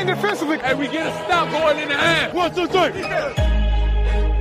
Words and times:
In 0.00 0.06
defensively. 0.06 0.58
And 0.62 0.78
we 0.78 0.88
get 0.88 1.06
a 1.06 1.12
stop 1.24 1.50
going 1.50 1.78
in 1.78 1.88
the 1.88 1.94
half. 1.94 2.32
One, 2.32 2.54
two, 2.54 2.66
three. 2.66 3.02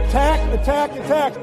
Attack, 0.08 0.40
attack, 0.58 0.92
attack. 0.96 1.36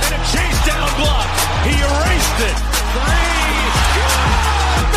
And 0.00 0.14
a 0.14 0.20
chase 0.32 0.60
down 0.64 0.88
block. 0.96 1.28
He 1.68 1.76
erased 1.76 2.40
it. 2.48 2.56
Three. 2.96 3.52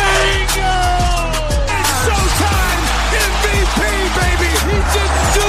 Bingo! 0.00 0.80
It's 1.68 1.92
showtime. 2.08 2.82
MVP, 3.28 3.80
baby. 4.16 4.48
He 4.64 4.76
didn't 4.96 5.28
do 5.36 5.47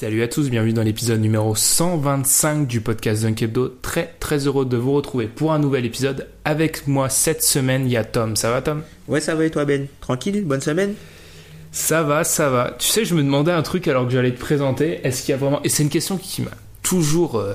Salut 0.00 0.22
à 0.22 0.28
tous, 0.28 0.48
bienvenue 0.48 0.72
dans 0.72 0.82
l'épisode 0.82 1.20
numéro 1.20 1.54
125 1.54 2.66
du 2.66 2.80
podcast 2.80 3.22
Dunk 3.22 3.42
Hebdo. 3.42 3.68
Très 3.82 4.14
très 4.18 4.46
heureux 4.46 4.64
de 4.64 4.78
vous 4.78 4.92
retrouver 4.92 5.26
pour 5.26 5.52
un 5.52 5.58
nouvel 5.58 5.84
épisode. 5.84 6.26
Avec 6.46 6.86
moi 6.86 7.10
cette 7.10 7.42
semaine, 7.42 7.84
il 7.84 7.92
y 7.92 7.98
a 7.98 8.04
Tom. 8.04 8.34
Ça 8.34 8.50
va 8.50 8.62
Tom? 8.62 8.82
Ouais, 9.08 9.20
ça 9.20 9.34
va 9.34 9.44
et 9.44 9.50
toi, 9.50 9.66
Ben? 9.66 9.88
Tranquille? 10.00 10.42
Bonne 10.46 10.62
semaine? 10.62 10.94
Ça 11.70 12.02
va, 12.02 12.24
ça 12.24 12.48
va. 12.48 12.74
Tu 12.78 12.88
sais, 12.88 13.04
je 13.04 13.14
me 13.14 13.22
demandais 13.22 13.52
un 13.52 13.60
truc 13.60 13.88
alors 13.88 14.06
que 14.06 14.12
j'allais 14.14 14.32
te 14.32 14.40
présenter. 14.40 15.00
Est-ce 15.04 15.20
qu'il 15.20 15.32
y 15.32 15.34
a 15.34 15.36
vraiment... 15.36 15.62
Et 15.64 15.68
c'est 15.68 15.82
une 15.82 15.90
question 15.90 16.16
qui 16.16 16.40
m'a 16.40 16.52
toujours... 16.82 17.36
euh, 17.36 17.52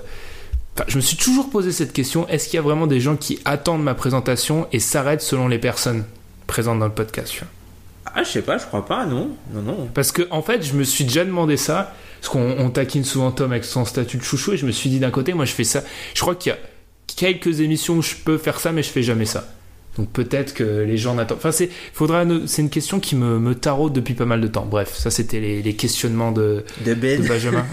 Enfin, 0.76 0.86
je 0.88 0.98
me 0.98 1.02
suis 1.02 1.18
toujours 1.18 1.50
posé 1.50 1.72
cette 1.72 1.94
question. 1.94 2.28
Est-ce 2.28 2.46
qu'il 2.48 2.58
y 2.58 2.60
a 2.60 2.62
vraiment 2.62 2.86
des 2.86 3.00
gens 3.00 3.16
qui 3.16 3.40
attendent 3.46 3.82
ma 3.82 3.96
présentation 3.96 4.68
et 4.72 4.78
s'arrêtent 4.78 5.24
selon 5.24 5.48
les 5.48 5.58
personnes 5.58 6.04
présentes 6.46 6.78
dans 6.78 6.86
le 6.86 6.92
podcast 6.94 7.32
tu 7.32 7.40
vois? 7.40 7.48
Ah, 8.14 8.22
je 8.24 8.30
sais 8.30 8.44
pas, 8.44 8.60
je 8.60 8.66
crois 8.68 8.86
pas, 8.86 9.08
non 9.08 9.32
Non, 9.52 9.64
non. 9.64 9.90
Parce 9.96 10.12
que 10.12 10.28
en 10.30 10.44
fait, 10.44 10.64
je 10.64 10.74
me 10.74 10.84
suis 10.84 11.06
déjà 11.06 11.26
demandé 11.26 11.58
ça, 11.58 11.94
parce 12.26 12.34
qu'on 12.34 12.58
on 12.58 12.72
taquine 12.72 13.04
souvent 13.04 13.32
Tom 13.32 13.52
avec 13.52 13.64
son 13.66 13.86
statut 13.86 14.18
de 14.18 14.24
chouchou, 14.24 14.54
et 14.54 14.58
je 14.58 14.66
me 14.66 14.72
suis 14.72 14.90
dit 14.90 14.98
d'un 15.00 15.12
côté, 15.12 15.34
moi 15.36 15.46
je 15.46 15.54
fais 15.54 15.64
ça. 15.64 15.84
Je 16.16 16.22
crois 16.22 16.34
qu'il 16.34 16.52
y 16.52 16.56
a 16.56 16.58
quelques 17.16 17.60
émissions 17.60 17.98
où 17.98 18.02
je 18.02 18.16
peux 18.16 18.40
faire 18.40 18.60
ça, 18.60 18.72
mais 18.72 18.82
je 18.82 18.90
fais 18.90 19.04
jamais 19.04 19.26
ça. 19.26 19.48
Donc 19.96 20.10
peut-être 20.10 20.56
que 20.56 20.64
les 20.64 20.98
gens 20.98 21.14
n'attendent. 21.14 21.38
Enfin, 21.38 21.52
c'est, 21.52 21.70
faudra, 21.94 22.26
c'est 22.48 22.64
une 22.64 22.72
question 22.72 23.00
qui 23.00 23.16
me, 23.16 23.38
me 23.38 23.54
taraude 23.54 23.94
depuis 23.94 24.16
pas 24.16 24.26
mal 24.26 24.42
de 24.42 24.48
temps. 24.48 24.66
Bref, 24.66 24.96
ça 24.96 25.12
c'était 25.12 25.40
les, 25.40 25.62
les 25.62 25.76
questionnements 25.76 26.32
de, 26.32 26.66
De 26.84 26.96
Ben, 26.96 27.22
de 27.22 27.28
Benjamin. 27.28 27.66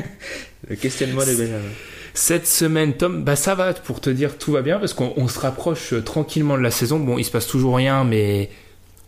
le 0.70 0.76
questionnement 0.76 1.20
de 1.20 1.34
Benjamin. 1.34 1.60
Cette 2.14 2.46
semaine, 2.46 2.94
Tom, 2.94 3.24
bah 3.24 3.36
ça 3.36 3.54
va 3.54 3.74
pour 3.74 4.00
te 4.00 4.08
dire 4.08 4.38
tout 4.38 4.52
va 4.52 4.62
bien 4.62 4.78
parce 4.78 4.94
qu'on 4.94 5.12
on 5.16 5.28
se 5.28 5.38
rapproche 5.38 5.92
euh, 5.92 6.00
tranquillement 6.00 6.56
de 6.56 6.62
la 6.62 6.70
saison. 6.70 6.98
Bon, 6.98 7.18
il 7.18 7.24
se 7.24 7.30
passe 7.30 7.46
toujours 7.46 7.76
rien, 7.76 8.04
mais 8.04 8.48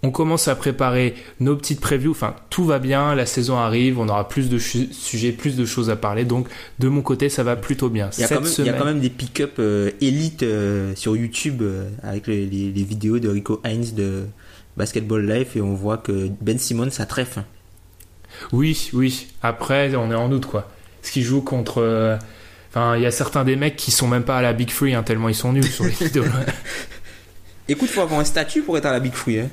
on 0.05 0.11
commence 0.11 0.48
à 0.48 0.55
préparer 0.55 1.15
nos 1.41 1.57
petites 1.57 1.81
previews. 1.81 2.11
Enfin, 2.13 2.37
tout 2.51 2.65
va 2.65 2.79
bien, 2.79 3.15
la 3.15 3.27
saison 3.27 3.57
arrive, 3.57 3.98
on 3.98 4.09
aura 4.09 4.29
plus 4.29 4.48
de 4.51 4.59
sujets, 4.59 5.33
plus 5.33 5.57
de 5.57 5.65
choses 5.65 5.89
à 5.91 5.97
parler. 5.97 6.25
Donc, 6.25 6.47
de 6.79 6.89
mon 6.89 7.01
côté, 7.03 7.29
ça 7.29 7.42
va 7.42 7.57
plutôt 7.57 7.89
bien. 7.89 8.11
Il 8.17 8.20
y, 8.20 8.25
a 8.25 8.29
Cette 8.29 8.37
quand 8.39 8.45
même, 8.45 8.51
il 8.51 8.53
y 8.53 8.55
semaine, 8.55 8.75
a 8.75 8.79
quand 8.79 8.85
même 8.85 9.01
des 9.01 9.11
pick-up 9.11 9.55
euh, 9.59 9.91
élites 10.01 10.43
euh, 10.43 10.95
sur 10.95 11.17
YouTube 11.17 11.63
euh, 11.63 11.89
avec 12.03 12.27
les, 12.27 12.47
les- 12.47 12.70
les 12.70 12.85
vidéos 12.85 13.19
de 13.19 13.29
Rico 13.29 13.61
Hines 13.64 13.95
de 13.97 14.27
Basketball 14.77 15.27
Life 15.27 15.57
et 15.57 15.61
on 15.61 15.75
voit 15.75 15.97
que 15.98 16.29
Ben 16.41 16.59
Simmons 16.59 16.91
ça 16.91 17.07
trèfle. 17.07 17.43
Oui, 18.53 18.91
oui. 18.93 19.29
Après, 19.43 19.95
on 19.97 20.11
est 20.11 20.14
en 20.17 20.31
août, 20.31 20.45
quoi. 20.47 20.70
Ce 21.03 21.11
qui 21.13 21.23
joue 21.23 21.41
contre. 21.41 22.19
Enfin, 22.70 22.97
il 22.97 23.03
y 23.03 23.07
a 23.07 23.11
certains 23.13 23.45
des 23.45 23.55
mecs 23.57 23.77
qui 23.77 23.91
sont 23.93 24.09
même 24.09 24.25
pas 24.25 24.37
à 24.39 24.43
la 24.43 24.53
Big 24.53 24.70
Free, 24.70 24.95
hein, 24.95 25.05
tellement 25.05 25.29
ils 25.29 25.35
sont 25.35 25.53
nuls 25.53 25.64
sur 25.64 25.85
les 25.85 25.91
vidéos. 26.01 26.25
Écoute, 27.69 27.89
faut 27.89 28.01
avoir 28.01 28.20
un 28.20 28.25
statut 28.25 28.63
pour 28.63 28.77
être 28.77 28.87
à 28.87 28.93
la 28.93 29.01
Big 29.01 29.13
Free. 29.13 29.39
Hein. 29.41 29.48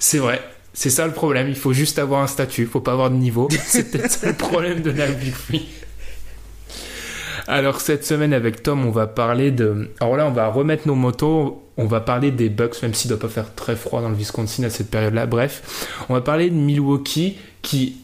C'est 0.00 0.18
vrai. 0.18 0.40
C'est 0.72 0.90
ça 0.90 1.06
le 1.06 1.12
problème. 1.12 1.48
Il 1.48 1.54
faut 1.54 1.72
juste 1.72 1.98
avoir 1.98 2.22
un 2.22 2.26
statut. 2.26 2.66
Faut 2.66 2.80
pas 2.80 2.92
avoir 2.92 3.10
de 3.10 3.16
niveau. 3.16 3.48
C'est 3.64 3.92
peut-être 3.92 4.10
ça 4.10 4.26
le 4.26 4.34
problème 4.34 4.80
de 4.80 4.90
la 4.90 5.06
Big 5.06 5.32
Free. 5.32 5.68
Alors 7.46 7.80
cette 7.80 8.04
semaine 8.04 8.32
avec 8.32 8.62
Tom, 8.62 8.86
on 8.86 8.90
va 8.90 9.06
parler 9.06 9.50
de. 9.50 9.90
Alors 10.00 10.16
là, 10.16 10.26
on 10.26 10.30
va 10.30 10.48
remettre 10.48 10.88
nos 10.88 10.94
motos. 10.94 11.62
On 11.76 11.86
va 11.86 12.00
parler 12.00 12.30
des 12.30 12.48
Bucks, 12.48 12.82
même 12.82 12.94
s'il 12.94 13.08
doit 13.08 13.18
pas 13.18 13.28
faire 13.28 13.54
très 13.54 13.76
froid 13.76 14.02
dans 14.02 14.08
le 14.08 14.14
Wisconsin 14.14 14.64
à 14.64 14.70
cette 14.70 14.90
période-là. 14.90 15.26
Bref, 15.26 15.96
on 16.08 16.14
va 16.14 16.20
parler 16.20 16.50
de 16.50 16.54
Milwaukee 16.54 17.38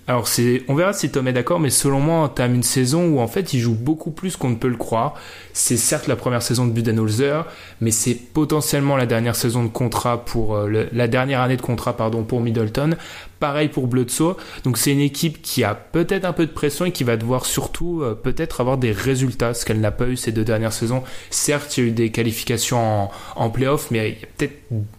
Alors. 0.06 0.28
On 0.68 0.74
verra 0.74 0.92
si 0.92 1.10
Tom 1.10 1.26
est 1.28 1.32
d'accord, 1.32 1.60
mais 1.60 1.70
selon 1.70 2.00
moi, 2.00 2.18
entame 2.18 2.54
une 2.54 2.62
saison 2.62 3.08
où 3.08 3.20
en 3.20 3.26
fait, 3.26 3.52
il 3.54 3.60
joue 3.60 3.74
beaucoup 3.74 4.10
plus 4.10 4.36
qu'on 4.36 4.50
ne 4.50 4.54
peut 4.54 4.68
le 4.68 4.76
croire. 4.76 5.14
C'est 5.52 5.76
certes 5.76 6.06
la 6.06 6.16
première 6.16 6.42
saison 6.42 6.66
de 6.66 6.72
Budenholzer, 6.72 7.46
mais 7.80 7.90
c'est 7.90 8.14
potentiellement 8.14 8.96
la 8.96 9.06
dernière 9.06 9.34
saison 9.34 9.64
de 9.64 9.68
contrat 9.68 10.24
pour 10.24 10.56
euh, 10.56 10.86
la 10.92 11.08
dernière 11.08 11.40
année 11.40 11.56
de 11.56 11.62
contrat 11.62 11.96
pardon 11.96 12.22
pour 12.22 12.40
Middleton. 12.40 12.96
Pareil 13.40 13.68
pour 13.68 13.86
Bledsoe. 13.86 14.36
Donc 14.64 14.78
c'est 14.78 14.92
une 14.92 15.00
équipe 15.00 15.42
qui 15.42 15.64
a 15.64 15.74
peut-être 15.74 16.24
un 16.24 16.32
peu 16.32 16.46
de 16.46 16.50
pression 16.50 16.84
et 16.86 16.92
qui 16.92 17.04
va 17.04 17.16
devoir 17.16 17.44
surtout 17.46 18.02
euh, 18.02 18.14
peut-être 18.14 18.60
avoir 18.60 18.78
des 18.78 18.92
résultats, 18.92 19.54
ce 19.54 19.64
qu'elle 19.64 19.80
n'a 19.80 19.90
pas 19.90 20.06
eu 20.06 20.16
ces 20.16 20.32
deux 20.32 20.44
dernières 20.44 20.72
saisons. 20.72 21.02
Certes, 21.30 21.76
il 21.76 21.84
y 21.84 21.86
a 21.86 21.88
eu 21.90 21.92
des 21.92 22.10
qualifications 22.10 22.78
en, 22.78 23.10
en 23.36 23.50
playoff, 23.50 23.90
mais 23.90 24.10
il 24.10 24.20
y 24.20 24.24
a 24.24 24.28
peut-être 24.36 24.54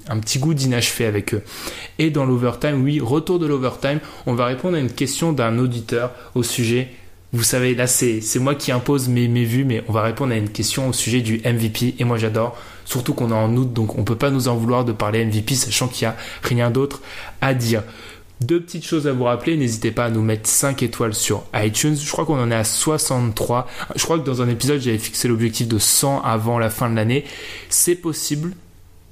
un 0.10 0.20
petit 0.20 0.40
goût 0.40 0.54
d'inachevé 0.54 1.06
avec 1.06 1.34
eux. 1.34 1.42
Et 2.00 2.10
dans 2.10 2.26
l'overtime, 2.26 2.84
oui, 2.84 3.00
retour 3.00 3.40
de 3.40 3.48
l'overtime, 3.48 4.00
on 4.26 4.34
va 4.34 4.46
répondre 4.46 4.78
à 4.78 4.80
une 4.80 4.92
question 4.92 5.34
d'un 5.34 5.58
auditeur 5.58 6.12
au 6.36 6.44
sujet 6.44 6.90
vous 7.34 7.44
savez, 7.44 7.76
là, 7.76 7.88
c'est 7.88 8.22
moi 8.40 8.56
qui 8.56 8.72
impose 8.72 9.10
mes, 9.10 9.28
mes 9.28 9.44
vues, 9.44 9.66
mais 9.66 9.84
on 9.90 9.92
va 9.92 10.02
répondre 10.02 10.32
à 10.32 10.38
une 10.38 10.50
question 10.50 10.88
au 10.88 10.94
sujet 10.94 11.20
du 11.20 11.42
MVP. 11.44 11.96
Et 12.00 12.06
moi, 12.06 12.18
j'adore. 12.18 12.58
Surtout 12.86 13.14
qu'on 13.14 13.32
est 13.32 13.34
en 13.34 13.54
août, 13.58 13.74
donc 13.74 13.98
on 13.98 14.06
peut 14.06 14.16
pas 14.16 14.30
nous 14.30 14.48
en 14.48 14.56
vouloir 14.56 14.86
de 14.86 14.94
parler 14.94 15.26
MVP, 15.26 15.56
sachant 15.56 15.90
qu'il 15.90 16.04
y 16.04 16.06
a 16.06 16.16
rien 16.42 16.72
d'autre 16.72 17.02
à 17.42 17.54
dire. 17.54 17.84
Deux 18.42 18.62
petites 18.62 18.86
choses 18.86 19.08
à 19.08 19.14
vous 19.14 19.24
rappeler. 19.24 19.58
N'hésitez 19.58 19.92
pas 19.92 20.06
à 20.06 20.10
nous 20.10 20.22
mettre 20.22 20.48
5 20.48 20.84
étoiles 20.84 21.16
sur 21.16 21.44
iTunes. 21.56 21.96
Je 21.96 22.12
crois 22.12 22.26
qu'on 22.26 22.40
en 22.40 22.52
est 22.52 22.56
à 22.56 22.64
63. 22.64 23.68
Je 23.96 24.04
crois 24.04 24.20
que 24.20 24.26
dans 24.26 24.42
un 24.42 24.50
épisode, 24.50 24.80
j'avais 24.80 25.00
fixé 25.00 25.28
l'objectif 25.28 25.68
de 25.68 25.80
100 25.80 26.22
avant 26.22 26.60
la 26.60 26.70
fin 26.70 26.90
de 26.90 26.96
l'année. 26.96 27.26
C'est 27.70 27.96
possible. 27.96 28.54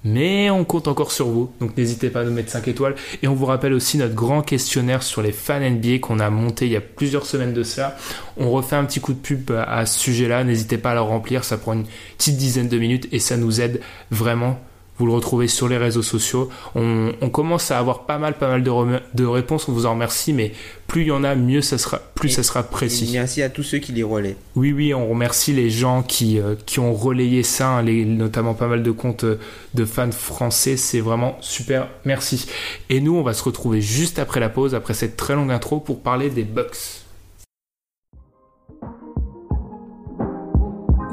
Mais 0.07 0.51
on 0.51 0.63
compte 0.65 0.87
encore 0.87 1.11
sur 1.11 1.25
vous, 1.25 1.51
donc 1.59 1.75
n'hésitez 1.75 2.11
pas 2.11 2.21
à 2.21 2.23
nous 2.25 2.31
mettre 2.31 2.51
5 2.51 2.67
étoiles. 2.67 2.93
Et 3.23 3.27
on 3.27 3.33
vous 3.33 3.47
rappelle 3.47 3.73
aussi 3.73 3.97
notre 3.97 4.13
grand 4.13 4.43
questionnaire 4.43 5.01
sur 5.01 5.23
les 5.23 5.31
fans 5.31 5.59
NBA 5.59 5.97
qu'on 5.97 6.19
a 6.19 6.29
monté 6.29 6.67
il 6.67 6.73
y 6.73 6.75
a 6.75 6.81
plusieurs 6.81 7.25
semaines 7.25 7.53
de 7.53 7.63
cela. 7.63 7.97
On 8.37 8.51
refait 8.51 8.75
un 8.75 8.85
petit 8.85 8.99
coup 8.99 9.13
de 9.13 9.17
pub 9.17 9.49
à 9.49 9.63
à 9.63 9.87
ce 9.87 9.99
sujet-là, 9.99 10.43
n'hésitez 10.43 10.77
pas 10.77 10.91
à 10.91 10.93
le 10.93 11.01
remplir, 11.01 11.43
ça 11.43 11.57
prend 11.57 11.73
une 11.73 11.85
petite 12.19 12.37
dizaine 12.37 12.69
de 12.69 12.77
minutes 12.77 13.07
et 13.11 13.17
ça 13.17 13.35
nous 13.35 13.61
aide 13.61 13.81
vraiment. 14.11 14.59
Vous 14.97 15.05
le 15.05 15.11
retrouvez 15.11 15.47
sur 15.49 15.67
les 15.67 15.77
réseaux 15.77 16.01
sociaux. 16.01 16.49
On, 16.73 17.11
on 17.21 17.29
commence 17.29 17.69
à 17.71 17.77
avoir 17.79 18.05
pas 18.05 18.17
mal, 18.17 18.35
pas 18.37 18.47
mal 18.47 18.63
de, 18.63 18.69
rem- 18.69 19.01
de 19.13 19.25
réponses. 19.25 19.67
On 19.67 19.73
vous 19.73 19.85
en 19.85 19.91
remercie, 19.91 20.31
mais 20.31 20.53
plus 20.87 21.01
il 21.01 21.07
y 21.07 21.11
en 21.11 21.23
a, 21.25 21.35
mieux 21.35 21.61
ça 21.61 21.77
sera, 21.77 21.99
plus 22.15 22.29
Et- 22.29 22.31
ça 22.35 22.43
sera 22.43 22.63
précis. 22.63 23.09
merci 23.11 23.41
à 23.41 23.49
tous 23.49 23.63
ceux 23.63 23.79
qui 23.79 23.91
les 23.91 24.03
relaient. 24.03 24.37
Oui, 24.55 24.71
oui, 24.71 24.93
on 24.93 25.09
remercie 25.09 25.51
les 25.51 25.69
gens 25.69 26.01
qui, 26.01 26.39
euh, 26.39 26.55
qui 26.65 26.79
ont 26.79 26.93
relayé 26.93 27.43
ça, 27.43 27.67
hein, 27.69 27.81
les, 27.81 28.05
notamment 28.05 28.53
pas 28.53 28.67
mal 28.67 28.83
de 28.83 28.91
comptes 28.91 29.25
euh, 29.25 29.37
de 29.73 29.83
fans 29.83 30.11
français. 30.11 30.77
C'est 30.77 31.01
vraiment 31.01 31.37
super. 31.41 31.87
Merci. 32.05 32.45
Et 32.89 33.01
nous, 33.01 33.15
on 33.15 33.21
va 33.23 33.33
se 33.33 33.43
retrouver 33.43 33.81
juste 33.81 34.17
après 34.17 34.39
la 34.39 34.47
pause, 34.49 34.75
après 34.75 34.93
cette 34.93 35.17
très 35.17 35.35
longue 35.35 35.51
intro, 35.51 35.81
pour 35.81 36.01
parler 36.01 36.29
des 36.29 36.43
Bucks. 36.43 37.01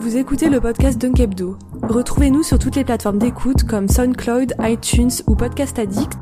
Vous 0.02 0.16
écoutez 0.16 0.48
le 0.48 0.60
podcast 0.60 1.00
Dunk 1.00 1.20
Hebdo. 1.20 1.56
Retrouvez-nous 1.80 2.42
sur 2.42 2.58
toutes 2.58 2.74
les 2.74 2.82
plateformes 2.82 3.18
d'écoute 3.18 3.62
comme 3.62 3.86
SoundCloud, 3.86 4.54
iTunes 4.58 5.12
ou 5.28 5.36
Podcast 5.36 5.78
Addict, 5.78 6.14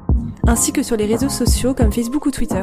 ainsi 0.47 0.71
que 0.75 0.83
sur 0.83 0.99
les 0.99 1.07
réseaux 1.07 1.31
sociaux 1.31 1.73
comme 1.73 1.91
Facebook 1.91 2.27
ou 2.27 2.31
Twitter. 2.31 2.63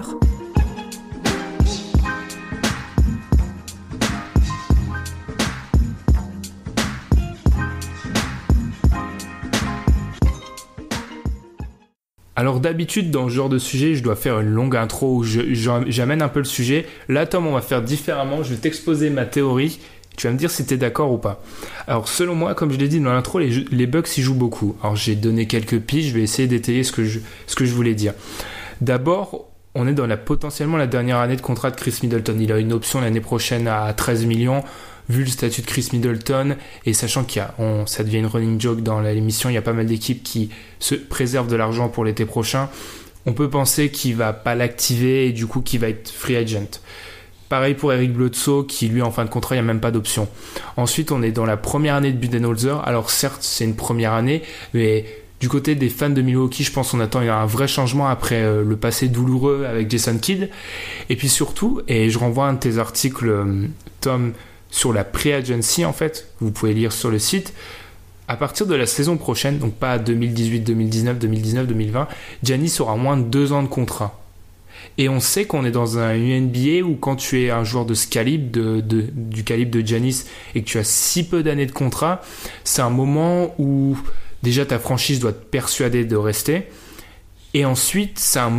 Alors 12.35 12.59
d'habitude 12.59 13.09
dans 13.09 13.27
ce 13.27 13.33
genre 13.33 13.49
de 13.49 13.57
sujet, 13.57 13.95
je 13.95 14.03
dois 14.03 14.15
faire 14.15 14.39
une 14.39 14.49
longue 14.49 14.75
intro 14.75 15.15
où 15.15 15.23
j'amène 15.23 16.21
un 16.21 16.27
peu 16.27 16.37
le 16.37 16.45
sujet. 16.45 16.85
Là, 17.09 17.25
Tom, 17.25 17.47
on 17.47 17.53
va 17.53 17.61
faire 17.61 17.81
différemment. 17.81 18.43
Je 18.43 18.53
vais 18.53 18.59
t'exposer 18.59 19.09
ma 19.09 19.25
théorie 19.25 19.79
Tu 20.17 20.25
vas 20.25 20.33
me 20.33 20.37
dire 20.37 20.49
si 20.49 20.65
tu 20.65 20.73
es 20.73 20.77
d'accord 20.77 21.11
ou 21.11 21.19
pas. 21.19 21.43
Alors, 21.85 22.07
selon 22.07 22.33
moi, 22.33 22.55
comme 22.55 22.71
je 22.71 22.77
l'ai 22.77 22.87
dit 22.87 22.99
dans 22.99 23.13
l'intro, 23.13 23.37
les, 23.37 23.65
les 23.71 23.85
Bucks 23.85 24.17
y 24.17 24.23
jouent 24.23 24.33
beaucoup. 24.33 24.75
Alors, 24.81 24.95
j'ai 24.95 25.15
donné 25.15 25.45
quelques 25.45 25.79
pistes, 25.79 26.09
je 26.09 26.15
vais 26.15 26.23
essayer 26.23 26.47
d'étayer 26.47 26.83
ce, 26.83 26.91
que 26.91 27.05
je, 27.05 27.73
voulais 27.73 27.93
dire. 27.93 28.15
D'abord, 28.81 29.45
on 29.75 29.87
est 29.87 29.93
dans 29.93 30.07
la, 30.07 30.17
potentiellement 30.17 30.77
la 30.77 30.87
dernière 30.87 31.17
année 31.17 31.35
de 31.35 31.41
contrat 31.41 31.69
de 31.69 31.75
Chris 31.75 31.99
Middleton. 32.01 32.35
Il 32.39 32.51
a 32.51 32.57
une 32.57 32.73
option 32.73 32.99
l'année 32.99 33.21
prochaine 33.21 33.67
à 33.67 33.93
13 33.93 34.25
millions. 34.25 34.63
Vu 35.07 35.23
le 35.23 35.29
statut 35.29 35.61
de 35.61 35.67
Chris 35.67 35.89
Middleton 35.93 36.57
et 36.85 36.93
sachant 36.93 37.23
qu'il 37.23 37.41
y 37.41 37.45
a, 37.45 37.53
ça 37.85 38.03
devient 38.03 38.17
une 38.17 38.25
running 38.25 38.59
joke 38.59 38.81
dans 38.81 38.99
l'émission, 38.99 39.49
il 39.49 39.53
y 39.53 39.57
a 39.57 39.61
pas 39.61 39.71
mal 39.71 39.85
d'équipes 39.85 40.21
qui 40.21 40.49
se 40.79 40.95
préservent 40.95 41.47
de 41.47 41.55
l'argent 41.55 41.87
pour 41.89 42.03
l'été 42.03 42.25
prochain. 42.25 42.69
On 43.25 43.33
peut 43.33 43.49
penser 43.49 43.89
qu'il 43.89 44.15
va 44.15 44.33
pas 44.33 44.55
l'activer 44.55 45.27
et 45.27 45.31
du 45.31 45.45
coup 45.45 45.61
qu'il 45.61 45.79
va 45.79 45.89
être 45.89 46.09
free 46.09 46.35
agent. 46.35 46.81
Pareil 47.49 47.75
pour 47.75 47.93
Eric 47.93 48.13
Bledsoe 48.13 48.65
qui 48.67 48.87
lui 48.87 49.01
en 49.01 49.11
fin 49.11 49.23
de 49.23 49.29
contrat 49.29 49.55
il 49.55 49.59
n'y 49.59 49.63
a 49.63 49.67
même 49.67 49.79
pas 49.79 49.91
d'option. 49.91 50.27
Ensuite 50.75 51.11
on 51.11 51.21
est 51.21 51.31
dans 51.31 51.45
la 51.45 51.57
première 51.57 51.95
année 51.95 52.11
de 52.11 52.17
Budenholzer. 52.17 52.85
Alors 52.85 53.09
certes 53.09 53.41
c'est 53.41 53.63
une 53.63 53.75
première 53.75 54.13
année 54.13 54.43
mais 54.73 55.05
du 55.39 55.49
côté 55.49 55.75
des 55.75 55.89
fans 55.89 56.09
de 56.09 56.21
Milwaukee, 56.21 56.63
je 56.63 56.71
pense 56.71 56.91
qu'on 56.91 56.99
attend 56.99 57.19
un 57.19 57.45
vrai 57.45 57.67
changement 57.67 58.07
après 58.07 58.41
euh, 58.41 58.63
le 58.63 58.75
passé 58.75 59.07
douloureux 59.07 59.65
avec 59.69 59.89
Jason 59.89 60.17
Kidd. 60.17 60.49
Et 61.09 61.15
puis 61.15 61.29
surtout, 61.29 61.81
et 61.87 62.09
je 62.09 62.17
renvoie 62.17 62.47
un 62.47 62.53
de 62.53 62.59
tes 62.59 62.79
articles, 62.79 63.29
euh, 63.29 63.67
Tom, 64.01 64.33
sur 64.71 64.93
la 64.93 65.03
pre-agency 65.03 65.85
en 65.85 65.93
fait, 65.93 66.29
vous 66.39 66.51
pouvez 66.51 66.73
lire 66.73 66.91
sur 66.91 67.11
le 67.11 67.19
site. 67.19 67.53
À 68.27 68.35
partir 68.35 68.65
de 68.65 68.75
la 68.75 68.85
saison 68.85 69.15
prochaine, 69.15 69.57
donc 69.59 69.75
pas 69.75 69.99
2018, 69.99 70.61
2019, 70.61 71.19
2019, 71.19 71.67
2020, 71.67 72.07
Giannis 72.43 72.75
aura 72.79 72.97
moins 72.97 73.15
de 73.15 73.23
deux 73.23 73.53
ans 73.53 73.63
de 73.63 73.67
contrat. 73.67 74.19
Et 74.97 75.09
on 75.09 75.19
sait 75.19 75.45
qu'on 75.45 75.63
est 75.63 75.71
dans 75.71 75.99
un 75.99 76.15
NBA 76.15 76.83
où 76.83 76.95
quand 76.95 77.15
tu 77.15 77.43
es 77.43 77.51
un 77.51 77.63
joueur 77.63 77.85
de 77.85 77.93
ce 77.93 78.07
calibre, 78.07 78.51
de, 78.51 78.81
du 78.81 79.43
calibre 79.43 79.71
de 79.71 79.85
Giannis, 79.85 80.25
et 80.55 80.61
que 80.61 80.65
tu 80.67 80.79
as 80.79 80.83
si 80.83 81.27
peu 81.27 81.43
d'années 81.43 81.67
de 81.67 81.71
contrat, 81.71 82.21
c'est 82.63 82.81
un 82.81 82.89
moment 82.89 83.53
où 83.59 83.97
déjà 84.41 84.65
ta 84.65 84.79
franchise 84.79 85.19
doit 85.19 85.33
te 85.33 85.45
persuader 85.45 86.05
de 86.05 86.15
rester. 86.15 86.63
Et 87.53 87.65
ensuite, 87.65 88.19
c'est 88.19 88.39
un, 88.39 88.49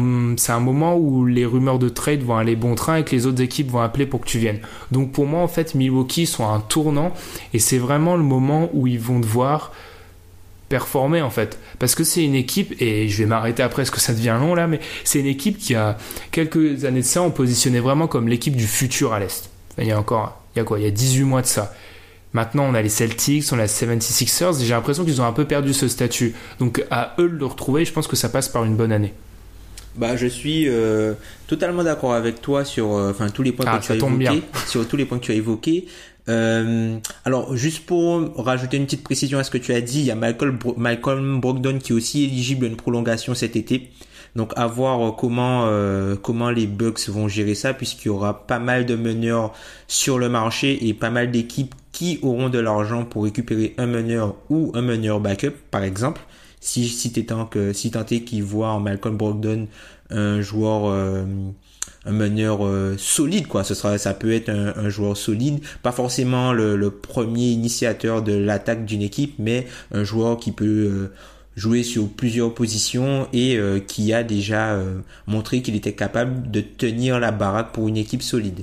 moment 0.60 0.96
où 0.96 1.24
les 1.24 1.44
rumeurs 1.44 1.78
de 1.78 1.88
trade 1.88 2.22
vont 2.22 2.36
aller 2.36 2.56
bon 2.56 2.74
train 2.74 2.96
et 2.96 3.04
que 3.04 3.14
les 3.14 3.26
autres 3.26 3.42
équipes 3.42 3.70
vont 3.70 3.80
appeler 3.80 4.06
pour 4.06 4.20
que 4.20 4.26
tu 4.26 4.38
viennes. 4.38 4.60
Donc 4.90 5.12
pour 5.12 5.26
moi, 5.26 5.40
en 5.40 5.48
fait, 5.48 5.74
Milwaukee 5.74 6.26
sont 6.26 6.48
un 6.48 6.60
tournant 6.60 7.12
et 7.52 7.58
c'est 7.58 7.78
vraiment 7.78 8.16
le 8.16 8.22
moment 8.22 8.70
où 8.72 8.86
ils 8.86 8.98
vont 8.98 9.20
devoir 9.20 9.72
performer 10.68 11.22
en 11.22 11.30
fait. 11.30 11.58
Parce 11.78 11.94
que 11.94 12.04
c'est 12.04 12.24
une 12.24 12.34
équipe, 12.34 12.80
et 12.80 13.08
je 13.08 13.18
vais 13.18 13.26
m'arrêter 13.26 13.62
après 13.62 13.82
parce 13.82 13.90
que 13.90 14.00
ça 14.00 14.12
devient 14.12 14.36
long 14.40 14.54
là, 14.54 14.66
mais 14.66 14.80
c'est 15.04 15.20
une 15.20 15.26
équipe 15.26 15.58
qui 15.58 15.74
a 15.74 15.98
quelques 16.30 16.84
années 16.84 17.00
de 17.00 17.06
ça, 17.06 17.22
on 17.22 17.30
positionnait 17.30 17.80
vraiment 17.80 18.06
comme 18.06 18.28
l'équipe 18.28 18.56
du 18.56 18.66
futur 18.66 19.12
à 19.12 19.20
l'Est. 19.20 19.50
Il 19.78 19.86
y 19.86 19.92
a 19.92 19.98
encore, 19.98 20.42
il 20.54 20.58
y 20.58 20.62
a 20.62 20.64
quoi? 20.64 20.78
Il 20.78 20.84
y 20.84 20.88
a 20.88 20.90
18 20.90 21.22
mois 21.24 21.42
de 21.42 21.46
ça. 21.46 21.74
Maintenant, 22.34 22.64
on 22.68 22.74
a 22.74 22.82
les 22.82 22.90
Celtics, 22.90 23.44
on 23.52 23.58
a 23.58 23.62
les 23.62 23.68
76ers, 23.68 24.60
et 24.60 24.64
j'ai 24.64 24.74
l'impression 24.74 25.04
qu'ils 25.04 25.22
ont 25.22 25.24
un 25.24 25.32
peu 25.32 25.46
perdu 25.46 25.72
ce 25.72 25.88
statut. 25.88 26.34
Donc, 26.58 26.84
à 26.90 27.14
eux 27.18 27.28
de 27.28 27.36
le 27.36 27.46
retrouver, 27.46 27.84
je 27.84 27.92
pense 27.92 28.06
que 28.06 28.16
ça 28.16 28.28
passe 28.28 28.48
par 28.48 28.64
une 28.64 28.76
bonne 28.76 28.92
annne. 28.92 29.08
Bah, 29.96 30.16
je 30.16 30.26
suis 30.26 30.68
euh, 30.68 31.14
totalement 31.46 31.82
d'accord 31.82 32.14
avec 32.14 32.40
toi 32.40 32.64
sur 32.64 32.94
euh, 32.94 33.12
tous 33.34 33.42
les 33.42 33.52
points 33.52 33.66
ah, 33.68 33.78
que 33.78 33.84
tu 33.84 33.92
as 33.92 33.96
évoqués. 33.96 34.42
Sur 34.66 34.86
tous 34.86 34.96
les 34.96 35.06
points 35.06 35.18
que 35.18 35.24
tu 35.24 35.32
as 35.32 35.36
évoqués. 35.36 35.86
Euh, 36.28 36.98
alors, 37.24 37.56
juste 37.56 37.86
pour 37.86 38.34
rajouter 38.36 38.76
une 38.76 38.84
petite 38.84 39.04
précision 39.04 39.38
à 39.38 39.44
ce 39.44 39.50
que 39.50 39.58
tu 39.58 39.72
as 39.72 39.80
dit, 39.80 40.00
il 40.00 40.06
y 40.06 40.10
a 40.10 40.14
Malcolm, 40.14 41.40
Brogdon 41.40 41.78
qui 41.78 41.92
est 41.92 41.94
aussi 41.94 42.24
éligible 42.24 42.66
à 42.66 42.68
une 42.68 42.76
prolongation 42.76 43.34
cet 43.34 43.56
été. 43.56 43.90
Donc 44.36 44.52
à 44.56 44.66
voir 44.66 45.00
euh, 45.08 45.12
comment 45.12 45.64
euh, 45.66 46.14
comment 46.14 46.50
les 46.50 46.66
Bucks 46.66 47.08
vont 47.08 47.28
gérer 47.28 47.54
ça 47.54 47.72
puisqu'il 47.72 48.08
y 48.08 48.10
aura 48.10 48.46
pas 48.46 48.58
mal 48.58 48.84
de 48.84 48.94
meneurs 48.94 49.54
sur 49.88 50.18
le 50.18 50.28
marché 50.28 50.86
et 50.86 50.92
pas 50.92 51.08
mal 51.08 51.30
d'équipes 51.30 51.74
qui 51.92 52.18
auront 52.22 52.50
de 52.50 52.58
l'argent 52.58 53.06
pour 53.06 53.24
récupérer 53.24 53.74
un 53.78 53.86
meneur 53.86 54.36
ou 54.50 54.70
un 54.74 54.82
meneur 54.82 55.18
backup 55.18 55.54
par 55.70 55.82
exemple. 55.82 56.20
Si 56.60 56.88
si 56.88 57.10
tant 57.24 57.46
que 57.46 57.72
si 57.72 57.90
tenté 57.90 58.22
qui 58.22 58.42
voit 58.42 58.68
en 58.68 58.80
Malcolm 58.80 59.16
Brogdon 59.16 59.66
un 60.10 60.42
joueur 60.42 60.92
un 62.08 62.12
meneur 62.12 62.60
solide 62.96 63.46
quoi 63.46 63.64
ce 63.64 63.74
sera 63.74 63.98
ça 63.98 64.14
peut 64.14 64.32
être 64.32 64.48
un, 64.48 64.88
joueur 64.88 65.16
solide 65.16 65.60
pas 65.82 65.92
forcément 65.92 66.52
le, 66.52 66.90
premier 66.90 67.48
initiateur 67.48 68.22
de 68.22 68.32
l'attaque 68.32 68.84
d'une 68.84 69.02
équipe 69.02 69.34
mais 69.38 69.66
un 69.92 70.04
joueur 70.04 70.38
qui 70.38 70.52
peut 70.52 71.10
joué 71.58 71.82
sur 71.82 72.08
plusieurs 72.08 72.54
positions 72.54 73.26
et 73.32 73.56
euh, 73.56 73.80
qui 73.80 74.12
a 74.12 74.22
déjà 74.22 74.74
euh, 74.74 75.00
montré 75.26 75.60
qu'il 75.60 75.74
était 75.74 75.92
capable 75.92 76.50
de 76.50 76.60
tenir 76.60 77.18
la 77.18 77.32
baraque 77.32 77.72
pour 77.72 77.88
une 77.88 77.96
équipe 77.96 78.22
solide. 78.22 78.60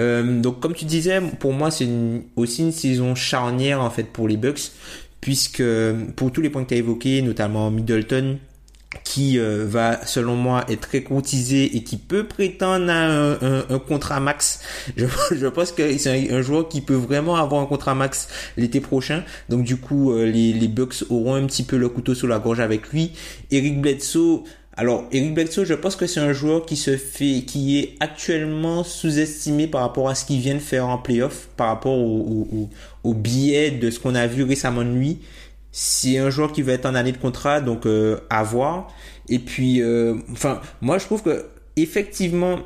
Euh, 0.00 0.40
donc 0.40 0.58
comme 0.58 0.74
tu 0.74 0.84
disais, 0.84 1.20
pour 1.38 1.52
moi 1.52 1.70
c'est 1.70 1.88
aussi 2.34 2.62
une 2.62 2.72
saison 2.72 3.14
charnière 3.14 3.80
en 3.80 3.90
fait 3.90 4.04
pour 4.04 4.26
les 4.26 4.36
Bucks 4.36 4.72
puisque 5.20 5.62
pour 6.16 6.32
tous 6.32 6.42
les 6.42 6.50
points 6.50 6.64
que 6.64 6.70
tu 6.70 6.74
as 6.74 6.78
évoqués, 6.78 7.22
notamment 7.22 7.70
Middleton, 7.70 8.38
qui 9.02 9.38
euh, 9.38 9.64
va 9.66 10.04
selon 10.06 10.36
moi 10.36 10.64
être 10.68 10.80
très 10.88 11.02
courtisé 11.02 11.76
et 11.76 11.82
qui 11.82 11.96
peut 11.96 12.24
prétendre 12.24 12.90
à 12.90 13.74
un, 13.74 13.78
contrat 13.78 14.20
max. 14.20 14.60
Je, 14.96 15.06
je 15.32 15.46
pense 15.46 15.72
que 15.72 15.96
c'est 15.98 16.30
un, 16.30 16.42
joueur 16.42 16.68
qui 16.68 16.80
peut 16.80 16.94
vraiment 16.94 17.36
avoir 17.36 17.62
un 17.62 17.66
contrat 17.66 17.94
max 17.94 18.28
l'été 18.56 18.80
prochain. 18.80 19.24
Donc 19.48 19.64
du 19.64 19.76
coup, 19.76 20.12
euh, 20.12 20.24
les, 20.24 20.52
les 20.52 20.68
Bucks 20.68 21.04
auront 21.10 21.34
un 21.34 21.46
petit 21.46 21.62
peu 21.62 21.76
le 21.76 21.88
couteau 21.88 22.14
sous 22.14 22.26
la 22.26 22.38
gorge 22.38 22.60
avec 22.60 22.90
lui. 22.90 23.12
Eric 23.50 23.80
Bledsoe, 23.80 24.44
alors, 24.76 25.04
Eric 25.12 25.34
Bledsoe, 25.34 25.64
je 25.64 25.74
pense 25.74 25.94
que 25.94 26.06
c'est 26.06 26.18
un 26.18 26.32
joueur 26.32 26.66
qui 26.66 26.74
se 26.74 26.96
fait, 26.96 27.44
qui 27.46 27.78
est 27.78 27.94
actuellement 28.00 28.82
sous-estimé 28.82 29.68
par 29.68 29.82
rapport 29.82 30.08
à 30.08 30.16
ce 30.16 30.24
qu'il 30.24 30.40
vient 30.40 30.54
de 30.54 30.58
faire 30.58 30.88
en 30.88 30.98
playoff, 30.98 31.48
par 31.56 31.68
rapport 31.68 31.96
au, 31.96 32.48
au, 32.52 32.70
au 33.04 33.14
billet 33.14 33.70
de 33.70 33.90
ce 33.90 34.00
qu'on 34.00 34.16
a 34.16 34.26
vu 34.26 34.42
récemment 34.42 34.82
de 34.82 34.90
lui. 34.90 35.18
C'est 35.76 36.18
un 36.18 36.30
joueur 36.30 36.52
qui 36.52 36.62
va 36.62 36.70
être 36.70 36.86
en 36.86 36.94
année 36.94 37.10
de 37.10 37.16
contrat, 37.16 37.60
donc 37.60 37.84
euh, 37.84 38.20
à 38.30 38.44
voir. 38.44 38.94
Et 39.28 39.40
puis, 39.40 39.82
euh, 39.82 40.14
enfin, 40.30 40.60
moi 40.80 40.98
je 40.98 41.04
trouve 41.06 41.24
que 41.24 41.46
effectivement, 41.74 42.60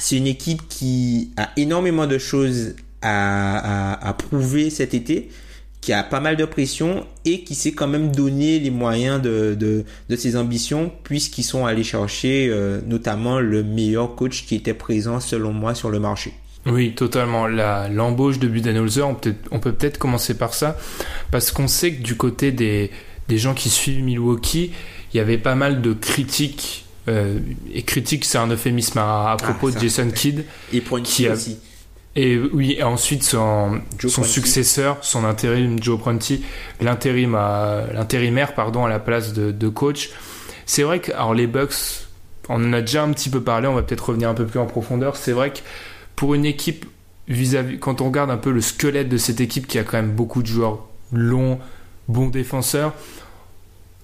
c'est 0.00 0.16
une 0.16 0.26
équipe 0.26 0.66
qui 0.68 1.30
a 1.36 1.50
énormément 1.56 2.08
de 2.08 2.18
choses 2.18 2.74
à, 3.02 4.16
prouver 4.18 4.70
cet 4.70 4.94
été, 4.94 5.28
qui 5.80 5.92
a 5.92 6.02
pas 6.02 6.18
mal 6.18 6.36
de 6.36 6.44
pression 6.44 7.06
et 7.24 7.44
qui 7.44 7.54
s'est 7.54 7.70
quand 7.70 7.86
même 7.86 8.10
donné 8.10 8.58
les 8.58 8.70
moyens 8.70 9.22
de, 9.22 9.54
de, 9.56 10.16
ses 10.16 10.34
ambitions 10.34 10.90
puisqu'ils 11.04 11.44
sont 11.44 11.66
allés 11.66 11.84
chercher 11.84 12.48
euh, 12.50 12.80
notamment 12.84 13.38
le 13.38 13.62
meilleur 13.62 14.16
coach 14.16 14.44
qui 14.44 14.56
était 14.56 14.74
présent 14.74 15.20
selon 15.20 15.52
moi 15.52 15.76
sur 15.76 15.88
le 15.88 16.00
marché. 16.00 16.34
Oui, 16.66 16.94
totalement. 16.94 17.46
La, 17.46 17.88
l'embauche 17.88 18.38
de 18.38 18.48
Budenholzer, 18.48 19.06
on 19.06 19.14
peut, 19.14 19.34
on 19.50 19.58
peut 19.58 19.72
peut-être 19.72 19.98
commencer 19.98 20.36
par 20.36 20.54
ça, 20.54 20.76
parce 21.30 21.52
qu'on 21.52 21.68
sait 21.68 21.94
que 21.94 22.02
du 22.02 22.16
côté 22.16 22.52
des, 22.52 22.90
des 23.28 23.38
gens 23.38 23.54
qui 23.54 23.68
suivent 23.68 24.02
Milwaukee, 24.02 24.72
il 25.12 25.16
y 25.16 25.20
avait 25.20 25.38
pas 25.38 25.54
mal 25.54 25.82
de 25.82 25.92
critiques, 25.92 26.86
euh, 27.08 27.38
et 27.72 27.82
critiques 27.82 28.24
c'est 28.24 28.38
un 28.38 28.48
euphémisme 28.48 28.98
à, 28.98 29.32
à 29.32 29.36
propos 29.36 29.68
ah, 29.68 29.72
de 29.72 29.78
Jason 29.80 30.10
Kidd. 30.10 30.44
Et 30.72 30.82
qui 31.02 31.26
a, 31.28 31.32
aussi. 31.32 31.58
Et 32.16 32.38
oui, 32.38 32.76
et 32.78 32.82
ensuite 32.84 33.24
son, 33.24 33.80
son 33.98 34.22
successeur, 34.22 34.98
son 35.02 35.24
intérim, 35.24 35.82
Joe 35.82 35.98
Prunty, 35.98 36.44
l'intérim 36.80 37.32
l'intérimaire 37.92 38.54
pardon, 38.54 38.84
à 38.84 38.88
la 38.88 39.00
place 39.00 39.32
de, 39.32 39.50
de 39.50 39.68
coach. 39.68 40.10
C'est 40.64 40.84
vrai 40.84 41.00
que 41.00 41.12
alors 41.12 41.34
les 41.34 41.48
Bucks, 41.48 42.06
on 42.48 42.64
en 42.64 42.72
a 42.72 42.80
déjà 42.80 43.02
un 43.02 43.12
petit 43.12 43.30
peu 43.30 43.42
parlé, 43.42 43.66
on 43.66 43.74
va 43.74 43.82
peut-être 43.82 44.08
revenir 44.08 44.28
un 44.28 44.34
peu 44.34 44.46
plus 44.46 44.60
en 44.60 44.66
profondeur. 44.66 45.16
C'est 45.16 45.32
vrai 45.32 45.52
que 45.52 45.58
pour 46.16 46.34
une 46.34 46.44
équipe 46.44 46.86
vis-à-vis, 47.28 47.78
quand 47.78 48.00
on 48.00 48.06
regarde 48.06 48.30
un 48.30 48.36
peu 48.36 48.50
le 48.50 48.60
squelette 48.60 49.08
de 49.08 49.16
cette 49.16 49.40
équipe 49.40 49.66
qui 49.66 49.78
a 49.78 49.84
quand 49.84 49.96
même 49.96 50.12
beaucoup 50.12 50.42
de 50.42 50.46
joueurs 50.46 50.86
longs, 51.12 51.58
bons 52.08 52.28
défenseurs, 52.28 52.92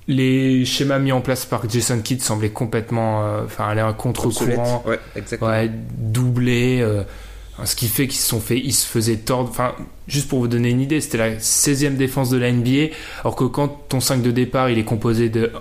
les 0.08 0.64
schémas 0.64 0.98
mis 0.98 1.12
en 1.12 1.20
place 1.20 1.46
par 1.46 1.68
Jason 1.68 2.00
Kidd 2.00 2.20
semblaient 2.20 2.50
complètement, 2.50 3.24
euh, 3.24 3.44
enfin, 3.44 3.68
aller 3.68 3.80
à 3.80 3.92
contre-courant, 3.92 4.82
ouais, 4.86 4.98
ouais, 5.40 5.70
doublé, 5.98 6.80
euh, 6.80 7.02
ce 7.64 7.76
qui 7.76 7.86
fait 7.86 8.08
qu'ils 8.08 8.18
se 8.18 8.28
sont 8.28 8.40
fait, 8.40 8.58
ils 8.58 8.72
se 8.72 8.86
faisaient 8.86 9.18
tordre. 9.18 9.50
Enfin, 9.50 9.74
juste 10.08 10.28
pour 10.28 10.40
vous 10.40 10.48
donner 10.48 10.70
une 10.70 10.80
idée, 10.80 11.00
c'était 11.00 11.18
la 11.18 11.36
16e 11.36 11.96
défense 11.96 12.30
de 12.30 12.38
la 12.38 12.50
NBA, 12.50 12.94
alors 13.20 13.36
que 13.36 13.44
quand 13.44 13.68
ton 13.88 14.00
5 14.00 14.22
de 14.22 14.30
départ 14.30 14.70
il 14.70 14.78
est 14.78 14.84
composé 14.84 15.28
de 15.28 15.52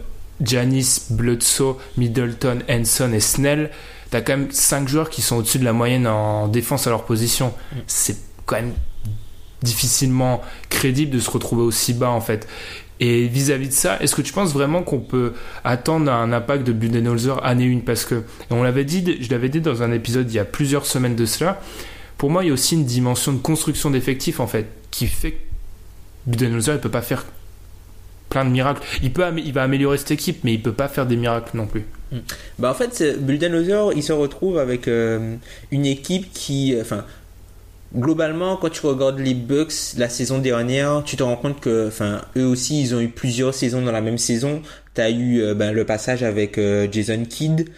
Janis, 0.42 1.08
Bledsoe, 1.10 1.78
Middleton, 1.98 2.60
Henson 2.70 3.12
et 3.14 3.20
Snell, 3.20 3.70
t'as 4.10 4.22
quand 4.22 4.38
même 4.38 4.52
5 4.52 4.88
joueurs 4.88 5.10
qui 5.10 5.22
sont 5.22 5.38
au-dessus 5.38 5.60
de 5.60 5.66
la 5.66 5.74
moyenne 5.74 6.08
en 6.08 6.48
défense 6.48 6.88
à 6.88 6.90
leur 6.90 7.06
position. 7.06 7.54
Mm. 7.72 7.78
C'est 7.88 8.18
quand 8.46 8.56
même 8.56 8.74
difficilement 9.62 10.42
crédible 10.70 11.12
de 11.12 11.20
se 11.20 11.30
retrouver 11.30 11.64
aussi 11.64 11.94
bas 11.94 12.10
en 12.10 12.22
fait. 12.22 12.48
Et 13.02 13.28
vis-à-vis 13.28 13.70
de 13.70 13.74
ça, 13.74 13.98
est-ce 14.02 14.14
que 14.14 14.22
tu 14.22 14.34
penses 14.34 14.52
vraiment 14.52 14.84
qu'on 14.84 15.00
peut 15.00 15.34
attendre 15.64 16.12
un 16.12 16.34
impact 16.34 16.68
de 16.68 16.74
Budenholzer 16.74 17.44
année 17.46 17.74
1 17.74 17.86
Parce 17.86 18.04
que, 18.04 18.24
on 18.50 18.62
l'avait 18.62 18.84
dit, 18.84 19.18
je 19.22 19.30
l'avais 19.30 19.48
dit 19.48 19.62
dans 19.62 19.84
un 19.84 19.94
épisode 19.94 20.30
il 20.30 20.36
y 20.36 20.40
a 20.40 20.46
plusieurs 20.46 20.86
semaines 20.86 21.16
de 21.16 21.26
cela, 21.26 21.62
pour 22.18 22.30
moi 22.30 22.44
il 22.44 22.48
y 22.48 22.50
a 22.50 22.54
aussi 22.54 22.76
une 22.76 22.86
dimension 22.86 23.32
de 23.32 23.38
construction 23.38 23.90
d'effectifs 23.90 24.42
en 24.42 24.48
fait, 24.48 24.68
qui 24.92 25.08
fait 25.08 25.32
que 25.32 25.38
Budenholzer 26.28 26.74
ne 26.74 26.80
peut 26.80 26.92
pas 26.92 27.02
faire 27.02 27.26
plein 28.30 28.46
de 28.46 28.50
miracles. 28.50 28.82
Il, 29.02 29.12
peut, 29.12 29.24
il 29.38 29.54
va 29.54 29.64
améliorer 29.64 29.98
cette 29.98 30.12
équipe, 30.12 30.44
mais 30.44 30.54
il 30.54 30.62
peut 30.62 30.74
pas 30.74 30.88
faire 30.88 31.06
des 31.06 31.16
miracles 31.16 31.58
non 31.58 31.68
plus. 31.68 31.86
Hmm. 32.12 32.20
Bah 32.58 32.72
en 32.72 32.74
fait, 32.74 33.20
Budenholzer, 33.20 33.92
il 33.96 34.04
se 34.04 34.14
retrouve 34.14 34.58
avec 34.58 34.88
euh, 34.88 35.36
une 35.72 35.86
équipe 35.86 36.32
qui, 36.34 36.76
enfin, 36.80 37.06
globalement, 37.96 38.58
quand 38.58 38.70
tu 38.70 38.86
regardes 38.86 39.20
les 39.20 39.34
Bucks 39.34 39.96
la 39.98 40.10
saison 40.10 40.40
dernière, 40.40 41.04
tu 41.06 41.16
te 41.16 41.24
rends 41.24 41.36
compte 41.36 41.60
que, 41.60 41.88
enfin, 41.88 42.22
eux 42.38 42.46
aussi, 42.46 42.82
ils 42.82 42.96
ont 42.96 43.00
eu 43.00 43.10
plusieurs 43.10 43.54
saisons 43.54 43.82
dans 43.82 43.92
la 43.92 44.02
même 44.02 44.18
saison. 44.18 44.62
T'as 44.94 45.10
eu 45.10 45.42
euh, 45.42 45.54
ben, 45.54 45.72
le 45.72 45.86
passage 45.86 46.24
avec 46.24 46.58
euh, 46.58 46.88
Jason 46.92 47.24
Kidd, 47.28 47.70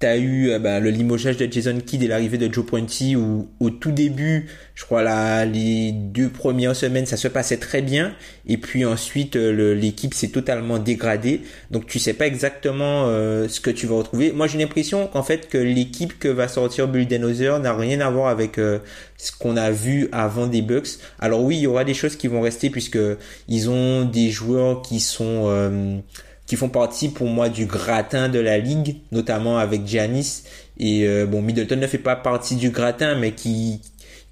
T'as 0.00 0.16
eu 0.16 0.48
euh, 0.48 0.58
bah, 0.58 0.80
le 0.80 0.88
limogeage 0.88 1.36
de 1.36 1.52
Jason 1.52 1.78
Kidd 1.78 2.02
et 2.02 2.08
l'arrivée 2.08 2.38
de 2.38 2.50
Joe 2.50 2.64
Pointy 2.64 3.16
où 3.16 3.50
au 3.60 3.68
tout 3.68 3.92
début, 3.92 4.46
je 4.74 4.86
crois 4.86 5.02
là, 5.02 5.44
les 5.44 5.92
deux 5.92 6.30
premières 6.30 6.74
semaines, 6.74 7.04
ça 7.04 7.18
se 7.18 7.28
passait 7.28 7.58
très 7.58 7.82
bien. 7.82 8.14
Et 8.46 8.56
puis 8.56 8.86
ensuite, 8.86 9.36
euh, 9.36 9.74
l'équipe 9.74 10.14
s'est 10.14 10.28
totalement 10.28 10.78
dégradée. 10.78 11.42
Donc 11.70 11.86
tu 11.86 11.98
sais 11.98 12.14
pas 12.14 12.26
exactement 12.26 13.08
euh, 13.08 13.46
ce 13.46 13.60
que 13.60 13.68
tu 13.68 13.86
vas 13.86 13.96
retrouver. 13.96 14.32
Moi 14.32 14.46
j'ai 14.46 14.56
l'impression 14.56 15.06
qu'en 15.06 15.22
fait 15.22 15.50
que 15.50 15.58
l'équipe 15.58 16.18
que 16.18 16.28
va 16.28 16.48
sortir 16.48 16.88
Bulldozer 16.88 17.60
n'a 17.60 17.76
rien 17.76 18.00
à 18.00 18.08
voir 18.08 18.28
avec 18.28 18.56
ce 18.56 19.32
qu'on 19.38 19.58
a 19.58 19.70
vu 19.70 20.08
avant 20.12 20.46
des 20.46 20.62
Bucks. 20.62 20.98
Alors 21.18 21.42
oui, 21.44 21.58
il 21.58 21.62
y 21.62 21.66
aura 21.66 21.84
des 21.84 21.92
choses 21.92 22.16
qui 22.16 22.26
vont 22.26 22.40
rester 22.40 22.70
puisque 22.70 22.98
ils 23.48 23.68
ont 23.68 24.06
des 24.06 24.30
joueurs 24.30 24.80
qui 24.80 24.98
sont 24.98 26.02
qui 26.50 26.56
font 26.56 26.68
partie 26.68 27.10
pour 27.10 27.28
moi 27.28 27.48
du 27.48 27.66
gratin 27.66 28.28
de 28.28 28.40
la 28.40 28.58
ligue, 28.58 28.96
notamment 29.12 29.58
avec 29.58 29.86
Giannis. 29.86 30.42
Et 30.80 31.06
euh, 31.06 31.24
bon, 31.24 31.42
Middleton 31.42 31.76
ne 31.76 31.86
fait 31.86 31.96
pas 31.96 32.16
partie 32.16 32.56
du 32.56 32.70
gratin, 32.70 33.14
mais 33.14 33.36
qui 33.36 33.80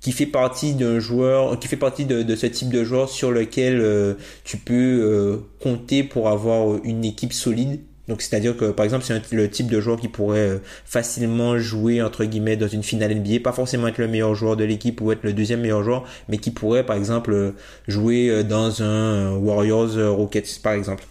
qui 0.00 0.10
fait 0.10 0.26
partie 0.26 0.74
d'un 0.74 0.98
joueur, 0.98 1.60
qui 1.60 1.68
fait 1.68 1.76
partie 1.76 2.06
de, 2.06 2.24
de, 2.24 2.34
ce 2.34 2.46
type 2.46 2.70
de 2.70 2.82
joueur 2.82 3.08
sur 3.08 3.30
lequel 3.30 3.80
euh, 3.80 4.14
tu 4.42 4.56
peux 4.56 4.74
euh, 4.74 5.36
compter 5.62 6.02
pour 6.02 6.28
avoir 6.28 6.82
une 6.82 7.04
équipe 7.04 7.32
solide. 7.32 7.78
Donc 8.08 8.20
c'est-à-dire 8.20 8.56
que 8.56 8.72
par 8.72 8.84
exemple 8.84 9.04
c'est 9.06 9.32
le 9.32 9.48
type 9.48 9.68
de 9.68 9.80
joueur 9.80 10.00
qui 10.00 10.08
pourrait 10.08 10.60
facilement 10.84 11.56
jouer 11.56 12.02
entre 12.02 12.24
guillemets 12.24 12.56
dans 12.56 12.66
une 12.66 12.82
finale 12.82 13.14
NBA, 13.14 13.40
pas 13.44 13.52
forcément 13.52 13.86
être 13.86 13.98
le 13.98 14.08
meilleur 14.08 14.34
joueur 14.34 14.56
de 14.56 14.64
l'équipe 14.64 15.00
ou 15.00 15.12
être 15.12 15.22
le 15.22 15.32
deuxième 15.32 15.60
meilleur 15.60 15.84
joueur, 15.84 16.04
mais 16.28 16.38
qui 16.38 16.50
pourrait 16.50 16.84
par 16.84 16.96
exemple 16.96 17.54
jouer 17.86 18.42
dans 18.42 18.82
un 18.82 19.36
Warriors 19.36 20.16
Rockets 20.16 20.58
par 20.64 20.72
exemple. 20.72 21.04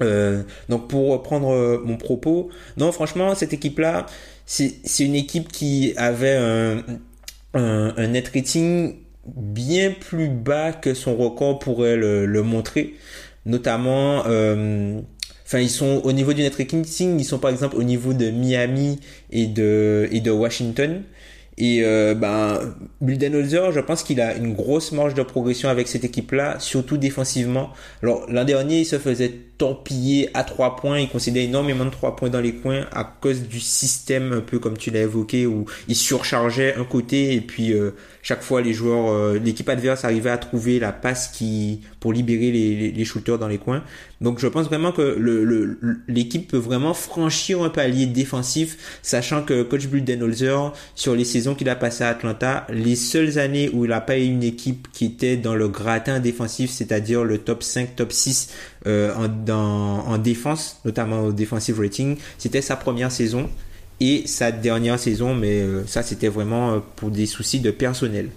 Euh, 0.00 0.42
donc 0.68 0.88
pour 0.88 1.10
reprendre 1.10 1.52
euh, 1.52 1.82
mon 1.84 1.96
propos, 1.96 2.50
non 2.76 2.92
franchement 2.92 3.34
cette 3.34 3.52
équipe-là, 3.52 4.06
c'est 4.46 4.80
une 5.00 5.14
équipe 5.14 5.50
qui 5.52 5.92
avait 5.96 6.36
un, 6.36 6.82
un, 7.54 8.06
net 8.06 8.30
rating 8.34 8.94
bien 9.26 9.92
plus 9.92 10.28
bas 10.28 10.72
que 10.72 10.94
son 10.94 11.16
record 11.16 11.58
pourrait 11.58 11.96
le, 11.96 12.26
le 12.26 12.42
montrer. 12.42 12.94
Notamment, 13.44 14.24
euh, 14.26 15.00
enfin 15.44 15.58
ils 15.58 15.70
sont 15.70 16.00
au 16.04 16.12
niveau 16.12 16.32
du 16.32 16.42
net 16.42 16.54
rating, 16.54 16.84
ils 17.18 17.24
sont 17.24 17.38
par 17.38 17.50
exemple 17.50 17.76
au 17.76 17.82
niveau 17.82 18.12
de 18.12 18.30
Miami 18.30 19.00
et 19.30 19.46
de, 19.46 20.08
et 20.12 20.20
de 20.20 20.30
Washington. 20.30 21.02
Et 21.58 21.82
euh, 21.82 22.14
ben, 22.14 22.60
Budenholzer, 23.00 23.72
je 23.72 23.80
pense 23.80 24.04
qu'il 24.04 24.20
a 24.20 24.34
une 24.36 24.54
grosse 24.54 24.92
marge 24.92 25.14
de 25.14 25.22
progression 25.22 25.68
avec 25.68 25.88
cette 25.88 26.04
équipe-là, 26.04 26.60
surtout 26.60 26.96
défensivement. 26.96 27.70
Alors 28.02 28.30
l'an 28.30 28.44
dernier, 28.44 28.80
il 28.80 28.86
se 28.86 28.98
faisait 28.98 29.34
torpiller 29.58 30.30
à 30.34 30.44
trois 30.44 30.76
points, 30.76 31.00
il 31.00 31.08
concédait 31.08 31.44
énormément 31.44 31.84
de 31.84 31.90
trois 31.90 32.14
points 32.14 32.30
dans 32.30 32.40
les 32.40 32.54
coins 32.54 32.86
à 32.92 33.02
cause 33.02 33.42
du 33.42 33.58
système 33.58 34.32
un 34.32 34.40
peu 34.40 34.60
comme 34.60 34.78
tu 34.78 34.92
l'as 34.92 35.00
évoqué 35.00 35.46
où 35.46 35.66
il 35.88 35.96
surchargeait 35.96 36.76
un 36.76 36.84
côté 36.84 37.34
et 37.34 37.40
puis 37.40 37.72
euh, 37.72 37.90
chaque 38.22 38.42
fois 38.42 38.62
les 38.62 38.72
joueurs, 38.72 39.10
euh, 39.10 39.38
l'équipe 39.38 39.68
adverse 39.68 40.04
arrivait 40.04 40.30
à 40.30 40.38
trouver 40.38 40.78
la 40.78 40.92
passe 40.92 41.28
qui 41.28 41.80
pour 41.98 42.12
libérer 42.12 42.52
les, 42.52 42.92
les, 42.92 43.04
shooters 43.04 43.38
dans 43.38 43.48
les 43.48 43.58
coins. 43.58 43.82
Donc 44.20 44.38
je 44.38 44.46
pense 44.46 44.66
vraiment 44.66 44.92
que 44.92 45.16
le, 45.18 45.78
l'équipe 46.06 46.48
peut 46.48 46.58
vraiment 46.58 46.94
franchir 46.94 47.62
un 47.62 47.70
palier 47.70 48.06
défensif, 48.06 49.00
sachant 49.02 49.42
que 49.42 49.62
coach 49.62 49.86
Budenholzer 49.86 50.72
sur 50.94 51.16
les 51.16 51.24
saisons 51.24 51.54
qu'il 51.54 51.68
a 51.68 51.76
passées 51.76 52.04
à 52.04 52.08
Atlanta, 52.08 52.66
les 52.70 52.96
seules 52.96 53.38
années 53.38 53.70
où 53.72 53.84
il 53.84 53.88
n'a 53.88 54.00
pas 54.00 54.18
eu 54.18 54.24
une 54.24 54.44
équipe 54.44 54.88
qui 54.92 55.06
était 55.06 55.36
dans 55.36 55.54
le 55.54 55.68
gratin 55.68 56.20
défensif, 56.20 56.70
c'est-à-dire 56.70 57.24
le 57.24 57.38
top 57.38 57.62
5, 57.62 57.96
top 57.96 58.12
6 58.12 58.50
euh, 58.88 59.14
en, 59.14 59.28
dans, 59.28 60.06
en 60.06 60.18
défense, 60.18 60.80
notamment 60.84 61.20
au 61.20 61.32
defensive 61.32 61.78
rating, 61.78 62.16
c'était 62.38 62.62
sa 62.62 62.74
première 62.74 63.12
saison 63.12 63.50
et 64.00 64.26
sa 64.26 64.50
dernière 64.50 64.98
saison, 64.98 65.34
mais 65.34 65.60
euh, 65.60 65.86
ça 65.86 66.02
c'était 66.02 66.28
vraiment 66.28 66.72
euh, 66.72 66.78
pour 66.96 67.10
des 67.10 67.26
soucis 67.26 67.60
de 67.60 67.70
personnel. 67.70 68.30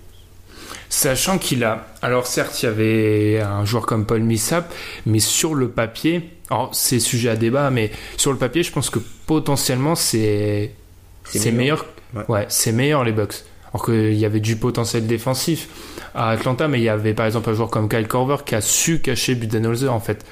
Sachant 0.90 1.38
qu'il 1.38 1.64
a, 1.64 1.88
alors 2.02 2.28
certes 2.28 2.62
il 2.62 2.66
y 2.66 2.70
avait 2.70 3.40
un 3.40 3.64
joueur 3.64 3.86
comme 3.86 4.06
Paul 4.06 4.22
Millsap, 4.22 4.74
mais 5.06 5.20
sur 5.20 5.56
le 5.56 5.70
papier, 5.70 6.30
alors 6.50 6.76
c'est 6.76 7.00
sujet 7.00 7.30
à 7.30 7.38
débat, 7.38 7.70
mais 7.72 7.92
sur 8.18 8.32
le 8.32 8.38
papier 8.38 8.64
je 8.64 8.72
pense 8.72 8.90
que 8.90 9.00
potentiellement 9.26 9.96
c'est 9.96 10.74
c'est 11.24 11.52
meilleur, 11.52 11.86
ouais, 12.28 12.46
c'est 12.50 12.74
meilleur 12.74 13.06
les 13.06 13.14
Bucks. 13.14 13.46
Alors 13.74 13.86
qu'il 13.86 14.14
y 14.14 14.26
avait 14.26 14.40
du 14.40 14.58
potentiel 14.58 15.08
défensif 15.08 15.70
à 16.14 16.30
Atlanta, 16.30 16.68
mais 16.68 16.80
il 16.80 16.84
y 16.84 16.90
avait 16.90 17.14
par 17.14 17.26
exemple 17.26 17.50
un 17.50 17.54
joueur 17.54 17.70
comme 17.70 17.88
Kyle 17.88 18.08
Korver 18.08 18.38
qui 18.46 18.56
a 18.56 18.62
su 18.62 19.00
cacher 19.00 19.36
Budenholzer 19.36 19.94
en 19.94 20.00
fait 20.00 20.26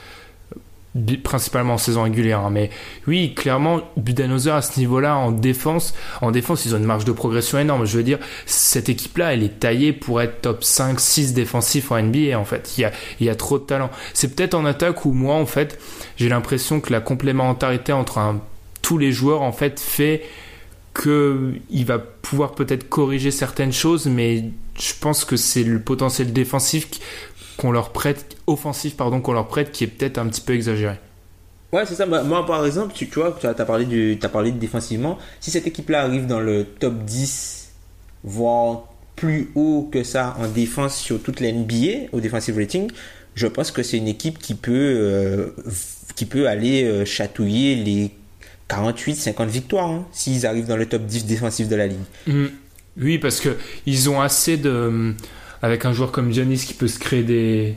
principalement 1.24 1.76
en 1.76 1.78
saison 1.78 2.04
régulière. 2.04 2.40
Hein. 2.40 2.50
Mais 2.52 2.70
oui, 3.08 3.34
clairement, 3.36 3.82
Budenholzer 3.98 4.56
à 4.56 4.62
ce 4.62 4.80
niveau-là, 4.80 5.16
en 5.16 5.32
défense, 5.32 5.94
en 6.22 6.32
défense, 6.32 6.66
ils 6.66 6.76
ont 6.76 6.78
une 6.78 6.86
marge 6.86 7.06
de 7.06 7.12
progression 7.12 7.60
énorme. 7.60 7.86
Je 7.86 7.98
veux 7.98 8.04
dire, 8.04 8.20
cette 8.46 8.90
équipe-là, 8.90 9.34
elle 9.34 9.44
est 9.44 9.60
taillée 9.60 9.94
pour 9.94 10.22
être 10.22 10.42
top 10.42 10.64
5, 10.64 11.00
6 11.00 11.34
défensif 11.34 11.92
en 11.92 12.02
NBA, 12.02 12.38
en 12.38 12.46
fait. 12.46 12.78
Il 12.78 12.82
y 12.82 12.86
a, 12.86 12.92
il 13.20 13.28
y 13.28 13.30
a 13.30 13.36
trop 13.36 13.60
de 13.60 13.64
talent. 13.64 13.90
C'est 14.14 14.36
peut-être 14.36 14.56
en 14.56 14.66
attaque 14.66 15.06
où 15.06 15.14
moi, 15.14 15.36
en 15.36 15.46
fait, 15.46 15.80
j'ai 16.18 16.30
l'impression 16.30 16.82
que 16.82 16.92
la 16.92 17.02
complémentarité 17.02 17.94
entre 17.94 18.36
tous 18.82 18.98
les 18.98 19.12
joueurs, 19.12 19.42
en 19.42 19.52
fait, 19.52 19.80
fait 19.80 20.24
qu'il 20.94 21.86
va 21.86 22.00
pouvoir 22.00 22.56
peut-être 22.56 22.90
corriger 22.90 23.32
certaines 23.32 23.74
choses, 23.74 24.08
mais 24.08 24.46
je 24.80 24.94
pense 25.00 25.26
que 25.26 25.38
c'est 25.38 25.64
le 25.64 25.80
potentiel 25.80 26.34
défensif 26.34 26.88
qu'on 27.58 27.72
leur 27.72 27.92
prête, 27.92 28.38
offensif 28.48 28.96
pardon, 28.96 29.22
qu'on 29.22 29.34
leur 29.34 29.48
prête, 29.48 29.72
qui 29.72 29.84
est 29.84 29.88
peut-être 29.88 30.18
un 30.18 30.28
petit 30.28 30.42
peu 30.42 30.54
exagéré. 30.54 30.96
Ouais, 31.72 31.86
c'est 31.86 31.96
ça. 31.96 32.06
Moi, 32.06 32.46
par 32.46 32.66
exemple, 32.66 32.94
tu, 32.96 33.06
vois, 33.06 33.38
tu 33.40 33.46
as 33.46 33.54
parlé, 33.54 34.18
parlé 34.32 34.52
de 34.52 34.58
défensivement. 34.58 35.20
Si 35.40 35.52
cette 35.52 35.68
équipe-là 35.68 36.02
arrive 36.02 36.26
dans 36.26 36.40
le 36.40 36.66
top 36.66 37.04
10, 37.04 37.72
voire 38.24 38.86
plus 39.16 39.52
haut 39.54 39.88
que 39.92 40.04
ça 40.04 40.36
en 40.40 40.48
défense 40.48 40.98
sur 40.98 41.22
toute 41.22 41.42
l'NBA, 41.42 42.08
au 42.12 42.22
defensive 42.22 42.58
rating, 42.58 42.90
je 43.36 43.46
pense 43.46 43.72
que 43.72 43.84
c'est 43.84 43.98
une 43.98 44.08
équipe 44.08 44.40
qui 44.40 44.56
peut, 44.56 44.72
euh, 44.74 45.56
qui 46.16 46.26
peut 46.26 46.48
aller 46.48 46.86
euh, 46.86 47.06
chatouiller 47.06 47.76
les 47.76 48.12
48, 48.70 49.16
50 49.16 49.50
victoires 49.50 49.90
hein, 49.90 50.06
s'ils 50.12 50.46
arrivent 50.46 50.68
dans 50.68 50.78
le 50.78 50.86
top 50.86 51.04
10 51.04 51.26
défensif 51.26 51.68
de 51.68 51.76
la 51.76 51.88
ligue. 51.88 51.98
Mmh. 52.28 52.46
Oui, 53.02 53.18
parce 53.18 53.40
que 53.40 53.58
ils 53.86 54.10
ont 54.10 54.22
assez 54.22 54.58
de 54.58 55.14
avec 55.62 55.86
un 55.86 55.92
joueur 55.92 56.12
comme 56.12 56.32
Giannis 56.32 56.60
qui 56.66 56.74
peut 56.74 56.88
se 56.88 57.00
créer 57.00 57.24
des 57.24 57.76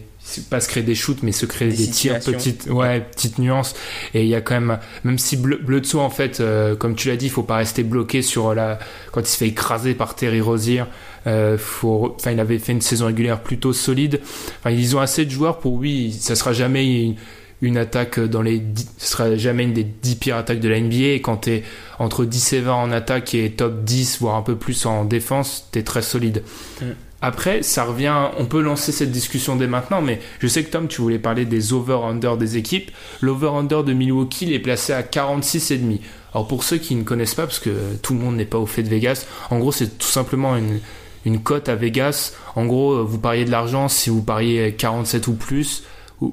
pas 0.49 0.61
se 0.61 0.69
créer 0.69 0.85
des 0.85 0.95
shoots 0.95 1.23
mais 1.25 1.33
se 1.33 1.47
créer 1.47 1.69
des, 1.69 1.89
tirs 1.89 2.21
petites 2.21 2.69
ouais 2.71 3.01
petites 3.01 3.39
nuances 3.39 3.75
et 4.15 4.23
il 4.23 4.29
y 4.29 4.37
a 4.37 4.41
quand 4.41 4.55
même 4.55 4.79
même 5.03 5.19
si 5.19 5.37
Bledsoe 5.37 5.99
en 5.99 6.11
fait 6.11 6.39
euh, 6.39 6.77
comme 6.77 6.95
tu 6.95 7.09
l'as 7.09 7.17
dit 7.17 7.27
il 7.27 7.31
faut 7.31 7.43
pas 7.43 7.57
rester 7.57 7.83
bloqué 7.83 8.23
sur 8.23 8.55
la 8.55 8.79
quand 9.11 9.21
il 9.21 9.27
se 9.27 9.37
fait 9.37 9.49
écraser 9.49 9.95
par 9.95 10.15
Terry 10.15 10.41
Rozier 10.41 10.85
euh, 11.27 11.59
faut 11.59 12.15
enfin 12.17 12.31
il 12.31 12.39
avait 12.39 12.61
fait 12.61 12.71
une 12.71 12.81
saison 12.81 13.07
régulière 13.07 13.43
plutôt 13.43 13.73
solide 13.73 14.21
enfin 14.61 14.71
ils 14.71 14.97
ont 14.97 15.01
assez 15.01 15.25
de 15.25 15.31
joueurs 15.31 15.59
pour 15.59 15.73
oui 15.75 16.13
ça 16.13 16.37
sera 16.37 16.53
jamais 16.53 17.03
une, 17.03 17.17
une 17.63 17.79
attaque 17.79 18.21
dans 18.21 18.43
les 18.43 18.63
ce 18.99 19.13
sera 19.13 19.37
jamais 19.37 19.63
une 19.63 19.73
des 19.73 19.85
10 19.85 20.17
pires 20.17 20.37
attaques 20.37 20.61
de 20.61 20.69
la 20.69 20.79
NBA 20.81 21.15
et 21.15 21.21
quand 21.21 21.39
tu 21.39 21.51
es 21.51 21.63
entre 21.99 22.25
10 22.25 22.53
et 22.55 22.61
20 22.61 22.75
en 22.75 22.93
attaque 22.93 23.35
et 23.35 23.51
top 23.53 23.85
10 23.85 24.19
voire 24.21 24.37
un 24.37 24.43
peu 24.43 24.57
plus 24.57 24.85
en 24.85 25.05
défense 25.05 25.69
tu 25.73 25.79
es 25.79 25.83
très 25.83 26.03
solide 26.03 26.43
mm. 26.81 26.87
Après, 27.25 27.63
ça 27.63 27.85
revient, 27.85 28.17
on 28.37 28.47
peut 28.47 28.61
lancer 28.61 28.91
cette 28.91 29.13
discussion 29.13 29.55
dès 29.55 29.69
maintenant, 29.69 30.03
mais 30.03 30.19
je 30.41 30.49
sais 30.49 30.65
que 30.65 30.71
Tom, 30.73 30.89
tu 30.89 31.01
voulais 31.01 31.21
parler 31.21 31.45
des 31.45 31.73
over-under 31.73 32.37
des 32.37 32.57
équipes. 32.57 32.91
L'over-under 33.21 33.85
de 33.85 33.93
Milwaukee 33.93 34.47
il 34.47 34.53
est 34.53 34.59
placé 34.59 34.93
à 34.93 35.03
46,5. 35.03 36.01
Alors 36.35 36.49
pour 36.49 36.65
ceux 36.65 36.79
qui 36.79 36.97
ne 36.97 37.05
connaissent 37.05 37.37
pas, 37.37 37.45
parce 37.45 37.61
que 37.61 37.71
tout 38.03 38.15
le 38.15 38.19
monde 38.19 38.35
n'est 38.35 38.45
pas 38.45 38.59
au 38.59 38.67
fait 38.67 38.83
de 38.83 38.89
Vegas, 38.89 39.27
en 39.51 39.61
gros 39.61 39.71
c'est 39.71 39.99
tout 39.99 40.09
simplement 40.09 40.57
une, 40.57 40.81
une 41.25 41.41
cote 41.41 41.69
à 41.69 41.77
Vegas. 41.77 42.33
En 42.57 42.67
gros, 42.67 43.05
vous 43.05 43.19
pariez 43.19 43.45
de 43.45 43.53
l'argent 43.53 43.89
si 43.89 44.11
vous 44.11 44.23
pariez 44.23 44.75
47 44.75 45.29
ou 45.29 45.35
plus. 45.35 45.85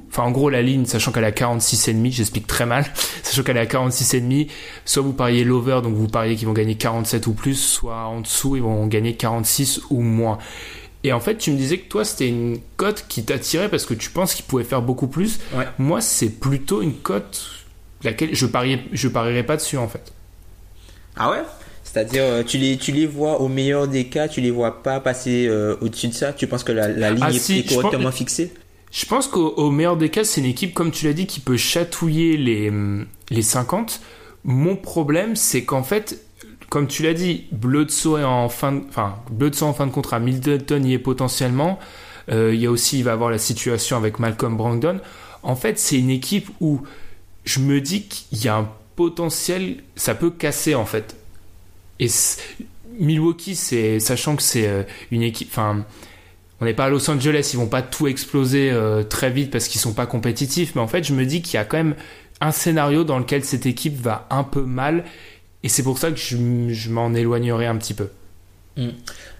Enfin, 0.10 0.24
en 0.24 0.32
gros, 0.32 0.50
la 0.50 0.62
ligne, 0.62 0.86
sachant 0.86 1.12
qu'elle 1.12 1.24
est 1.24 1.28
à 1.28 1.32
46,5, 1.32 2.12
j'explique 2.12 2.48
très 2.48 2.66
mal, 2.66 2.86
sachant 3.24 3.44
qu'elle 3.44 3.58
est 3.58 3.62
à 3.62 3.66
46,5, 3.66 4.50
soit 4.86 5.04
vous 5.04 5.14
pariez 5.14 5.44
l'over, 5.44 5.82
donc 5.84 5.94
vous 5.94 6.08
pariez 6.08 6.36
qu'ils 6.36 6.48
vont 6.48 6.54
gagner 6.54 6.76
47 6.76 7.28
ou 7.28 7.34
plus, 7.34 7.56
soit 7.56 8.06
en 8.06 8.22
dessous, 8.22 8.56
ils 8.56 8.62
vont 8.62 8.88
gagner 8.88 9.16
46 9.16 9.82
ou 9.90 10.02
moins. 10.02 10.38
Et 11.04 11.14
en 11.14 11.20
fait, 11.20 11.38
tu 11.38 11.52
me 11.52 11.58
disais 11.58 11.78
que 11.78 11.88
toi, 11.88 12.04
c'était 12.04 12.28
une 12.28 12.60
cote 12.76 13.06
qui 13.08 13.24
t'attirait 13.24 13.70
parce 13.70 13.86
que 13.86 13.94
tu 13.94 14.10
penses 14.10 14.34
qu'il 14.34 14.46
pouvait 14.46 14.66
faire 14.66 14.82
beaucoup 14.82 15.08
plus. 15.08 15.40
Moi, 15.78 16.02
c'est 16.02 16.30
plutôt 16.30 16.82
une 16.82 16.94
cote 16.94 17.60
laquelle 18.04 18.36
je 18.36 18.46
parierais, 18.46 18.84
je 18.92 19.08
parierais 19.08 19.44
pas 19.44 19.58
dessus 19.58 19.78
en 19.78 19.88
fait. 19.88 20.12
Ah 21.16 21.32
ouais? 21.32 21.44
C'est-à-dire, 21.84 22.24
euh, 22.24 22.44
tu 22.44 22.58
les, 22.58 22.78
tu 22.78 22.92
les 22.92 23.08
vois 23.08 23.42
au 23.42 23.48
meilleur 23.48 23.88
des 23.88 24.06
cas, 24.06 24.28
tu 24.28 24.42
les 24.42 24.52
vois 24.52 24.84
pas 24.84 25.00
passer 25.00 25.48
euh, 25.48 25.76
au-dessus 25.82 26.10
de 26.10 26.14
ça? 26.14 26.34
Tu 26.34 26.46
penses 26.48 26.64
que 26.64 26.72
la, 26.72 26.88
ligne 27.12 27.20
ah, 27.22 27.32
est, 27.32 27.68
correctement 27.68 28.12
fixée? 28.12 28.54
Je 28.92 29.06
pense 29.06 29.28
qu'au 29.28 29.70
meilleur 29.70 29.98
des 29.98 30.10
cas, 30.10 30.24
c'est 30.24 30.42
une 30.42 30.48
équipe, 30.48 30.74
comme 30.74 30.92
tu 30.92 31.06
l'as 31.06 31.14
dit, 31.14 31.28
qui 31.28 31.40
peut 31.40 31.58
chatouiller 31.58 32.38
les, 32.38 32.72
les 33.30 33.42
50. 33.42 34.02
Mon 34.44 34.76
problème, 34.76 35.36
c'est 35.36 35.64
qu'en 35.64 35.84
fait, 35.84 36.26
comme 36.70 36.88
tu 36.88 37.04
l'as 37.04 37.14
dit, 37.14 37.46
Bledsoe 37.52 38.20
est 38.20 38.24
en 38.24 38.50
fin 38.50 38.72
de, 38.72 38.82
enfin, 38.90 39.16
en 39.62 39.74
fin 39.74 39.88
de 39.88 39.92
contrat, 39.92 40.20
Middleton 40.20 40.84
y 40.84 40.94
est 40.94 41.00
potentiellement. 41.00 41.80
Euh, 42.32 42.54
il 42.54 42.62
y 42.62 42.68
a 42.68 42.72
aussi, 42.72 43.00
il 43.00 43.04
va 43.04 43.14
avoir 43.14 43.32
la 43.32 43.40
situation 43.40 43.98
avec 43.98 44.20
Malcolm 44.20 44.56
Brogdon. 44.56 45.00
En 45.44 45.56
fait, 45.56 45.80
c'est 45.80 45.98
une 45.98 46.10
équipe 46.10 46.50
où 46.60 46.82
je 47.44 47.60
me 47.60 47.82
dis 47.82 48.04
qu'il 48.04 48.44
y 48.44 48.48
a 48.48 48.58
un 48.58 48.70
potentiel, 48.96 49.84
ça 49.96 50.14
peut 50.14 50.30
casser 50.30 50.76
en 50.76 50.86
fait. 50.86 51.16
Et 52.00 52.08
Milwaukee, 53.00 53.56
sachant 53.56 54.36
que 54.36 54.44
c'est 54.44 54.68
euh, 54.68 54.84
une 55.12 55.24
équipe, 55.24 55.50
enfin, 55.52 55.86
on 56.62 56.66
n'est 56.66 56.74
pas 56.74 56.86
à 56.86 56.90
Los 56.90 57.10
Angeles, 57.10 57.52
ils 57.54 57.58
vont 57.58 57.68
pas 57.68 57.82
tout 57.82 58.08
exploser 58.08 58.70
euh, 58.72 59.04
très 59.04 59.30
vite 59.30 59.52
parce 59.52 59.68
qu'ils 59.68 59.80
sont 59.80 59.94
pas 59.94 60.06
compétitifs, 60.06 60.76
mais 60.76 60.82
en 60.82 60.88
fait, 60.88 61.04
je 61.04 61.14
me 61.14 61.26
dis 61.26 61.42
qu'il 61.42 61.56
y 61.56 61.58
a 61.58 61.66
quand 61.66 61.78
même 61.78 61.96
un 62.42 62.52
scénario 62.52 63.04
dans 63.04 63.20
lequel 63.20 63.44
cette 63.44 63.66
équipe 63.66 64.00
va 64.00 64.28
un 64.30 64.44
peu 64.44 64.62
mal, 64.62 65.04
et 65.64 65.70
c'est 65.70 65.84
pour 65.84 65.98
ça 65.98 66.12
que 66.12 66.18
je, 66.18 66.90
m'en 66.90 67.14
éloignerai 67.14 67.66
un 67.66 67.76
petit 67.78 67.94
peu. 67.94 68.10
Hmm. 68.78 68.90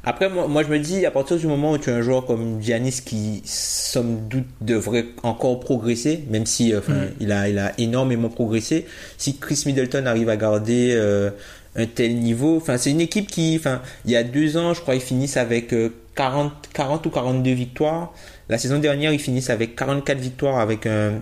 Après, 0.04 0.30
moi, 0.30 0.48
moi, 0.48 0.64
je 0.64 0.70
me 0.70 0.80
dis, 0.80 1.06
à 1.06 1.12
partir 1.12 1.38
du 1.38 1.48
moment 1.48 1.74
où 1.74 1.78
tu 1.78 1.90
as 1.90 1.96
un 1.96 2.02
joueur 2.02 2.26
comme 2.26 2.62
Giannis 2.62 3.02
qui, 3.06 3.42
somme 3.46 4.28
doute, 4.28 4.48
devrait 4.60 5.06
encore 5.24 5.60
progresser, 5.60 6.24
même 6.30 6.46
si 6.46 6.76
enfin, 6.76 6.94
hmm. 6.94 7.12
il, 7.20 7.32
a, 7.32 7.50
il 7.50 7.60
a 7.60 7.74
énormément 7.80 8.30
progressé, 8.30 8.86
si 9.18 9.38
Chris 9.38 9.64
Middleton 9.66 10.06
arrive 10.06 10.30
à 10.30 10.38
garder 10.38 10.94
euh, 10.94 11.32
un 11.76 11.86
tel 11.86 12.16
niveau, 12.16 12.58
enfin, 12.58 12.78
c'est 12.78 12.92
une 12.92 13.02
équipe 13.02 13.28
qui, 13.28 13.56
enfin, 13.58 13.82
il 14.06 14.12
y 14.12 14.16
a 14.16 14.24
deux 14.24 14.58
ans, 14.58 14.74
je 14.74 14.82
crois, 14.82 14.96
ils 14.96 15.02
finissent 15.02 15.38
avec 15.38 15.74
40, 16.20 16.68
40 16.74 17.06
ou 17.06 17.10
42 17.12 17.52
victoires. 17.52 18.12
La 18.50 18.58
saison 18.58 18.78
dernière, 18.78 19.14
ils 19.14 19.22
finissent 19.22 19.50
avec 19.50 19.78
44 19.78 20.18
victoires 20.18 20.60
avec 20.60 20.86
un. 20.86 21.22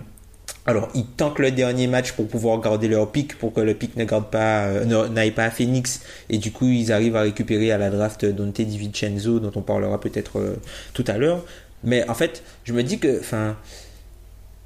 Alors, 0.66 0.88
ils 0.92 1.06
tentent 1.06 1.38
le 1.38 1.52
dernier 1.52 1.86
match 1.86 2.12
pour 2.12 2.26
pouvoir 2.26 2.60
garder 2.60 2.88
leur 2.88 3.12
pic, 3.12 3.38
pour 3.38 3.52
que 3.52 3.60
le 3.60 3.74
pic 3.74 3.94
ne 3.96 4.04
garde 4.04 4.28
pas, 4.28 4.64
euh, 4.64 5.08
n'aille 5.08 5.30
pas 5.30 5.44
à 5.44 5.50
Phoenix. 5.50 6.00
Et 6.30 6.38
du 6.38 6.50
coup, 6.50 6.66
ils 6.66 6.90
arrivent 6.90 7.14
à 7.14 7.20
récupérer 7.20 7.70
à 7.70 7.78
la 7.78 7.90
draft 7.90 8.24
Dante 8.26 8.60
DiVincenzo, 8.60 9.38
dont 9.38 9.52
on 9.54 9.62
parlera 9.62 10.00
peut-être 10.00 10.40
euh, 10.40 10.56
tout 10.94 11.04
à 11.06 11.16
l'heure. 11.16 11.44
Mais 11.84 12.06
en 12.08 12.14
fait, 12.14 12.42
je 12.64 12.72
me 12.72 12.82
dis 12.82 12.98
que, 12.98 13.20
enfin, 13.20 13.56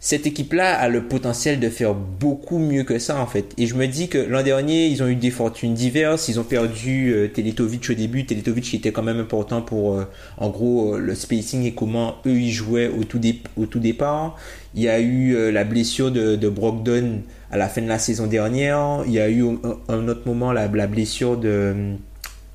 cette 0.04 0.26
équipe-là 0.26 0.74
a 0.74 0.88
le 0.88 1.04
potentiel 1.04 1.60
de 1.60 1.68
faire 1.68 1.94
beaucoup 1.94 2.58
mieux 2.58 2.82
que 2.82 2.98
ça 2.98 3.20
en 3.20 3.26
fait. 3.28 3.54
Et 3.56 3.68
je 3.68 3.76
me 3.76 3.86
dis 3.86 4.08
que 4.08 4.18
l'an 4.18 4.42
dernier, 4.42 4.88
ils 4.88 5.00
ont 5.00 5.06
eu 5.06 5.14
des 5.14 5.30
fortunes 5.30 5.74
diverses. 5.74 6.26
Ils 6.26 6.40
ont 6.40 6.44
perdu 6.44 7.12
euh, 7.12 7.28
Teletovic 7.28 7.88
au 7.88 7.94
début. 7.94 8.26
Teletovic 8.26 8.64
qui 8.64 8.74
était 8.74 8.90
quand 8.90 9.04
même 9.04 9.20
important 9.20 9.62
pour, 9.62 9.94
euh, 9.94 10.04
en 10.38 10.50
gros, 10.50 10.96
euh, 10.96 10.98
le 10.98 11.14
spacing 11.14 11.62
et 11.62 11.72
comment 11.72 12.16
eux 12.26 12.32
ils 12.32 12.50
jouaient 12.50 12.88
au 12.88 13.04
tout, 13.04 13.20
au 13.56 13.66
tout 13.66 13.78
départ. 13.78 14.36
Il 14.74 14.82
y 14.82 14.88
a 14.88 14.98
eu 14.98 15.52
la 15.52 15.62
blessure 15.62 16.10
de, 16.10 16.34
de, 16.34 16.48
Brogdon 16.48 17.20
à 17.52 17.56
la 17.56 17.68
fin 17.68 17.80
de 17.80 17.86
la 17.86 18.00
saison 18.00 18.26
dernière. 18.26 19.04
Il 19.06 19.12
y 19.12 19.20
a 19.20 19.28
eu 19.28 19.44
un, 19.44 19.58
un 19.88 20.08
autre 20.08 20.22
moment 20.26 20.50
la, 20.52 20.66
la, 20.66 20.86
blessure 20.88 21.36
de, 21.36 21.94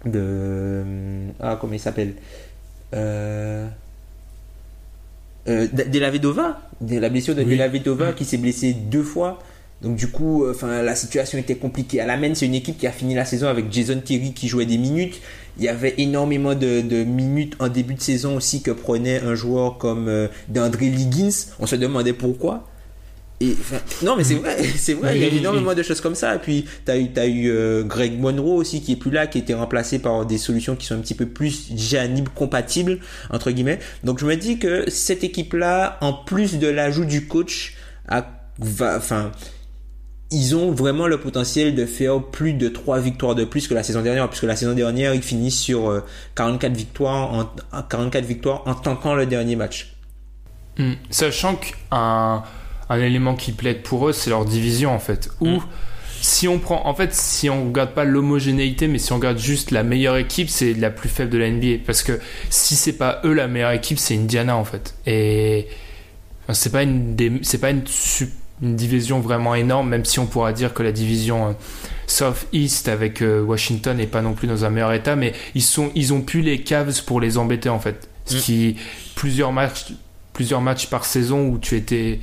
de 0.05 0.83
ah 1.39 1.57
comment 1.61 1.73
il 1.73 1.79
s'appelle? 1.79 2.15
Euh, 2.93 3.67
euh, 5.47 5.67
de 5.67 5.99
la 5.99 6.11
Vedova, 6.11 6.61
de 6.81 6.97
la 6.99 7.09
blessure 7.09 7.35
de 7.35 7.43
oui. 7.43 7.57
la 7.57 7.67
Vedova 7.67 8.13
qui 8.13 8.25
s'est 8.25 8.37
blessé 8.37 8.73
deux 8.73 9.03
fois. 9.03 9.39
Donc 9.81 9.95
du 9.95 10.07
coup, 10.07 10.43
euh, 10.43 10.51
enfin 10.51 10.81
la 10.81 10.95
situation 10.95 11.37
était 11.37 11.55
compliquée. 11.55 12.01
À 12.01 12.05
la 12.05 12.17
main, 12.17 12.33
c'est 12.33 12.45
une 12.45 12.55
équipe 12.55 12.77
qui 12.77 12.87
a 12.87 12.91
fini 12.91 13.13
la 13.13 13.25
saison 13.25 13.47
avec 13.47 13.71
Jason 13.71 14.01
Terry 14.03 14.33
qui 14.33 14.47
jouait 14.47 14.65
des 14.65 14.77
minutes. 14.77 15.21
Il 15.57 15.63
y 15.63 15.69
avait 15.69 15.95
énormément 15.97 16.55
de, 16.55 17.03
minutes 17.03 17.55
en 17.59 17.67
début 17.67 17.95
de 17.95 18.01
saison 18.01 18.35
aussi 18.35 18.61
que 18.61 18.71
prenait 18.71 19.21
un 19.21 19.35
joueur 19.35 19.77
comme 19.77 20.07
euh, 20.07 20.27
d'André 20.49 20.89
Liggins. 20.89 21.29
On 21.59 21.65
se 21.65 21.75
demandait 21.75 22.13
pourquoi. 22.13 22.67
Et, 23.39 23.55
non, 24.03 24.15
mais 24.15 24.23
c'est 24.23 24.35
mm. 24.35 24.39
vrai, 24.39 24.63
c'est 24.77 24.93
vrai, 24.93 25.15
il 25.15 25.21
y 25.21 25.25
a 25.25 25.27
énormément 25.27 25.73
de 25.73 25.83
choses 25.83 26.01
comme 26.01 26.15
ça. 26.15 26.35
Et 26.35 26.39
puis, 26.39 26.65
tu 26.85 26.91
as 26.91 26.97
eu, 26.97 27.09
as 27.15 27.27
eu 27.27 27.49
euh, 27.49 27.83
Greg 27.83 28.19
Monroe 28.19 28.55
aussi 28.55 28.81
qui 28.81 28.93
est 28.93 28.95
plus 28.95 29.11
là, 29.11 29.27
qui 29.27 29.37
a 29.37 29.41
été 29.41 29.53
remplacé 29.53 29.99
par 29.99 30.25
des 30.25 30.37
solutions 30.37 30.75
qui 30.75 30.85
sont 30.85 30.95
un 30.95 30.99
petit 30.99 31.15
peu 31.15 31.27
plus 31.27 31.71
Janib 31.75 32.29
compatibles, 32.29 32.99
entre 33.29 33.51
guillemets. 33.51 33.79
Donc, 34.03 34.19
je 34.19 34.25
me 34.25 34.35
dis 34.35 34.57
que 34.57 34.89
cette 34.89 35.23
équipe-là, 35.23 35.97
en 36.01 36.13
plus 36.13 36.57
de 36.57 36.67
l'ajout 36.67 37.05
du 37.05 37.27
coach, 37.27 37.75
a, 38.07 38.25
va, 38.59 38.97
enfin, 38.97 39.31
ils 40.31 40.55
ont 40.55 40.71
vraiment 40.71 41.07
le 41.07 41.19
potentiel 41.19 41.75
de 41.75 41.85
faire 41.85 42.21
plus 42.21 42.53
de 42.53 42.67
3 42.69 42.99
victoires 42.99 43.35
de 43.35 43.45
plus 43.45 43.67
que 43.67 43.75
la 43.75 43.83
saison 43.83 44.01
dernière, 44.01 44.27
puisque 44.29 44.43
la 44.43 44.55
saison 44.55 44.73
dernière, 44.73 45.13
ils 45.13 45.21
finissent 45.21 45.59
sur 45.59 46.03
44 46.35 46.71
euh, 46.71 46.75
victoires 46.75 47.49
en, 47.71 47.83
44 47.83 48.25
victoires 48.25 48.63
en 48.65 48.73
tanquant 48.73 49.13
le 49.13 49.27
dernier 49.27 49.55
match. 49.55 49.93
Mm. 50.79 50.93
Sachant 51.11 51.55
qu'un 51.55 52.43
un 52.89 52.99
élément 52.99 53.35
qui 53.35 53.51
plaide 53.51 53.83
pour 53.83 54.07
eux, 54.07 54.13
c'est 54.13 54.29
leur 54.29 54.45
division 54.45 54.93
en 54.93 54.99
fait. 54.99 55.29
Ou 55.41 55.47
mm. 55.47 55.61
si 56.21 56.47
on 56.47 56.59
prend, 56.59 56.85
en 56.85 56.93
fait, 56.93 57.13
si 57.13 57.49
on 57.49 57.67
regarde 57.67 57.91
pas 57.91 58.05
l'homogénéité, 58.05 58.87
mais 58.87 58.99
si 58.99 59.11
on 59.11 59.17
regarde 59.17 59.37
juste 59.37 59.71
la 59.71 59.83
meilleure 59.83 60.17
équipe, 60.17 60.49
c'est 60.49 60.73
la 60.73 60.89
plus 60.89 61.09
faible 61.09 61.29
de 61.29 61.37
la 61.37 61.49
NBA. 61.49 61.83
Parce 61.85 62.03
que 62.03 62.19
si 62.49 62.75
c'est 62.75 62.97
pas 62.97 63.21
eux 63.25 63.33
la 63.33 63.47
meilleure 63.47 63.71
équipe, 63.71 63.99
c'est 63.99 64.15
Indiana 64.15 64.55
en 64.55 64.65
fait. 64.65 64.95
Et 65.05 65.67
c'est 66.53 66.71
pas 66.71 66.83
une, 66.83 67.39
c'est 67.43 67.59
pas 67.59 67.71
une, 67.71 67.83
une, 68.61 68.75
division 68.75 69.19
vraiment 69.19 69.53
énorme, 69.53 69.89
même 69.89 70.05
si 70.05 70.19
on 70.19 70.25
pourra 70.25 70.53
dire 70.53 70.73
que 70.73 70.81
la 70.81 70.91
division 70.91 71.49
euh, 71.49 71.51
South 72.07 72.47
East 72.53 72.87
avec 72.87 73.21
euh, 73.21 73.41
Washington 73.41 73.97
n'est 73.97 74.07
pas 74.07 74.21
non 74.21 74.33
plus 74.33 74.47
dans 74.47 74.63
un 74.63 74.69
meilleur 74.69 74.93
état, 74.93 75.15
mais 75.15 75.33
ils 75.55 75.61
sont, 75.61 75.91
ils 75.93 76.13
ont 76.13 76.21
pu 76.21 76.41
les 76.41 76.61
Cavs 76.61 77.03
pour 77.05 77.19
les 77.19 77.37
embêter 77.37 77.69
en 77.69 77.79
fait. 77.79 78.09
Ce 78.25 78.37
mm. 78.37 78.39
qui 78.39 78.75
plusieurs 79.15 79.51
matchs, 79.51 79.87
plusieurs 80.31 80.61
matchs 80.61 80.87
par 80.87 81.03
saison 81.03 81.47
où 81.47 81.57
tu 81.57 81.75
étais 81.75 82.19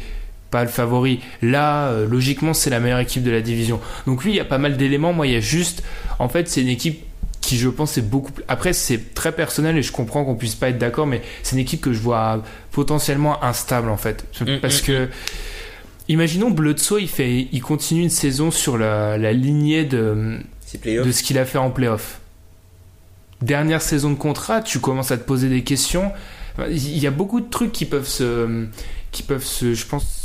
le 0.63 0.69
favori. 0.69 1.21
Là, 1.43 1.89
euh, 1.89 2.07
logiquement, 2.07 2.55
c'est 2.55 2.71
la 2.71 2.81
meilleure 2.81 3.01
équipe 3.01 3.23
de 3.23 3.31
la 3.31 3.41
division. 3.41 3.81
Donc 4.07 4.25
lui, 4.25 4.33
il 4.33 4.37
y 4.37 4.41
a 4.41 4.45
pas 4.45 4.59
mal 4.59 4.77
d'éléments. 4.77 5.13
Moi, 5.13 5.27
il 5.27 5.33
y 5.33 5.37
a 5.37 5.41
juste, 5.41 5.83
en 6.19 6.29
fait, 6.29 6.49
c'est 6.49 6.63
une 6.63 6.69
équipe 6.69 7.05
qui, 7.41 7.59
je 7.59 7.69
pense, 7.69 7.99
est 7.99 8.03
beaucoup. 8.03 8.33
Après, 8.49 8.73
c'est 8.73 9.15
très 9.15 9.33
personnel 9.33 9.77
et 9.77 9.83
je 9.83 9.93
comprends 9.93 10.25
qu'on 10.25 10.37
puisse 10.37 10.55
pas 10.55 10.69
être 10.69 10.79
d'accord, 10.79 11.07
mais 11.07 11.23
c'est 11.43 11.57
une 11.57 11.63
équipe 11.63 11.81
que 11.81 11.93
je 11.93 11.99
vois 11.99 12.43
potentiellement 12.71 13.43
instable, 13.43 13.91
en 13.91 13.97
fait, 13.97 14.25
mm, 14.41 14.61
parce 14.61 14.83
mm, 14.83 14.87
que. 14.87 15.05
Mm. 15.07 15.09
Imaginons 16.07 16.51
Bledsoe, 16.51 17.01
il 17.01 17.09
fait, 17.09 17.49
il 17.51 17.63
continue 17.63 18.03
une 18.03 18.11
saison 18.11 18.51
sur 18.51 18.77
la, 18.77 19.17
lignée 19.33 19.87
de, 19.87 20.39
de 20.85 21.13
ce 21.13 21.23
qu'il 21.23 21.39
a 21.39 21.47
fait 21.47 21.57
en 21.57 21.71
playoff. 21.71 22.21
Dernière 23.41 23.81
saison 23.81 24.11
de 24.11 24.17
contrat, 24.17 24.61
tu 24.61 24.81
commences 24.81 25.13
à 25.13 25.17
te 25.17 25.25
poser 25.25 25.49
des 25.49 25.63
questions. 25.63 26.13
Il 26.69 26.99
y 26.99 27.07
a 27.07 27.11
beaucoup 27.11 27.41
de 27.41 27.49
trucs 27.49 27.73
qui 27.73 27.87
peuvent 27.87 28.09
se, 28.09 28.67
qui 29.13 29.23
peuvent 29.23 29.45
se, 29.45 29.75
je 29.75 29.87
pense, 29.87 30.24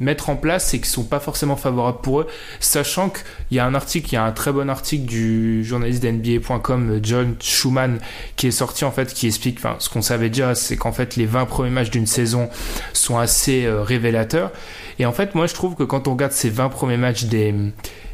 mettre 0.00 0.30
en 0.30 0.36
place 0.36 0.74
et 0.74 0.80
qui 0.80 0.88
sont 0.88 1.04
pas 1.04 1.20
forcément 1.20 1.56
favorables 1.56 2.00
pour 2.00 2.22
eux, 2.22 2.26
sachant 2.58 3.10
qu'il 3.10 3.56
y 3.56 3.60
a 3.60 3.66
un 3.66 3.74
article, 3.74 4.08
il 4.10 4.14
y 4.14 4.16
a 4.16 4.24
un 4.24 4.32
très 4.32 4.50
bon 4.50 4.68
article 4.68 5.04
du 5.04 5.62
journaliste 5.62 6.02
d'NBA.com 6.02 7.00
John 7.02 7.36
Schumann 7.38 8.00
qui 8.36 8.48
est 8.48 8.50
sorti 8.50 8.84
en 8.84 8.90
fait 8.90 9.12
qui 9.12 9.26
explique, 9.26 9.58
enfin 9.58 9.76
ce 9.78 9.88
qu'on 9.88 10.02
savait 10.02 10.30
déjà, 10.30 10.54
c'est 10.54 10.76
qu'en 10.76 10.92
fait 10.92 11.16
les 11.16 11.26
20 11.26 11.44
premiers 11.44 11.70
matchs 11.70 11.90
d'une 11.90 12.06
saison 12.06 12.48
sont 12.94 13.18
assez 13.18 13.66
euh, 13.66 13.82
révélateurs 13.82 14.50
et 14.98 15.06
en 15.06 15.12
fait 15.12 15.34
moi 15.34 15.46
je 15.46 15.54
trouve 15.54 15.76
que 15.76 15.82
quand 15.82 16.08
on 16.08 16.12
regarde 16.12 16.32
ces 16.32 16.50
20 16.50 16.70
premiers 16.70 16.96
matchs 16.96 17.24
des 17.24 17.54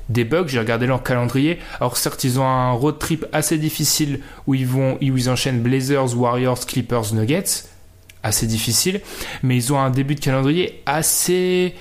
des 0.09 0.23
Bucks, 0.23 0.47
j'ai 0.47 0.61
regardé 0.61 0.87
leur 0.87 1.03
calendrier. 1.03 1.59
Alors 1.81 1.97
certes, 1.97 2.23
ils 2.23 2.39
ont 2.39 2.47
un 2.47 2.71
road 2.71 2.97
trip 3.01 3.27
assez 3.33 3.59
difficile 3.59 4.21
où 4.47 4.55
ils 4.55 4.65
vont, 4.65 4.95
où 4.95 4.99
ils 5.01 5.29
enchaînent 5.29 5.61
Blazers, 5.61 6.17
Warriors, 6.17 6.65
Clippers, 6.65 7.13
Nuggets 7.13 7.65
assez 8.27 8.47
difficile, 8.47 9.01
mais 9.43 9.57
ils 9.57 9.73
ont 9.73 9.79
un 9.79 9.91
début 9.91 10.15
de 10.15 10.21
calendrier 10.21 10.83
assez 10.87 11.75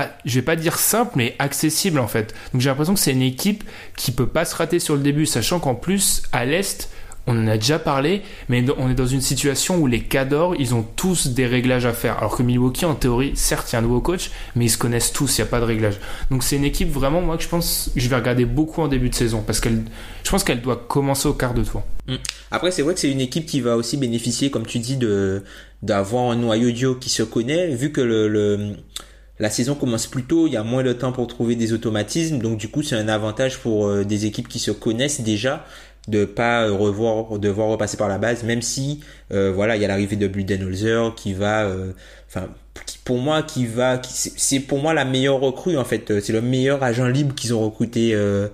ah, 0.00 0.10
je 0.24 0.36
vais 0.36 0.42
pas 0.42 0.54
dire 0.54 0.78
simple, 0.78 1.14
mais 1.16 1.34
accessible 1.40 1.98
en 1.98 2.06
fait. 2.06 2.32
Donc 2.52 2.60
j'ai 2.60 2.68
l'impression 2.68 2.94
que 2.94 3.00
c'est 3.00 3.10
une 3.10 3.20
équipe 3.20 3.64
qui 3.96 4.12
peut 4.12 4.28
pas 4.28 4.44
se 4.44 4.54
rater 4.54 4.78
sur 4.78 4.94
le 4.94 5.02
début, 5.02 5.26
sachant 5.26 5.58
qu'en 5.58 5.74
plus 5.74 6.22
à 6.30 6.44
l'est, 6.44 6.88
on 7.28 7.38
en 7.38 7.46
a 7.46 7.58
déjà 7.58 7.78
parlé, 7.78 8.22
mais 8.48 8.64
on 8.78 8.90
est 8.90 8.94
dans 8.94 9.06
une 9.06 9.20
situation 9.20 9.76
où 9.76 9.86
les 9.86 10.00
cadors, 10.00 10.56
ils 10.58 10.74
ont 10.74 10.82
tous 10.82 11.28
des 11.28 11.46
réglages 11.46 11.84
à 11.84 11.92
faire. 11.92 12.16
Alors 12.18 12.34
que 12.34 12.42
Milwaukee, 12.42 12.86
en 12.86 12.94
théorie, 12.94 13.32
certes, 13.34 13.70
il 13.70 13.74
y 13.74 13.76
a 13.76 13.80
un 13.80 13.82
nouveau 13.82 14.00
coach, 14.00 14.30
mais 14.56 14.64
ils 14.64 14.70
se 14.70 14.78
connaissent 14.78 15.12
tous, 15.12 15.36
il 15.36 15.42
n'y 15.42 15.46
a 15.46 15.50
pas 15.50 15.60
de 15.60 15.66
réglage. 15.66 16.00
Donc 16.30 16.42
c'est 16.42 16.56
une 16.56 16.64
équipe 16.64 16.90
vraiment, 16.90 17.20
moi, 17.20 17.36
que 17.36 17.42
je 17.42 17.48
pense, 17.48 17.90
je 17.94 18.08
vais 18.08 18.16
regarder 18.16 18.46
beaucoup 18.46 18.80
en 18.80 18.88
début 18.88 19.10
de 19.10 19.14
saison, 19.14 19.42
parce 19.46 19.60
qu'elle, 19.60 19.82
je 20.24 20.30
pense 20.30 20.42
qu'elle 20.42 20.62
doit 20.62 20.82
commencer 20.88 21.28
au 21.28 21.34
quart 21.34 21.52
de 21.52 21.62
tour. 21.62 21.82
Mm. 22.06 22.14
Après, 22.50 22.70
c'est 22.70 22.80
vrai 22.80 22.94
que 22.94 23.00
c'est 23.00 23.12
une 23.12 23.20
équipe 23.20 23.44
qui 23.44 23.60
va 23.60 23.76
aussi 23.76 23.98
bénéficier, 23.98 24.50
comme 24.50 24.64
tu 24.64 24.78
dis, 24.78 24.96
de 24.96 25.42
d'avoir 25.82 26.30
un 26.32 26.36
noyau 26.36 26.72
dio 26.72 26.94
qui 26.96 27.08
se 27.08 27.22
connaît, 27.22 27.68
vu 27.68 27.92
que 27.92 28.00
la 29.38 29.50
saison 29.50 29.76
commence 29.76 30.08
plus 30.08 30.24
tôt, 30.24 30.48
il 30.48 30.54
y 30.54 30.56
a 30.56 30.64
moins 30.64 30.82
de 30.82 30.92
temps 30.92 31.12
pour 31.12 31.28
trouver 31.28 31.54
des 31.54 31.72
automatismes, 31.72 32.38
donc 32.38 32.58
du 32.58 32.68
coup 32.68 32.82
c'est 32.82 32.96
un 32.96 33.08
avantage 33.08 33.58
pour 33.58 33.86
euh, 33.86 34.04
des 34.04 34.26
équipes 34.26 34.48
qui 34.48 34.58
se 34.58 34.72
connaissent 34.72 35.20
déjà 35.20 35.64
de 36.08 36.24
pas 36.24 36.68
revoir 36.70 37.38
devoir 37.38 37.68
repasser 37.68 37.96
par 37.96 38.08
la 38.08 38.18
base 38.18 38.42
même 38.42 38.62
si 38.62 39.00
euh, 39.32 39.52
voilà 39.52 39.76
il 39.76 39.82
y 39.82 39.84
a 39.84 39.88
l'arrivée 39.88 40.16
de 40.16 40.26
Budenholzer 40.26 41.14
qui 41.14 41.34
va 41.34 41.64
euh, 41.64 41.92
enfin 42.26 42.48
pour 43.04 43.18
moi 43.18 43.42
qui 43.42 43.66
va 43.66 44.00
c'est 44.02 44.60
pour 44.60 44.80
moi 44.80 44.94
la 44.94 45.04
meilleure 45.04 45.40
recrue 45.40 45.76
en 45.76 45.84
fait 45.84 46.20
c'est 46.20 46.32
le 46.32 46.40
meilleur 46.40 46.82
agent 46.82 47.06
libre 47.06 47.34
qu'ils 47.34 47.54
ont 47.54 47.60
recruté 47.64 48.14
euh, 48.14 48.48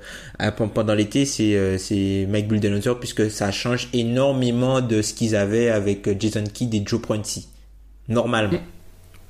pendant 0.75 0.95
l'été 0.95 1.25
c'est 1.25 1.79
c'est 1.79 2.27
Mike 2.29 2.49
Budenholzer 2.49 2.99
puisque 2.99 3.31
ça 3.31 3.53
change 3.53 3.89
énormément 3.93 4.81
de 4.81 5.03
ce 5.03 5.15
qu'ils 5.15 5.37
avaient 5.37 5.69
avec 5.69 6.21
Jason 6.21 6.45
Kidd 6.53 6.75
et 6.75 6.83
Joe 6.85 7.01
Prunty 7.01 7.49
normalement 8.09 8.59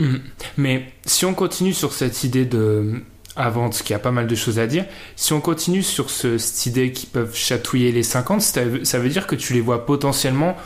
mm. 0.00 0.06
Mm. 0.06 0.20
mais 0.56 0.84
si 1.04 1.24
on 1.24 1.34
continue 1.34 1.72
sur 1.74 1.92
cette 1.92 2.24
idée 2.24 2.46
de 2.46 3.02
avant, 3.36 3.64
parce 3.64 3.82
qu'il 3.82 3.92
y 3.92 3.96
a 3.96 4.00
pas 4.00 4.10
mal 4.10 4.26
de 4.26 4.34
choses 4.34 4.58
à 4.58 4.66
dire. 4.66 4.84
Si 5.16 5.32
on 5.32 5.40
continue 5.40 5.82
sur 5.82 6.10
ce, 6.10 6.38
cette 6.38 6.66
idée 6.66 6.92
qu'ils 6.92 7.08
peuvent 7.08 7.34
chatouiller 7.34 7.92
les 7.92 8.02
50, 8.02 8.40
ça 8.40 8.64
veut 8.64 9.08
dire 9.08 9.26
que 9.26 9.34
tu 9.34 9.52
les 9.52 9.60
vois 9.60 9.86
potentiellement 9.86 10.56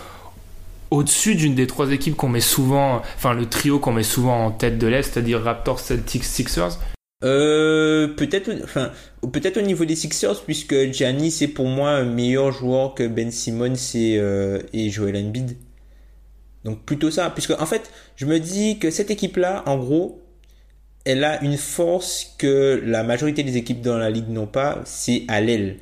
au-dessus 0.91 1.35
d'une 1.35 1.55
des 1.55 1.67
trois 1.67 1.91
équipes 1.91 2.17
qu'on 2.17 2.29
met 2.29 2.41
souvent, 2.41 3.03
enfin 3.17 3.35
le 3.35 3.47
trio 3.47 3.79
qu'on 3.79 3.93
met 3.93 4.03
souvent 4.03 4.47
en 4.47 4.51
tête 4.51 4.79
de 4.79 4.87
l'Est, 4.87 5.13
c'est-à-dire 5.13 5.43
Raptors, 5.43 5.81
Celtics, 5.81 6.25
Sixers 6.25 6.79
euh, 7.25 8.07
peut-être, 8.07 8.49
enfin, 8.63 8.93
peut-être 9.33 9.57
au 9.57 9.63
niveau 9.63 9.85
des 9.85 9.97
Sixers, 9.97 10.41
puisque 10.45 10.93
Giannis 10.93 11.39
est 11.41 11.49
pour 11.49 11.67
moi 11.67 11.91
un 11.91 12.05
meilleur 12.05 12.53
joueur 12.53 12.95
que 12.95 13.09
Ben 13.09 13.33
Simmons 13.33 13.75
et, 13.95 14.19
euh, 14.19 14.61
et 14.73 14.89
Joel 14.91 15.17
Embiid. 15.17 15.57
Donc 16.65 16.85
plutôt 16.85 17.11
ça, 17.11 17.31
puisque 17.31 17.51
en 17.51 17.67
fait, 17.67 17.91
je 18.15 18.27
me 18.27 18.39
dis 18.39 18.79
que 18.79 18.91
cette 18.91 19.11
équipe-là, 19.11 19.65
en 19.67 19.79
gros, 19.79 20.23
elle 21.09 21.25
a 21.25 21.43
une 21.43 21.57
force 21.57 22.35
que 22.39 22.81
la 22.85 23.03
majorité 23.03 23.43
des 23.43 23.57
équipes 23.57 23.81
dans 23.81 23.97
la 23.97 24.11
ligue 24.11 24.29
n'ont 24.29 24.47
pas, 24.47 24.81
c'est 24.85 25.25
à 25.29 25.41
l'aile 25.41 25.79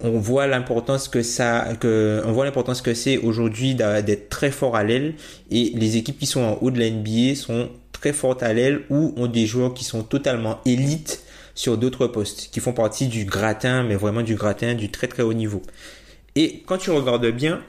on 0.00 0.18
voit 0.18 0.46
l'importance 0.46 1.08
que 1.08 1.22
c'est 1.22 3.18
aujourd'hui 3.18 3.74
d'être 3.74 4.28
très 4.28 4.50
fort 4.50 4.76
à 4.76 4.84
l'aile 4.84 5.14
et 5.50 5.72
les 5.74 5.96
équipes 5.96 6.18
qui 6.18 6.26
sont 6.26 6.42
en 6.42 6.58
haut 6.60 6.70
de 6.70 6.78
la 6.78 6.90
NBA 6.90 7.34
sont 7.34 7.70
très 7.92 8.12
fortes 8.12 8.42
à 8.42 8.52
l'aile 8.52 8.82
ou 8.90 9.14
ont 9.16 9.26
des 9.26 9.46
joueurs 9.46 9.72
qui 9.72 9.84
sont 9.84 10.02
totalement 10.02 10.60
élites 10.66 11.22
sur 11.54 11.78
d'autres 11.78 12.06
postes, 12.06 12.50
qui 12.52 12.60
font 12.60 12.74
partie 12.74 13.06
du 13.06 13.24
gratin, 13.24 13.82
mais 13.82 13.94
vraiment 13.94 14.20
du 14.20 14.34
gratin 14.34 14.74
du 14.74 14.90
très 14.90 15.06
très 15.06 15.22
haut 15.22 15.32
niveau. 15.32 15.62
Et 16.34 16.62
quand 16.66 16.76
tu 16.76 16.90
regardes 16.90 17.30
bien, 17.30 17.62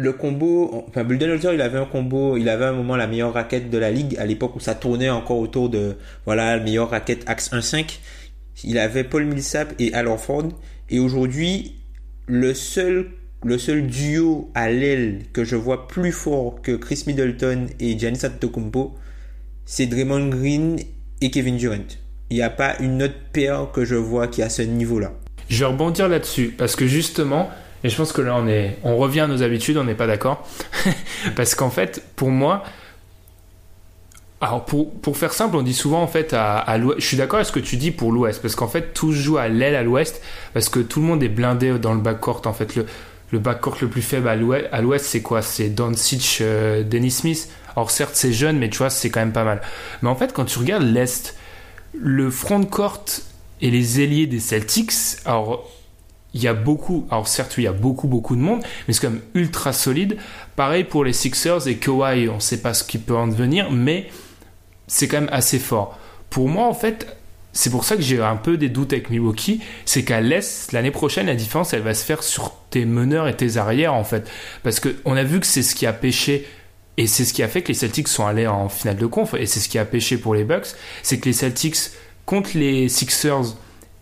le 0.00 0.12
combo, 0.12 0.84
enfin 0.88 1.04
Budenholzer, 1.04 1.52
il 1.52 1.60
avait 1.60 1.78
un 1.78 1.84
combo, 1.84 2.36
il 2.36 2.48
avait 2.48 2.64
un 2.64 2.72
moment 2.72 2.96
la 2.96 3.06
meilleure 3.06 3.34
raquette 3.34 3.70
de 3.70 3.78
la 3.78 3.90
ligue 3.90 4.16
à 4.18 4.26
l'époque 4.26 4.56
où 4.56 4.60
ça 4.60 4.74
tournait 4.74 5.10
encore 5.10 5.38
autour 5.38 5.68
de, 5.68 5.96
voilà, 6.24 6.56
la 6.56 6.62
meilleure 6.62 6.90
raquette 6.90 7.22
axe 7.26 7.52
1-5 7.52 7.98
il 8.64 8.78
avait 8.78 9.04
Paul 9.04 9.24
Millsap 9.24 9.74
et 9.78 9.92
Al 9.94 10.06
Horford. 10.06 10.48
Et 10.88 10.98
aujourd'hui, 10.98 11.76
le 12.26 12.54
seul, 12.54 13.10
le 13.44 13.58
seul 13.58 13.86
duo 13.86 14.50
à 14.54 14.70
l'aile 14.70 15.22
que 15.32 15.44
je 15.44 15.56
vois 15.56 15.88
plus 15.88 16.12
fort 16.12 16.60
que 16.62 16.72
Chris 16.72 17.04
Middleton 17.06 17.66
et 17.78 17.98
Giannis 17.98 18.24
Antetokounmpo, 18.24 18.94
c'est 19.64 19.86
Draymond 19.86 20.28
Green 20.28 20.78
et 21.20 21.30
Kevin 21.30 21.56
Durant. 21.56 21.78
Il 22.30 22.36
n'y 22.36 22.42
a 22.42 22.50
pas 22.50 22.76
une 22.80 23.02
autre 23.02 23.14
paire 23.32 23.68
que 23.72 23.84
je 23.84 23.96
vois 23.96 24.28
qui 24.28 24.42
à 24.42 24.48
ce 24.48 24.62
niveau-là. 24.62 25.12
Je 25.48 25.60
vais 25.60 25.70
rebondir 25.70 26.08
là-dessus 26.08 26.54
parce 26.56 26.76
que 26.76 26.86
justement, 26.86 27.50
et 27.82 27.88
je 27.88 27.96
pense 27.96 28.12
que 28.12 28.22
là 28.22 28.36
on 28.36 28.46
est, 28.46 28.78
on 28.84 28.96
revient 28.96 29.20
à 29.20 29.26
nos 29.26 29.42
habitudes, 29.42 29.76
on 29.76 29.84
n'est 29.84 29.94
pas 29.94 30.06
d'accord, 30.06 30.46
parce 31.36 31.54
qu'en 31.54 31.70
fait, 31.70 32.04
pour 32.16 32.30
moi, 32.30 32.64
alors 34.40 34.64
pour, 34.64 34.90
pour 35.00 35.18
faire 35.18 35.34
simple, 35.34 35.56
on 35.56 35.62
dit 35.62 35.74
souvent 35.74 36.02
en 36.02 36.06
fait 36.06 36.32
à, 36.32 36.78
l'ouest. 36.78 37.00
Je 37.00 37.06
suis 37.06 37.16
d'accord 37.18 37.36
avec 37.36 37.46
ce 37.46 37.52
que 37.52 37.60
tu 37.60 37.76
dis 37.76 37.90
pour 37.90 38.10
l'ouest 38.10 38.40
parce 38.40 38.54
qu'en 38.54 38.68
fait 38.68 38.94
tout 38.94 39.12
se 39.12 39.18
joue 39.18 39.36
à 39.36 39.48
l'aile 39.48 39.74
à 39.74 39.82
l'ouest 39.82 40.22
parce 40.54 40.70
que 40.70 40.80
tout 40.80 41.00
le 41.00 41.06
monde 41.06 41.22
est 41.22 41.28
blindé 41.28 41.78
dans 41.78 41.92
le 41.92 42.00
backcourt 42.00 42.42
en 42.46 42.54
fait. 42.54 42.74
Le, 42.74 42.86
le 43.32 43.38
backcourt 43.38 43.76
le 43.80 43.88
plus 43.88 44.02
faible 44.02 44.28
à 44.28 44.80
l'ouest, 44.80 45.04
c'est 45.04 45.20
quoi? 45.20 45.42
C'est 45.42 45.68
Doncic, 45.68 46.38
euh, 46.40 46.82
Dennis 46.82 47.10
Smith. 47.10 47.50
Alors 47.76 47.90
certes 47.90 48.14
c'est 48.14 48.32
jeune, 48.32 48.58
mais 48.58 48.70
tu 48.70 48.78
vois 48.78 48.88
c'est 48.88 49.10
quand 49.10 49.20
même 49.20 49.32
pas 49.32 49.44
mal. 49.44 49.60
Mais 50.00 50.08
en 50.08 50.16
fait 50.16 50.32
quand 50.32 50.46
tu 50.46 50.58
regardes 50.58 50.84
l'est, 50.84 51.36
le 51.92 52.30
front 52.30 52.60
de 52.60 52.64
court 52.64 53.04
et 53.60 53.70
les 53.70 54.00
ailiers 54.00 54.26
des 54.26 54.40
Celtics, 54.40 54.92
alors 55.26 55.70
il 56.34 56.42
y 56.42 56.48
a 56.48 56.54
beaucoup, 56.54 57.06
alors 57.10 57.26
certes 57.26 57.54
il 57.58 57.64
y 57.64 57.66
a 57.66 57.72
beaucoup 57.72 58.06
beaucoup 58.06 58.36
de 58.36 58.40
monde, 58.40 58.62
mais 58.86 58.94
c'est 58.94 59.00
quand 59.00 59.10
même 59.10 59.22
ultra 59.34 59.72
solide. 59.72 60.16
Pareil 60.56 60.84
pour 60.84 61.04
les 61.04 61.12
Sixers 61.12 61.66
et 61.66 61.76
Kawhi, 61.76 62.28
on 62.28 62.36
ne 62.36 62.40
sait 62.40 62.60
pas 62.60 62.74
ce 62.74 62.84
qui 62.84 62.98
peut 62.98 63.16
en 63.16 63.26
devenir, 63.26 63.70
mais 63.70 64.08
c'est 64.86 65.08
quand 65.08 65.20
même 65.20 65.30
assez 65.32 65.58
fort. 65.58 65.98
Pour 66.28 66.48
moi, 66.48 66.66
en 66.66 66.74
fait, 66.74 67.16
c'est 67.52 67.70
pour 67.70 67.84
ça 67.84 67.96
que 67.96 68.02
j'ai 68.02 68.20
un 68.20 68.36
peu 68.36 68.56
des 68.56 68.68
doutes 68.68 68.92
avec 68.92 69.10
Milwaukee, 69.10 69.60
c'est 69.84 70.04
qu'à 70.04 70.20
l'Est, 70.20 70.72
l'année 70.72 70.90
prochaine, 70.90 71.26
la 71.26 71.34
différence, 71.34 71.72
elle 71.72 71.82
va 71.82 71.94
se 71.94 72.04
faire 72.04 72.22
sur 72.22 72.54
tes 72.70 72.84
meneurs 72.84 73.26
et 73.26 73.36
tes 73.36 73.56
arrières, 73.56 73.94
en 73.94 74.04
fait. 74.04 74.30
Parce 74.62 74.78
qu'on 74.78 75.16
a 75.16 75.24
vu 75.24 75.40
que 75.40 75.46
c'est 75.46 75.62
ce 75.62 75.74
qui 75.74 75.86
a 75.86 75.92
pêché, 75.92 76.46
et 76.96 77.06
c'est 77.06 77.24
ce 77.24 77.32
qui 77.32 77.42
a 77.42 77.48
fait 77.48 77.62
que 77.62 77.68
les 77.68 77.74
Celtics 77.74 78.08
sont 78.08 78.26
allés 78.26 78.46
en 78.46 78.68
finale 78.68 78.96
de 78.96 79.06
conf, 79.06 79.34
et 79.34 79.46
c'est 79.46 79.58
ce 79.58 79.68
qui 79.68 79.78
a 79.78 79.84
pêché 79.84 80.16
pour 80.16 80.34
les 80.34 80.44
Bucks, 80.44 80.68
c'est 81.02 81.18
que 81.18 81.26
les 81.26 81.32
Celtics, 81.32 81.76
contre 82.24 82.50
les 82.54 82.88
Sixers, 82.88 83.56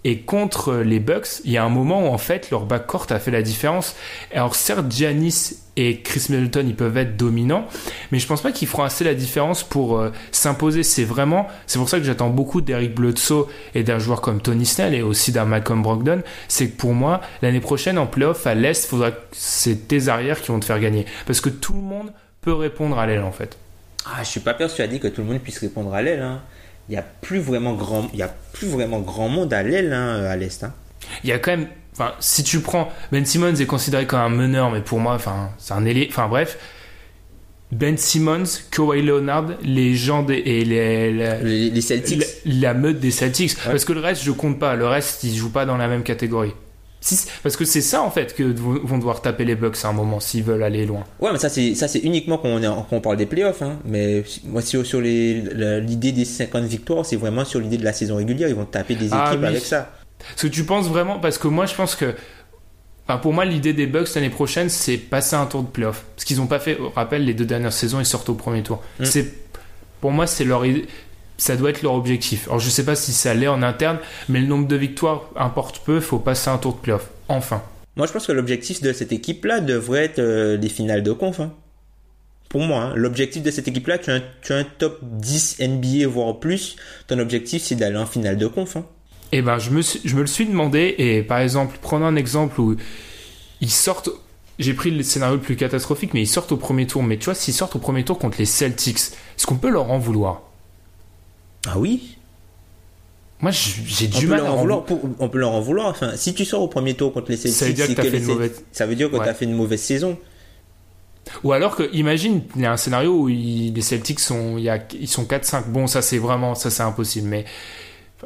et 0.04 0.20
contre 0.20 0.76
les 0.76 1.00
Bucks, 1.00 1.40
il 1.44 1.50
y 1.50 1.56
a 1.56 1.64
un 1.64 1.68
moment 1.68 2.04
où 2.04 2.06
en 2.06 2.18
fait 2.18 2.50
leur 2.50 2.66
backcourt 2.66 3.06
a 3.10 3.18
fait 3.18 3.30
la 3.30 3.42
différence. 3.42 3.96
Alors 4.32 4.54
certes, 4.54 4.90
Giannis 4.90 5.58
et 5.76 6.00
Chris 6.00 6.26
Middleton, 6.30 6.64
ils 6.66 6.74
peuvent 6.74 6.96
être 6.96 7.16
dominants, 7.16 7.66
mais 8.12 8.18
je 8.18 8.26
pense 8.26 8.40
pas 8.40 8.52
qu'ils 8.52 8.68
feront 8.68 8.84
assez 8.84 9.04
la 9.04 9.14
différence 9.14 9.62
pour 9.62 9.98
euh, 9.98 10.10
s'imposer. 10.30 10.82
C'est 10.82 11.04
vraiment, 11.04 11.48
c'est 11.66 11.78
pour 11.78 11.88
ça 11.88 11.98
que 11.98 12.04
j'attends 12.04 12.30
beaucoup 12.30 12.60
d'Eric 12.60 12.94
Bledsoe 12.94 13.48
et 13.74 13.82
d'un 13.82 13.98
joueur 13.98 14.20
comme 14.20 14.40
Tony 14.40 14.66
Snell 14.66 14.94
et 14.94 15.02
aussi 15.02 15.32
d'un 15.32 15.44
Malcolm 15.44 15.82
Brogdon. 15.82 16.22
C'est 16.46 16.70
que 16.70 16.76
pour 16.76 16.94
moi, 16.94 17.20
l'année 17.42 17.60
prochaine 17.60 17.98
en 17.98 18.06
playoff 18.06 18.46
à 18.46 18.54
l'Est, 18.54 18.86
faudra 18.86 19.10
c'est 19.32 19.88
tes 19.88 20.08
arrières 20.08 20.40
qui 20.40 20.48
vont 20.48 20.60
te 20.60 20.64
faire 20.64 20.80
gagner, 20.80 21.06
parce 21.26 21.40
que 21.40 21.50
tout 21.50 21.74
le 21.74 21.82
monde 21.82 22.12
peut 22.40 22.54
répondre 22.54 22.98
à 22.98 23.06
l'aile 23.06 23.22
en 23.22 23.32
fait. 23.32 23.58
Ah, 24.06 24.22
je 24.22 24.28
suis 24.28 24.40
pas 24.40 24.54
persuadé 24.54 25.00
que 25.00 25.08
tout 25.08 25.22
le 25.22 25.26
monde 25.26 25.40
puisse 25.40 25.58
répondre 25.58 25.92
à 25.92 26.02
l'aile. 26.02 26.22
Hein 26.22 26.40
il 26.88 26.92
n'y 26.92 26.98
a 26.98 27.02
plus 27.02 27.38
vraiment 27.38 27.74
grand, 27.74 28.08
il 28.12 28.18
y 28.18 28.22
a 28.22 28.34
plus 28.52 28.68
vraiment 28.68 29.00
grand 29.00 29.28
monde 29.28 29.52
à 29.52 29.62
l'aile 29.62 29.92
hein, 29.92 30.24
à 30.24 30.36
l'est. 30.36 30.64
Hein. 30.64 30.72
Il 31.22 31.30
y 31.30 31.32
a 31.32 31.38
quand 31.38 31.50
même, 31.50 31.68
enfin, 31.92 32.12
si 32.20 32.42
tu 32.42 32.60
prends 32.60 32.90
Ben 33.12 33.24
Simmons 33.24 33.54
est 33.54 33.66
considéré 33.66 34.06
comme 34.06 34.20
un 34.20 34.28
meneur, 34.28 34.70
mais 34.70 34.80
pour 34.80 34.98
moi, 34.98 35.14
enfin, 35.14 35.50
c'est 35.58 35.74
un 35.74 35.84
ailier. 35.84 36.08
Enfin 36.10 36.28
bref, 36.28 36.58
Ben 37.72 37.98
Simmons, 37.98 38.44
Kawhi 38.70 39.02
Leonard, 39.02 39.46
les 39.62 39.94
gens 39.94 40.22
des, 40.22 40.36
et 40.36 40.64
les, 40.64 41.12
les, 41.70 41.80
Celtics, 41.80 42.24
la, 42.46 42.72
meute 42.72 43.00
des 43.00 43.10
Celtics, 43.10 43.56
parce 43.64 43.84
que 43.84 43.92
le 43.92 44.00
reste 44.00 44.22
je 44.22 44.30
compte 44.30 44.58
pas, 44.58 44.74
le 44.74 44.86
reste 44.86 45.24
ils 45.24 45.36
jouent 45.36 45.52
pas 45.52 45.66
dans 45.66 45.76
la 45.76 45.88
même 45.88 46.02
catégorie 46.02 46.54
parce 47.42 47.56
que 47.56 47.64
c'est 47.64 47.80
ça 47.80 48.02
en 48.02 48.10
fait 48.10 48.34
que 48.34 48.42
vont 48.42 48.98
devoir 48.98 49.22
taper 49.22 49.44
les 49.44 49.54
Bucks 49.54 49.76
à 49.84 49.88
un 49.88 49.92
moment 49.92 50.18
s'ils 50.18 50.42
veulent 50.42 50.62
aller 50.62 50.84
loin. 50.84 51.04
Ouais, 51.20 51.30
mais 51.32 51.38
ça 51.38 51.48
c'est 51.48 51.74
ça 51.74 51.86
c'est 51.86 52.00
uniquement 52.00 52.38
quand 52.38 52.48
on, 52.48 52.86
on 52.90 53.00
parle 53.00 53.16
des 53.16 53.26
playoffs. 53.26 53.62
Hein. 53.62 53.78
Mais 53.84 54.24
moi 54.44 54.62
sur, 54.62 54.84
sur 54.84 55.00
l'idée 55.00 56.12
des 56.12 56.24
50 56.24 56.64
victoires, 56.64 57.06
c'est 57.06 57.16
vraiment 57.16 57.44
sur 57.44 57.60
l'idée 57.60 57.76
de 57.76 57.84
la 57.84 57.92
saison 57.92 58.16
régulière. 58.16 58.48
Ils 58.48 58.54
vont 58.54 58.64
taper 58.64 58.96
des 58.96 59.08
ah 59.12 59.28
équipes 59.28 59.44
avec 59.44 59.64
ça. 59.64 59.92
Parce 60.18 60.42
que 60.42 60.48
tu 60.48 60.64
penses 60.64 60.88
vraiment 60.88 61.20
parce 61.20 61.38
que 61.38 61.46
moi 61.46 61.66
je 61.66 61.74
pense 61.74 61.94
que 61.94 62.14
enfin, 63.06 63.18
pour 63.18 63.32
moi 63.32 63.44
l'idée 63.44 63.72
des 63.72 63.86
Bucks 63.86 64.12
l'année 64.16 64.30
prochaine 64.30 64.68
c'est 64.68 64.96
passer 64.96 65.36
un 65.36 65.46
tour 65.46 65.62
de 65.62 65.68
playoff. 65.68 66.04
Parce 66.16 66.24
qu'ils 66.24 66.38
n'ont 66.38 66.48
pas 66.48 66.58
fait. 66.58 66.76
Rappelle 66.96 67.24
les 67.24 67.34
deux 67.34 67.46
dernières 67.46 67.72
saisons 67.72 68.00
ils 68.00 68.06
sortent 68.06 68.28
au 68.28 68.34
premier 68.34 68.64
tour. 68.64 68.82
Mm. 68.98 69.04
C'est 69.04 69.32
pour 70.00 70.10
moi 70.10 70.26
c'est 70.26 70.44
leur 70.44 70.64
ça 71.38 71.56
doit 71.56 71.70
être 71.70 71.82
leur 71.82 71.94
objectif. 71.94 72.46
Alors 72.48 72.58
je 72.58 72.68
sais 72.68 72.84
pas 72.84 72.96
si 72.96 73.12
ça 73.12 73.32
l'est 73.32 73.48
en 73.48 73.62
interne, 73.62 73.98
mais 74.28 74.40
le 74.40 74.46
nombre 74.46 74.66
de 74.66 74.76
victoires 74.76 75.30
importe 75.36 75.80
peu, 75.84 75.96
il 75.96 76.02
faut 76.02 76.18
passer 76.18 76.50
un 76.50 76.58
tour 76.58 76.74
de 76.74 76.78
playoff. 76.80 77.08
Enfin. 77.28 77.62
Moi 77.96 78.06
je 78.06 78.12
pense 78.12 78.26
que 78.26 78.32
l'objectif 78.32 78.82
de 78.82 78.92
cette 78.92 79.12
équipe-là 79.12 79.60
devrait 79.60 80.04
être 80.04 80.18
euh, 80.18 80.56
les 80.56 80.68
finales 80.68 81.02
de 81.02 81.12
conf. 81.12 81.40
Hein. 81.40 81.52
Pour 82.48 82.62
moi, 82.62 82.82
hein. 82.82 82.92
l'objectif 82.96 83.42
de 83.42 83.50
cette 83.50 83.68
équipe-là, 83.68 83.98
tu, 83.98 84.10
as 84.10 84.56
un 84.56 84.64
top 84.64 84.98
10 85.02 85.58
NBA 85.60 86.08
voire 86.08 86.38
plus, 86.38 86.76
ton 87.06 87.18
objectif 87.18 87.62
c'est 87.62 87.76
d'aller 87.76 87.96
en 87.96 88.06
finale 88.06 88.36
de 88.36 88.46
conf. 88.46 88.76
Hein. 88.76 88.84
Eh 89.30 89.42
ben 89.42 89.58
je 89.58 89.70
me, 89.70 89.82
je 89.82 90.16
me 90.16 90.22
le 90.22 90.26
suis 90.26 90.46
demandé 90.46 90.94
et 90.98 91.22
par 91.22 91.38
exemple, 91.38 91.78
prenons 91.80 92.06
un 92.06 92.16
exemple 92.16 92.60
où 92.60 92.76
ils 93.60 93.70
sortent 93.70 94.10
j'ai 94.58 94.74
pris 94.74 94.90
le 94.90 95.04
scénario 95.04 95.36
le 95.36 95.40
plus 95.40 95.54
catastrophique, 95.54 96.14
mais 96.14 96.22
ils 96.22 96.26
sortent 96.26 96.50
au 96.50 96.56
premier 96.56 96.88
tour. 96.88 97.04
Mais 97.04 97.16
tu 97.16 97.26
vois, 97.26 97.36
s'ils 97.36 97.54
sortent 97.54 97.76
au 97.76 97.78
premier 97.78 98.04
tour 98.04 98.18
contre 98.18 98.38
les 98.38 98.44
Celtics, 98.44 98.96
est-ce 98.96 99.46
qu'on 99.46 99.56
peut 99.56 99.70
leur 99.70 99.92
en 99.92 99.98
vouloir? 99.98 100.47
Ah 101.66 101.78
oui 101.78 102.18
moi, 103.40 103.52
j'ai 103.52 104.08
du 104.08 104.26
mal 104.26 104.40
à 104.40 104.52
en 104.52 104.56
vouloir. 104.56 104.84
on 105.20 105.28
peut 105.28 105.38
leur 105.38 105.52
en 105.52 105.60
vouloir. 105.60 105.86
Enfin, 105.86 106.16
si 106.16 106.34
tu 106.34 106.44
sors 106.44 106.60
au 106.60 106.68
premier 106.68 106.94
tour 106.94 107.12
contre 107.12 107.30
les 107.30 107.36
Celtics, 107.36 107.56
ça 107.56 107.66
veut 107.66 107.72
dire 107.72 107.86
que, 107.86 107.92
tu 107.92 108.00
as 108.00 108.10
fait, 108.10 108.18
une 108.18 108.24
mauvaise... 108.24 108.64
ça 108.72 108.86
veut 108.86 108.96
dire 108.96 109.10
que 109.10 109.16
as 109.16 109.34
fait 109.34 109.44
une 109.44 109.54
mauvaise 109.54 109.80
saison. 109.80 110.18
Ou 111.44 111.52
alors 111.52 111.76
que, 111.76 111.88
imagine, 111.92 112.42
il 112.56 112.62
y 112.62 112.66
a 112.66 112.72
un 112.72 112.76
scénario 112.76 113.12
où 113.12 113.26
les 113.28 113.80
Celtics 113.80 114.18
sont, 114.18 114.58
il 114.58 114.64
y 114.64 114.70
a, 114.70 114.82
ils 114.98 115.08
sont 115.08 115.24
4-5. 115.24 115.66
Bon, 115.66 115.86
ça 115.86 116.02
c'est 116.02 116.18
vraiment, 116.18 116.56
ça 116.56 116.70
c'est 116.70 116.82
impossible. 116.82 117.28
Mais 117.28 117.44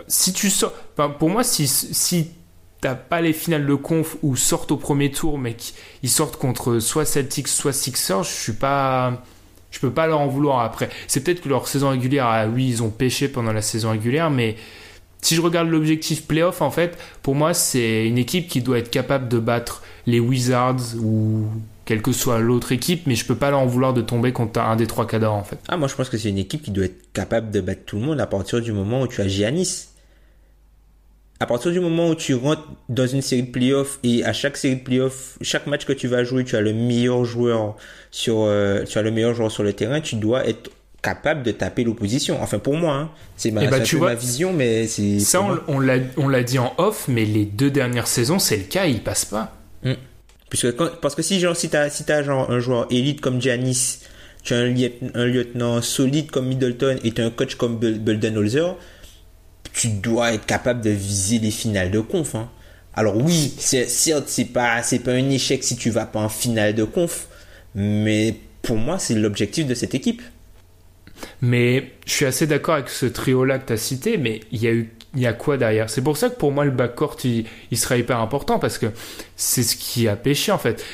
si 0.07 0.33
tu 0.33 0.49
sors, 0.49 0.73
pour 1.18 1.29
moi, 1.29 1.45
si, 1.45 1.68
si 1.68 2.31
t'as 2.81 2.95
pas 2.95 3.21
les 3.21 3.35
finales 3.35 3.66
de 3.66 3.75
conf 3.75 4.16
ou 4.23 4.35
sortent 4.35 4.73
au 4.73 4.79
premier 4.79 5.11
tour, 5.11 5.38
mais 5.38 5.55
qu'ils 5.55 6.11
sortent 6.11 6.37
contre 6.37 6.79
soit 6.79 7.05
Celtics, 7.05 7.49
soit 7.49 7.75
Sixers, 7.75 8.25
je 8.25 8.31
suis 8.31 8.53
pas, 8.53 9.23
je 9.73 9.81
peux 9.81 9.91
pas 9.91 10.07
leur 10.07 10.21
en 10.21 10.29
vouloir 10.29 10.61
après. 10.61 10.89
C'est 11.09 11.25
peut-être 11.25 11.41
que 11.41 11.49
leur 11.49 11.67
saison 11.67 11.91
régulière, 11.91 12.27
ah 12.27 12.47
oui, 12.47 12.69
ils 12.69 12.83
ont 12.83 12.91
pêché 12.91 13.27
pendant 13.27 13.53
la 13.53 13.63
saison 13.63 13.91
régulière, 13.91 14.31
mais 14.31 14.57
si 15.21 15.35
je 15.35 15.41
regarde 15.41 15.69
l'objectif 15.69 16.27
playoff, 16.27 16.63
en 16.63 16.71
fait, 16.71 16.99
pour 17.23 17.35
moi, 17.35 17.55
c'est 17.55 18.07
une 18.07 18.19
équipe 18.19 18.49
qui 18.49 18.61
doit 18.61 18.79
être 18.79 18.91
capable 18.91 19.29
de 19.29 19.39
battre 19.39 19.83
les 20.07 20.21
Wizards 20.21 20.97
ou 21.01 21.47
quelle 21.85 22.03
que 22.03 22.13
soit 22.13 22.41
l'autre 22.41 22.73
équipe, 22.73 23.07
mais 23.07 23.15
je 23.15 23.25
peux 23.25 23.35
pas 23.35 23.51
leur 23.51 23.61
en 23.61 23.67
vouloir 23.67 23.95
de 23.95 24.03
tomber 24.03 24.33
contre 24.33 24.61
un 24.61 24.77
des 24.77 24.87
trois 24.87 25.07
cadors, 25.07 25.35
en 25.35 25.45
fait. 25.45 25.59
Ah, 25.69 25.77
moi, 25.77 25.89
je 25.89 25.95
pense 25.95 26.09
que 26.09 26.19
c'est 26.19 26.29
une 26.29 26.39
équipe 26.39 26.63
qui 26.63 26.71
doit 26.71 26.85
être 26.85 27.13
capable 27.13 27.51
de 27.51 27.61
battre 27.61 27.83
tout 27.87 27.97
le 27.97 28.03
monde 28.03 28.21
à 28.21 28.27
partir 28.27 28.61
du 28.61 28.73
moment 28.73 29.03
où 29.03 29.07
tu 29.07 29.21
as 29.21 29.29
Giannis 29.29 29.92
à 31.43 31.47
partir 31.47 31.73
du 31.73 31.81
moment 31.81 32.09
où 32.09 32.15
tu 32.15 32.35
rentres 32.35 32.63
dans 32.89 33.07
une 33.07 33.21
série 33.21 33.43
de 33.43 33.51
playoffs 33.51 33.99
et 34.05 34.25
à 34.25 34.33
chaque 34.33 34.57
série 34.57 34.77
de 34.77 34.81
playoffs, 34.83 35.39
chaque 35.41 35.67
match 35.67 35.85
que 35.85 35.93
tu 35.93 36.07
vas 36.07 36.23
jouer, 36.23 36.45
tu 36.45 36.55
as 36.55 36.61
le 36.61 36.73
meilleur 36.73 37.25
joueur 37.25 37.75
sur, 38.13 38.43
euh, 38.43 38.85
tu 38.85 38.97
as 38.97 39.03
le 39.03 39.11
meilleur 39.11 39.35
joueur 39.35 39.51
sur 39.51 39.65
le 39.65 39.73
terrain, 39.73 40.01
tu 40.01 40.15
dois 40.15 40.47
être 40.47 40.71
capable 41.03 41.43
de 41.43 41.51
taper 41.51 41.83
l'opposition. 41.83 42.41
Enfin, 42.41 42.61
pour 42.61 42.77
moi, 42.77 42.95
hein. 42.95 43.11
c'est 43.37 43.51
ma, 43.51 43.65
Eh 43.65 43.67
ben, 43.67 43.83
tu 43.83 43.97
vois, 43.97 44.11
ma 44.11 44.15
vision, 44.15 44.53
mais 44.53 44.87
c'est. 44.87 45.19
Ça, 45.19 45.43
on, 45.43 45.59
on 45.67 45.81
l'a, 45.81 45.97
on 46.17 46.29
l'a 46.29 46.45
dit 46.45 46.61
en 46.61 46.73
off, 46.79 47.07
mais 47.09 47.25
les 47.25 47.45
deux 47.45 47.73
dernières 47.73 48.07
saisons, 48.07 48.39
c'est 48.39 48.57
le 48.59 48.63
cas, 48.63 48.87
il 48.87 49.01
passe 49.01 49.25
pas. 49.25 49.57
Puisque 50.49 50.77
quand- 50.77 50.91
parce 51.01 51.17
que 51.17 51.23
si 51.23 51.41
genre 51.41 51.57
si 51.57 51.71
t'as 51.71 51.91
si 51.91 52.05
t'as 52.05 52.23
genre 52.23 52.51
un 52.53 52.61
joueur 52.61 52.87
élite 52.91 53.21
comme 53.21 53.41
Giannis, 53.41 53.99
tu 54.45 54.55
as 54.55 54.59
un, 54.59 54.67
lieutenant 54.69 55.83
solide 55.83 56.31
comme 56.31 56.47
Middleton 56.47 56.99
et 57.03 57.11
tu 57.11 57.21
as 57.21 57.25
un 57.27 57.31
coach 57.31 57.57
comme 57.57 57.79
Bul- 57.79 57.99
tu 59.73 59.89
dois 59.89 60.33
être 60.35 60.47
capable 60.47 60.81
de 60.83 60.91
viser 60.91 61.39
les 61.39 61.51
finales 61.51 61.91
de 61.91 62.01
conf. 62.01 62.35
hein. 62.35 62.51
Alors 62.95 63.17
oui, 63.17 63.55
certes 63.59 64.25
c'est 64.29 64.45
pas 64.47 64.83
c'est 64.83 64.99
pas 64.99 65.13
un 65.13 65.31
échec 65.31 65.65
si 65.65 65.77
tu 65.77 65.91
vas 65.91 66.07
pas 66.07 66.21
en 66.21 66.29
finale 66.29 66.75
de 66.75 66.85
conf, 66.85 67.27
mais 67.75 68.37
pour 68.63 68.77
moi 68.77 68.99
c'est 68.99 69.15
l'objectif 69.15 69.67
de 69.67 69.75
cette 69.75 69.95
équipe. 69.95 70.23
Mais 71.41 71.93
je 72.07 72.13
suis 72.13 72.25
assez 72.27 72.47
d'accord 72.47 72.75
avec 72.75 72.89
ce 72.89 73.07
trio-là 73.07 73.59
que 73.59 73.67
tu 73.69 73.73
as 73.75 73.77
cité, 73.77 74.19
mais 74.19 74.41
il 74.51 74.63
y 74.63 74.67
a 74.67 74.73
eu 74.73 74.93
il 75.15 75.21
y 75.21 75.27
a 75.27 75.33
quoi 75.35 75.57
derrière? 75.59 75.91
C'est 75.91 76.01
pour 76.03 76.17
ça 76.17 76.31
que 76.31 76.37
pour 76.37 76.53
moi 76.53 76.65
le 76.65 76.71
backcourt 76.71 77.17
il, 77.25 77.45
il 77.71 77.79
sera 77.79 77.97
hyper 77.99 78.19
important 78.19 78.59
parce 78.59 78.79
que 78.79 78.87
c'est 79.37 79.63
ce 79.63 79.77
qui 79.77 80.09
a 80.09 80.17
pêché 80.17 80.53
en 80.53 80.59
fait. 80.59 80.85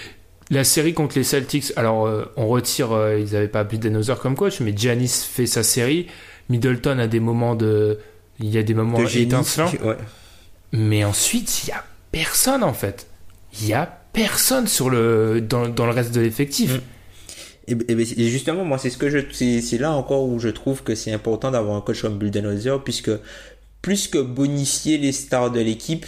La 0.51 0.65
série 0.65 0.95
contre 0.95 1.17
les 1.19 1.25
Celtics, 1.25 1.73
alors 1.77 2.07
euh, 2.07 2.25
on 2.37 2.49
retire, 2.49 2.93
euh, 2.93 3.19
ils 3.19 3.33
n'avaient 3.35 3.49
pas 3.49 3.65
Budenholzer 3.65 4.19
comme 4.19 4.35
coach, 4.35 4.61
mais 4.61 4.73
Giannis 4.77 5.27
fait 5.31 5.47
sa 5.47 5.63
série. 5.63 6.07
Middleton 6.49 6.99
a 6.99 7.07
des 7.07 7.21
moments 7.21 7.55
de, 7.55 7.99
il 8.41 8.51
y 8.51 8.59
a 8.59 8.63
des 8.63 8.75
moments 8.75 8.99
De 8.99 9.19
étincelants, 9.19 9.71
Ouais. 9.85 9.97
mais 10.73 11.05
ensuite 11.05 11.65
il 11.65 11.71
y 11.71 11.73
a 11.73 11.85
personne 12.13 12.63
en 12.63 12.73
fait. 12.73 13.07
Il 13.61 13.67
y 13.67 13.75
a 13.75 13.87
personne 14.13 14.67
sur 14.67 14.91
le 14.91 15.41
dans, 15.41 15.69
dans 15.69 15.87
le 15.87 15.93
reste 15.93 16.15
de 16.15 16.21
l'effectif. 16.21 16.75
Mm. 16.75 16.81
Et, 17.69 18.31
justement, 18.31 18.65
moi, 18.65 18.79
c'est 18.79 18.89
ce 18.89 18.97
que 18.97 19.11
je, 19.11 19.19
c'est, 19.31 19.79
là 19.79 19.93
encore 19.93 20.25
où 20.25 20.39
je 20.39 20.49
trouve 20.49 20.83
que 20.83 20.95
c'est 20.95 21.13
important 21.13 21.51
d'avoir 21.51 21.77
un 21.77 21.83
coach 21.83 22.01
comme 22.01 22.17
Budenholzer, 22.17 22.83
puisque 22.83 23.11
plus 23.83 24.09
que 24.09 24.19
bonifier 24.19 24.97
les 24.97 25.13
stars 25.13 25.51
de 25.51 25.61
l'équipe, 25.61 26.07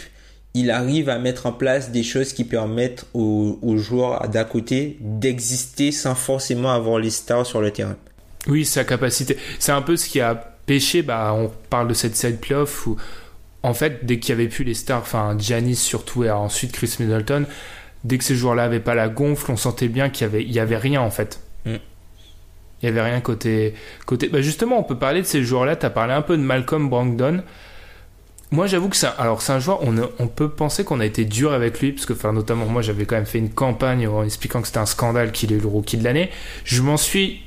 il 0.55 0.71
arrive 0.71 1.07
à 1.07 1.19
mettre 1.19 1.45
en 1.45 1.53
place 1.53 1.91
des 1.91 2.01
choses 2.01 2.33
qui 2.33 2.45
permettent 2.45 3.05
aux, 3.13 3.59
aux 3.61 3.77
joueurs 3.77 4.27
d'à 4.27 4.43
côté 4.43 4.97
d'exister 5.01 5.91
sans 5.91 6.15
forcément 6.15 6.71
avoir 6.71 6.97
les 6.97 7.11
stars 7.11 7.45
sur 7.45 7.61
le 7.61 7.71
terrain. 7.71 7.95
Oui, 8.47 8.65
sa 8.65 8.83
capacité. 8.83 9.37
C'est 9.59 9.71
un 9.71 9.83
peu 9.83 9.95
ce 9.97 10.09
qui 10.09 10.19
a 10.19 10.50
pêché. 10.71 11.01
Bah, 11.01 11.33
on 11.35 11.51
parle 11.69 11.87
de 11.89 11.93
cette 11.93 12.15
série 12.15 12.33
de 12.33 12.37
playoff 12.37 12.87
où, 12.87 12.95
en 13.63 13.73
fait, 13.73 14.05
dès 14.05 14.19
qu'il 14.19 14.29
y 14.29 14.31
avait 14.39 14.47
plus 14.47 14.63
les 14.63 14.73
stars, 14.73 15.01
enfin, 15.01 15.35
Giannis 15.37 15.75
surtout 15.75 16.23
et 16.23 16.31
ensuite 16.31 16.71
Chris 16.71 16.95
Middleton, 16.99 17.45
dès 18.05 18.17
que 18.17 18.23
ces 18.23 18.35
joueurs-là 18.35 18.63
avaient 18.63 18.79
pas 18.79 18.95
la 18.95 19.09
gonfle, 19.09 19.51
on 19.51 19.57
sentait 19.57 19.89
bien 19.89 20.09
qu'il 20.09 20.25
y 20.25 20.29
avait, 20.29 20.43
il 20.43 20.51
y 20.51 20.59
avait 20.59 20.77
rien 20.77 21.01
en 21.01 21.11
fait. 21.11 21.41
Mm. 21.65 21.75
Il 22.81 22.85
y 22.85 22.87
avait 22.87 23.01
rien 23.01 23.19
côté, 23.21 23.73
côté. 24.05 24.29
Bah, 24.29 24.41
justement, 24.41 24.79
on 24.79 24.83
peut 24.83 24.97
parler 24.97 25.21
de 25.21 25.27
ces 25.27 25.43
joueurs-là. 25.43 25.75
Tu 25.75 25.85
as 25.85 25.89
parlé 25.89 26.13
un 26.13 26.21
peu 26.23 26.37
de 26.37 26.41
Malcolm 26.41 26.89
Brogdon. 26.89 27.43
Moi, 28.49 28.67
j'avoue 28.67 28.89
que 28.89 28.95
c'est 28.95 29.07
un, 29.07 29.13
alors 29.17 29.41
c'est 29.41 29.53
un 29.53 29.59
joueur, 29.59 29.79
on, 29.81 29.97
a- 29.97 30.09
on 30.19 30.27
peut 30.27 30.49
penser 30.49 30.83
qu'on 30.83 30.99
a 30.99 31.05
été 31.05 31.23
dur 31.25 31.53
avec 31.53 31.79
lui, 31.79 31.91
parce 31.91 32.05
que, 32.05 32.13
enfin, 32.13 32.33
notamment, 32.33 32.65
moi, 32.65 32.81
j'avais 32.81 33.05
quand 33.05 33.15
même 33.15 33.25
fait 33.25 33.37
une 33.39 33.49
campagne 33.51 34.07
en 34.07 34.23
expliquant 34.23 34.61
que 34.61 34.67
c'était 34.67 34.79
un 34.79 34.85
scandale 34.85 35.31
qu'il 35.31 35.53
est 35.53 35.59
le 35.59 35.67
rookie 35.67 35.97
de 35.97 36.03
l'année. 36.03 36.29
Je 36.65 36.81
m'en 36.81 36.97
suis 36.97 37.43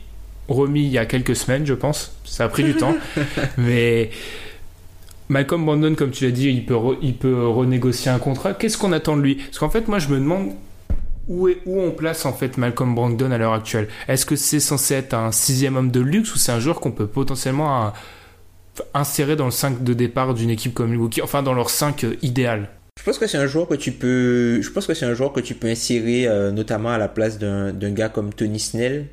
remis 0.48 0.84
il 0.84 0.90
y 0.90 0.98
a 0.98 1.06
quelques 1.06 1.36
semaines, 1.36 1.66
je 1.66 1.74
pense. 1.74 2.12
Ça 2.24 2.44
a 2.44 2.48
pris 2.48 2.64
du 2.64 2.74
temps, 2.74 2.94
mais 3.58 4.10
Malcolm 5.28 5.64
Brandon, 5.64 5.94
comme 5.94 6.10
tu 6.10 6.24
l'as 6.24 6.30
dit, 6.30 6.48
il 6.50 6.66
peut, 6.66 6.74
re- 6.74 6.98
il 7.02 7.14
peut 7.14 7.46
renégocier 7.48 8.10
un 8.10 8.18
contrat. 8.18 8.52
Qu'est-ce 8.54 8.76
qu'on 8.78 8.92
attend 8.92 9.16
de 9.16 9.22
lui? 9.22 9.36
Parce 9.36 9.58
qu'en 9.58 9.70
fait, 9.70 9.88
moi, 9.88 9.98
je 9.98 10.08
me 10.08 10.16
demande 10.18 10.50
où, 11.28 11.48
est, 11.48 11.58
où 11.64 11.80
on 11.80 11.90
place 11.90 12.26
en 12.26 12.32
fait 12.34 12.58
Malcolm 12.58 12.94
Brogdon 12.94 13.30
à 13.30 13.38
l'heure 13.38 13.54
actuelle. 13.54 13.88
Est-ce 14.08 14.26
que 14.26 14.36
c'est 14.36 14.60
censé 14.60 14.94
être 14.94 15.14
un 15.14 15.32
sixième 15.32 15.76
homme 15.76 15.90
de 15.90 16.00
luxe 16.00 16.34
ou 16.34 16.38
c'est 16.38 16.52
un 16.52 16.60
joueur 16.60 16.80
qu'on 16.80 16.92
peut 16.92 17.06
potentiellement 17.06 17.92
insérer 18.92 19.36
dans 19.36 19.46
le 19.46 19.50
5 19.50 19.82
de 19.84 19.94
départ 19.94 20.34
d'une 20.34 20.50
équipe 20.50 20.74
comme 20.74 20.90
Milwaukee, 20.90 21.22
enfin 21.22 21.42
dans 21.42 21.54
leur 21.54 21.70
5 21.70 22.04
euh, 22.04 22.16
idéal 22.22 22.68
Je 22.98 23.04
pense 23.04 23.18
que 23.18 23.26
c'est 23.28 23.38
un 23.38 23.46
joueur 23.46 23.68
que 23.68 23.74
tu 23.76 23.92
peux, 23.92 24.60
je 24.60 24.68
pense 24.70 24.86
que 24.86 24.94
c'est 24.94 25.06
un 25.06 25.14
joueur 25.14 25.32
que 25.32 25.38
tu 25.40 25.54
peux 25.54 25.68
insérer 25.68 26.26
euh, 26.26 26.50
notamment 26.50 26.90
à 26.90 26.98
la 26.98 27.06
place 27.08 27.38
d'un 27.38 27.72
d'un 27.72 27.92
gars 27.92 28.08
comme 28.08 28.32
Tony 28.34 28.58
Snell. 28.58 29.06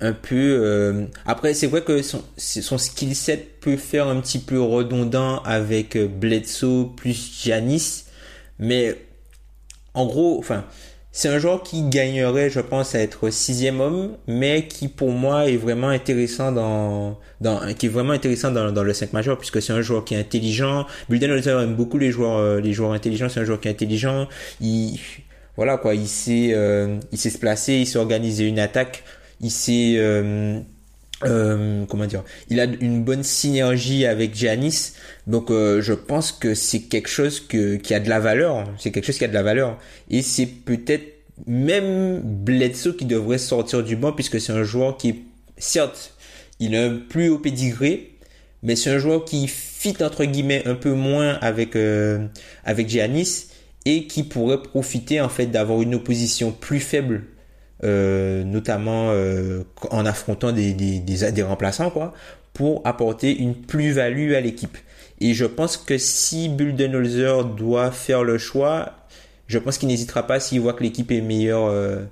Un 0.00 0.12
peu. 0.12 0.34
euh, 0.36 1.06
Après, 1.24 1.54
c'est 1.54 1.66
vrai 1.66 1.82
que 1.82 2.02
son, 2.02 2.22
son 2.36 2.78
skill 2.78 3.14
set 3.14 3.60
peut 3.60 3.76
faire 3.76 4.08
un 4.08 4.20
petit 4.20 4.38
peu 4.38 4.60
redondant 4.60 5.40
avec 5.44 5.96
euh, 5.96 6.06
Bledsoe 6.08 6.90
plus 6.96 7.14
Giannis, 7.42 8.04
mais 8.58 8.96
en 9.94 10.06
gros, 10.06 10.38
enfin, 10.38 10.64
c'est 11.12 11.28
un 11.28 11.38
joueur 11.38 11.62
qui 11.62 11.82
gagnerait, 11.88 12.50
je 12.50 12.60
pense, 12.60 12.94
à 12.96 13.00
être 13.00 13.30
sixième 13.30 13.80
homme, 13.80 14.16
mais 14.26 14.66
qui 14.66 14.88
pour 14.88 15.10
moi 15.12 15.48
est 15.48 15.56
vraiment 15.56 15.88
intéressant 15.88 16.50
dans, 16.52 17.18
dans 17.40 17.72
qui 17.74 17.86
est 17.86 17.88
vraiment 17.88 18.12
intéressant 18.12 18.50
dans, 18.50 18.72
dans 18.72 18.82
le 18.82 18.92
5 18.92 19.12
majeur, 19.12 19.38
puisque 19.38 19.62
c'est 19.62 19.72
un 19.72 19.82
joueur 19.82 20.04
qui 20.04 20.14
est 20.14 20.18
intelligent. 20.18 20.86
Budenholzer 21.08 21.60
aime 21.60 21.76
beaucoup 21.76 21.98
les 21.98 22.10
joueurs, 22.10 22.38
euh, 22.38 22.60
les 22.60 22.72
joueurs 22.72 22.92
intelligents. 22.92 23.28
C'est 23.28 23.40
un 23.40 23.44
joueur 23.44 23.60
qui 23.60 23.68
est 23.68 23.70
intelligent. 23.72 24.28
Il, 24.60 24.98
voilà 25.56 25.76
quoi, 25.78 25.94
il 25.94 26.08
sait, 26.08 26.52
il 27.12 27.18
sait 27.18 27.30
se 27.30 27.38
placer, 27.38 27.74
il 27.74 27.86
sait 27.86 27.98
organiser 27.98 28.44
une 28.48 28.58
attaque, 28.58 29.04
il 29.40 29.50
sait, 29.50 29.94
euh, 29.96 30.60
euh, 31.24 31.84
comment 31.86 32.06
dire, 32.06 32.24
il 32.50 32.60
a 32.60 32.64
une 32.64 33.02
bonne 33.02 33.22
synergie 33.22 34.06
avec 34.06 34.34
Giannis. 34.34 34.92
Donc 35.26 35.50
euh, 35.50 35.80
je 35.80 35.92
pense 35.92 36.32
que 36.32 36.54
c'est 36.54 36.82
quelque 36.82 37.08
chose 37.08 37.40
que, 37.40 37.76
qui 37.76 37.94
a 37.94 38.00
de 38.00 38.08
la 38.08 38.20
valeur. 38.20 38.64
C'est 38.78 38.90
quelque 38.90 39.06
chose 39.06 39.18
qui 39.18 39.24
a 39.24 39.28
de 39.28 39.34
la 39.34 39.42
valeur. 39.42 39.78
Et 40.10 40.22
c'est 40.22 40.46
peut-être 40.46 41.14
même 41.46 42.20
Bledsoe 42.20 42.96
qui 42.96 43.04
devrait 43.04 43.38
sortir 43.38 43.82
du 43.82 43.96
banc 43.96 44.12
puisque 44.12 44.40
c'est 44.40 44.52
un 44.52 44.64
joueur 44.64 44.96
qui 44.96 45.24
certes, 45.56 46.14
il 46.60 46.76
a 46.76 46.84
un 46.84 46.96
plus 46.96 47.28
haut 47.28 47.38
pédigré, 47.38 48.12
mais 48.62 48.76
c'est 48.76 48.90
un 48.90 48.98
joueur 48.98 49.24
qui 49.24 49.48
fit 49.48 49.96
entre 50.02 50.24
guillemets 50.24 50.66
un 50.66 50.74
peu 50.74 50.92
moins 50.92 51.34
avec 51.40 51.76
euh, 51.76 52.26
avec 52.64 52.88
Giannis 52.88 53.48
et 53.84 54.06
qui 54.06 54.22
pourrait 54.22 54.62
profiter 54.62 55.20
en 55.20 55.28
fait 55.28 55.46
d'avoir 55.46 55.82
une 55.82 55.94
opposition 55.94 56.52
plus 56.52 56.80
faible 56.80 57.24
euh, 57.84 58.44
notamment 58.44 59.10
euh, 59.10 59.62
en 59.90 60.06
affrontant 60.06 60.52
des, 60.52 60.72
des, 60.72 60.98
des, 61.00 61.32
des 61.32 61.42
remplaçants 61.42 61.90
quoi 61.90 62.14
pour 62.52 62.82
apporter 62.84 63.36
une 63.36 63.54
plus-value 63.54 64.32
à 64.32 64.40
l'équipe 64.40 64.76
et 65.20 65.34
je 65.34 65.44
pense 65.44 65.76
que 65.76 65.98
si 65.98 66.48
Buldenholzer 66.48 67.44
doit 67.44 67.90
faire 67.90 68.24
le 68.24 68.38
choix 68.38 68.92
je 69.46 69.58
pense 69.58 69.78
qu'il 69.78 69.88
n'hésitera 69.88 70.26
pas 70.26 70.40
s'il 70.40 70.60
voit 70.60 70.72
que 70.72 70.82
l'équipe 70.82 71.10
est 71.10 71.20
meilleure 71.20 71.66
euh, 71.66 72.04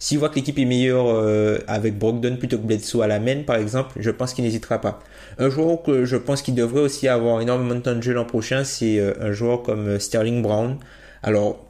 s'il 0.00 0.18
voit 0.18 0.30
que 0.30 0.36
l'équipe 0.36 0.58
est 0.58 0.64
meilleure 0.64 1.08
euh, 1.08 1.58
avec 1.68 1.98
Brogdon 1.98 2.36
plutôt 2.38 2.56
que 2.56 2.62
Bledsoe 2.62 3.02
à 3.02 3.06
la 3.06 3.20
main, 3.20 3.42
par 3.42 3.56
exemple, 3.56 3.92
je 3.96 4.10
pense 4.10 4.32
qu'il 4.32 4.44
n'hésitera 4.44 4.80
pas. 4.80 4.98
Un 5.38 5.50
joueur 5.50 5.82
que 5.82 6.06
je 6.06 6.16
pense 6.16 6.40
qu'il 6.40 6.54
devrait 6.54 6.80
aussi 6.80 7.06
avoir 7.06 7.42
énormément 7.42 7.74
de 7.74 7.80
temps 7.80 7.94
de 7.94 8.00
jeu 8.00 8.14
l'an 8.14 8.24
prochain, 8.24 8.64
c'est 8.64 8.98
euh, 8.98 9.12
un 9.20 9.32
joueur 9.32 9.62
comme 9.62 9.86
euh, 9.88 9.98
Sterling 9.98 10.40
Brown. 10.40 10.78
Alors, 11.22 11.62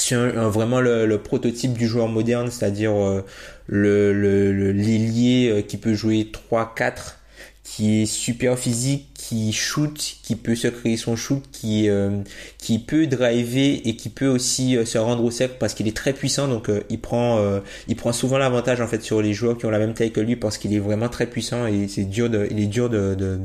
c'est 0.00 0.16
vraiment 0.16 0.80
le, 0.80 1.16
prototype 1.18 1.74
du 1.74 1.86
joueur 1.86 2.08
moderne, 2.08 2.50
c'est-à-dire 2.50 2.92
euh, 2.92 3.24
le, 3.66 4.12
le, 4.12 4.72
l'ailier 4.72 5.50
euh, 5.50 5.62
qui 5.62 5.76
peut 5.76 5.94
jouer 5.94 6.30
3-4, 6.50 7.16
qui 7.62 8.02
est 8.02 8.06
super 8.06 8.58
physique, 8.58 9.08
qui 9.14 9.52
shoot, 9.52 10.16
qui 10.22 10.34
peut 10.34 10.56
se 10.56 10.68
créer 10.68 10.96
son 10.96 11.14
shoot, 11.14 11.42
qui 11.52 11.88
euh, 11.88 12.22
qui 12.58 12.80
peut 12.80 13.06
driver 13.06 13.80
et 13.84 13.94
qui 13.94 14.08
peut 14.08 14.26
aussi 14.26 14.76
euh, 14.76 14.84
se 14.84 14.98
rendre 14.98 15.22
au 15.22 15.30
cercle 15.30 15.56
parce 15.60 15.74
qu'il 15.74 15.86
est 15.86 15.96
très 15.96 16.12
puissant. 16.12 16.48
Donc 16.48 16.68
il 16.88 17.00
prend 17.00 17.60
il 17.86 17.96
prend 17.96 18.12
souvent 18.12 18.38
l'avantage 18.38 18.80
en 18.80 18.88
fait 18.88 19.02
sur 19.02 19.22
les 19.22 19.32
joueurs 19.34 19.56
qui 19.56 19.66
ont 19.66 19.70
la 19.70 19.78
même 19.78 19.94
taille 19.94 20.12
que 20.12 20.20
lui 20.20 20.34
parce 20.36 20.58
qu'il 20.58 20.74
est 20.74 20.80
vraiment 20.80 21.08
très 21.08 21.26
puissant 21.26 21.66
et 21.66 21.86
c'est 21.88 22.04
dur 22.04 22.28
de 22.28 22.48
il 22.50 22.58
est 22.60 22.66
dur 22.66 22.90
de 22.90 23.40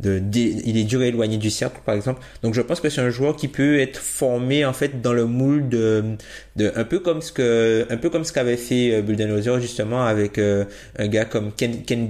de, 0.00 0.20
il 0.34 0.76
est 0.76 0.84
dur 0.84 1.00
à 1.00 1.06
éloigner 1.06 1.36
du 1.36 1.50
cercle 1.50 1.80
par 1.84 1.94
exemple. 1.94 2.20
Donc 2.42 2.54
je 2.54 2.60
pense 2.60 2.80
que 2.80 2.88
c'est 2.88 3.00
un 3.00 3.10
joueur 3.10 3.36
qui 3.36 3.48
peut 3.48 3.78
être 3.78 3.98
formé 3.98 4.64
en 4.64 4.72
fait 4.72 5.00
dans 5.02 5.12
le 5.12 5.26
moule 5.26 5.68
de, 5.68 6.16
de 6.56 6.72
un 6.74 6.84
peu 6.84 7.00
comme 7.00 7.20
ce 7.22 7.32
que 7.32 7.86
un 7.90 7.96
peu 7.96 8.10
comme 8.10 8.24
ce 8.24 8.32
qu'avait 8.32 8.56
fait 8.56 8.94
euh, 8.94 9.02
Budenholzer 9.02 9.60
justement 9.60 10.04
avec 10.04 10.38
euh, 10.38 10.64
un 10.98 11.08
gars 11.08 11.24
comme 11.24 11.52
Ken, 11.52 11.82
Ken 11.82 12.08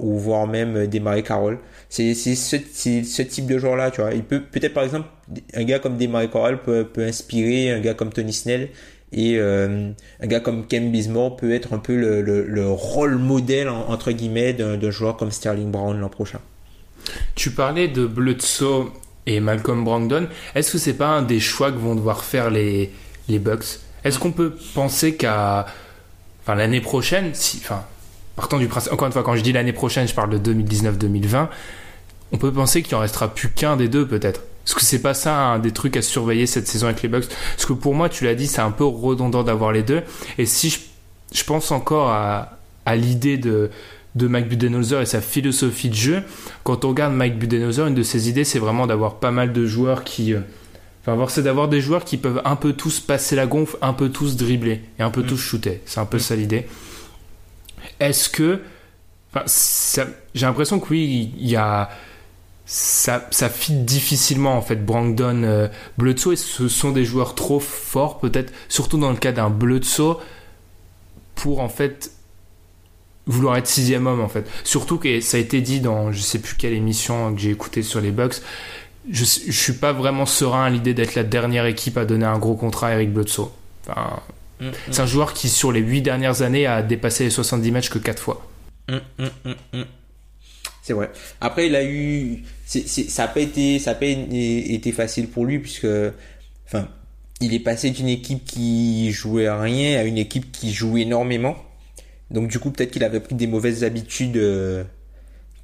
ou 0.00 0.18
voire 0.18 0.46
même 0.46 0.76
euh, 0.76 0.86
Desmarais 0.86 1.22
Carroll. 1.22 1.58
C'est 1.88 2.14
ce, 2.14 2.34
ce 2.34 3.22
type 3.22 3.46
de 3.46 3.58
joueur 3.58 3.76
là 3.76 3.90
tu 3.90 4.00
vois. 4.00 4.12
Il 4.12 4.24
peut 4.24 4.40
peut-être 4.40 4.74
par 4.74 4.84
exemple 4.84 5.08
un 5.54 5.64
gars 5.64 5.78
comme 5.78 5.96
Desmarais 5.96 6.28
Carroll 6.28 6.62
peut, 6.62 6.84
peut 6.84 7.04
inspirer 7.04 7.70
un 7.70 7.80
gars 7.80 7.94
comme 7.94 8.12
Tony 8.12 8.32
Snell 8.32 8.68
et 9.12 9.36
euh, 9.38 9.90
un 10.20 10.26
gars 10.26 10.40
comme 10.40 10.66
Ken 10.66 10.90
Bazemore 10.90 11.36
peut 11.36 11.52
être 11.52 11.72
un 11.74 11.78
peu 11.78 11.96
le, 11.96 12.22
le, 12.22 12.46
le 12.46 12.70
rôle 12.70 13.16
modèle 13.16 13.68
entre 13.68 14.10
guillemets 14.12 14.52
d'un 14.54 14.90
joueur 14.90 15.16
comme 15.16 15.30
Sterling 15.30 15.70
Brown 15.70 15.98
l'an 15.98 16.08
prochain 16.08 16.40
tu 17.34 17.50
parlais 17.50 17.88
de 17.88 18.06
Bledsoe 18.06 18.92
et 19.26 19.40
Malcolm 19.40 19.84
Brogdon. 19.84 20.28
Est-ce 20.54 20.72
que 20.72 20.78
c'est 20.78 20.94
pas 20.94 21.08
un 21.08 21.22
des 21.22 21.40
choix 21.40 21.70
que 21.70 21.78
vont 21.78 21.94
devoir 21.94 22.24
faire 22.24 22.50
les, 22.50 22.92
les 23.28 23.38
Bucks? 23.38 23.80
Est-ce 24.04 24.18
qu'on 24.18 24.32
peut 24.32 24.56
penser 24.74 25.16
qu'à 25.16 25.66
enfin, 26.42 26.54
l'année 26.54 26.80
prochaine, 26.80 27.30
si, 27.34 27.58
enfin, 27.62 27.84
partant 28.36 28.58
du 28.58 28.66
principe, 28.66 28.92
encore 28.92 29.06
une 29.06 29.12
fois, 29.12 29.22
quand 29.22 29.36
je 29.36 29.42
dis 29.42 29.52
l'année 29.52 29.72
prochaine, 29.72 30.08
je 30.08 30.14
parle 30.14 30.30
de 30.38 30.52
2019-2020, 30.52 31.48
on 32.32 32.38
peut 32.38 32.52
penser 32.52 32.82
qu'il 32.82 32.94
en 32.96 33.00
restera 33.00 33.32
plus 33.32 33.50
qu'un 33.50 33.76
des 33.76 33.88
deux 33.88 34.06
peut-être? 34.06 34.40
Est-ce 34.66 34.74
que 34.74 34.82
c'est 34.82 35.02
pas 35.02 35.14
ça 35.14 35.36
un 35.36 35.58
des 35.58 35.72
trucs 35.72 35.96
à 35.96 36.02
surveiller 36.02 36.46
cette 36.46 36.66
saison 36.68 36.86
avec 36.86 37.02
les 37.02 37.08
Bucks? 37.08 37.28
Parce 37.28 37.66
que 37.66 37.72
pour 37.72 37.94
moi, 37.94 38.08
tu 38.08 38.24
l'as 38.24 38.34
dit, 38.34 38.46
c'est 38.46 38.60
un 38.60 38.70
peu 38.70 38.84
redondant 38.84 39.42
d'avoir 39.42 39.72
les 39.72 39.82
deux. 39.82 40.02
Et 40.38 40.46
si 40.46 40.70
je, 40.70 40.78
je 41.32 41.44
pense 41.44 41.70
encore 41.70 42.10
à, 42.10 42.58
à 42.86 42.96
l'idée 42.96 43.38
de 43.38 43.70
de 44.14 44.26
Mike 44.26 44.48
Budenholzer 44.48 45.00
et 45.00 45.06
sa 45.06 45.20
philosophie 45.20 45.88
de 45.88 45.94
jeu. 45.94 46.22
Quand 46.64 46.84
on 46.84 46.88
regarde 46.88 47.14
Mike 47.14 47.38
Budenholzer, 47.38 47.86
une 47.86 47.94
de 47.94 48.02
ses 48.02 48.28
idées, 48.28 48.44
c'est 48.44 48.58
vraiment 48.58 48.86
d'avoir 48.86 49.16
pas 49.16 49.30
mal 49.30 49.52
de 49.52 49.66
joueurs 49.66 50.04
qui. 50.04 50.34
Euh, 50.34 50.40
enfin, 51.06 51.26
c'est 51.28 51.42
d'avoir 51.42 51.68
des 51.68 51.80
joueurs 51.80 52.04
qui 52.04 52.18
peuvent 52.18 52.42
un 52.44 52.56
peu 52.56 52.74
tous 52.74 53.00
passer 53.00 53.36
la 53.36 53.46
gonfle, 53.46 53.76
un 53.80 53.94
peu 53.94 54.10
tous 54.10 54.36
dribbler 54.36 54.82
et 54.98 55.02
un 55.02 55.10
peu 55.10 55.22
mm. 55.22 55.26
tous 55.26 55.38
shooter. 55.38 55.80
C'est 55.86 56.00
un 56.00 56.06
peu 56.06 56.18
mm. 56.18 56.20
ça 56.20 56.36
l'idée. 56.36 56.66
Est-ce 58.00 58.28
que. 58.28 58.60
Enfin, 59.34 59.46
j'ai 60.34 60.46
l'impression 60.46 60.78
que 60.78 60.88
oui, 60.90 61.32
il 61.38 61.48
y 61.48 61.56
a. 61.56 61.90
Ça, 62.64 63.26
ça 63.32 63.50
fit 63.50 63.72
difficilement 63.72 64.56
en 64.56 64.62
fait 64.62 64.76
Brandon 64.76 65.42
euh, 65.42 65.68
Bledsoe 65.98 66.32
et 66.32 66.36
ce 66.36 66.68
sont 66.68 66.92
des 66.92 67.04
joueurs 67.04 67.34
trop 67.34 67.58
forts 67.58 68.20
peut-être 68.20 68.52
surtout 68.68 68.98
dans 68.98 69.10
le 69.10 69.16
cas 69.16 69.32
d'un 69.32 69.50
Bledsoe 69.50 70.16
pour 71.34 71.60
en 71.60 71.68
fait 71.68 72.12
vouloir 73.26 73.56
être 73.56 73.66
sixième 73.66 74.06
homme 74.06 74.20
en 74.20 74.28
fait. 74.28 74.48
Surtout 74.64 74.98
que 74.98 75.20
ça 75.20 75.36
a 75.36 75.40
été 75.40 75.60
dit 75.60 75.80
dans 75.80 76.12
je 76.12 76.20
sais 76.20 76.38
plus 76.38 76.56
quelle 76.56 76.72
émission 76.72 77.34
que 77.34 77.40
j'ai 77.40 77.50
écouté 77.50 77.82
sur 77.82 78.00
les 78.00 78.10
Bucks. 78.10 78.36
Je, 79.10 79.24
je 79.24 79.52
suis 79.52 79.72
pas 79.72 79.92
vraiment 79.92 80.26
serein 80.26 80.64
à 80.64 80.70
l'idée 80.70 80.94
d'être 80.94 81.14
la 81.14 81.24
dernière 81.24 81.66
équipe 81.66 81.96
à 81.96 82.04
donner 82.04 82.26
un 82.26 82.38
gros 82.38 82.54
contrat 82.54 82.88
à 82.88 82.94
Eric 82.94 83.12
Bledsoe. 83.12 83.50
Enfin, 83.86 84.20
mm, 84.60 84.66
mm. 84.66 84.72
c'est 84.90 85.00
un 85.00 85.06
joueur 85.06 85.34
qui 85.34 85.48
sur 85.48 85.72
les 85.72 85.80
huit 85.80 86.02
dernières 86.02 86.42
années 86.42 86.66
a 86.66 86.82
dépassé 86.82 87.24
les 87.24 87.30
70 87.30 87.70
matchs 87.72 87.90
que 87.90 87.98
quatre 87.98 88.22
fois. 88.22 88.46
Mm, 88.88 89.82
c'est 90.82 90.92
vrai. 90.92 91.10
Après, 91.40 91.68
il 91.68 91.76
a 91.76 91.84
eu, 91.84 92.42
ça 92.66 93.24
a 93.24 93.28
pas 93.28 93.40
été, 93.40 93.78
ça 93.78 93.92
a 93.92 93.94
pas 93.94 94.06
été 94.06 94.92
facile 94.92 95.28
pour 95.28 95.46
lui 95.46 95.60
puisque, 95.60 95.86
enfin, 96.66 96.88
il 97.40 97.54
est 97.54 97.60
passé 97.60 97.90
d'une 97.90 98.08
équipe 98.08 98.44
qui 98.44 99.12
jouait 99.12 99.46
à 99.46 99.60
rien 99.60 99.98
à 99.98 100.02
une 100.02 100.18
équipe 100.18 100.50
qui 100.50 100.72
joue 100.72 100.96
énormément. 100.98 101.56
Donc 102.32 102.48
du 102.48 102.58
coup, 102.58 102.70
peut-être 102.70 102.90
qu'il 102.90 103.04
avait 103.04 103.20
pris 103.20 103.34
des 103.34 103.46
mauvaises 103.46 103.84
habitudes 103.84 104.36
euh, 104.36 104.84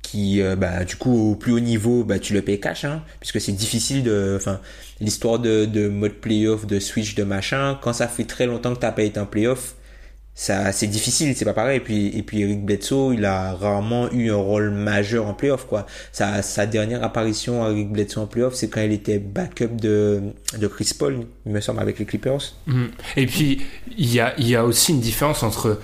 qui, 0.02 0.40
euh, 0.40 0.56
bah, 0.56 0.84
du 0.84 0.96
coup, 0.96 1.32
au 1.32 1.34
plus 1.34 1.52
haut 1.52 1.60
niveau, 1.60 2.04
bah, 2.04 2.18
tu 2.18 2.34
le 2.34 2.42
payes 2.42 2.60
cash, 2.60 2.84
hein, 2.84 3.02
puisque 3.20 3.40
c'est 3.40 3.52
difficile 3.52 4.02
de, 4.02 4.34
enfin, 4.36 4.60
l'histoire 5.00 5.38
de, 5.38 5.64
de 5.64 5.88
mode 5.88 6.14
playoff, 6.14 6.66
de 6.66 6.78
switch, 6.78 7.14
de 7.14 7.24
machin. 7.24 7.78
Quand 7.82 7.92
ça 7.92 8.08
fait 8.08 8.24
très 8.24 8.46
longtemps 8.46 8.74
que 8.74 8.80
t'as 8.80 8.92
pas 8.92 9.02
été 9.02 9.18
en 9.18 9.26
playoff, 9.26 9.74
ça, 10.34 10.70
c'est 10.70 10.86
difficile, 10.86 11.34
c'est 11.34 11.44
pas 11.44 11.52
pareil. 11.52 11.78
Et 11.78 11.80
puis, 11.80 12.16
et 12.16 12.22
puis 12.22 12.42
Eric 12.42 12.64
Bledsoe, 12.64 13.12
il 13.12 13.24
a 13.24 13.54
rarement 13.54 14.08
eu 14.12 14.30
un 14.30 14.36
rôle 14.36 14.70
majeur 14.70 15.26
en 15.26 15.34
playoff, 15.34 15.66
quoi. 15.66 15.84
Sa, 16.12 16.42
sa 16.42 16.64
dernière 16.64 17.02
apparition 17.02 17.68
Eric 17.68 17.90
Bledsoe 17.90 18.20
en 18.20 18.26
playoff, 18.26 18.54
c'est 18.54 18.68
quand 18.68 18.80
il 18.80 18.92
était 18.92 19.18
backup 19.18 19.74
de, 19.74 20.22
de 20.56 20.66
Chris 20.68 20.92
Paul, 20.96 21.26
il 21.44 21.50
me 21.50 21.60
semble, 21.60 21.80
avec 21.80 21.98
les 21.98 22.04
Clippers. 22.04 22.54
Mhm. 22.66 22.90
Et 23.16 23.26
puis, 23.26 23.62
il 23.96 24.14
y 24.14 24.20
a, 24.20 24.32
il 24.38 24.48
y 24.48 24.54
a 24.54 24.64
aussi 24.64 24.92
une 24.92 25.00
différence 25.00 25.42
entre 25.42 25.80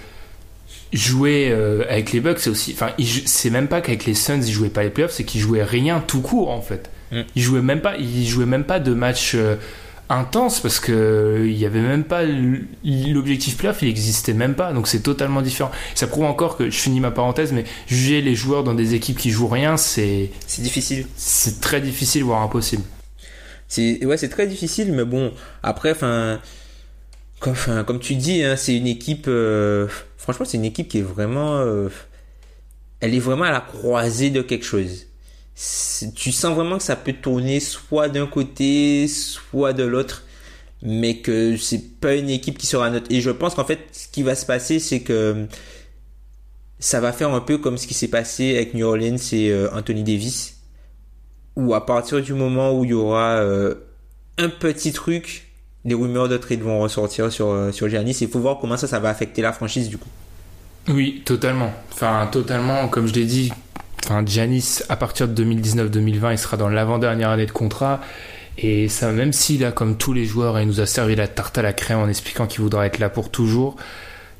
jouer 0.94 1.48
euh, 1.50 1.84
avec 1.88 2.12
les 2.12 2.20
Bucks, 2.20 2.38
c'est 2.38 2.50
aussi. 2.50 2.72
Enfin, 2.72 2.90
c'est 3.26 3.50
même 3.50 3.68
pas 3.68 3.80
qu'avec 3.80 4.04
les 4.06 4.14
Suns, 4.14 4.40
ils 4.42 4.52
jouaient 4.52 4.68
pas 4.68 4.82
les 4.82 4.90
playoffs, 4.90 5.12
c'est 5.12 5.24
qu'ils 5.24 5.40
jouaient 5.40 5.64
rien 5.64 6.02
tout 6.06 6.20
court 6.20 6.50
en 6.50 6.62
fait. 6.62 6.90
Mm. 7.12 7.20
Ils 7.34 7.42
jouaient 7.42 7.62
même 7.62 7.80
pas, 7.80 7.96
ils 7.96 8.26
jouaient 8.26 8.46
même 8.46 8.64
pas 8.64 8.80
de 8.80 8.94
match 8.94 9.32
euh, 9.34 9.56
intense 10.08 10.60
parce 10.60 10.80
que 10.80 11.44
il 11.46 11.56
y 11.56 11.66
avait 11.66 11.80
même 11.80 12.04
pas 12.04 12.22
l'objectif 12.24 13.56
playoff, 13.56 13.82
il 13.82 13.88
existait 13.88 14.34
même 14.34 14.54
pas. 14.54 14.72
Donc 14.72 14.86
c'est 14.86 15.00
totalement 15.00 15.42
différent. 15.42 15.70
Ça 15.94 16.06
prouve 16.06 16.24
encore 16.24 16.56
que 16.56 16.70
je 16.70 16.76
finis 16.76 17.00
ma 17.00 17.10
parenthèse, 17.10 17.52
mais 17.52 17.64
juger 17.86 18.20
les 18.20 18.34
joueurs 18.34 18.62
dans 18.62 18.74
des 18.74 18.94
équipes 18.94 19.18
qui 19.18 19.30
jouent 19.30 19.48
rien, 19.48 19.76
c'est 19.76 20.30
c'est 20.46 20.62
difficile. 20.62 21.06
C'est 21.16 21.60
très 21.60 21.80
difficile, 21.80 22.22
voire 22.22 22.42
impossible. 22.42 22.82
C'est 23.66 24.04
ouais, 24.04 24.16
c'est 24.16 24.28
très 24.28 24.46
difficile, 24.46 24.92
mais 24.92 25.04
bon, 25.04 25.32
après, 25.62 25.90
enfin. 25.90 26.38
Comme, 27.44 27.98
tu 27.98 28.14
dis, 28.14 28.42
hein, 28.42 28.56
c'est 28.56 28.74
une 28.74 28.86
équipe. 28.86 29.26
Euh, 29.28 29.86
franchement, 30.16 30.46
c'est 30.46 30.56
une 30.56 30.64
équipe 30.64 30.88
qui 30.88 30.98
est 30.98 31.02
vraiment. 31.02 31.56
Euh, 31.58 31.90
elle 33.00 33.14
est 33.14 33.20
vraiment 33.20 33.44
à 33.44 33.50
la 33.50 33.60
croisée 33.60 34.30
de 34.30 34.40
quelque 34.40 34.64
chose. 34.64 35.06
Tu 36.14 36.32
sens 36.32 36.54
vraiment 36.54 36.78
que 36.78 36.82
ça 36.82 36.96
peut 36.96 37.12
tourner 37.12 37.60
soit 37.60 38.08
d'un 38.08 38.26
côté, 38.26 39.06
soit 39.08 39.74
de 39.74 39.84
l'autre, 39.84 40.24
mais 40.82 41.18
que 41.18 41.56
c'est 41.58 42.00
pas 42.00 42.14
une 42.14 42.30
équipe 42.30 42.56
qui 42.56 42.66
sera 42.66 42.88
neutre. 42.88 43.06
Et 43.10 43.20
je 43.20 43.30
pense 43.30 43.54
qu'en 43.54 43.64
fait, 43.64 43.80
ce 43.92 44.08
qui 44.08 44.22
va 44.22 44.34
se 44.34 44.46
passer, 44.46 44.78
c'est 44.78 45.00
que 45.00 45.46
ça 46.78 47.00
va 47.00 47.12
faire 47.12 47.32
un 47.32 47.40
peu 47.40 47.58
comme 47.58 47.76
ce 47.76 47.86
qui 47.86 47.94
s'est 47.94 48.08
passé 48.08 48.56
avec 48.56 48.72
New 48.72 48.86
Orleans 48.86 49.16
et 49.32 49.50
euh, 49.50 49.68
Anthony 49.72 50.02
Davis, 50.02 50.60
où 51.56 51.74
à 51.74 51.84
partir 51.84 52.22
du 52.22 52.32
moment 52.32 52.72
où 52.72 52.84
il 52.84 52.90
y 52.90 52.94
aura 52.94 53.40
un 54.38 54.48
petit 54.48 54.92
truc, 54.92 55.53
les 55.84 55.94
rumeurs 55.94 56.28
de 56.28 56.36
trade 56.36 56.60
vont 56.60 56.80
ressortir 56.80 57.30
sur, 57.30 57.48
euh, 57.48 57.72
sur 57.72 57.88
Giannis. 57.88 58.18
Il 58.20 58.28
faut 58.28 58.40
voir 58.40 58.58
comment 58.60 58.76
ça, 58.76 58.86
ça 58.86 58.98
va 59.00 59.10
affecter 59.10 59.42
la 59.42 59.52
franchise 59.52 59.88
du 59.88 59.98
coup. 59.98 60.08
Oui, 60.88 61.22
totalement. 61.24 61.72
Enfin, 61.92 62.28
totalement, 62.30 62.88
comme 62.88 63.06
je 63.06 63.14
l'ai 63.14 63.24
dit, 63.24 63.52
enfin, 64.04 64.24
à 64.88 64.96
partir 64.96 65.28
de 65.28 65.44
2019-2020, 65.44 66.32
il 66.32 66.38
sera 66.38 66.56
dans 66.56 66.68
l'avant-dernière 66.68 67.30
année 67.30 67.46
de 67.46 67.52
contrat. 67.52 68.00
Et 68.58 68.88
ça, 68.88 69.10
même 69.10 69.32
s'il 69.32 69.64
a, 69.64 69.72
comme 69.72 69.96
tous 69.96 70.12
les 70.12 70.24
joueurs, 70.24 70.60
il 70.60 70.66
nous 70.66 70.80
a 70.80 70.86
servi 70.86 71.16
la 71.16 71.26
tarte 71.26 71.58
à 71.58 71.62
la 71.62 71.72
crème 71.72 71.98
en 71.98 72.08
expliquant 72.08 72.46
qu'il 72.46 72.60
voudra 72.60 72.86
être 72.86 72.98
là 72.98 73.08
pour 73.08 73.30
toujours, 73.30 73.76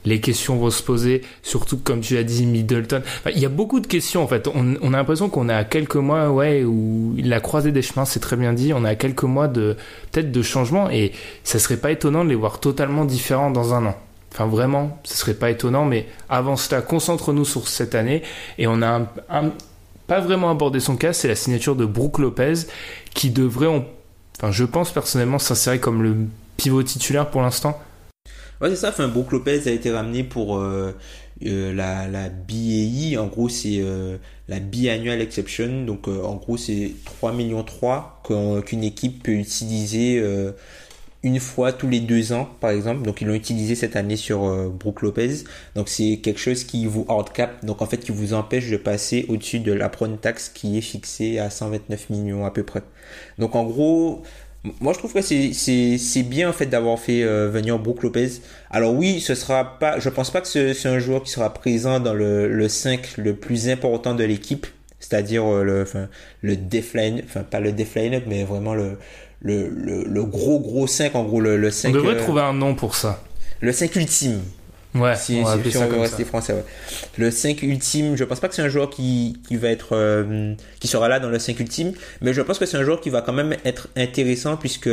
les 0.04 0.20
questions 0.20 0.56
vont 0.56 0.70
se 0.70 0.82
poser, 0.82 1.22
surtout 1.42 1.78
comme 1.78 2.00
tu 2.00 2.16
as 2.16 2.22
dit, 2.22 2.46
Middleton. 2.46 3.02
il 3.30 3.38
y 3.38 3.46
a 3.46 3.48
beaucoup 3.48 3.80
de 3.80 3.86
questions 3.86 4.22
en 4.22 4.26
fait. 4.26 4.48
On, 4.48 4.92
a 4.92 4.96
l'impression 4.96 5.28
qu'on 5.28 5.48
est 5.48 5.54
à 5.54 5.64
quelques 5.64 5.96
mois, 5.96 6.30
ouais, 6.30 6.64
où 6.64 7.14
la 7.18 7.40
croisée 7.40 7.72
des 7.72 7.82
chemins, 7.82 8.04
c'est 8.04 8.20
très 8.20 8.36
bien 8.36 8.52
dit. 8.52 8.72
On 8.74 8.84
est 8.84 8.88
à 8.88 8.94
quelques 8.96 9.24
mois 9.24 9.48
de 9.48 9.76
peut-être 10.12 10.30
de 10.30 10.42
changement 10.42 10.90
et 10.90 11.12
ça 11.42 11.58
serait 11.58 11.76
pas 11.76 11.90
étonnant 11.90 12.24
de 12.24 12.28
les 12.28 12.34
voir 12.34 12.60
totalement 12.60 13.04
différents 13.04 13.50
dans 13.50 13.74
un 13.74 13.86
an. 13.86 13.96
Enfin 14.32 14.46
vraiment, 14.46 14.98
ce 15.04 15.16
serait 15.16 15.34
pas 15.34 15.50
étonnant, 15.50 15.84
mais 15.84 16.06
avant 16.28 16.56
cela, 16.56 16.82
concentre-nous 16.82 17.44
sur 17.44 17.68
cette 17.68 17.94
année 17.94 18.22
et 18.58 18.66
on 18.66 18.82
a 18.82 19.02
pas 20.06 20.20
vraiment 20.20 20.50
abordé 20.50 20.80
son 20.80 20.96
cas, 20.96 21.12
c'est 21.12 21.28
la 21.28 21.36
signature 21.36 21.76
de 21.76 21.86
Brooke 21.86 22.18
Lopez 22.18 22.54
qui 23.14 23.30
devrait, 23.30 23.68
enfin 24.36 24.50
je 24.50 24.64
pense 24.64 24.90
personnellement 24.90 25.38
s'insérer 25.38 25.78
comme 25.78 26.02
le 26.02 26.16
pivot 26.56 26.82
titulaire 26.82 27.30
pour 27.30 27.42
l'instant 27.42 27.80
Ouais, 28.60 28.70
c'est 28.70 28.76
ça. 28.76 28.90
Enfin, 28.90 29.08
Brook 29.08 29.32
Lopez 29.32 29.62
a 29.66 29.70
été 29.70 29.90
ramené 29.90 30.22
pour 30.22 30.58
euh, 30.58 30.92
euh, 31.44 31.74
la, 31.74 32.28
BAI. 32.28 33.16
En 33.18 33.26
gros, 33.26 33.48
c'est 33.48 33.78
euh, 33.80 34.16
la 34.48 34.60
biannual 34.60 35.20
exception. 35.20 35.84
Donc, 35.84 36.08
en 36.08 36.36
gros, 36.36 36.56
c'est 36.56 36.92
3 37.04 37.32
millions 37.32 37.64
3 37.64 38.22
qu'une 38.66 38.84
équipe 38.84 39.22
peut 39.24 39.32
utiliser 39.32 40.22
une 41.22 41.40
fois 41.40 41.72
tous 41.72 41.88
les 41.88 42.00
deux 42.00 42.32
ans, 42.32 42.48
par 42.60 42.70
exemple. 42.70 43.02
Donc, 43.02 43.20
ils 43.20 43.26
l'ont 43.26 43.34
utilisé 43.34 43.74
cette 43.74 43.96
année 43.96 44.16
sur 44.16 44.70
Brook 44.70 45.02
Lopez. 45.02 45.44
Donc, 45.74 45.88
c'est 45.88 46.18
quelque 46.22 46.40
chose 46.40 46.64
qui 46.64 46.86
vous 46.86 47.06
hardcap. 47.08 47.64
Donc, 47.64 47.82
en 47.82 47.86
fait, 47.86 47.98
qui 47.98 48.12
vous 48.12 48.34
empêche 48.34 48.70
de 48.70 48.76
passer 48.76 49.26
au-dessus 49.28 49.58
de 49.58 49.72
la 49.72 49.88
prone 49.88 50.18
tax 50.18 50.48
qui 50.48 50.78
est 50.78 50.82
fixée 50.82 51.38
à 51.38 51.50
129 51.50 52.10
millions 52.10 52.44
à 52.44 52.50
peu 52.50 52.62
près. 52.62 52.82
Donc, 53.38 53.56
en 53.56 53.64
gros, 53.64 54.22
moi, 54.81 54.94
je 54.94 54.98
trouve 54.98 55.12
que 55.12 55.20
c'est 55.20 56.22
bien 56.22 56.48
en 56.48 56.53
fait 56.53 56.66
d'avoir 56.66 56.98
fait 56.98 57.22
euh, 57.22 57.50
venir 57.50 57.79
Brook 57.79 58.03
Lopez. 58.03 58.40
Alors 58.70 58.94
oui, 58.94 59.20
ce 59.20 59.35
sera 59.35 59.79
pas, 59.79 59.98
je 59.98 60.09
pense 60.09 60.31
pas 60.31 60.40
que 60.40 60.46
c'est 60.46 60.88
un 60.88 60.98
joueur 60.98 61.22
qui 61.22 61.31
sera 61.31 61.53
présent 61.53 62.00
dans 62.00 62.14
le, 62.14 62.48
le 62.48 62.68
5 62.68 63.18
le 63.18 63.35
plus 63.37 63.68
important 63.68 64.14
de 64.14 64.24
l'équipe, 64.24 64.66
c'est-à-dire 65.00 65.44
euh, 65.44 65.64
le, 65.64 65.83
enfin, 65.83 66.09
le 66.40 66.57
defline, 66.57 67.22
enfin 67.27 67.42
pas 67.42 67.61
le 67.61 67.72
defline 67.72 68.22
mais 68.27 68.44
vraiment 68.44 68.74
le, 68.74 68.96
le, 69.42 69.68
le, 69.68 70.24
gros 70.24 70.61
gros 70.61 70.87
5 70.87 71.14
en 71.14 71.24
gros 71.24 71.40
le, 71.40 71.59
le 71.59 71.70
5. 71.70 71.90
On 71.90 71.92
devrait 71.92 72.14
euh, 72.14 72.22
trouver 72.22 72.40
un 72.40 72.55
nom 72.55 72.74
pour 72.74 72.94
ça. 72.94 73.22
Le 73.61 73.70
5 73.70 73.94
ultime. 73.96 74.40
Ouais, 74.94 75.16
si, 75.16 75.42
on, 75.44 75.57
veut 75.57 76.00
rester 76.00 76.24
français. 76.24 76.52
Ouais. 76.52 76.64
Le 77.18 77.30
5 77.33 77.62
ultime, 77.62 78.16
je 78.16 78.22
pense 78.22 78.38
pas 78.38 78.48
que 78.48 78.54
c'est 78.54 78.62
un 78.62 78.68
joueur 78.68 78.90
qui, 78.90 79.37
qui 79.48 79.57
va 79.57 79.68
être 79.68 79.96
euh, 79.96 80.54
qui 80.78 80.87
sera 80.87 81.09
là 81.09 81.18
dans 81.18 81.30
le 81.30 81.40
5 81.40 81.59
ultime, 81.59 81.92
mais 82.20 82.33
je 82.33 82.40
pense 82.42 82.61
que 82.61 82.66
c'est 82.66 82.76
un 82.76 82.85
joueur 82.85 83.00
qui 83.00 83.11
va 83.11 83.20
quand 83.20 83.33
même 83.33 83.57
être 83.64 83.88
intéressant 83.96 84.57
puisque 84.57 84.90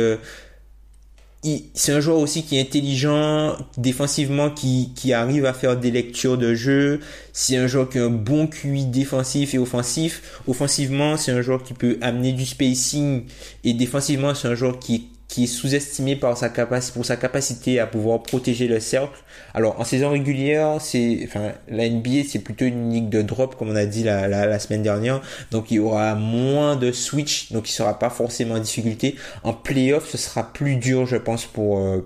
c'est 1.74 1.92
un 1.92 2.00
joueur 2.00 2.18
aussi 2.18 2.44
qui 2.44 2.56
est 2.56 2.60
intelligent 2.60 3.56
défensivement, 3.76 4.50
qui, 4.50 4.92
qui 4.94 5.12
arrive 5.12 5.44
à 5.44 5.52
faire 5.52 5.76
des 5.76 5.90
lectures 5.90 6.38
de 6.38 6.54
jeu. 6.54 7.00
C'est 7.32 7.56
un 7.56 7.66
joueur 7.66 7.88
qui 7.88 7.98
a 7.98 8.04
un 8.04 8.10
bon 8.10 8.46
QI 8.46 8.84
défensif 8.84 9.54
et 9.54 9.58
offensif. 9.58 10.40
Offensivement, 10.46 11.16
c'est 11.16 11.32
un 11.32 11.42
joueur 11.42 11.64
qui 11.64 11.74
peut 11.74 11.98
amener 12.00 12.32
du 12.32 12.46
spacing 12.46 13.24
et 13.64 13.74
défensivement, 13.74 14.34
c'est 14.36 14.48
un 14.48 14.54
joueur 14.54 14.78
qui 14.78 14.94
est 14.94 15.02
qui 15.32 15.44
est 15.44 15.46
sous-estimé 15.46 16.14
par 16.14 16.36
sa 16.36 16.50
capacité, 16.50 16.92
pour 16.92 17.06
sa 17.06 17.16
capacité 17.16 17.80
à 17.80 17.86
pouvoir 17.86 18.22
protéger 18.22 18.68
le 18.68 18.80
cercle. 18.80 19.18
Alors, 19.54 19.80
en 19.80 19.84
saison 19.84 20.10
régulière, 20.10 20.76
c'est, 20.78 21.20
enfin, 21.24 21.52
la 21.68 21.88
NBA, 21.88 22.24
c'est 22.28 22.40
plutôt 22.40 22.66
une 22.66 22.92
ligue 22.92 23.08
de 23.08 23.22
drop, 23.22 23.56
comme 23.56 23.70
on 23.70 23.76
a 23.76 23.86
dit 23.86 24.04
la, 24.04 24.28
la, 24.28 24.58
semaine 24.58 24.82
dernière. 24.82 25.22
Donc, 25.50 25.70
il 25.70 25.76
y 25.76 25.78
aura 25.78 26.14
moins 26.16 26.76
de 26.76 26.92
switch, 26.92 27.50
donc 27.50 27.70
il 27.70 27.72
sera 27.72 27.98
pas 27.98 28.10
forcément 28.10 28.56
en 28.56 28.58
difficulté. 28.58 29.16
En 29.42 29.54
playoff, 29.54 30.06
ce 30.10 30.18
sera 30.18 30.52
plus 30.52 30.76
dur, 30.76 31.06
je 31.06 31.16
pense, 31.16 31.46
pour, 31.46 31.78
euh, 31.78 32.04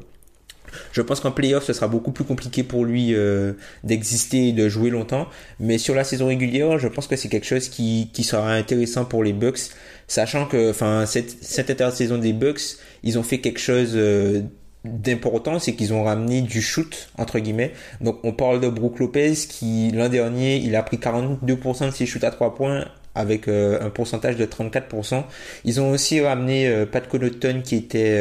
je 0.93 1.03
pense 1.03 1.20
qu'en 1.20 1.31
playoff, 1.31 1.64
ce 1.64 1.72
sera 1.72 1.89
beaucoup 1.89 2.12
plus 2.12 2.24
compliqué 2.24 2.62
pour 2.62 2.85
lui 2.85 3.14
euh, 3.14 3.55
d'exister 3.85 4.49
et 4.49 4.53
de 4.53 4.68
jouer 4.68 4.91
longtemps. 4.91 5.27
Mais 5.61 5.79
sur 5.79 5.95
la 5.95 6.05
saison 6.05 6.29
régulière, 6.29 6.79
je 6.79 6.89
pense 6.89 7.07
que 7.07 7.16
c'est 7.16 7.29
quelque 7.29 7.47
chose 7.47 7.68
qui, 7.68 8.11
qui 8.12 8.24
sera 8.24 8.53
intéressant 8.53 9.05
pour 9.05 9.24
les 9.24 9.33
Bucks, 9.33 9.70
sachant 10.07 10.47
que, 10.47 10.70
enfin, 10.70 11.07
cette, 11.07 11.43
cette 11.43 11.70
intersaison 11.70 12.18
des 12.18 12.33
Bucks, 12.33 12.79
ils 13.07 13.18
ont 13.20 13.22
fait 13.22 13.38
quelque 13.38 13.61
chose 13.61 13.92
euh, 13.94 14.42
d'important, 14.84 15.61
c'est 15.61 15.74
qu'ils 15.74 15.94
ont 15.94 16.02
ramené 16.02 16.42
du 16.42 16.61
shoot, 16.61 17.09
entre 17.16 17.38
guillemets. 17.38 17.72
Donc, 18.00 18.18
on 18.24 18.32
parle 18.32 18.61
de 18.61 18.68
Brook 18.68 18.98
Lopez 18.98 19.34
qui, 19.48 19.92
l'an 19.92 20.09
dernier, 20.09 20.57
il 20.57 20.74
a 20.74 20.82
pris 20.82 20.96
42% 20.96 21.86
de 21.86 21.90
ses 21.92 22.04
shoots 22.04 22.24
à 22.24 22.32
3 22.32 22.57
points 22.57 22.84
avec 23.14 23.46
euh, 23.46 23.80
un 23.80 23.90
pourcentage 23.90 24.36
de 24.36 24.44
34%. 24.44 25.22
Ils 25.64 25.80
ont 25.80 25.92
aussi 25.92 26.20
ramené 26.20 26.66
euh, 26.66 26.84
Pat 26.84 27.09
Connaughton 27.09 27.62
qui 27.64 27.76
était 27.76 28.20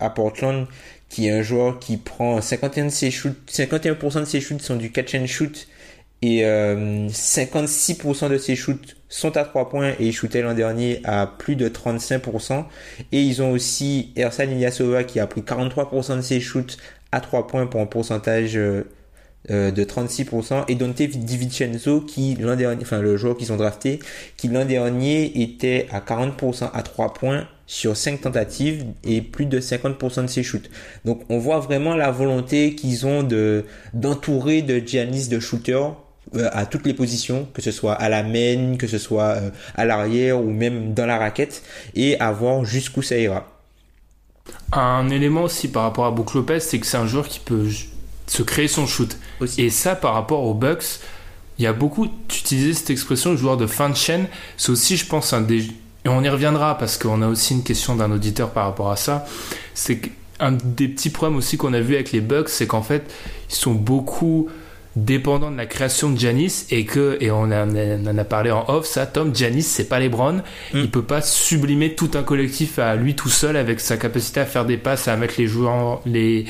à 0.00 0.10
Portland, 0.10 0.66
qui 1.08 1.28
est 1.28 1.30
un 1.30 1.42
joueur 1.42 1.78
qui 1.78 1.96
prend 1.96 2.40
51% 2.40 2.86
de 2.86 2.88
ses 2.90 3.12
shoots, 3.12 3.36
51% 3.48 4.20
de 4.20 4.24
ses 4.24 4.40
shoots 4.40 4.60
sont 4.60 4.76
du 4.76 4.90
catch 4.90 5.14
and 5.14 5.26
shoot 5.26 5.68
et 6.22 6.42
56% 6.42 8.30
de 8.30 8.38
ses 8.38 8.56
shoots 8.56 8.96
sont 9.14 9.36
à 9.36 9.44
3 9.44 9.68
points 9.68 9.90
et 10.00 10.06
il 10.06 10.12
shootait 10.12 10.42
l'an 10.42 10.54
dernier 10.54 11.00
à 11.04 11.26
plus 11.26 11.54
de 11.54 11.68
35%. 11.68 12.64
Et 13.12 13.22
ils 13.22 13.42
ont 13.42 13.52
aussi 13.52 14.12
Ersan 14.16 14.44
Ilyasova 14.44 15.04
qui 15.04 15.20
a 15.20 15.26
pris 15.26 15.42
43% 15.42 16.16
de 16.16 16.20
ses 16.20 16.40
shoots 16.40 16.76
à 17.12 17.20
3 17.20 17.46
points 17.46 17.66
pour 17.66 17.80
un 17.80 17.86
pourcentage 17.86 18.56
euh, 18.56 18.82
de 19.70 19.84
36% 19.84 20.64
et 20.68 20.74
Dante 20.74 21.02
DiVincenzo 21.02 22.00
qui 22.00 22.34
l'an 22.34 22.56
dernier, 22.56 22.82
enfin 22.82 23.00
le 23.00 23.16
joueur 23.16 23.36
qu'ils 23.36 23.52
ont 23.52 23.56
drafté, 23.56 24.00
qui 24.36 24.48
l'an 24.48 24.64
dernier 24.64 25.42
était 25.42 25.86
à 25.92 26.00
40% 26.00 26.70
à 26.72 26.82
3 26.82 27.12
points 27.12 27.46
sur 27.66 27.96
5 27.96 28.22
tentatives 28.22 28.84
et 29.04 29.22
plus 29.22 29.46
de 29.46 29.60
50% 29.60 30.22
de 30.22 30.26
ses 30.26 30.42
shoots. 30.42 30.68
Donc 31.04 31.22
on 31.28 31.38
voit 31.38 31.60
vraiment 31.60 31.94
la 31.94 32.10
volonté 32.10 32.74
qu'ils 32.74 33.06
ont 33.06 33.22
de 33.22 33.64
d'entourer 33.92 34.62
de 34.62 34.78
Giannis 34.84 35.28
de 35.28 35.38
shooters 35.38 35.92
euh, 35.92 36.03
à 36.52 36.66
toutes 36.66 36.86
les 36.86 36.94
positions, 36.94 37.48
que 37.52 37.62
ce 37.62 37.70
soit 37.70 37.94
à 37.94 38.08
la 38.08 38.22
main, 38.22 38.76
que 38.76 38.86
ce 38.86 38.98
soit 38.98 39.36
euh, 39.36 39.50
à 39.74 39.84
l'arrière 39.84 40.40
ou 40.40 40.50
même 40.50 40.94
dans 40.94 41.06
la 41.06 41.18
raquette, 41.18 41.62
et 41.94 42.18
à 42.20 42.32
voir 42.32 42.64
jusqu'où 42.64 43.02
ça 43.02 43.16
ira. 43.16 43.46
Un 44.72 45.08
élément 45.10 45.42
aussi 45.42 45.68
par 45.68 45.84
rapport 45.84 46.06
à 46.06 46.10
Brook 46.10 46.34
Lopez, 46.34 46.60
c'est 46.60 46.78
que 46.78 46.86
c'est 46.86 46.96
un 46.96 47.06
joueur 47.06 47.28
qui 47.28 47.40
peut 47.40 47.68
se 48.26 48.42
créer 48.42 48.68
son 48.68 48.86
shoot. 48.86 49.16
Et 49.58 49.70
ça, 49.70 49.94
par 49.94 50.14
rapport 50.14 50.42
aux 50.44 50.54
Bucks, 50.54 51.00
il 51.58 51.64
y 51.64 51.66
a 51.66 51.72
beaucoup. 51.72 52.08
Tu 52.28 52.40
utilisais 52.40 52.74
cette 52.74 52.90
expression, 52.90 53.36
joueur 53.36 53.56
de 53.56 53.66
fin 53.66 53.88
de 53.88 53.96
chaîne. 53.96 54.26
C'est 54.56 54.70
aussi, 54.70 54.96
je 54.96 55.06
pense, 55.06 55.32
un 55.32 55.40
des. 55.40 55.68
Et 56.04 56.08
on 56.08 56.22
y 56.22 56.28
reviendra 56.28 56.76
parce 56.76 56.98
qu'on 56.98 57.22
a 57.22 57.28
aussi 57.28 57.54
une 57.54 57.62
question 57.62 57.96
d'un 57.96 58.10
auditeur 58.10 58.50
par 58.50 58.66
rapport 58.66 58.90
à 58.90 58.96
ça. 58.96 59.24
C'est 59.74 60.00
un 60.40 60.52
des 60.52 60.88
petits 60.88 61.10
problèmes 61.10 61.38
aussi 61.38 61.56
qu'on 61.56 61.72
a 61.72 61.80
vu 61.80 61.94
avec 61.94 62.12
les 62.12 62.20
Bucks, 62.20 62.48
c'est 62.48 62.66
qu'en 62.66 62.82
fait, 62.82 63.10
ils 63.48 63.54
sont 63.54 63.72
beaucoup 63.72 64.48
dépendants 64.96 65.50
de 65.50 65.56
la 65.56 65.66
création 65.66 66.10
de 66.10 66.18
Janis 66.18 66.66
et 66.70 66.84
que 66.84 67.16
et 67.20 67.30
on, 67.30 67.50
en 67.50 68.18
a 68.18 68.24
parlé 68.24 68.50
en 68.50 68.64
off 68.68 68.86
ça 68.86 69.06
Tom 69.06 69.34
Janis 69.34 69.62
c'est 69.62 69.88
pas 69.88 69.98
les 69.98 70.08
Browns 70.08 70.42
mm. 70.72 70.78
il 70.78 70.90
peut 70.90 71.02
pas 71.02 71.20
sublimer 71.20 71.94
tout 71.94 72.10
un 72.14 72.22
collectif 72.22 72.78
à 72.78 72.94
lui 72.94 73.16
tout 73.16 73.28
seul 73.28 73.56
avec 73.56 73.80
sa 73.80 73.96
capacité 73.96 74.40
à 74.40 74.46
faire 74.46 74.64
des 74.64 74.76
passes 74.76 75.08
à 75.08 75.16
mettre 75.16 75.34
les 75.38 75.48
joueurs 75.48 76.00
les 76.06 76.46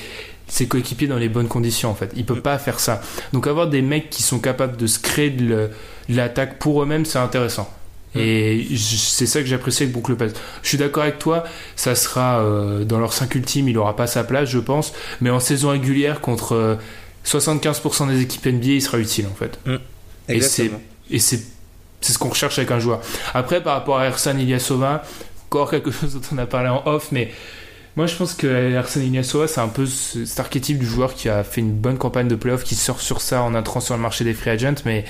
ses 0.47 0.69
coéquipiers 0.69 1.09
dans 1.09 1.17
les 1.17 1.29
bonnes 1.29 1.49
conditions 1.49 1.91
en 1.91 1.95
fait. 1.95 2.13
Il 2.17 2.25
peut 2.25 2.41
pas 2.41 2.59
faire 2.59 2.81
ça. 2.81 3.01
Donc 3.33 3.47
avoir 3.47 3.69
des 3.69 3.83
mecs 3.83 4.11
qui 4.11 4.23
sont 4.23 4.39
capables 4.39 4.77
de 4.77 4.87
se 4.87 4.99
créer 4.99 5.31
de 5.31 5.71
l'attaque 6.09 6.59
pour 6.59 6.83
eux-mêmes, 6.83 7.05
c'est 7.05 7.19
intéressant. 7.19 7.73
Mm. 8.15 8.21
Et 8.21 8.67
c'est 8.77 9.27
ça 9.27 9.41
que 9.41 9.47
j'apprécie 9.47 9.85
avec 9.85 9.93
Brook 9.93 10.09
Lopez. 10.11 10.29
Je 10.63 10.69
suis 10.69 10.79
d'accord 10.79 11.03
avec 11.05 11.19
toi, 11.19 11.45
ça 11.77 11.95
sera 11.95 12.41
euh, 12.41 12.85
dans 12.85 12.99
leur 12.99 13.13
5 13.13 13.35
ultime, 13.35 13.69
il 13.69 13.79
aura 13.79 13.97
pas 13.97 14.07
sa 14.07 14.25
place, 14.25 14.49
je 14.49 14.59
pense, 14.59 14.93
mais 15.21 15.31
en 15.31 15.41
saison 15.41 15.71
régulière 15.71 16.21
contre 16.21 16.79
75% 17.25 18.05
euh, 18.05 18.13
des 18.13 18.23
équipes 18.23 18.47
NBA, 18.47 18.67
il 18.67 18.83
sera 18.83 18.99
utile 18.99 19.27
en 19.27 19.35
fait. 19.35 19.59
Mm. 19.67 19.77
Et 20.29 20.41
c'est 20.41 20.71
c'est 22.01 22.13
ce 22.13 22.19
qu'on 22.19 22.29
recherche 22.29 22.59
avec 22.59 22.71
un 22.71 22.79
joueur. 22.79 23.01
Après, 23.33 23.63
par 23.63 23.75
rapport 23.75 23.99
à 23.99 24.07
Ersan 24.07 24.37
Ilyasova, 24.37 25.05
encore 25.47 25.71
quelque 25.71 25.91
chose 25.91 26.15
dont 26.15 26.21
on 26.33 26.39
a 26.39 26.47
parlé 26.47 26.69
en 26.69 26.83
off, 26.87 27.09
mais 27.13 27.31
moi, 27.97 28.07
je 28.07 28.17
pense 28.17 28.35
que 28.35 28.77
Arsène 28.77 29.05
Ilyasova, 29.05 29.47
c'est 29.47 29.61
un 29.61 29.69
peu 29.69 29.87
cet 29.87 30.39
archétype 30.41 30.79
du 30.79 30.87
joueur 30.87 31.15
qui 31.15 31.29
a 31.29 31.45
fait 31.45 31.61
une 31.61 31.73
bonne 31.73 31.97
campagne 31.97 32.27
de 32.27 32.35
playoff, 32.35 32.65
qui 32.65 32.75
sort 32.75 33.01
sur 33.01 33.21
ça 33.21 33.43
en 33.43 33.55
entrant 33.55 33.81
sur 33.81 33.95
le 33.95 34.03
marché 34.03 34.25
des 34.25 34.35
free 34.35 34.51
agents, 34.51 34.75
mais 34.85 35.05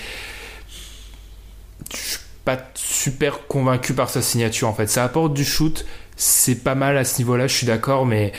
je 1.91 1.97
suis 1.97 2.19
pas 2.45 2.59
super 2.75 3.47
convaincu 3.47 3.95
par 3.95 4.11
sa 4.11 4.21
signature 4.21 4.69
en 4.69 4.75
fait. 4.75 4.87
Ça 4.87 5.03
apporte 5.03 5.33
du 5.33 5.45
shoot, 5.45 5.87
c'est 6.17 6.57
pas 6.57 6.75
mal 6.75 6.99
à 6.99 7.05
ce 7.05 7.19
niveau-là, 7.19 7.47
je 7.47 7.55
suis 7.55 7.67
d'accord, 7.67 8.05
mais 8.05 8.33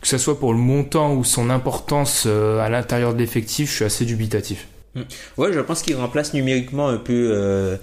que 0.00 0.08
ce 0.08 0.18
soit 0.18 0.38
pour 0.38 0.52
le 0.52 0.58
montant 0.58 1.14
ou 1.14 1.24
son 1.24 1.50
importance 1.50 2.24
euh, 2.26 2.60
à 2.60 2.68
l'intérieur 2.68 3.14
de 3.14 3.18
l'effectif, 3.18 3.70
je 3.70 3.74
suis 3.76 3.84
assez 3.84 4.04
dubitatif. 4.04 4.68
Mm. 4.94 5.02
Ouais, 5.36 5.52
je 5.52 5.60
pense 5.60 5.82
qu'il 5.82 5.96
remplace 5.96 6.34
numériquement 6.34 6.88
un 6.88 6.98
peu 6.98 7.30
euh, 7.32 7.76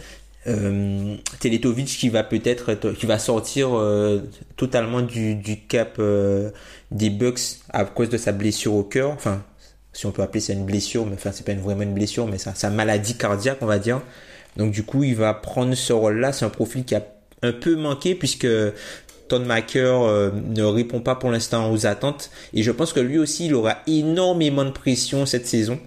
euh, 0.47 1.15
Teletovic 1.39 1.87
qui 1.87 2.09
va 2.09 2.23
peut-être 2.23 2.73
qui 2.93 3.05
va 3.05 3.19
sortir 3.19 3.69
totalement 4.55 5.01
du, 5.01 5.41
cap 5.67 6.01
des 6.91 7.09
Bucks 7.09 7.59
à 7.69 7.85
cause 7.85 8.09
de 8.09 8.17
sa 8.17 8.31
blessure 8.31 8.73
au 8.73 8.83
cœur 8.83 9.11
enfin 9.11 9.41
si 9.93 10.05
on 10.05 10.11
peut 10.11 10.21
appeler 10.21 10.41
ça 10.41 10.53
une 10.53 10.65
blessure 10.65 11.05
mais 11.05 11.13
enfin 11.13 11.31
c'est 11.31 11.45
pas 11.45 11.53
vraiment 11.53 11.83
une 11.83 11.93
blessure 11.93 12.27
mais 12.27 12.37
sa 12.37 12.69
maladie 12.69 13.15
cardiaque 13.15 13.59
on 13.61 13.67
va 13.67 13.79
dire 13.79 14.01
donc 14.57 14.71
du 14.71 14.83
coup 14.83 15.03
il 15.03 15.15
va 15.15 15.33
prendre 15.33 15.73
ce 15.75 15.93
rôle 15.93 16.19
là 16.19 16.33
c'est 16.33 16.45
un 16.45 16.49
profil 16.49 16.83
qui 16.83 16.95
a 16.95 17.03
un 17.41 17.51
peu 17.51 17.75
manqué 17.75 18.15
puisque 18.15 18.47
Ton 19.27 19.39
Maker 19.39 20.03
euh, 20.03 20.31
ne 20.49 20.63
répond 20.63 20.99
pas 20.99 21.15
pour 21.15 21.31
l'instant 21.31 21.71
aux 21.71 21.85
attentes 21.85 22.29
et 22.53 22.63
je 22.63 22.71
pense 22.71 22.93
que 22.93 22.99
lui 22.99 23.17
aussi 23.17 23.47
il 23.47 23.55
aura 23.55 23.77
énormément 23.87 24.65
de 24.65 24.71
pression 24.71 25.25
cette 25.25 25.47
saison 25.47 25.79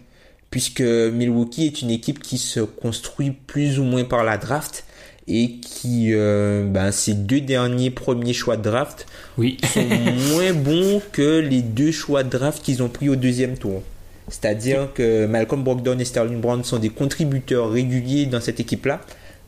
puisque 0.51 0.80
Milwaukee 0.80 1.66
est 1.66 1.82
une 1.82 1.91
équipe 1.91 2.20
qui 2.20 2.39
se 2.39 2.61
construit 2.61 3.30
plus 3.30 3.78
ou 3.78 3.84
moins 3.84 4.05
par 4.05 4.24
la 4.24 4.39
draft 4.39 4.84
et 5.28 5.57
qui, 5.61 6.11
euh, 6.12 6.64
ben, 6.66 6.93
ses 6.93 7.14
deux 7.14 7.41
derniers 7.41 7.91
premiers 7.91 8.32
choix 8.32 8.57
de 8.57 8.62
draft 8.62 9.07
oui. 9.39 9.59
sont 9.74 9.84
moins 10.30 10.53
bons 10.53 11.03
que 11.12 11.41
les 11.41 11.62
deux 11.62 11.91
choix 11.91 12.22
de 12.22 12.30
draft 12.30 12.62
qu'ils 12.62 12.82
ont 12.82 12.89
pris 12.89 13.09
au 13.09 13.16
deuxième 13.16 13.59
tour. 13.59 13.82
C'est-à-dire 14.28 14.93
que 14.93 15.26
Malcolm 15.26 15.62
Brogdon 15.62 15.99
et 15.99 16.05
Sterling 16.05 16.41
Brown 16.41 16.64
sont 16.64 16.78
des 16.78 16.89
contributeurs 16.89 17.70
réguliers 17.70 18.26
dans 18.26 18.41
cette 18.41 18.59
équipe-là, 18.61 19.01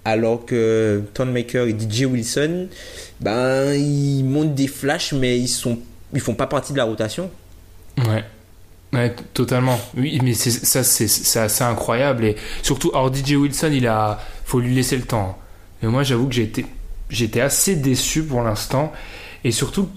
alors 0.09 0.45
que 0.47 1.03
Maker 1.19 1.67
et 1.67 1.77
DJ 1.79 2.05
Wilson, 2.05 2.69
ben, 3.21 3.75
ils 3.75 4.25
montent 4.25 4.55
des 4.55 4.69
flashs, 4.69 5.13
mais 5.13 5.39
ils 5.39 5.49
sont, 5.49 5.79
ils 6.15 6.21
font 6.21 6.35
pas 6.35 6.47
partie 6.47 6.73
de 6.73 6.79
la 6.79 6.85
rotation. 6.85 7.31
Ouais. 7.99 8.25
Totalement. 9.35 9.79
Oui, 9.97 10.19
mais 10.23 10.35
ça, 10.35 10.83
c'est 10.83 11.39
assez 11.39 11.65
incroyable. 11.65 12.25
Et 12.25 12.37
surtout, 12.63 12.91
alors 12.91 13.15
DJ 13.15 13.33
Wilson, 13.33 13.71
il 13.73 13.87
a, 13.87 14.19
faut 14.45 14.61
lui 14.61 14.75
laisser 14.75 14.97
le 14.97 15.03
temps. 15.03 15.39
Mais 15.83 15.89
moi, 15.89 16.03
j'avoue 16.03 16.27
que 16.29 16.41
été, 16.41 16.65
j'étais 17.11 17.41
assez 17.41 17.77
déçu 17.77 18.23
pour 18.23 18.43
l'instant. 18.43 18.93
Et 19.45 19.53
surtout, 19.53 19.89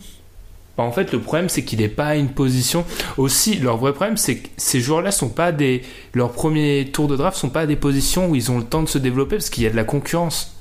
bah, 0.78 0.84
en 0.84 0.92
fait, 0.92 1.12
le 1.12 1.20
problème, 1.20 1.50
c'est 1.50 1.64
qu'il 1.64 1.80
n'est 1.80 1.90
pas 1.90 2.08
à 2.08 2.16
une 2.16 2.30
position. 2.30 2.86
Aussi, 3.18 3.56
leur 3.56 3.78
vrai 3.78 3.94
problème, 3.94 4.18
c'est 4.18 4.38
que 4.38 4.48
ces 4.58 4.80
joueurs-là 4.80 5.12
sont 5.12 5.30
pas 5.30 5.52
des, 5.52 5.84
leurs 6.14 6.32
premiers 6.32 6.90
tours 6.92 7.08
de 7.08 7.16
draft 7.16 7.38
sont 7.38 7.50
pas 7.50 7.62
à 7.62 7.66
des 7.66 7.76
positions 7.76 8.30
où 8.30 8.36
ils 8.36 8.52
ont 8.52 8.58
le 8.58 8.66
temps 8.66 8.84
de 8.84 8.90
se 8.90 8.98
développer 8.98 9.36
parce 9.36 9.50
qu'il 9.50 9.64
y 9.64 9.68
a 9.68 9.70
de 9.70 9.76
la 9.76 9.84
concurrence 9.84 10.56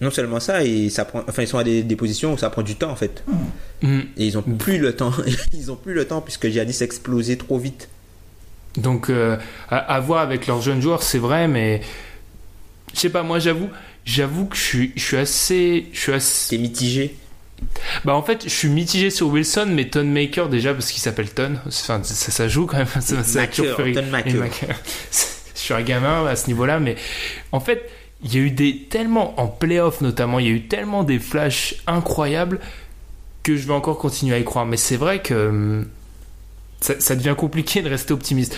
non 0.00 0.10
seulement 0.10 0.40
ça, 0.40 0.64
et 0.64 0.90
ça 0.90 1.04
prend, 1.04 1.22
enfin 1.28 1.42
ils 1.42 1.48
sont 1.48 1.58
à 1.58 1.64
des, 1.64 1.82
positions 1.96 2.34
où 2.34 2.38
ça 2.38 2.50
prend 2.50 2.62
du 2.62 2.76
temps 2.76 2.90
en 2.90 2.96
fait. 2.96 3.24
Mm. 3.82 4.00
Et 4.16 4.26
ils 4.26 4.36
ont 4.36 4.42
plus 4.42 4.78
le 4.78 4.94
temps. 4.94 5.12
ils 5.52 5.70
ont 5.70 5.76
plus 5.76 5.94
le 5.94 6.04
temps 6.04 6.20
puisque 6.20 6.48
Giannis 6.48 6.78
a 6.80 6.84
explosé 6.84 7.38
trop 7.38 7.58
vite. 7.58 7.88
Donc 8.76 9.08
euh, 9.08 9.36
à, 9.70 10.00
voir 10.00 10.20
avec 10.20 10.46
leurs 10.46 10.60
jeunes 10.60 10.82
joueurs, 10.82 11.02
c'est 11.02 11.18
vrai, 11.18 11.48
mais 11.48 11.80
je 12.92 13.00
sais 13.00 13.08
pas. 13.08 13.22
Moi, 13.22 13.38
j'avoue, 13.38 13.70
j'avoue 14.04 14.46
que 14.46 14.56
je 14.56 14.62
suis, 14.62 14.92
je 14.96 15.02
suis 15.02 15.16
assez, 15.16 15.86
je 15.92 16.00
suis 16.00 16.12
assez. 16.12 16.56
T'es 16.56 16.60
mitigé. 16.60 17.16
Bah 18.04 18.14
en 18.14 18.22
fait, 18.22 18.44
je 18.44 18.48
suis 18.48 18.68
mitigé 18.68 19.10
sur 19.10 19.28
Wilson, 19.28 19.66
mais 19.70 19.88
Ton 19.88 20.04
Maker 20.04 20.48
déjà 20.48 20.72
parce 20.72 20.90
qu'il 20.90 21.02
s'appelle 21.02 21.30
Ton. 21.30 21.56
Enfin, 21.66 22.02
ça, 22.02 22.30
ça, 22.30 22.48
joue 22.48 22.66
quand 22.66 22.78
même. 22.78 22.86
Ça, 23.00 23.40
Maker, 23.40 23.76
Ton 23.76 24.06
Maker. 24.10 24.76
je 25.10 25.60
suis 25.60 25.74
un 25.74 25.82
gamin 25.82 26.26
à 26.26 26.36
ce 26.36 26.46
niveau-là, 26.48 26.78
mais 26.80 26.96
en 27.52 27.60
fait 27.60 27.90
il 28.24 28.34
y 28.34 28.38
a 28.38 28.40
eu 28.40 28.50
des 28.50 28.86
tellement 28.88 29.38
en 29.38 29.46
playoff 29.46 30.00
notamment, 30.00 30.38
il 30.38 30.46
y 30.46 30.48
a 30.48 30.52
eu 30.52 30.66
tellement 30.66 31.04
des 31.04 31.18
flashs 31.18 31.76
incroyables 31.86 32.58
que 33.42 33.56
je 33.56 33.66
vais 33.66 33.74
encore 33.74 33.98
continuer 33.98 34.34
à 34.34 34.38
y 34.38 34.44
croire. 34.44 34.64
Mais 34.66 34.78
c'est 34.78 34.96
vrai 34.96 35.20
que 35.20 35.48
hum, 35.48 35.86
ça, 36.80 37.14
devient 37.14 37.34
compliqué 37.36 37.82
de 37.82 37.88
rester 37.88 38.12
optimiste. 38.12 38.56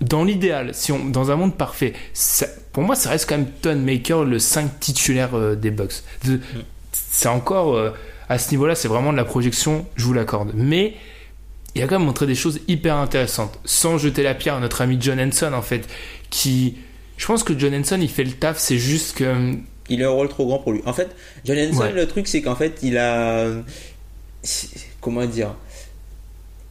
Dans 0.00 0.24
l'idéal, 0.24 0.74
si 0.74 0.92
on, 0.92 1.04
dans 1.04 1.30
un 1.30 1.36
monde 1.36 1.56
parfait, 1.56 1.94
pour 2.72 2.82
moi, 2.82 2.94
ça 2.94 3.10
reste 3.10 3.28
quand 3.28 3.38
même 3.38 3.50
Ton 3.62 3.76
Maker 3.76 4.24
le 4.24 4.38
5 4.38 4.78
titulaire 4.78 5.34
euh, 5.34 5.54
des 5.56 5.70
Bucks. 5.70 6.02
C'est 6.92 7.28
encore 7.28 7.74
euh, 7.74 7.90
à 8.28 8.38
ce 8.38 8.50
niveau-là, 8.50 8.74
c'est 8.74 8.88
vraiment 8.88 9.12
de 9.12 9.16
la 9.16 9.24
projection, 9.24 9.86
je 9.96 10.04
vous 10.04 10.12
l'accorde. 10.12 10.52
Mais 10.54 10.94
il 11.74 11.82
a 11.82 11.86
quand 11.86 11.98
même 11.98 12.06
montré 12.06 12.26
des 12.26 12.34
choses 12.34 12.60
hyper 12.68 12.96
intéressantes, 12.96 13.58
sans 13.64 13.98
jeter 13.98 14.22
la 14.22 14.34
pierre 14.34 14.54
à 14.54 14.60
notre 14.60 14.80
ami 14.80 14.96
John 15.00 15.20
Henson 15.20 15.52
en 15.52 15.62
fait, 15.62 15.88
qui 16.30 16.76
je 17.16 17.26
pense 17.26 17.42
que 17.42 17.58
John 17.58 17.74
Henson, 17.74 17.98
il 18.00 18.10
fait 18.10 18.24
le 18.24 18.32
taf, 18.32 18.58
c'est 18.58 18.78
juste 18.78 19.16
que. 19.16 19.24
Euh, 19.24 19.54
il 19.88 20.02
a 20.02 20.08
un 20.08 20.10
rôle 20.10 20.28
trop 20.28 20.46
grand 20.46 20.58
pour 20.58 20.72
lui. 20.72 20.82
En 20.84 20.92
fait, 20.92 21.14
John 21.44 21.56
Henson, 21.58 21.90
le 21.94 22.06
truc, 22.06 22.26
c'est 22.26 22.42
qu'en 22.42 22.56
fait, 22.56 22.78
il 22.82 22.98
a. 22.98 23.46
Comment 25.00 25.24
dire 25.24 25.54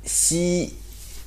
Si. 0.04 0.74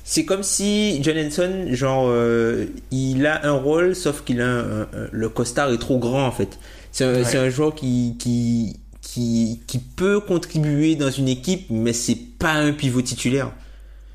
C'est 0.05 0.25
comme 0.25 0.41
si 0.41 1.03
John 1.03 1.17
Henson, 1.19 1.67
genre, 1.69 2.07
euh, 2.07 2.65
il 2.89 3.27
a 3.27 3.45
un 3.45 3.51
rôle, 3.51 3.95
sauf 3.95 4.23
qu'il 4.23 4.41
a 4.41 4.87
le 5.11 5.29
costard 5.29 5.71
est 5.71 5.77
trop 5.77 5.99
grand, 5.99 6.25
en 6.25 6.31
fait. 6.31 6.57
C'est 6.91 7.05
un, 7.37 7.49
joueur 7.49 7.75
qui, 7.75 8.15
qui, 8.17 8.77
qui, 9.13 9.59
qui 9.65 9.79
peut 9.79 10.19
contribuer 10.19 10.95
dans 10.95 11.09
une 11.09 11.27
équipe, 11.27 11.65
mais 11.71 11.93
c'est 11.93 12.17
pas 12.37 12.53
un 12.53 12.71
pivot 12.73 13.01
titulaire. 13.01 13.51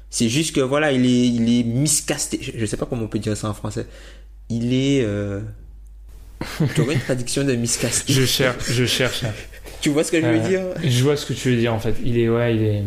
C'est 0.08 0.28
juste 0.28 0.54
que 0.54 0.60
voilà, 0.60 0.92
il 0.92 1.04
est, 1.04 1.26
il 1.28 1.58
est 1.58 1.64
miscasté. 1.64 2.38
Je, 2.40 2.52
je 2.56 2.66
sais 2.66 2.76
pas 2.76 2.86
comment 2.86 3.02
on 3.02 3.08
peut 3.08 3.18
dire 3.18 3.36
ça 3.36 3.48
en 3.48 3.54
français. 3.54 3.86
Il 4.48 4.72
est. 4.72 5.02
Euh... 5.02 5.40
Tu 6.74 6.80
aurais 6.82 6.94
une 6.94 7.00
traduction 7.00 7.42
de 7.42 7.54
miscasté 7.54 8.12
Je 8.12 8.24
cherche, 8.24 8.70
je 8.70 8.84
cherche. 8.84 9.24
Tu 9.80 9.88
vois 9.90 10.04
ce 10.04 10.12
que 10.12 10.20
je 10.20 10.26
veux 10.26 10.40
Euh, 10.40 10.48
dire? 10.48 10.60
Je 10.84 11.02
vois 11.02 11.16
ce 11.16 11.26
que 11.26 11.32
tu 11.32 11.50
veux 11.50 11.56
dire 11.56 11.74
en 11.74 11.80
fait. 11.80 11.96
Il 12.04 12.16
est, 12.18 12.28
ouais, 12.28 12.54
il 12.54 12.62
est. 12.62 12.82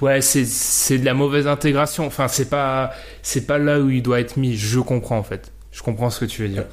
Ouais, 0.00 0.20
c'est 0.20 0.98
de 0.98 1.04
la 1.04 1.14
mauvaise 1.14 1.46
intégration. 1.46 2.06
Enfin, 2.06 2.26
c'est 2.26 2.48
pas 2.50 2.92
c'est 3.22 3.46
pas 3.46 3.58
là 3.58 3.80
où 3.80 3.90
il 3.90 4.02
doit 4.02 4.18
être 4.20 4.36
mis. 4.36 4.56
Je 4.56 4.80
comprends 4.80 5.18
en 5.18 5.22
fait. 5.22 5.52
Je 5.70 5.82
comprends 5.82 6.10
ce 6.10 6.20
que 6.20 6.24
tu 6.24 6.42
veux 6.42 6.48
dire. 6.48 6.64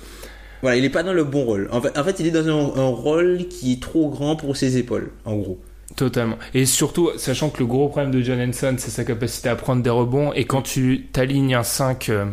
Voilà, 0.62 0.78
il 0.78 0.86
est 0.86 0.90
pas 0.90 1.04
dans 1.04 1.14
le 1.14 1.24
bon 1.24 1.44
rôle. 1.44 1.70
En 1.72 1.82
fait, 1.82 1.98
en 1.98 2.04
fait 2.04 2.20
il 2.20 2.28
est 2.28 2.32
dans 2.32 2.48
un, 2.48 2.82
un 2.82 2.88
rôle 2.88 3.48
qui 3.50 3.74
est 3.74 3.82
trop 3.82 4.10
grand 4.10 4.36
pour 4.36 4.56
ses 4.56 4.78
épaules, 4.78 5.12
en 5.26 5.36
gros. 5.36 5.60
Totalement. 5.96 6.38
Et 6.54 6.66
surtout, 6.66 7.10
sachant 7.18 7.50
que 7.50 7.60
le 7.60 7.66
gros 7.66 7.90
problème 7.90 8.12
de 8.12 8.22
John 8.22 8.40
Henson, 8.40 8.76
c'est 8.78 8.92
sa 8.92 9.04
capacité 9.04 9.50
à 9.50 9.56
prendre 9.56 9.84
des 9.84 9.90
rebonds. 9.90 10.34
Et 10.34 10.46
quand 10.46 10.62
tu 10.62 11.08
t'alignes 11.12 11.56
un 11.56 11.64
5 11.64 12.10
euh, 12.10 12.26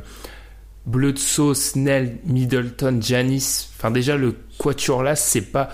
Bledsoe, 0.86 1.54
Snell, 1.54 2.18
Middleton, 2.24 2.98
Janis, 3.00 3.68
enfin 3.76 3.90
déjà 3.90 4.16
le 4.16 4.34
quatuor 4.58 5.02
là, 5.02 5.16
c'est 5.16 5.42
pas 5.42 5.70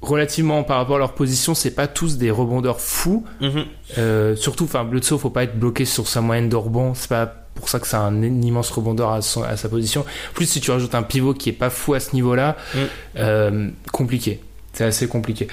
relativement 0.00 0.62
par 0.64 0.78
rapport 0.78 0.96
à 0.96 0.98
leur 0.98 1.14
position, 1.14 1.54
c'est 1.54 1.74
pas 1.74 1.88
tous 1.88 2.18
des 2.18 2.30
rebondeurs 2.30 2.80
fous. 2.80 3.24
Mhm. 3.40 3.64
Euh, 3.98 4.36
surtout, 4.36 4.64
enfin 4.64 4.84
Bledsoe, 4.84 5.18
faut 5.18 5.30
pas 5.30 5.44
être 5.44 5.58
bloqué 5.58 5.84
sur 5.84 6.06
sa 6.06 6.20
moyenne 6.20 6.48
de 6.48 6.56
rebond. 6.56 6.94
C'est 6.94 7.08
pas 7.08 7.43
pour 7.54 7.68
ça 7.68 7.78
que 7.80 7.86
c'est 7.86 7.96
un 7.96 8.22
immense 8.22 8.70
rebondeur 8.70 9.10
à, 9.10 9.22
son- 9.22 9.42
à 9.42 9.56
sa 9.56 9.68
position. 9.68 10.04
Plus 10.34 10.46
si 10.46 10.60
tu 10.60 10.70
rajoutes 10.70 10.94
un 10.94 11.02
pivot 11.02 11.34
qui 11.34 11.48
est 11.50 11.52
pas 11.52 11.70
fou 11.70 11.94
à 11.94 12.00
ce 12.00 12.12
niveau-là, 12.14 12.56
Mm. 12.74 12.78
euh, 13.18 13.68
compliqué. 13.92 14.40
C'est 14.72 14.84
assez 14.84 15.06
compliqué. 15.06 15.46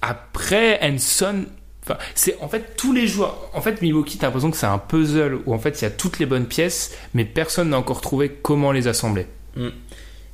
Après, 0.00 0.78
Henson, 0.82 1.44
enfin, 1.84 1.96
c'est 2.14 2.36
en 2.40 2.48
fait 2.48 2.76
tous 2.76 2.92
les 2.92 3.06
joueurs. 3.06 3.50
En 3.54 3.60
fait, 3.60 3.80
Milwaukee, 3.82 4.18
t'as 4.18 4.26
l'impression 4.26 4.50
que 4.50 4.56
c'est 4.56 4.66
un 4.66 4.78
puzzle 4.78 5.38
où 5.46 5.54
en 5.54 5.58
fait 5.58 5.80
il 5.80 5.84
y 5.84 5.86
a 5.86 5.90
toutes 5.90 6.18
les 6.18 6.26
bonnes 6.26 6.46
pièces, 6.46 6.92
mais 7.14 7.24
personne 7.24 7.70
n'a 7.70 7.78
encore 7.78 8.00
trouvé 8.00 8.30
comment 8.30 8.72
les 8.72 8.88
assembler. 8.88 9.26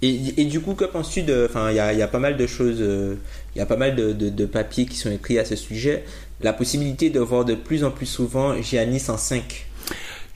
Et, 0.00 0.40
et 0.40 0.44
du 0.46 0.60
coup, 0.60 0.74
que 0.74 0.84
penses-tu 0.84 1.22
de. 1.22 1.46
Enfin, 1.50 1.70
il 1.70 1.76
y 1.76 1.80
a, 1.80 1.92
il 1.92 1.98
y 1.98 2.02
a 2.02 2.08
pas 2.08 2.20
mal 2.20 2.36
de 2.36 2.46
choses. 2.46 2.78
euh, 2.80 3.16
Il 3.54 3.58
y 3.58 3.60
a 3.60 3.66
pas 3.66 3.76
mal 3.76 3.94
de, 3.96 4.12
de, 4.12 4.28
de 4.30 4.46
papiers 4.46 4.86
qui 4.86 4.96
sont 4.96 5.10
écrits 5.10 5.38
à 5.38 5.44
ce 5.44 5.56
sujet. 5.56 6.04
La 6.40 6.52
possibilité 6.52 7.10
de 7.10 7.18
voir 7.18 7.44
de 7.44 7.54
plus 7.54 7.82
en 7.82 7.90
plus 7.90 8.06
souvent 8.06 8.60
Giannis 8.62 9.04
en 9.08 9.16
5. 9.18 9.66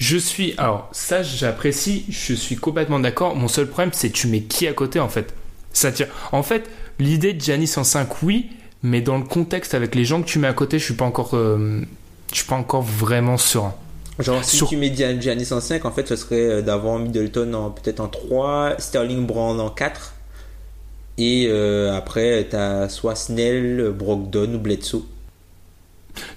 Je 0.03 0.17
suis, 0.17 0.55
alors 0.59 0.89
ça 0.91 1.23
j'apprécie, 1.23 2.05
je 2.09 2.35
suis 2.35 2.57
complètement 2.57 2.99
d'accord. 2.99 3.37
Mon 3.37 3.47
seul 3.47 3.69
problème 3.69 3.91
c'est 3.93 4.11
tu 4.11 4.27
mets 4.27 4.41
qui 4.43 4.67
à 4.67 4.73
côté 4.73 4.99
en 4.99 5.09
fait? 5.09 5.33
Ça 5.73 5.93
tire. 5.93 6.09
En 6.33 6.43
fait, 6.43 6.69
l'idée 6.99 7.35
de 7.35 7.41
Giannis 7.41 7.75
en 7.77 7.85
5, 7.85 8.21
oui, 8.25 8.51
mais 8.83 9.01
dans 9.01 9.17
le 9.17 9.23
contexte 9.23 9.75
avec 9.75 9.95
les 9.95 10.05
gens 10.05 10.21
que 10.21 10.27
tu 10.27 10.41
mets 10.41 10.49
à 10.49 10.55
côté, 10.55 10.81
je 10.81 10.85
suis 10.87 10.95
pas 10.95 11.05
encore, 11.05 11.31
euh, 11.35 11.83
je 12.33 12.37
suis 12.39 12.47
pas 12.47 12.57
encore 12.57 12.83
vraiment 12.83 13.37
serein. 13.37 13.75
Genre, 14.19 14.43
si 14.43 14.57
Sur- 14.57 14.69
tu 14.69 14.77
mets 14.77 14.93
Gian- 14.93 15.21
Giannis 15.21 15.53
en 15.53 15.61
5, 15.61 15.85
en 15.85 15.93
fait, 15.93 16.09
ce 16.09 16.17
serait 16.17 16.41
euh, 16.41 16.63
d'avoir 16.63 16.99
Middleton 16.99 17.55
en, 17.55 17.71
peut-être 17.71 18.01
en 18.01 18.09
3, 18.09 18.75
Sterling 18.79 19.25
Brown 19.25 19.61
en 19.61 19.71
4. 19.71 20.15
Et 21.17 21.47
euh, 21.49 21.95
après, 21.97 22.45
t'as 22.51 22.89
soit 22.89 23.15
Snell, 23.15 23.93
Brogdon 23.97 24.53
ou 24.55 24.59
Bledsoe. 24.59 25.05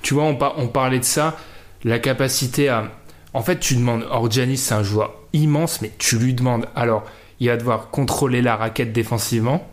Tu 0.04 0.14
vois, 0.14 0.24
on, 0.26 0.36
par- 0.36 0.60
on 0.60 0.68
parlait 0.68 1.00
de 1.00 1.04
ça, 1.04 1.36
la 1.84 1.98
capacité 1.98 2.70
à. 2.70 2.92
En 3.36 3.42
fait, 3.42 3.60
tu 3.60 3.76
demandes. 3.76 4.08
Or, 4.10 4.32
Giannis, 4.32 4.58
c'est 4.58 4.74
un 4.74 4.82
joueur 4.82 5.14
immense, 5.34 5.82
mais 5.82 5.92
tu 5.98 6.18
lui 6.18 6.34
demandes. 6.34 6.68
Alors, 6.74 7.04
il 7.42 7.50
va 7.50 7.58
devoir 7.58 7.90
contrôler 7.90 8.42
la 8.42 8.56
raquette 8.56 8.94
défensivement. 8.94 9.68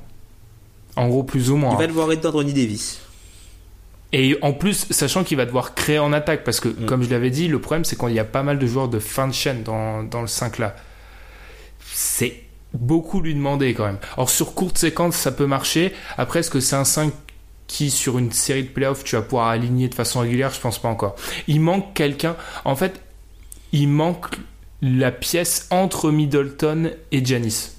En 0.96 1.06
gros, 1.06 1.22
plus 1.22 1.48
ou 1.48 1.56
moins. 1.56 1.74
Il 1.74 1.78
va 1.78 1.86
devoir 1.86 2.10
être 2.10 2.22
d'Anthony 2.22 2.52
Davis. 2.52 3.00
Et 4.12 4.36
en 4.42 4.52
plus, 4.52 4.86
sachant 4.90 5.22
qu'il 5.22 5.36
va 5.36 5.46
devoir 5.46 5.74
créer 5.74 6.00
en 6.00 6.12
attaque, 6.12 6.42
parce 6.42 6.58
que, 6.58 6.68
comme 6.68 7.04
je 7.04 7.08
l'avais 7.10 7.30
dit, 7.30 7.46
le 7.46 7.60
problème, 7.60 7.84
c'est 7.84 7.96
qu'il 7.96 8.10
y 8.10 8.18
a 8.18 8.24
pas 8.24 8.42
mal 8.42 8.58
de 8.58 8.66
joueurs 8.66 8.88
de 8.88 8.98
fin 8.98 9.28
de 9.28 9.32
chaîne 9.32 9.62
dans, 9.62 10.02
dans 10.02 10.22
le 10.22 10.26
5 10.26 10.58
là. 10.58 10.74
C'est 11.94 12.42
beaucoup 12.74 13.20
lui 13.20 13.32
demander 13.32 13.74
quand 13.74 13.86
même. 13.86 13.98
Alors, 14.16 14.28
sur 14.28 14.54
courte 14.54 14.76
séquence, 14.76 15.14
ça 15.14 15.30
peut 15.30 15.46
marcher. 15.46 15.92
Après, 16.18 16.40
est-ce 16.40 16.50
que 16.50 16.58
c'est 16.58 16.74
un 16.76 16.84
5 16.84 17.12
qui, 17.68 17.92
sur 17.92 18.18
une 18.18 18.32
série 18.32 18.64
de 18.64 18.70
playoffs, 18.70 19.04
tu 19.04 19.14
vas 19.14 19.22
pouvoir 19.22 19.46
aligner 19.46 19.88
de 19.88 19.94
façon 19.94 20.18
régulière? 20.18 20.52
Je 20.52 20.60
pense 20.60 20.82
pas 20.82 20.88
encore. 20.88 21.14
Il 21.46 21.60
manque 21.60 21.94
quelqu'un. 21.94 22.34
En 22.64 22.74
fait, 22.74 23.00
il 23.72 23.88
manque 23.88 24.36
la 24.82 25.10
pièce 25.10 25.66
entre 25.70 26.10
Middleton 26.10 26.90
et 27.10 27.24
Janis. 27.24 27.70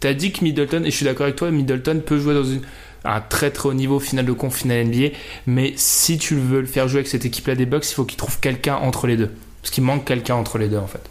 T'as 0.00 0.14
dit 0.14 0.32
que 0.32 0.42
Middleton, 0.42 0.82
et 0.84 0.90
je 0.90 0.96
suis 0.96 1.04
d'accord 1.04 1.24
avec 1.24 1.36
toi, 1.36 1.50
Middleton 1.50 2.02
peut 2.04 2.18
jouer 2.18 2.34
dans 2.34 2.44
une, 2.44 2.62
un 3.04 3.20
très 3.20 3.50
très 3.50 3.68
haut 3.68 3.74
niveau 3.74 4.00
final 4.00 4.24
de 4.24 4.32
conf, 4.32 4.56
final 4.56 4.86
NBA, 4.86 5.14
mais 5.46 5.74
si 5.76 6.18
tu 6.18 6.34
veux 6.34 6.60
le 6.60 6.66
faire 6.66 6.88
jouer 6.88 7.00
avec 7.00 7.08
cette 7.08 7.24
équipe-là 7.24 7.54
des 7.54 7.66
Bucks, 7.66 7.88
il 7.88 7.94
faut 7.94 8.04
qu'il 8.04 8.16
trouve 8.16 8.40
quelqu'un 8.40 8.76
entre 8.76 9.06
les 9.06 9.16
deux. 9.16 9.30
Parce 9.62 9.70
qu'il 9.70 9.84
manque 9.84 10.06
quelqu'un 10.06 10.36
entre 10.36 10.58
les 10.58 10.68
deux 10.68 10.78
en 10.78 10.86
fait. 10.86 11.02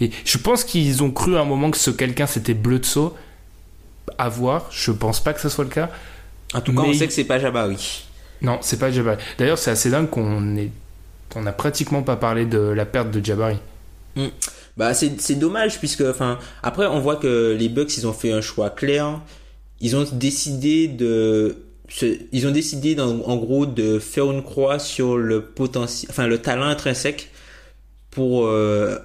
Et 0.00 0.10
je 0.24 0.38
pense 0.38 0.64
qu'ils 0.64 1.02
ont 1.02 1.10
cru 1.10 1.36
à 1.36 1.40
un 1.40 1.44
moment 1.44 1.70
que 1.70 1.78
ce 1.78 1.90
quelqu'un 1.90 2.26
c'était 2.26 2.54
Bledsoe. 2.54 3.12
À 4.16 4.28
voir, 4.28 4.66
je 4.70 4.90
pense 4.90 5.20
pas 5.20 5.32
que 5.32 5.40
ce 5.40 5.48
soit 5.48 5.64
le 5.64 5.70
cas. 5.70 5.90
En 6.54 6.60
tout 6.60 6.74
cas, 6.74 6.82
Mais 6.82 6.88
on 6.88 6.94
sait 6.94 7.06
que 7.06 7.12
c'est 7.12 7.24
pas 7.24 7.38
Jabari. 7.38 8.04
Non, 8.40 8.58
c'est 8.62 8.78
pas 8.78 8.90
Jabari. 8.90 9.22
D'ailleurs, 9.38 9.58
c'est 9.58 9.70
assez 9.70 9.90
dingue 9.90 10.08
qu'on 10.08 10.56
ait... 10.56 10.70
on 11.34 11.46
a 11.46 11.52
pratiquement 11.52 12.02
pas 12.02 12.16
parlé 12.16 12.46
de 12.46 12.58
la 12.58 12.86
perte 12.86 13.10
de 13.10 13.24
Jabari. 13.24 13.58
Bah, 14.76 14.94
c'est 14.94 15.34
dommage, 15.38 15.78
puisque, 15.78 16.02
enfin, 16.02 16.38
après, 16.62 16.86
on 16.86 17.00
voit 17.00 17.16
que 17.16 17.56
les 17.58 17.68
Bucks, 17.68 17.96
ils 17.96 18.06
ont 18.06 18.12
fait 18.12 18.32
un 18.32 18.40
choix 18.40 18.70
clair. 18.70 19.20
Ils 19.80 19.96
ont 19.96 20.06
décidé 20.12 20.88
de. 20.88 21.56
en 23.26 23.36
gros, 23.36 23.66
de 23.66 23.98
faire 23.98 24.30
une 24.30 24.42
croix 24.42 24.78
sur 24.78 25.16
le 25.16 26.36
talent 26.36 26.66
intrinsèque 26.66 27.30
pour 28.10 28.46
euh, 28.46 28.98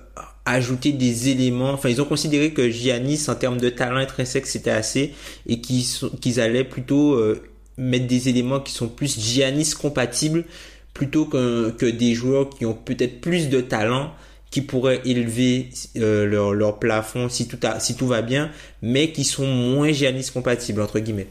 ajouter 0.45 0.91
des 0.91 1.29
éléments. 1.29 1.71
Enfin, 1.71 1.89
ils 1.89 2.01
ont 2.01 2.05
considéré 2.05 2.51
que 2.51 2.69
Giannis, 2.69 3.25
en 3.27 3.35
termes 3.35 3.59
de 3.59 3.69
talent 3.69 3.97
intrinsèque, 3.97 4.47
c'était 4.47 4.71
assez 4.71 5.13
et 5.47 5.61
qu'ils 5.61 6.39
allaient 6.39 6.63
plutôt 6.63 7.13
euh, 7.13 7.41
mettre 7.77 8.07
des 8.07 8.29
éléments 8.29 8.59
qui 8.59 8.73
sont 8.73 8.87
plus 8.87 9.19
Giannis 9.19 9.73
compatibles 9.79 10.45
plutôt 10.93 11.25
que, 11.25 11.71
que 11.71 11.85
des 11.85 12.13
joueurs 12.13 12.49
qui 12.49 12.65
ont 12.65 12.73
peut-être 12.73 13.21
plus 13.21 13.49
de 13.49 13.61
talent 13.61 14.11
qui 14.51 14.61
pourraient 14.61 15.01
élever 15.05 15.69
euh, 15.97 16.25
leur, 16.27 16.53
leur 16.53 16.77
plafond 16.77 17.27
si 17.27 17.47
tout, 17.47 17.57
a, 17.63 17.79
si 17.79 17.95
tout 17.95 18.05
va 18.05 18.21
bien, 18.21 18.51
mais 18.83 19.11
qui 19.11 19.23
sont 19.23 19.47
moins 19.47 19.91
Giannis 19.91 20.29
compatibles, 20.31 20.81
entre 20.81 20.99
guillemets. 20.99 21.27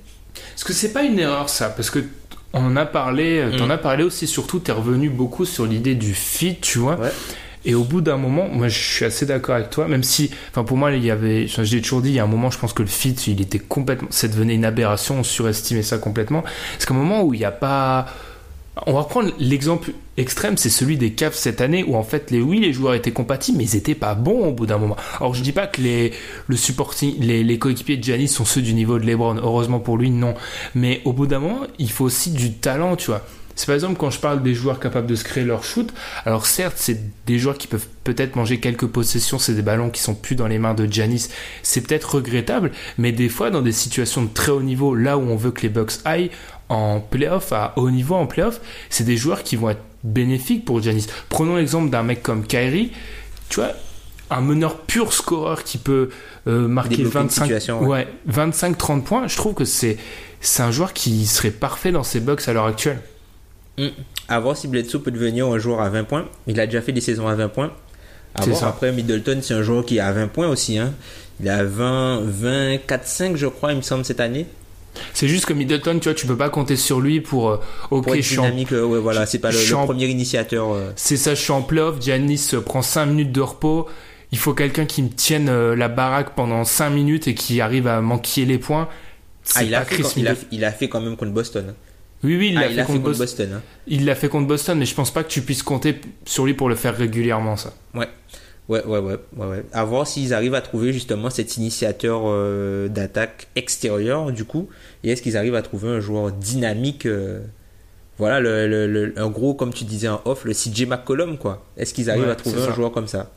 Est-ce 0.56 0.64
que 0.64 0.72
c'est 0.72 0.92
pas 0.92 1.04
une 1.04 1.18
erreur 1.20 1.48
ça? 1.48 1.68
Parce 1.68 1.88
que 1.90 2.00
on 2.52 2.64
en 2.66 2.76
a 2.76 2.84
parlé, 2.84 3.38
euh, 3.38 3.56
t'en 3.56 3.68
Mm. 3.68 3.70
as 3.70 3.78
parlé 3.78 4.02
aussi, 4.04 4.26
surtout 4.26 4.58
t'es 4.58 4.72
revenu 4.72 5.08
beaucoup 5.08 5.44
sur 5.44 5.66
l'idée 5.66 5.94
du 5.94 6.14
fit, 6.14 6.56
tu 6.60 6.78
vois. 6.78 6.96
Ouais. 6.98 7.10
Et 7.64 7.76
au 7.76 7.84
bout 7.84 8.00
d'un 8.00 8.16
moment, 8.16 8.48
moi 8.48 8.66
je 8.66 8.76
suis 8.76 9.04
assez 9.04 9.24
d'accord 9.24 9.54
avec 9.54 9.70
toi, 9.70 9.86
même 9.86 10.02
si, 10.02 10.32
enfin 10.50 10.64
pour 10.64 10.76
moi 10.76 10.90
il 10.92 11.04
y 11.04 11.10
avait, 11.12 11.46
je 11.46 11.62
l'ai 11.62 11.80
toujours 11.80 12.02
dit, 12.02 12.08
il 12.08 12.14
y 12.16 12.18
a 12.18 12.24
un 12.24 12.26
moment 12.26 12.50
je 12.50 12.58
pense 12.58 12.72
que 12.72 12.82
le 12.82 12.88
fit 12.88 13.12
il 13.28 13.40
était 13.40 13.60
complètement, 13.60 14.08
ça 14.10 14.26
devenait 14.26 14.56
une 14.56 14.64
aberration, 14.64 15.20
on 15.20 15.22
surestimait 15.22 15.82
ça 15.84 15.98
complètement. 15.98 16.42
Parce 16.72 16.86
qu'à 16.86 16.92
un 16.94 16.96
moment 16.96 17.22
où 17.22 17.34
il 17.34 17.38
n'y 17.38 17.44
a 17.44 17.52
pas, 17.52 18.06
on 18.86 18.94
va 18.94 19.00
reprendre 19.00 19.30
l'exemple 19.38 19.92
extrême, 20.16 20.56
c'est 20.56 20.70
celui 20.70 20.96
des 20.96 21.12
Cavs 21.12 21.34
cette 21.34 21.60
année 21.60 21.84
où 21.84 21.94
en 21.94 22.02
fait 22.02 22.30
les 22.30 22.40
oui 22.40 22.58
les 22.58 22.72
joueurs 22.72 22.94
étaient 22.94 23.12
compatibles 23.12 23.58
mais 23.58 23.64
ils 23.64 23.76
étaient 23.76 23.94
pas 23.94 24.14
bons 24.14 24.48
au 24.48 24.52
bout 24.52 24.66
d'un 24.66 24.78
moment. 24.78 24.96
Alors 25.18 25.34
je 25.34 25.42
dis 25.42 25.52
pas 25.52 25.66
que 25.66 25.82
les 25.82 26.12
le 26.46 26.56
supporting 26.56 27.20
les, 27.20 27.58
coéquipiers 27.58 27.98
de 27.98 28.04
Giannis 28.04 28.28
sont 28.28 28.44
ceux 28.44 28.62
du 28.62 28.72
niveau 28.72 28.98
de 28.98 29.04
LeBron, 29.04 29.36
heureusement 29.36 29.78
pour 29.78 29.98
lui 29.98 30.10
non, 30.10 30.34
mais 30.74 31.02
au 31.04 31.12
bout 31.12 31.26
d'un 31.26 31.38
moment, 31.38 31.66
il 31.78 31.90
faut 31.90 32.04
aussi 32.04 32.30
du 32.30 32.54
talent, 32.54 32.96
tu 32.96 33.06
vois. 33.06 33.22
C'est 33.54 33.66
par 33.66 33.74
exemple 33.74 33.96
quand 33.98 34.10
je 34.10 34.18
parle 34.18 34.42
des 34.42 34.54
joueurs 34.54 34.80
capables 34.80 35.06
de 35.06 35.14
se 35.14 35.24
créer 35.24 35.44
leur 35.44 35.62
shoot. 35.62 35.92
Alors 36.24 36.46
certes, 36.46 36.76
c'est 36.76 36.98
des 37.26 37.38
joueurs 37.38 37.58
qui 37.58 37.66
peuvent 37.66 37.86
peut-être 38.04 38.36
manger 38.36 38.58
quelques 38.58 38.86
possessions, 38.86 39.38
c'est 39.38 39.52
des 39.52 39.62
ballons 39.62 39.90
qui 39.90 40.00
sont 40.00 40.14
plus 40.14 40.34
dans 40.34 40.46
les 40.46 40.58
mains 40.58 40.74
de 40.74 40.90
Giannis. 40.90 41.28
C'est 41.62 41.82
peut-être 41.82 42.14
regrettable, 42.14 42.72
mais 42.96 43.12
des 43.12 43.28
fois 43.28 43.50
dans 43.50 43.60
des 43.60 43.72
situations 43.72 44.22
de 44.22 44.30
très 44.32 44.52
haut 44.52 44.62
niveau, 44.62 44.94
là 44.94 45.18
où 45.18 45.22
on 45.22 45.36
veut 45.36 45.50
que 45.50 45.62
les 45.62 45.68
Bucks 45.68 45.92
aillent 46.06 46.30
en 46.72 47.00
playoff, 47.00 47.52
à 47.52 47.72
haut 47.76 47.90
niveau 47.90 48.14
en 48.14 48.26
playoff, 48.26 48.60
c'est 48.90 49.04
des 49.04 49.16
joueurs 49.16 49.42
qui 49.42 49.56
vont 49.56 49.70
être 49.70 49.82
bénéfiques 50.04 50.64
pour 50.64 50.82
Giannis. 50.82 51.06
Prenons 51.28 51.56
l'exemple 51.56 51.90
d'un 51.90 52.02
mec 52.02 52.22
comme 52.22 52.44
Kyrie, 52.44 52.92
tu 53.48 53.60
vois, 53.60 53.72
un 54.30 54.40
meneur 54.40 54.78
pur 54.78 55.12
scoreur 55.12 55.62
qui 55.64 55.78
peut 55.78 56.08
euh, 56.46 56.66
marquer 56.66 56.96
Débloquer 56.96 57.18
une 57.18 57.24
25 57.24 57.42
situation, 57.44 57.80
ouais. 57.82 57.88
ouais, 57.88 58.08
25 58.26 58.78
30 58.78 59.04
points, 59.04 59.28
je 59.28 59.36
trouve 59.36 59.54
que 59.54 59.64
c'est 59.64 59.98
un 60.58 60.70
joueur 60.70 60.92
qui 60.92 61.26
serait 61.26 61.50
parfait 61.50 61.92
dans 61.92 62.02
ses 62.02 62.20
Bucks 62.20 62.48
à 62.48 62.52
l'heure 62.52 62.66
actuelle. 62.66 63.00
À 64.28 64.40
voir 64.40 64.56
si 64.56 64.68
Bledsoe 64.68 64.98
peut 65.00 65.10
devenir 65.10 65.46
un 65.48 65.58
joueur 65.58 65.80
à 65.80 65.88
20 65.90 66.04
points. 66.04 66.28
Il 66.46 66.58
a 66.60 66.66
déjà 66.66 66.80
fait 66.80 66.92
des 66.92 67.00
saisons 67.00 67.26
à 67.28 67.34
20 67.34 67.48
points. 67.48 67.72
À 68.34 68.42
C'est 68.42 68.50
voir. 68.50 68.60
ça. 68.60 68.68
Après, 68.68 68.92
Middleton, 68.92 69.40
c'est 69.42 69.54
un 69.54 69.62
joueur 69.62 69.84
qui 69.84 69.96
est 69.96 70.00
à 70.00 70.12
20 70.12 70.28
points 70.28 70.48
aussi. 70.48 70.78
Hein. 70.78 70.92
Il 71.40 71.48
a 71.48 71.64
20, 71.64 72.20
24, 72.22 73.06
5, 73.06 73.36
je 73.36 73.46
crois, 73.46 73.72
il 73.72 73.76
me 73.76 73.82
semble, 73.82 74.04
cette 74.04 74.20
année. 74.20 74.46
C'est 75.14 75.28
juste 75.28 75.46
que 75.46 75.52
Middleton, 75.52 75.98
tu 76.00 76.08
vois, 76.08 76.14
tu 76.14 76.26
peux 76.26 76.36
pas 76.36 76.48
compter 76.50 76.76
sur 76.76 77.00
lui 77.00 77.20
pour 77.20 77.50
euh, 77.50 77.56
OK, 77.90 78.04
Pour 78.04 78.14
je 78.14 78.18
être 78.18 78.24
suis 78.24 78.38
en- 78.38 78.42
dynamique, 78.44 78.72
euh, 78.72 78.84
ouais, 78.84 78.98
voilà, 79.00 79.24
c'est 79.26 79.38
pas 79.38 79.50
le, 79.50 79.58
le 79.58 79.74
en- 79.76 79.84
premier 79.86 80.06
initiateur. 80.06 80.72
euh. 80.72 80.90
C'est 80.96 81.16
ça, 81.16 81.34
je 81.34 81.40
suis 81.40 81.52
en 81.52 81.62
playoff, 81.62 82.00
Giannis 82.00 82.50
prend 82.64 82.82
5 82.82 83.06
minutes 83.06 83.32
de 83.32 83.40
repos. 83.40 83.88
Il 84.32 84.38
faut 84.38 84.54
quelqu'un 84.54 84.86
qui 84.86 85.02
me 85.02 85.08
tienne 85.10 85.48
euh, 85.48 85.74
la 85.76 85.88
baraque 85.88 86.34
pendant 86.34 86.64
5 86.64 86.90
minutes 86.90 87.28
et 87.28 87.34
qui 87.34 87.60
arrive 87.60 87.86
à 87.86 88.00
manquer 88.00 88.44
les 88.44 88.58
points. 88.58 88.88
Ah, 89.54 89.62
il 89.64 89.74
a, 89.74 89.80
pas 89.80 89.84
fait, 89.86 89.94
Chris 89.96 90.02
quand- 90.04 90.12
il, 90.16 90.26
a, 90.26 90.30
Middleton. 90.30 90.48
il 90.52 90.64
a 90.64 90.72
fait 90.72 90.88
quand 90.88 91.00
même 91.00 91.16
contre 91.16 91.32
Boston. 91.32 91.66
hein. 91.70 91.74
Oui, 92.24 92.36
oui, 92.36 92.50
il 92.52 92.58
Ah, 92.58 92.62
l'a 92.62 92.68
fait, 92.68 92.74
contre 92.76 92.86
fait 92.86 92.92
contre 92.92 93.02
Boston. 93.18 93.18
Boston. 93.46 93.50
hein. 93.56 93.62
Il 93.88 94.04
l'a 94.04 94.14
fait 94.14 94.28
contre 94.28 94.46
Boston, 94.46 94.78
mais 94.78 94.86
je 94.86 94.94
pense 94.94 95.10
pas 95.12 95.24
que 95.24 95.28
tu 95.30 95.42
puisses 95.42 95.62
compter 95.64 96.00
sur 96.24 96.46
lui 96.46 96.54
pour 96.54 96.68
le 96.68 96.76
faire 96.76 96.96
régulièrement, 96.96 97.56
ça. 97.56 97.72
Ouais. 97.94 98.08
Ouais, 98.68 98.84
ouais, 98.84 98.98
ouais, 99.00 99.18
ouais, 99.36 99.46
ouais. 99.46 99.64
À 99.72 99.84
voir 99.84 100.06
s'ils 100.06 100.32
arrivent 100.32 100.54
à 100.54 100.60
trouver 100.62 100.92
justement 100.92 101.30
cet 101.30 101.56
initiateur 101.56 102.22
euh, 102.26 102.88
d'attaque 102.88 103.48
extérieur, 103.56 104.30
du 104.32 104.44
coup. 104.44 104.68
Et 105.04 105.10
est-ce 105.10 105.20
qu'ils 105.22 105.36
arrivent 105.36 105.56
à 105.56 105.62
trouver 105.62 105.88
un 105.88 106.00
joueur 106.00 106.30
dynamique 106.32 107.06
euh, 107.06 107.40
Voilà, 108.18 108.40
le, 108.40 108.68
le, 108.68 108.86
le- 108.86 109.14
un 109.18 109.30
gros, 109.30 109.54
comme 109.54 109.72
tu 109.74 109.84
disais 109.84 110.08
en 110.08 110.22
off, 110.26 110.44
le 110.44 110.54
CJ 110.54 110.86
McCollum, 110.86 111.38
quoi. 111.38 111.64
Est-ce 111.76 111.94
qu'ils 111.94 112.10
arrivent 112.10 112.26
Ouais, 112.26 112.30
à 112.30 112.36
trouver 112.36 112.62
un 112.62 112.70
joueur 112.72 112.92
comme 112.92 113.08
ça? 113.08 113.30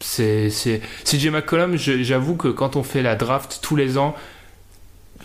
C'est, 0.00 0.48
c'est, 0.50 0.80
CJ 1.04 1.30
McCollum, 1.30 1.76
j'avoue 1.76 2.36
que 2.36 2.48
quand 2.48 2.76
on 2.76 2.84
fait 2.84 3.02
la 3.02 3.16
draft 3.16 3.58
tous 3.62 3.74
les 3.74 3.98
ans, 3.98 4.14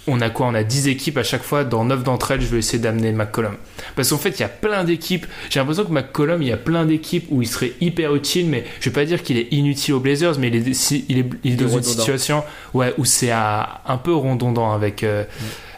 on 0.07 0.19
a 0.21 0.29
quoi 0.29 0.47
On 0.47 0.53
a 0.53 0.63
10 0.63 0.87
équipes 0.89 1.17
à 1.17 1.23
chaque 1.23 1.43
fois. 1.43 1.63
Dans 1.63 1.85
9 1.85 2.03
d'entre 2.03 2.31
elles, 2.31 2.41
je 2.41 2.47
vais 2.47 2.57
essayer 2.59 2.79
d'amener 2.79 3.11
McCollum. 3.13 3.55
Parce 3.95 4.09
qu'en 4.09 4.17
fait, 4.17 4.31
il 4.31 4.41
y 4.41 4.45
a 4.45 4.49
plein 4.49 4.83
d'équipes. 4.83 5.25
J'ai 5.49 5.59
l'impression 5.59 5.85
que 5.85 5.91
McCollum, 5.91 6.41
il 6.41 6.49
y 6.49 6.51
a 6.51 6.57
plein 6.57 6.85
d'équipes 6.85 7.25
où 7.29 7.41
il 7.41 7.47
serait 7.47 7.71
hyper 7.81 8.13
utile, 8.15 8.47
mais 8.47 8.65
je 8.81 8.89
vais 8.89 8.93
pas 8.93 9.05
dire 9.05 9.23
qu'il 9.23 9.37
est 9.37 9.47
inutile 9.51 9.93
aux 9.93 9.99
Blazers, 9.99 10.37
mais 10.39 10.47
il 10.49 10.55
est, 10.55 10.73
si- 10.73 11.05
il 11.09 11.19
est, 11.19 11.25
il 11.43 11.53
est 11.53 11.55
dans 11.55 11.69
une 11.77 11.83
situation 11.83 12.43
ouais, 12.73 12.93
où 12.97 13.05
c'est 13.05 13.31
un 13.31 13.97
peu 14.03 14.13
redondant 14.13 14.73
avec, 14.73 15.03
euh, 15.03 15.23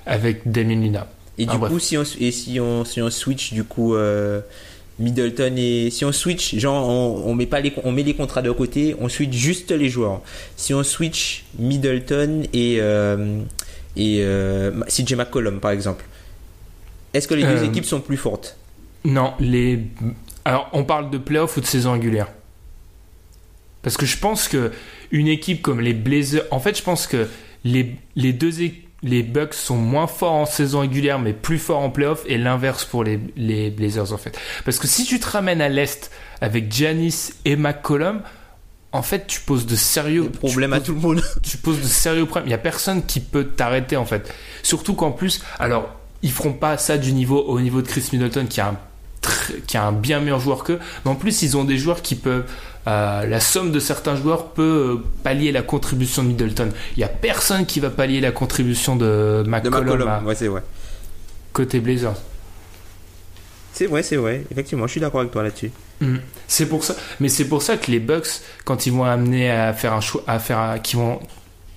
avec 0.05 0.41
Damien 0.51 0.76
Lillard. 0.82 1.07
Et 1.38 1.45
du 1.45 1.57
bref. 1.57 1.71
coup, 1.71 1.80
si 1.80 1.97
on, 1.97 2.03
et 2.19 2.32
si 2.32 2.59
on, 2.59 2.86
si 2.86 3.01
on 3.01 3.09
switch, 3.09 3.53
du 3.53 3.63
coup, 3.65 3.93
euh, 3.95 4.39
Middleton 4.99 5.53
et 5.57 5.89
si 5.91 6.05
on 6.05 6.13
switch, 6.13 6.55
genre, 6.55 6.88
on, 6.88 7.23
on 7.30 7.36
met 7.36 7.45
pas 7.45 7.59
les, 7.59 7.73
on 7.84 7.91
met 7.91 8.03
les 8.03 8.13
contrats 8.13 8.41
de 8.41 8.49
côté, 8.51 8.95
on 9.01 9.09
switch 9.09 9.34
juste 9.34 9.71
les 9.71 9.89
joueurs. 9.89 10.21
Si 10.55 10.73
on 10.73 10.84
switch 10.84 11.43
Middleton 11.59 12.43
et, 12.53 12.78
euh, 12.80 13.41
et 13.96 14.20
euh, 14.22 14.72
CJ 14.88 15.14
McCollum, 15.16 15.60
par 15.60 15.72
exemple, 15.72 16.06
est-ce 17.14 17.28
que 17.28 17.34
les 17.34 17.43
deux 17.43 17.64
Euh, 17.64 17.66
équipes 17.66 17.86
sont 17.86 18.02
plus 18.02 18.18
fortes? 18.18 18.58
Non, 19.06 19.34
les. 19.39 19.80
Alors, 20.43 20.70
on 20.74 20.84
parle 20.84 21.10
de 21.10 21.18
playoff 21.18 21.58
ou 21.58 21.62
de 21.62 21.66
saison 21.66 21.93
régulière? 21.93 22.28
Parce 23.82 23.98
que 23.98 24.06
je 24.06 24.18
pense 24.18 24.48
que 24.48 24.72
une 25.12 25.28
équipe 25.28 25.62
comme 25.62 25.80
les 25.80 25.93
Blazers. 25.93 26.43
En 26.52 26.60
fait, 26.60 26.78
je 26.78 26.84
pense 26.84 27.08
que 27.08 27.28
les, 27.64 27.96
les 28.16 28.34
deux 28.34 28.52
les 29.04 29.22
Bucks 29.22 29.54
sont 29.54 29.78
moins 29.78 30.08
forts 30.08 30.34
en 30.34 30.46
saison 30.48 30.80
régulière, 30.80 31.20
mais 31.20 31.34
plus 31.34 31.60
forts 31.60 31.80
en 31.82 31.91
playoff, 31.91 32.24
et 32.26 32.38
l'inverse 32.39 32.86
pour 32.86 33.04
les, 33.04 33.20
les 33.38 33.70
Blazers, 33.70 34.12
en 34.12 34.18
fait. 34.18 34.38
Parce 34.64 34.80
que 34.80 34.88
si 34.88 35.06
tu 35.06 35.20
te 35.20 35.28
ramènes 35.30 35.62
à 35.62 35.70
l'Est 35.70 36.10
avec 36.41 36.72
Giannis 36.72 37.34
et 37.46 37.56
McCollum, 37.56 38.22
en 38.96 39.02
fait, 39.02 39.28
tu 39.28 39.41
poses 39.41 39.66
de 39.66 39.76
sérieux 39.76 40.30
Problème 40.30 40.74
à 40.74 40.80
tout 40.80 40.93
le 40.93 41.00
monde. 41.00 41.22
tu 41.43 41.58
poses 41.58 41.82
de 41.82 41.88
sérieux 41.88 42.26
problèmes. 42.26 42.48
Il 42.48 42.52
y 42.52 42.56
a 42.56 42.60
personne 42.60 43.06
qui 43.06 43.20
peut 43.20 43.46
t'arrêter 43.46 43.98
en 43.98 44.06
fait. 44.06 44.34
Surtout 44.64 44.93
qu'en 44.93 45.12
plus, 45.12 45.41
alors 45.60 45.89
ils 46.22 46.32
feront 46.32 46.54
pas 46.54 46.78
ça 46.78 46.98
du 46.98 47.12
niveau 47.12 47.43
au 47.43 47.60
niveau 47.60 47.82
de 47.82 47.88
Chris 47.88 48.08
Middleton 48.14 48.46
qui 48.48 48.62
a 48.62 48.70
un 48.70 48.78
qui 49.68 49.76
a 49.76 49.84
un 49.84 49.91
bien 49.91 50.20
meilleur 50.20 50.39
joueur 50.39 50.64
qu'eux, 50.64 50.80
mais 51.04 51.12
en 51.12 51.16
plus 51.16 51.41
ils 51.41 51.58
ont 51.58 51.64
des 51.64 51.78
joueurs 51.80 52.04
qui 52.04 52.16
peuvent 52.16 52.46
euh, 52.88 53.26
la 53.26 53.39
somme 53.39 53.72
de 53.72 53.80
certains 53.80 54.16
joueurs 54.16 54.50
peut 54.50 54.62
euh, 55.02 55.04
pallier 55.24 55.52
la 55.52 55.64
contribution 55.64 56.22
de 56.22 56.28
Middleton. 56.28 56.70
Il 56.96 57.00
y 57.00 57.04
a 57.04 57.08
personne 57.08 57.66
qui 57.66 57.80
va 57.80 57.89
pallier 57.89 58.22
la 58.22 58.32
contribution 58.32 58.96
de 58.96 59.41
De 59.43 59.50
McCollum, 59.50 59.84
McCollum, 59.84 60.08
à 60.08 60.22
ouais, 60.22 60.36
c'est 60.36 60.48
vrai. 60.48 60.62
côté 61.52 61.80
Blazers. 61.80 62.22
C'est 63.74 63.88
vrai, 63.88 64.04
c'est 64.04 64.18
vrai. 64.18 64.46
Effectivement, 64.52 64.86
je 64.86 64.91
suis 64.91 65.02
d'accord 65.02 65.22
avec 65.22 65.32
toi 65.32 65.41
là-dessus. 65.41 65.72
Mm. 66.02 66.18
C'est 66.48 66.68
pour 66.68 66.84
ça, 66.84 66.96
mais 67.20 67.30
c'est 67.30 67.48
pour 67.48 67.62
ça 67.62 67.78
que 67.78 67.89
les 67.89 68.00
Bucks, 68.00 68.41
quand 68.66 68.86
ils 68.86 68.93
vont 68.93 69.04
amener 69.04 69.50
à 69.50 69.74
faire 69.74 69.93
un 69.93 70.02
choix, 70.02 70.24
à 70.28 70.39
faire, 70.39 70.80
qui 70.84 70.96
vont 70.96 71.20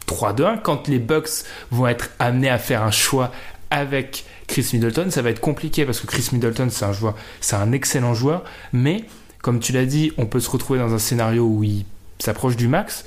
3-2-1, 0.07 0.61
quand 0.63 0.89
les 0.89 0.99
Bucks 0.99 1.45
vont 1.71 1.87
être 1.87 2.11
amenés 2.19 2.51
à 2.51 2.59
faire 2.59 2.83
un 2.83 2.91
choix 2.91 3.33
avec 3.71 4.25
Chris 4.47 4.69
Middleton, 4.73 5.11
ça 5.11 5.23
va 5.23 5.31
être 5.31 5.41
compliqué 5.41 5.85
parce 5.85 6.01
que 6.01 6.07
Chris 6.07 6.29
Middleton, 6.33 6.69
c'est 6.71 6.85
un 6.85 6.93
joueur, 6.93 7.15
c'est 7.41 7.57
un 7.57 7.73
excellent 7.73 8.15
joueur, 8.15 8.45
mais 8.73 9.05
comme 9.43 9.61
tu 9.61 9.73
l'as 9.73 9.87
dit, 9.87 10.13
on 10.19 10.27
peut 10.27 10.41
se 10.41 10.51
retrouver 10.51 10.79
dans 10.79 10.95
un 10.95 10.99
scénario 10.99 11.45
où 11.45 11.65
il 11.65 11.85
s'approche 12.19 12.57
du 12.57 12.69
max. 12.69 13.05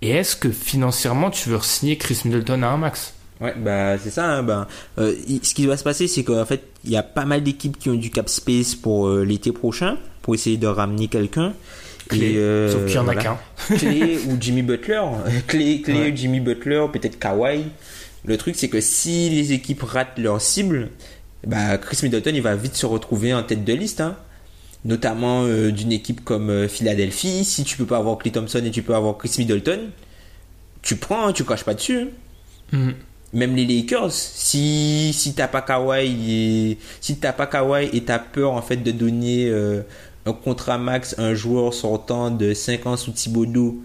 Et 0.00 0.10
est-ce 0.10 0.36
que 0.36 0.50
financièrement, 0.50 1.30
tu 1.30 1.48
veux 1.48 1.60
signer 1.60 1.96
Chris 1.96 2.22
Middleton 2.24 2.62
à 2.62 2.68
un 2.68 2.76
max? 2.76 3.14
Ouais, 3.42 3.54
bah 3.58 3.98
c'est 3.98 4.10
ça. 4.10 4.24
hein, 4.36 4.42
ben, 4.42 4.66
euh, 4.98 5.14
ce 5.42 5.52
qui 5.54 5.66
va 5.66 5.76
se 5.76 5.82
passer, 5.84 6.06
c'est 6.06 6.22
qu'en 6.24 6.44
fait, 6.46 6.62
il 6.84 6.90
y 6.90 6.96
a 6.96 7.02
pas 7.02 7.24
mal 7.24 7.42
d'équipes 7.42 7.78
qui 7.78 7.90
ont 7.90 7.94
du 7.94 8.10
cap 8.10 8.28
space 8.28 8.74
pour 8.76 9.08
euh, 9.08 9.24
l'été 9.24 9.50
prochain, 9.52 9.98
pour 10.22 10.34
essayer 10.34 10.56
de 10.56 10.66
ramener 10.68 11.08
quelqu'un. 11.08 11.52
Clé, 12.08 12.36
euh, 12.36 12.70
sauf 12.70 12.84
qu'il 12.86 12.94
y 12.94 12.98
en 12.98 13.08
a 13.08 13.14
qu'un. 13.16 13.38
Clé 13.76 14.18
ou 14.28 14.36
Jimmy 14.40 14.62
Butler. 14.62 15.02
Clé, 15.46 15.80
Clé 15.82 15.94
Ouais. 15.94 16.12
Jimmy 16.14 16.40
Butler, 16.40 16.86
peut-être 16.92 17.18
Kawhi. 17.18 17.64
Le 18.24 18.36
truc, 18.36 18.54
c'est 18.56 18.68
que 18.68 18.80
si 18.80 19.30
les 19.30 19.52
équipes 19.52 19.82
ratent 19.82 20.18
leur 20.18 20.40
cible, 20.40 20.90
bah, 21.46 21.78
Chris 21.78 21.98
Middleton, 22.04 22.32
il 22.34 22.42
va 22.42 22.54
vite 22.54 22.76
se 22.76 22.86
retrouver 22.86 23.34
en 23.34 23.42
tête 23.42 23.64
de 23.64 23.72
liste. 23.72 24.00
Hein. 24.00 24.16
Notamment 24.84 25.44
euh, 25.44 25.70
d'une 25.70 25.90
équipe 25.92 26.22
comme 26.24 26.50
euh, 26.50 26.68
Philadelphie. 26.68 27.44
Si 27.44 27.64
tu 27.64 27.76
peux 27.76 27.86
pas 27.86 27.98
avoir 27.98 28.18
Clay 28.18 28.30
Thompson 28.32 28.62
et 28.64 28.70
tu 28.70 28.82
peux 28.82 28.94
avoir 28.94 29.16
Chris 29.16 29.32
Middleton, 29.38 29.90
tu 30.82 30.96
prends, 30.96 31.26
hein, 31.28 31.32
tu 31.32 31.42
craches 31.44 31.64
pas 31.64 31.74
dessus. 31.74 31.98
hein 32.00 32.06
Mm. 32.72 32.90
Même 33.32 33.56
les 33.56 33.64
Lakers, 33.64 34.12
si 34.12 35.12
si 35.14 35.34
t'as 35.34 35.48
pas 35.48 35.62
Kawhi 35.62 36.06
et 36.30 36.78
si 37.00 37.16
t'as 37.16 37.32
pas 37.32 37.46
Kawhi 37.46 37.88
et 37.92 38.02
t'as 38.02 38.18
peur 38.18 38.52
en 38.52 38.62
fait 38.62 38.76
de 38.76 38.90
donner 38.90 39.48
euh, 39.48 39.82
un 40.26 40.32
contrat 40.32 40.78
max 40.78 41.14
à 41.18 41.22
un 41.22 41.34
joueur 41.34 41.72
sortant 41.72 42.30
de 42.30 42.52
5 42.54 42.86
ans 42.86 42.96
sous 42.96 43.12
Thibodeau 43.12 43.82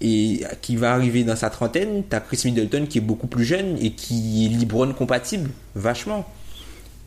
et 0.00 0.44
qui 0.62 0.76
va 0.76 0.92
arriver 0.92 1.24
dans 1.24 1.36
sa 1.36 1.50
trentaine, 1.50 2.04
t'as 2.08 2.20
Chris 2.20 2.40
Middleton 2.44 2.86
qui 2.88 2.98
est 2.98 3.02
beaucoup 3.02 3.26
plus 3.26 3.44
jeune 3.44 3.76
et 3.80 3.92
qui 3.92 4.46
est 4.46 4.58
LeBron 4.58 4.92
compatible, 4.94 5.50
vachement. 5.74 6.26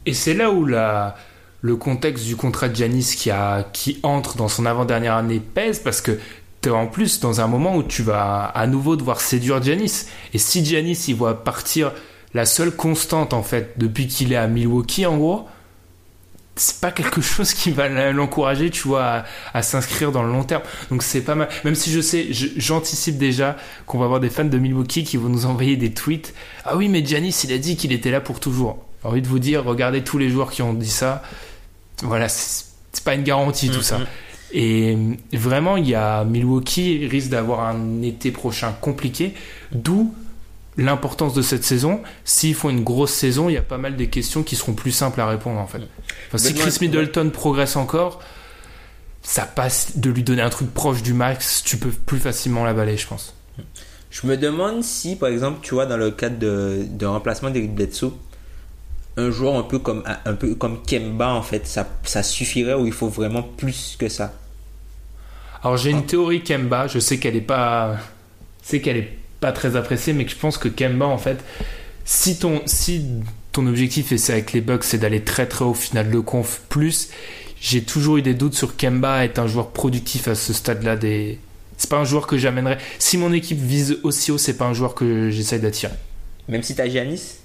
Et 0.06 0.14
c'est 0.14 0.34
là 0.34 0.52
où 0.52 0.66
la, 0.66 1.16
le 1.62 1.76
contexte 1.76 2.26
du 2.26 2.36
contrat 2.36 2.70
de 2.70 2.76
Giannis 2.76 3.16
qui, 3.18 3.32
qui 3.72 4.00
entre 4.04 4.36
dans 4.36 4.48
son 4.48 4.66
avant-dernière 4.66 5.16
année 5.16 5.40
pèse 5.40 5.80
parce 5.80 6.02
que 6.02 6.20
tu 6.64 6.70
es 6.70 6.72
en 6.72 6.88
plus 6.88 7.20
dans 7.20 7.42
un 7.42 7.48
moment 7.48 7.76
où 7.76 7.84
tu 7.84 8.02
vas 8.02 8.46
à 8.46 8.66
nouveau 8.68 8.96
devoir 8.96 9.22
séduire 9.22 9.62
Giannis. 9.62 10.08
Et 10.34 10.38
si 10.38 10.66
Giannis 10.66 11.06
il 11.08 11.16
voit 11.16 11.44
partir 11.44 11.92
la 12.34 12.46
seule 12.46 12.72
constante 12.72 13.34
en 13.34 13.44
fait 13.44 13.74
depuis 13.78 14.08
qu'il 14.08 14.34
est 14.34 14.38
à 14.38 14.48
Milwaukee 14.48 15.06
en 15.06 15.18
gros, 15.18 15.48
c'est 16.56 16.80
pas 16.80 16.92
quelque 16.92 17.22
chose 17.22 17.54
qui 17.54 17.72
va 17.72 18.12
l'encourager, 18.12 18.70
tu 18.70 18.88
vois, 18.88 19.04
à, 19.04 19.26
à 19.54 19.62
s'inscrire 19.62 20.12
dans 20.12 20.24
le 20.24 20.32
long 20.32 20.44
terme. 20.44 20.64
Donc 20.90 21.04
c'est 21.04 21.22
pas 21.22 21.36
mal. 21.36 21.50
Même 21.66 21.76
si 21.76 21.92
je 21.92 22.02
sais, 22.02 22.28
j'anticipe 22.32 23.18
déjà 23.18 23.58
qu'on 23.86 24.00
va 24.00 24.06
avoir 24.06 24.20
des 24.20 24.30
fans 24.30 24.46
de 24.46 24.58
Milwaukee 24.58 25.04
qui 25.04 25.18
vont 25.18 25.30
nous 25.30 25.46
envoyer 25.46 25.78
des 25.78 25.92
tweets. 25.94 26.34
Ah 26.66 26.78
oui, 26.78 26.88
mais 26.88 27.06
Giannis, 27.06 27.42
il 27.44 27.52
a 27.54 27.58
dit 27.58 27.76
qu'il 27.76 27.92
était 27.92 28.12
là 28.12 28.22
pour 28.22 28.40
toujours. 28.40 28.86
J'ai 29.02 29.10
envie 29.10 29.22
de 29.22 29.28
vous 29.28 29.40
dire, 29.40 29.64
regardez 29.66 30.04
tous 30.04 30.18
les 30.18 30.30
joueurs 30.30 30.52
qui 30.52 30.62
ont 30.62 30.74
dit 30.74 30.90
ça. 30.90 31.22
Voilà, 32.02 32.30
c'est 32.30 32.74
c'est 32.94 33.04
pas 33.04 33.16
une 33.16 33.24
garantie 33.24 33.70
tout 33.70 33.82
ça. 33.82 34.00
Et 34.54 34.96
euh, 34.96 35.38
vraiment, 35.38 35.78
il 35.78 35.88
y 35.88 35.96
a 35.96 36.24
Milwaukee 36.24 37.08
risque 37.08 37.30
d'avoir 37.30 37.62
un 37.62 38.02
été 38.02 38.32
prochain 38.32 38.72
compliqué, 38.80 39.34
d'où 39.72 40.14
l'importance 40.78 41.34
de 41.34 41.42
cette 41.42 41.64
saison. 41.64 42.02
S'ils 42.24 42.56
font 42.56 42.70
une 42.70 42.84
grosse 42.84 43.12
saison, 43.12 43.50
il 43.50 43.54
y 43.54 43.58
a 43.58 43.64
pas 43.64 43.78
mal 43.78 43.96
des 43.96 44.08
questions 44.08 44.44
qui 44.44 44.56
seront 44.56 44.74
plus 44.74 44.92
simples 44.92 45.20
à 45.22 45.28
répondre 45.28 45.60
en 45.60 45.68
fait. 45.68 45.82
Enfin, 46.28 46.38
si 46.38 46.54
Chris 46.54 46.78
Middleton 46.82 47.30
progresse 47.32 47.76
encore, 47.76 48.22
ça 49.24 49.46
passe 49.46 49.98
de 49.98 50.10
lui 50.10 50.24
donner 50.24 50.42
un 50.42 50.50
truc 50.50 50.74
proche 50.74 51.02
du 51.02 51.14
max, 51.14 51.64
tu 51.64 51.78
peux 51.78 51.90
plus 51.90 52.20
facilement 52.20 52.64
l'avaler, 52.64 52.98
je 52.98 53.08
pense. 53.08 53.36
Je 54.10 54.28
me 54.28 54.38
demande 54.38 54.84
si, 54.84 55.16
par 55.16 55.30
exemple, 55.30 55.60
tu 55.64 55.74
vois, 55.74 55.88
dans 55.88 55.98
le 55.98 56.12
cadre 56.12 56.38
de, 56.38 56.86
de 56.88 57.06
remplacement 57.06 57.50
d'Eric 57.50 57.74
Bledsoe, 57.74 58.14
un 59.18 59.32
joueur 59.32 59.56
un 59.56 59.64
peu 59.64 59.80
comme 59.80 60.04
un 60.26 60.34
peu 60.34 60.56
comme 60.56 60.82
Kemba 60.82 61.34
en 61.34 61.42
fait, 61.42 61.68
ça, 61.68 61.88
ça 62.04 62.24
suffirait 62.24 62.74
ou 62.74 62.86
il 62.86 62.92
faut 62.92 63.10
vraiment 63.10 63.44
plus 63.44 63.96
que 63.98 64.10
ça? 64.10 64.34
Alors 65.64 65.78
j'ai 65.78 65.92
une 65.92 66.06
théorie 66.06 66.44
Kemba, 66.44 66.88
je 66.88 67.00
sais 67.00 67.20
qu'elle 67.20 67.38
est 67.38 67.42
pas, 67.42 67.96
c'est 68.62 68.82
qu'elle 68.82 68.98
est 68.98 69.10
pas 69.40 69.54
très 69.54 69.78
appréciée, 69.78 70.12
mais 70.12 70.26
que 70.26 70.32
je 70.32 70.36
pense 70.36 70.58
que 70.58 70.68
Kemba 70.68 71.06
en 71.06 71.18
fait, 71.18 71.38
si 72.04 72.38
ton 72.38 72.62
si 72.66 73.06
ton 73.54 73.66
objectif 73.68 74.12
et 74.12 74.18
c'est 74.18 74.34
avec 74.34 74.52
les 74.52 74.60
Bucks, 74.60 74.84
c'est 74.84 74.98
d'aller 74.98 75.22
très 75.22 75.46
très 75.46 75.64
haut 75.64 75.74
final 75.74 76.12
de 76.12 76.20
conf 76.20 76.62
plus, 76.68 77.10
j'ai 77.62 77.84
toujours 77.84 78.18
eu 78.18 78.22
des 78.22 78.34
doutes 78.34 78.56
sur 78.56 78.76
Kemba 78.76 79.24
être 79.24 79.40
un 79.40 79.48
joueur 79.48 79.72
productif 79.72 80.28
à 80.28 80.36
ce 80.36 80.52
stade-là 80.52 80.98
des. 80.98 81.40
C'est 81.78 81.90
pas 81.90 81.98
un 81.98 82.04
joueur 82.04 82.28
que 82.28 82.38
j'amènerais. 82.38 82.78
Si 83.00 83.18
mon 83.18 83.32
équipe 83.32 83.58
vise 83.60 84.00
aussi 84.04 84.32
haut, 84.32 84.38
c'est 84.38 84.58
pas 84.58 84.66
un 84.66 84.74
joueur 84.74 84.96
que 84.96 85.30
j'essaye 85.30 85.60
d'attirer. 85.62 85.94
Même 86.50 86.62
si 86.62 86.76
t'as 86.76 86.90
Giannis? 86.90 87.38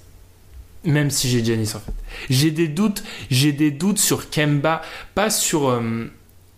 Même 0.83 1.09
si 1.09 1.29
j'ai 1.29 1.43
Giannis 1.43 1.71
en 1.73 1.79
fait. 1.79 1.93
J'ai 2.29 2.51
des 2.51 2.67
doutes, 2.67 3.03
j'ai 3.31 3.53
des 3.53 3.71
doutes 3.71 3.99
sur 3.99 4.29
Kemba, 4.29 4.81
pas 5.15 5.29
sur. 5.29 5.69
euh, 5.69 6.11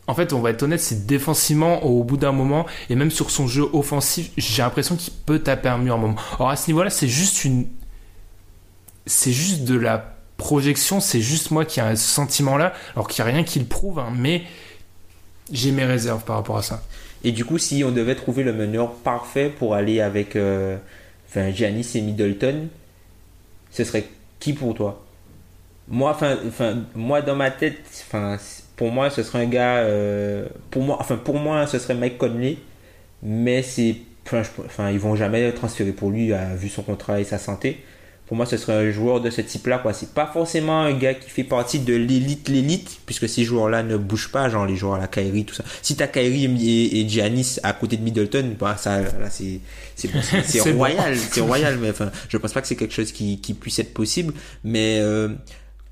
en 0.08 0.16
fait, 0.16 0.34
on 0.34 0.40
va 0.40 0.50
être 0.50 0.64
honnête, 0.64 0.82
c'est 0.82 1.06
défensivement 1.06 1.84
au 1.86 2.04
bout 2.04 2.18
d'un 2.18 2.32
moment 2.32 2.66
et 2.90 2.96
même 2.96 3.12
sur 3.12 3.30
son 3.32 3.48
jeu 3.48 3.64
offensif, 3.74 4.32
j'ai 4.38 4.62
l'impression 4.62 4.96
qu'il 4.96 5.14
peut 5.14 5.40
taper 5.40 5.70
un 5.70 5.78
mur 5.78 5.96
un 5.96 5.98
moment. 5.98 6.16
Alors 6.36 6.50
à 6.50 6.56
ce 6.56 6.68
niveau-là, 6.68 6.90
c'est 6.90 7.08
juste 7.08 7.46
une, 7.46 7.68
c'est 9.06 9.32
juste 9.32 9.64
de 9.64 9.78
la 9.78 10.16
projection, 10.38 11.00
c'est 11.00 11.22
juste 11.22 11.52
moi 11.52 11.66
qui 11.66 11.80
ai 11.80 11.84
un 11.84 11.96
sentiment-là, 11.96 12.74
alors 12.96 13.08
qu'il 13.08 13.24
n'y 13.24 13.30
a 13.30 13.34
rien 13.34 13.44
qui 13.44 13.60
le 13.60 13.66
prouve, 13.66 14.00
hein, 14.00 14.12
mais 14.16 14.44
j'ai 15.52 15.72
mes 15.72 15.86
réserves 15.86 16.24
par 16.24 16.38
rapport 16.38 16.58
à 16.58 16.64
ça. 16.64 16.84
Et 17.24 17.32
du 17.32 17.46
coup, 17.46 17.60
si 17.60 17.84
on 17.84 17.92
devait 17.92 18.16
trouver 18.16 18.44
le 18.44 18.54
meneur 18.54 18.94
parfait 18.94 19.50
pour 19.50 19.76
aller 19.76 20.02
avec 20.02 20.36
euh, 20.36 20.78
et 21.36 22.02
Middleton, 22.02 22.68
ce 23.72 23.84
serait 23.84 24.08
qui 24.40 24.54
pour 24.54 24.74
toi? 24.74 25.06
Moi, 25.88 26.18
enfin, 26.48 26.84
moi 26.96 27.22
dans 27.22 27.36
ma 27.36 27.52
tête, 27.52 27.82
enfin, 28.08 28.38
pour 28.82 28.90
moi, 28.90 29.12
ce 29.12 29.22
serait 29.22 29.44
un 29.44 29.46
gars, 29.46 29.78
euh, 29.84 30.44
pour 30.72 30.82
moi, 30.82 30.98
enfin, 31.00 31.16
pour 31.16 31.38
moi, 31.38 31.68
ce 31.68 31.78
serait 31.78 31.94
Mike 31.94 32.18
Conley, 32.18 32.58
mais 33.22 33.62
c'est, 33.62 33.96
enfin, 34.34 34.90
ils 34.90 34.98
vont 34.98 35.16
jamais 35.16 35.52
transférer 35.52 35.92
pour 35.92 36.10
lui, 36.10 36.34
euh, 36.34 36.56
vu 36.58 36.68
son 36.68 36.82
contrat 36.82 37.20
et 37.20 37.24
sa 37.24 37.38
santé. 37.38 37.78
Pour 38.26 38.38
moi, 38.38 38.48
ce 38.48 38.58
serait 38.58 38.74
un 38.74 38.90
joueur 38.90 39.22
de 39.22 39.30
ce 39.30 39.42
type-là, 39.42 39.78
quoi. 39.78 39.94
C'est 39.94 40.16
pas 40.16 40.26
forcément 40.26 40.82
un 40.82 40.94
gars 40.94 41.14
qui 41.14 41.30
fait 41.30 41.44
partie 41.44 41.78
de 41.78 41.94
l'élite, 41.94 42.50
l'élite, 42.50 43.02
puisque 43.06 43.30
ces 43.30 43.44
joueurs-là 43.44 43.84
ne 43.84 43.98
bougent 43.98 44.32
pas, 44.32 44.50
genre 44.50 44.66
les 44.66 44.76
joueurs 44.76 44.96
à 44.96 45.00
la 45.00 45.08
Kyrie, 45.08 45.46
tout 45.46 45.54
ça. 45.54 45.64
Si 45.84 45.96
t'as 45.96 46.08
Kyrie 46.08 46.46
et, 46.46 47.02
et 47.02 47.08
Giannis 47.08 47.60
à 47.62 47.74
côté 47.74 47.98
de 47.98 48.02
Middleton, 48.02 48.56
bah, 48.60 48.78
ça, 48.80 49.00
là, 49.02 49.30
c'est, 49.30 49.60
c'est, 49.96 50.08
bon. 50.72 50.78
royal, 50.80 51.16
c'est 51.16 51.42
royal, 51.42 51.78
mais 51.80 51.92
enfin, 51.92 52.10
je 52.30 52.38
pense 52.38 52.52
pas 52.52 52.62
que 52.62 52.68
c'est 52.68 52.76
quelque 52.76 52.96
chose 52.96 53.12
qui, 53.12 53.40
qui 53.42 53.54
puisse 53.54 53.78
être 53.78 53.94
possible, 53.94 54.34
mais, 54.64 54.98
euh, 55.02 55.28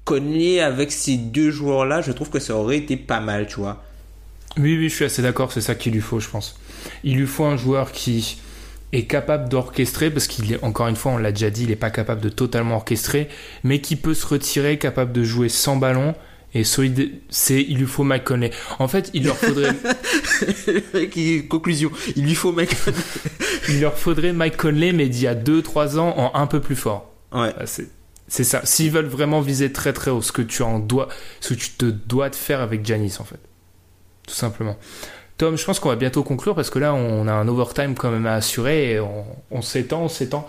Conley 0.05 0.59
avec 0.59 0.91
ces 0.91 1.17
deux 1.17 1.51
joueurs-là, 1.51 2.01
je 2.01 2.11
trouve 2.11 2.29
que 2.29 2.39
ça 2.39 2.55
aurait 2.55 2.77
été 2.77 2.97
pas 2.97 3.19
mal, 3.19 3.47
tu 3.47 3.55
vois. 3.57 3.83
Oui, 4.57 4.77
oui, 4.77 4.89
je 4.89 4.95
suis 4.95 5.05
assez 5.05 5.21
d'accord, 5.21 5.51
c'est 5.51 5.61
ça 5.61 5.75
qu'il 5.75 5.93
lui 5.93 6.01
faut, 6.01 6.19
je 6.19 6.29
pense. 6.29 6.59
Il 7.03 7.17
lui 7.17 7.27
faut 7.27 7.45
un 7.45 7.57
joueur 7.57 7.91
qui 7.91 8.39
est 8.91 9.03
capable 9.03 9.49
d'orchestrer, 9.49 10.09
parce 10.09 10.27
qu'il 10.27 10.51
est, 10.51 10.63
encore 10.63 10.87
une 10.87 10.95
fois, 10.95 11.11
on 11.11 11.17
l'a 11.17 11.31
déjà 11.31 11.49
dit, 11.49 11.63
il 11.63 11.69
n'est 11.69 11.75
pas 11.75 11.91
capable 11.91 12.21
de 12.21 12.29
totalement 12.29 12.75
orchestrer, 12.77 13.29
mais 13.63 13.81
qui 13.81 13.95
peut 13.95 14.15
se 14.15 14.25
retirer, 14.25 14.79
capable 14.79 15.11
de 15.11 15.23
jouer 15.23 15.49
sans 15.49 15.75
ballon, 15.75 16.15
et 16.55 16.63
solide, 16.63 17.11
c'est, 17.29 17.61
il 17.61 17.77
lui 17.77 17.85
faut 17.85 18.03
Mike 18.03 18.23
Conley. 18.23 18.49
En 18.79 18.87
fait, 18.87 19.11
il 19.13 19.25
leur 19.25 19.37
faudrait, 19.37 19.75
Conclusion, 21.47 21.91
il 22.15 22.23
lui 22.23 22.33
faut 22.33 22.55
il 23.69 23.81
leur 23.81 23.97
faudrait 23.97 24.33
Mike 24.33 24.57
Conley, 24.57 24.91
mais 24.91 25.09
d'il 25.09 25.21
y 25.23 25.27
a 25.27 25.35
2-3 25.35 25.99
ans, 25.99 26.15
en 26.17 26.31
un 26.33 26.47
peu 26.47 26.59
plus 26.59 26.75
fort. 26.75 27.11
ouais. 27.31 27.53
Ah, 27.55 27.67
C'est, 27.67 27.87
c'est 28.29 28.43
ça. 28.43 28.61
S'ils 28.63 28.91
veulent 28.91 29.07
vraiment 29.07 29.41
viser 29.41 29.73
très 29.73 29.91
très 29.91 30.11
haut, 30.11 30.21
ce 30.21 30.31
que 30.31 30.43
tu 30.43 30.61
te 30.61 31.85
dois 31.85 32.29
de 32.29 32.35
faire 32.35 32.61
avec 32.61 32.85
Janis, 32.85 33.15
en 33.19 33.23
fait. 33.23 33.39
Tout 34.27 34.35
simplement. 34.35 34.77
Tom, 35.37 35.57
je 35.57 35.65
pense 35.65 35.79
qu'on 35.79 35.89
va 35.89 35.95
bientôt 35.95 36.21
conclure 36.23 36.53
parce 36.53 36.69
que 36.69 36.77
là, 36.77 36.93
on 36.93 37.27
a 37.27 37.33
un 37.33 37.47
overtime 37.47 37.95
quand 37.95 38.11
même 38.11 38.27
à 38.27 38.35
assurer 38.35 38.91
et 38.91 38.99
on, 38.99 39.61
s'étend, 39.61 40.03
on 40.03 40.09
s'étend. 40.09 40.47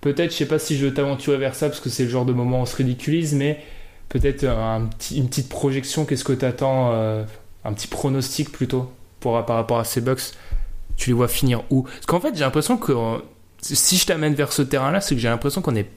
Peut-être, 0.00 0.32
je 0.32 0.36
sais 0.36 0.46
pas 0.46 0.58
si 0.58 0.78
je 0.78 0.86
veux 0.86 0.94
t'aventurer 0.94 1.36
vers 1.36 1.54
ça 1.54 1.68
parce 1.68 1.80
que 1.80 1.90
c'est 1.90 2.04
le 2.04 2.08
genre 2.08 2.24
de 2.24 2.32
moment 2.32 2.60
où 2.60 2.62
on 2.62 2.66
se 2.66 2.76
ridiculise, 2.76 3.34
mais 3.34 3.62
peut-être 4.08 4.44
un 4.44 4.88
une 5.10 5.28
petite 5.28 5.50
projection. 5.50 6.06
Qu'est-ce 6.06 6.24
que 6.24 6.32
t'attends 6.32 6.92
euh, 6.92 7.24
Un 7.64 7.74
petit 7.74 7.88
pronostic 7.88 8.52
plutôt 8.52 8.90
pour, 9.20 9.44
par 9.44 9.56
rapport 9.56 9.80
à 9.80 9.84
ces 9.84 10.00
Bucks? 10.00 10.32
Tu 10.96 11.10
les 11.10 11.14
vois 11.14 11.28
finir 11.28 11.64
où? 11.70 11.82
Parce 11.82 12.06
qu'en 12.06 12.20
fait, 12.20 12.34
j'ai 12.34 12.44
l'impression 12.44 12.78
que 12.78 12.92
euh, 12.92 13.18
si 13.60 13.98
je 13.98 14.06
t'amène 14.06 14.34
vers 14.34 14.52
ce 14.52 14.62
terrain-là, 14.62 15.00
c'est 15.00 15.14
que 15.14 15.20
j'ai 15.20 15.28
l'impression 15.28 15.60
qu'on 15.60 15.74
est 15.74 15.90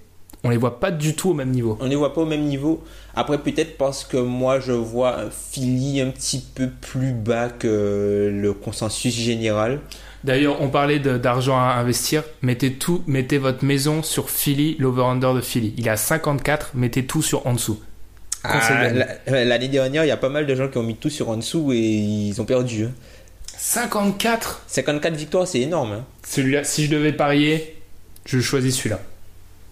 on 0.43 0.49
les 0.49 0.57
voit 0.57 0.79
pas 0.79 0.91
du 0.91 1.15
tout 1.15 1.29
au 1.31 1.33
même 1.33 1.51
niveau. 1.51 1.77
On 1.79 1.85
ne 1.85 1.89
les 1.89 1.95
voit 1.95 2.13
pas 2.13 2.21
au 2.21 2.25
même 2.25 2.43
niveau. 2.45 2.83
Après, 3.15 3.37
peut-être 3.37 3.77
parce 3.77 4.03
que 4.03 4.17
moi, 4.17 4.59
je 4.59 4.71
vois 4.71 5.17
Philly 5.51 6.01
un 6.01 6.09
petit 6.09 6.43
peu 6.55 6.69
plus 6.69 7.13
bas 7.13 7.49
que 7.49 8.31
le 8.33 8.53
consensus 8.53 9.13
général. 9.15 9.81
D'ailleurs, 10.23 10.61
on 10.61 10.69
parlait 10.69 10.99
d'argent 10.99 11.57
à 11.57 11.73
investir. 11.75 12.23
Mettez 12.41 12.73
tout, 12.73 13.03
mettez 13.07 13.37
votre 13.39 13.65
maison 13.65 14.03
sur 14.03 14.29
Philly, 14.29 14.75
l'over-under 14.79 15.33
de 15.33 15.41
Philly. 15.41 15.73
Il 15.77 15.87
est 15.87 15.91
à 15.91 15.97
54, 15.97 16.71
mettez 16.75 17.05
tout 17.05 17.21
sur 17.21 17.45
en 17.47 17.53
dessous. 17.53 17.79
Ah, 18.43 18.89
L'année 19.27 19.67
dernière, 19.67 20.03
il 20.03 20.07
y 20.07 20.11
a 20.11 20.17
pas 20.17 20.29
mal 20.29 20.47
de 20.47 20.55
gens 20.55 20.67
qui 20.67 20.77
ont 20.79 20.83
mis 20.83 20.95
tout 20.95 21.09
sur 21.11 21.29
en 21.29 21.37
dessous 21.37 21.71
et 21.73 21.77
ils 21.79 22.41
ont 22.41 22.45
perdu. 22.45 22.85
hein. 22.85 22.91
54 23.57 24.63
54 24.67 25.13
victoires, 25.15 25.47
c'est 25.47 25.59
énorme. 25.61 25.91
hein. 25.91 26.05
Celui-là, 26.27 26.63
si 26.63 26.85
je 26.85 26.91
devais 26.91 27.13
parier, 27.13 27.75
je 28.25 28.39
choisis 28.39 28.75
celui-là. 28.77 28.99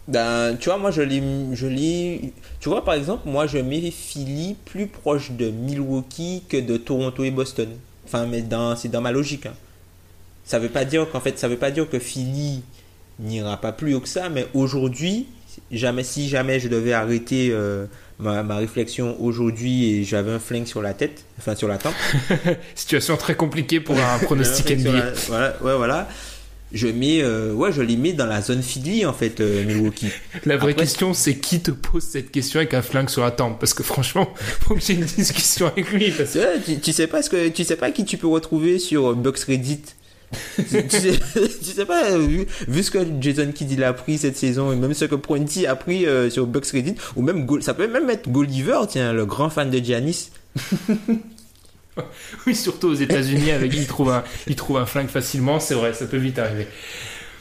Ben, 0.09 0.57
tu 0.59 0.69
vois, 0.69 0.77
moi, 0.77 0.91
je 0.91 1.01
l'ai, 1.01 1.21
je 1.53 1.67
l'ai. 1.67 2.33
Tu 2.59 2.67
vois, 2.69 2.83
par 2.83 2.95
exemple, 2.95 3.29
moi, 3.29 3.45
je 3.47 3.57
mets 3.59 3.91
Philly 3.91 4.55
plus 4.65 4.87
proche 4.87 5.31
de 5.31 5.49
Milwaukee 5.49 6.43
que 6.49 6.57
de 6.57 6.77
Toronto 6.77 7.23
et 7.23 7.31
Boston. 7.31 7.69
Enfin, 8.05 8.25
mais 8.25 8.41
dans, 8.41 8.75
c'est 8.75 8.89
dans 8.89 9.01
ma 9.01 9.11
logique. 9.11 9.45
hein. 9.45 9.53
Ça 10.45 10.57
veut 10.57 10.69
pas 10.69 10.83
dire 10.83 11.07
qu'en 11.11 11.19
fait, 11.19 11.37
ça 11.37 11.47
veut 11.47 11.57
pas 11.57 11.69
dire 11.69 11.87
que 11.87 11.99
Philly 11.99 12.63
n'ira 13.19 13.57
pas 13.57 13.71
plus 13.71 13.93
haut 13.93 13.99
que 13.99 14.07
ça, 14.07 14.29
mais 14.29 14.47
aujourd'hui, 14.55 15.27
jamais, 15.71 16.03
si 16.03 16.27
jamais 16.27 16.59
je 16.59 16.69
devais 16.69 16.93
arrêter 16.93 17.49
euh, 17.51 17.85
ma, 18.17 18.41
ma 18.41 18.55
réflexion 18.55 19.15
aujourd'hui 19.21 19.91
et 19.93 20.03
j'avais 20.03 20.31
un 20.31 20.39
flingue 20.39 20.65
sur 20.65 20.81
la 20.81 20.95
tête, 20.95 21.23
enfin 21.37 21.53
sur 21.53 21.67
la 21.67 21.77
tempe, 21.77 21.93
Situation 22.75 23.15
très 23.15 23.35
compliquée 23.35 23.79
pour 23.79 23.99
un 23.99 24.17
pronostic 24.19 24.69
NBA. 24.79 24.91
la- 24.91 25.11
voilà, 25.27 25.55
ouais, 25.61 25.75
voilà. 25.77 26.07
Je 26.71 26.87
mets, 26.87 27.21
euh, 27.23 27.51
ouais, 27.53 27.71
je 27.71 27.81
les 27.81 27.97
mets 27.97 28.13
dans 28.13 28.27
la 28.27 28.41
zone 28.41 28.61
Philly 28.61 29.05
en 29.05 29.13
fait, 29.13 29.39
euh, 29.39 29.65
Milwaukee. 29.65 30.09
La 30.45 30.55
vraie 30.57 30.71
Après- 30.73 30.83
question, 30.83 31.13
c'est 31.15 31.35
qui 31.35 31.59
te 31.61 31.71
pose 31.71 32.03
cette 32.03 32.29
question 32.31 32.59
avec 32.59 32.73
un 32.75 32.81
flingue 32.83 33.09
sur 33.09 33.23
la 33.23 33.31
tempe? 33.31 33.59
Parce 33.59 33.73
que 33.73 33.81
franchement, 33.83 34.29
faut 34.61 34.75
que 34.75 34.81
j'ai 34.81 34.93
une 34.93 35.05
discussion 35.05 35.67
avec 35.67 35.91
lui. 35.91 36.11
Parce 36.11 36.33
que... 36.33 36.39
Ouais, 36.39 36.61
tu, 36.63 36.79
tu 36.79 36.93
sais 36.93 37.07
pas 37.07 37.23
ce 37.23 37.29
que 37.31 37.47
tu 37.49 37.63
sais 37.63 37.75
pas 37.75 37.89
qui 37.91 38.05
tu 38.05 38.17
peux 38.17 38.27
retrouver 38.27 38.77
sur 38.77 39.15
Box 39.15 39.45
Reddit. 39.45 39.81
tu, 40.57 40.63
tu 40.87 40.89
sais, 40.89 41.19
tu 41.33 41.71
sais 41.75 41.85
pas 41.85 42.11
euh, 42.11 42.19
vu, 42.19 42.45
vu 42.67 42.83
ce 42.83 42.91
que 42.91 42.99
Jason 43.19 43.51
Kidd 43.51 43.81
a 43.81 43.93
pris 43.93 44.19
cette 44.19 44.37
saison 44.37 44.71
et 44.71 44.75
même 44.75 44.93
ce 44.93 45.05
que 45.05 45.15
Prunty 45.15 45.65
a 45.65 45.75
pris 45.75 46.05
euh, 46.05 46.29
sur 46.29 46.45
Box 46.45 46.71
Reddit 46.71 46.93
ou 47.15 47.23
même 47.23 47.47
ça 47.61 47.73
peut 47.73 47.87
même 47.87 48.07
être 48.11 48.29
Gulliver 48.29 48.81
tiens 48.87 49.11
le 49.11 49.25
grand 49.25 49.49
fan 49.49 49.71
de 49.71 49.79
Giannis 49.79 50.29
Oui, 52.47 52.55
surtout 52.55 52.87
aux 52.89 52.93
États-Unis, 52.95 53.51
avec 53.51 53.73
il 53.73 53.87
trouve 53.87 54.11
un, 54.11 54.23
il 54.47 54.55
trouve 54.55 54.77
un 54.77 54.85
flingue 54.85 55.07
facilement. 55.09 55.59
C'est 55.59 55.75
vrai, 55.75 55.93
ça 55.93 56.05
peut 56.07 56.17
vite 56.17 56.39
arriver. 56.39 56.67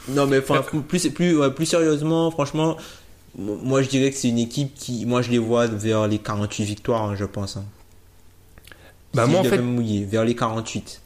non 0.07 0.27
mais 0.27 0.39
enfin 0.39 0.63
plus 0.87 1.09
plus 1.11 1.37
ouais, 1.37 1.51
plus 1.51 1.65
sérieusement 1.65 2.31
franchement 2.31 2.77
moi 3.37 3.81
je 3.83 3.89
dirais 3.89 4.11
que 4.11 4.17
c'est 4.17 4.29
une 4.29 4.39
équipe 4.39 4.73
qui 4.75 5.05
moi 5.05 5.21
je 5.21 5.29
les 5.31 5.37
vois 5.37 5.67
vers 5.67 6.07
les 6.07 6.19
48 6.19 6.63
victoires 6.65 7.03
hein, 7.03 7.15
je 7.15 7.25
pense 7.25 7.57
hein. 7.57 7.65
Bah 9.13 9.25
Si 9.25 9.31
moi, 9.31 9.39
en 9.41 9.43
fait, 9.43 9.57
mouiller 9.59 10.05
vers 10.05 10.23
les 10.23 10.35
48 10.35 11.01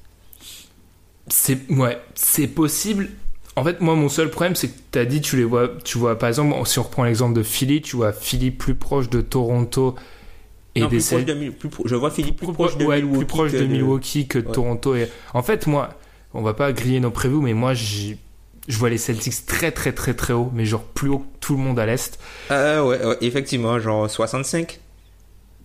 C'est 1.28 1.60
ouais, 1.72 2.02
c'est 2.16 2.48
possible. 2.48 3.10
En 3.56 3.64
fait, 3.64 3.82
moi, 3.82 3.96
mon 3.96 4.10
seul 4.10 4.30
problème, 4.32 4.56
c'est 4.56 4.70
que 4.70 4.80
tu 4.92 5.00
as 5.00 5.06
dit, 5.06 5.22
tu 5.22 5.38
les 5.38 5.44
vois, 5.44 5.70
tu 5.84 5.98
vois, 6.00 6.18
par 6.18 6.28
exemple, 6.28 6.56
si 6.68 6.80
on 6.80 6.84
reprend 6.84 7.04
l'exemple 7.04 7.36
de 7.36 7.44
Philly, 7.44 7.82
tu 7.82 7.96
vois 7.96 8.12
Philly 8.12 8.50
plus 8.52 8.76
proche 8.76 9.10
de 9.10 9.22
Toronto 9.22 9.96
et 10.76 10.82
Non, 10.82 10.88
des 10.88 10.98
plus 10.98 11.06
proche 11.06 11.26
de 11.26 11.50
plus 11.52 11.70
pro- 11.70 11.84
je 11.88 11.96
vois 11.96 12.10
Philippe 12.12 12.38
plus 12.38 12.48
plus 12.48 12.54
proche 12.54 12.78
de 12.78 12.86
ouais, 12.86 12.98
Milwaukee 13.02 13.18
plus 13.20 13.26
proche 13.28 13.52
que 13.52 13.58
de 13.58 13.66
Milwaukee 13.66 14.28
que 14.28 14.40
de 14.40 14.48
Ouais. 14.48 14.54
Toronto. 14.54 14.96
Et 14.96 15.08
en 15.34 15.44
fait, 15.44 15.68
moi, 15.68 15.90
on 16.34 16.42
va 16.42 16.54
pas 16.54 16.72
griller 16.74 17.00
nos 17.00 17.12
previews, 17.12 17.42
mais 17.42 17.54
moi, 17.54 17.74
j'ai- 17.74 18.18
je 18.68 18.78
vois 18.78 18.90
les 18.90 18.98
Celtics 18.98 19.46
très, 19.46 19.72
très, 19.72 19.92
très, 19.92 20.14
très 20.14 20.34
haut, 20.34 20.50
mais 20.54 20.66
genre 20.66 20.82
plus 20.84 21.10
haut 21.10 21.20
que 21.20 21.26
tout 21.42 21.54
le 21.58 21.60
monde 21.62 21.78
à 21.80 21.86
l'est. 21.86 22.18
Ah 22.50 22.84
ouais, 22.84 23.06
ouais, 23.06 23.18
effectivement, 23.22 23.78
genre 23.80 24.10
65. 24.10 24.80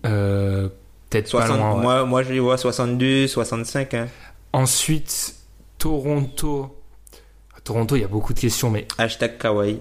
Euh, 0.05 0.69
Peut-être 1.09 1.27
60, 1.27 1.49
pas 1.49 1.57
loin. 1.57 1.75
ouais. 1.75 1.81
moi, 1.81 2.05
moi, 2.05 2.23
je 2.23 2.31
les 2.33 2.39
vois 2.39 2.57
62, 2.57 3.27
65. 3.27 3.93
Hein. 3.95 4.07
Ensuite, 4.53 5.33
Toronto. 5.79 6.75
Toronto, 7.63 7.95
il 7.95 8.01
y 8.01 8.05
a 8.05 8.07
beaucoup 8.07 8.33
de 8.33 8.39
questions, 8.39 8.69
mais 8.69 8.87
Hashtag 8.97 9.37
kawaii. 9.37 9.79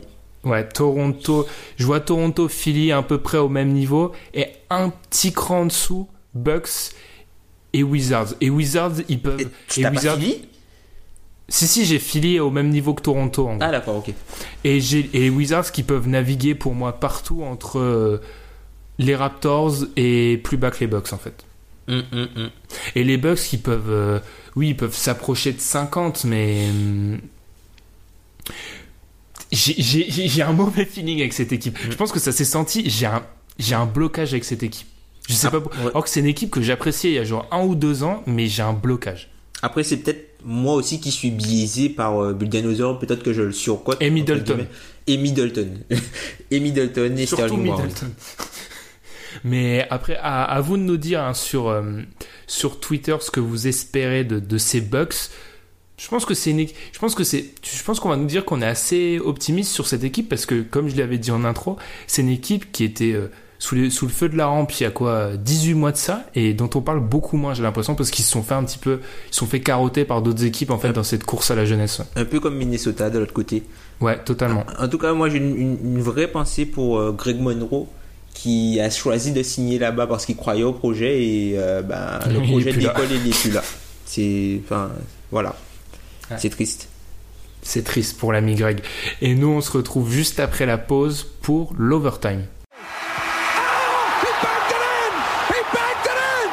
Ouais, 0.48 0.66
Toronto. 0.66 1.46
Je 1.76 1.84
vois 1.84 2.00
Toronto, 2.00 2.48
Philly 2.48 2.90
à 2.92 3.02
peu 3.02 3.18
près 3.18 3.38
au 3.38 3.48
même 3.48 3.72
niveau. 3.72 4.12
Et 4.34 4.46
un 4.70 4.90
petit 4.90 5.32
cran 5.32 5.60
en 5.60 5.66
dessous, 5.66 6.08
Bucks 6.34 6.92
et 7.72 7.82
Wizards. 7.82 8.34
Et 8.40 8.50
Wizards, 8.50 9.02
ils 9.08 9.20
peuvent. 9.20 9.40
Et 9.40 9.48
tu 9.68 9.80
et 9.80 9.82
pas 9.84 9.90
Wizards. 9.90 10.16
Philly? 10.16 10.48
Si, 11.50 11.66
si, 11.66 11.84
j'ai 11.86 11.98
Philly 11.98 12.40
au 12.40 12.50
même 12.50 12.68
niveau 12.68 12.92
que 12.94 13.02
Toronto. 13.02 13.48
en 13.48 13.56
gros. 13.56 13.58
Ah 13.62 13.70
d'accord, 13.70 13.96
ok. 13.96 14.12
Et 14.64 14.80
j'ai 14.80 15.08
et 15.14 15.20
les 15.20 15.30
Wizards 15.30 15.72
qui 15.72 15.82
peuvent 15.82 16.08
naviguer 16.08 16.54
pour 16.54 16.74
moi 16.74 16.92
partout 17.00 17.42
entre 17.42 17.78
euh, 17.78 18.20
les 18.98 19.16
Raptors 19.16 19.76
et 19.96 20.40
plus 20.44 20.58
bas 20.58 20.70
que 20.70 20.80
les 20.80 20.86
Bucks 20.86 21.12
en 21.12 21.18
fait. 21.18 21.44
Hum, 21.88 22.04
hum, 22.12 22.28
hum. 22.36 22.50
Et 22.94 23.04
les 23.04 23.16
Bucks 23.16 23.38
qui 23.38 23.56
peuvent, 23.56 23.90
euh, 23.90 24.18
oui, 24.56 24.68
ils 24.68 24.76
peuvent 24.76 24.94
s'approcher 24.94 25.52
de 25.52 25.60
50, 25.60 26.24
mais 26.24 26.66
j'ai- 29.52 30.42
un 30.42 30.52
mauvais 30.52 30.84
feeling 30.84 31.20
avec 31.20 31.32
cette 31.32 31.52
équipe. 31.52 31.78
Je 31.90 31.94
pense 31.96 32.12
que 32.12 32.18
ça 32.20 32.32
s'est 32.32 32.44
senti. 32.44 32.88
J'ai 32.90 33.74
un, 33.74 33.86
blocage 33.86 34.30
avec 34.32 34.44
cette 34.44 34.62
équipe. 34.62 34.86
Je 35.28 35.34
sais 35.34 35.48
Ah, 35.48 35.50
pas. 35.52 35.60
pour- 35.60 35.72
ouais. 35.72 35.90
Alors 35.90 36.04
que 36.04 36.10
c'est 36.10 36.20
une 36.20 36.26
équipe 36.26 36.50
que 36.50 36.62
j'appréciais 36.62 37.10
il 37.10 37.14
y 37.14 37.18
a 37.18 37.24
genre 37.24 37.46
un 37.50 37.62
ou 37.62 37.74
deux 37.74 38.02
ans, 38.02 38.22
mais 38.26 38.46
j'ai 38.46 38.62
un 38.62 38.72
blocage. 38.72 39.30
Après, 39.60 39.82
c'est 39.82 39.96
peut-être 39.98 40.38
moi 40.44 40.74
aussi 40.74 41.00
qui 41.00 41.10
suis 41.10 41.30
biaisé 41.30 41.88
par 41.88 42.22
euh, 42.22 42.32
Bulldozer. 42.32 42.98
Peut-être 42.98 43.22
que 43.22 43.32
je 43.32 43.42
le 43.42 43.52
surcote. 43.52 44.00
Et 44.00 44.08
Middleton. 44.10 44.66
Et 45.06 45.16
Middleton. 45.16 45.68
et 46.50 46.60
Middleton 46.60 47.16
et 47.16 47.26
Surtout 47.26 47.44
Sterling. 47.46 47.62
Middleton. 47.72 48.10
Mais 49.44 49.86
après, 49.90 50.16
à, 50.16 50.44
à 50.44 50.60
vous 50.60 50.76
de 50.76 50.82
nous 50.82 50.96
dire 50.96 51.22
hein, 51.22 51.34
sur, 51.34 51.68
euh, 51.68 51.82
sur 52.46 52.80
Twitter 52.80 53.16
ce 53.20 53.30
que 53.30 53.40
vous 53.40 53.66
espérez 53.66 54.24
de, 54.24 54.38
de 54.38 54.58
ces 54.58 54.80
Bucks. 54.80 55.30
Je 55.98 56.08
pense 56.08 56.24
que 56.24 56.32
c'est 56.34 56.50
une, 56.52 56.60
je 56.92 56.98
pense 57.00 57.14
que 57.14 57.24
c'est, 57.24 57.44
je 57.62 57.82
pense 57.82 57.98
qu'on 58.00 58.08
va 58.08 58.16
nous 58.16 58.26
dire 58.26 58.44
qu'on 58.44 58.62
est 58.62 58.66
assez 58.66 59.18
optimiste 59.18 59.72
sur 59.72 59.86
cette 59.86 60.04
équipe 60.04 60.28
parce 60.28 60.46
que, 60.46 60.62
comme 60.62 60.88
je 60.88 60.96
l'avais 60.96 61.18
dit 61.18 61.30
en 61.32 61.44
intro, 61.44 61.76
c'est 62.06 62.22
une 62.22 62.30
équipe 62.30 62.70
qui 62.72 62.84
était 62.84 63.12
euh, 63.12 63.30
sous, 63.58 63.74
les- 63.74 63.90
sous 63.90 64.06
le 64.06 64.12
feu 64.12 64.28
de 64.28 64.36
la 64.36 64.46
rampe 64.46 64.70
il 64.78 64.84
y 64.84 64.86
a 64.86 64.90
quoi, 64.92 65.30
18 65.36 65.74
mois 65.74 65.90
de 65.90 65.96
ça 65.96 66.24
et 66.36 66.54
dont 66.54 66.70
on 66.76 66.80
parle 66.82 67.00
beaucoup 67.00 67.36
moins, 67.36 67.52
j'ai 67.52 67.64
l'impression, 67.64 67.96
parce 67.96 68.10
qu'ils 68.10 68.24
se 68.24 68.30
sont 68.30 68.44
fait 68.44 68.54
un 68.54 68.62
petit 68.62 68.78
peu, 68.78 69.00
ils 69.28 69.34
se 69.34 69.40
sont 69.40 69.46
fait 69.46 69.58
carotter 69.60 70.04
par 70.04 70.22
d'autres 70.22 70.44
équipes 70.44 70.70
en 70.70 70.78
fait 70.78 70.92
dans 70.92 71.02
cette 71.02 71.24
course 71.24 71.50
à 71.50 71.56
la 71.56 71.64
jeunesse. 71.66 72.00
Un 72.14 72.24
peu 72.24 72.38
comme 72.38 72.56
Minnesota 72.56 73.10
de 73.10 73.18
l'autre 73.18 73.32
côté. 73.34 73.64
Ouais, 74.00 74.16
totalement. 74.22 74.64
En 74.78 74.86
tout 74.86 74.98
cas, 74.98 75.12
moi 75.14 75.28
j'ai 75.28 75.38
une, 75.38 75.56
une- 75.56 75.78
une 75.96 76.00
vraie 76.00 76.28
pensée 76.28 76.64
pour 76.64 77.00
euh, 77.00 77.10
Greg 77.10 77.40
Monroe 77.40 77.88
qui 78.34 78.78
a 78.78 78.88
choisi 78.88 79.32
de 79.32 79.42
signer 79.42 79.80
là-bas 79.80 80.06
parce 80.06 80.24
qu'il 80.26 80.36
croyait 80.36 80.62
au 80.62 80.72
projet 80.72 81.20
et 81.24 81.54
euh, 81.56 81.82
ben, 81.82 82.20
le 82.32 82.40
projet 82.48 82.70
l'école 82.70 83.08
il 83.10 83.24
n'est 83.24 83.30
plus 83.36 83.50
là. 83.50 83.64
C'est, 84.04 84.60
enfin, 84.64 84.90
voilà. 85.32 85.56
Ouais. 86.30 86.36
C'est 86.38 86.50
triste. 86.50 86.88
C'est 87.62 87.82
triste 87.84 88.18
pour 88.18 88.32
l'ami 88.32 88.54
Greg. 88.54 88.80
Et 89.20 89.34
nous, 89.34 89.48
on 89.48 89.60
se 89.60 89.72
retrouve 89.72 90.10
juste 90.10 90.40
après 90.40 90.66
la 90.66 90.78
pause 90.78 91.26
pour 91.42 91.74
l'overtime. 91.76 92.44
He 92.70 94.30
backed 94.42 94.70
it 94.70 94.82
in! 94.82 95.12
He 95.48 95.60
backed 95.72 96.06
it 96.06 96.16
in! 96.16 96.50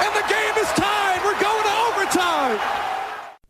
And 0.00 0.12
the 0.14 0.26
game 0.28 0.56
is 0.62 0.72
tied! 0.74 1.20
We're 1.24 1.40
going 1.40 1.64
to 1.64 1.74
overtime! 1.88 2.58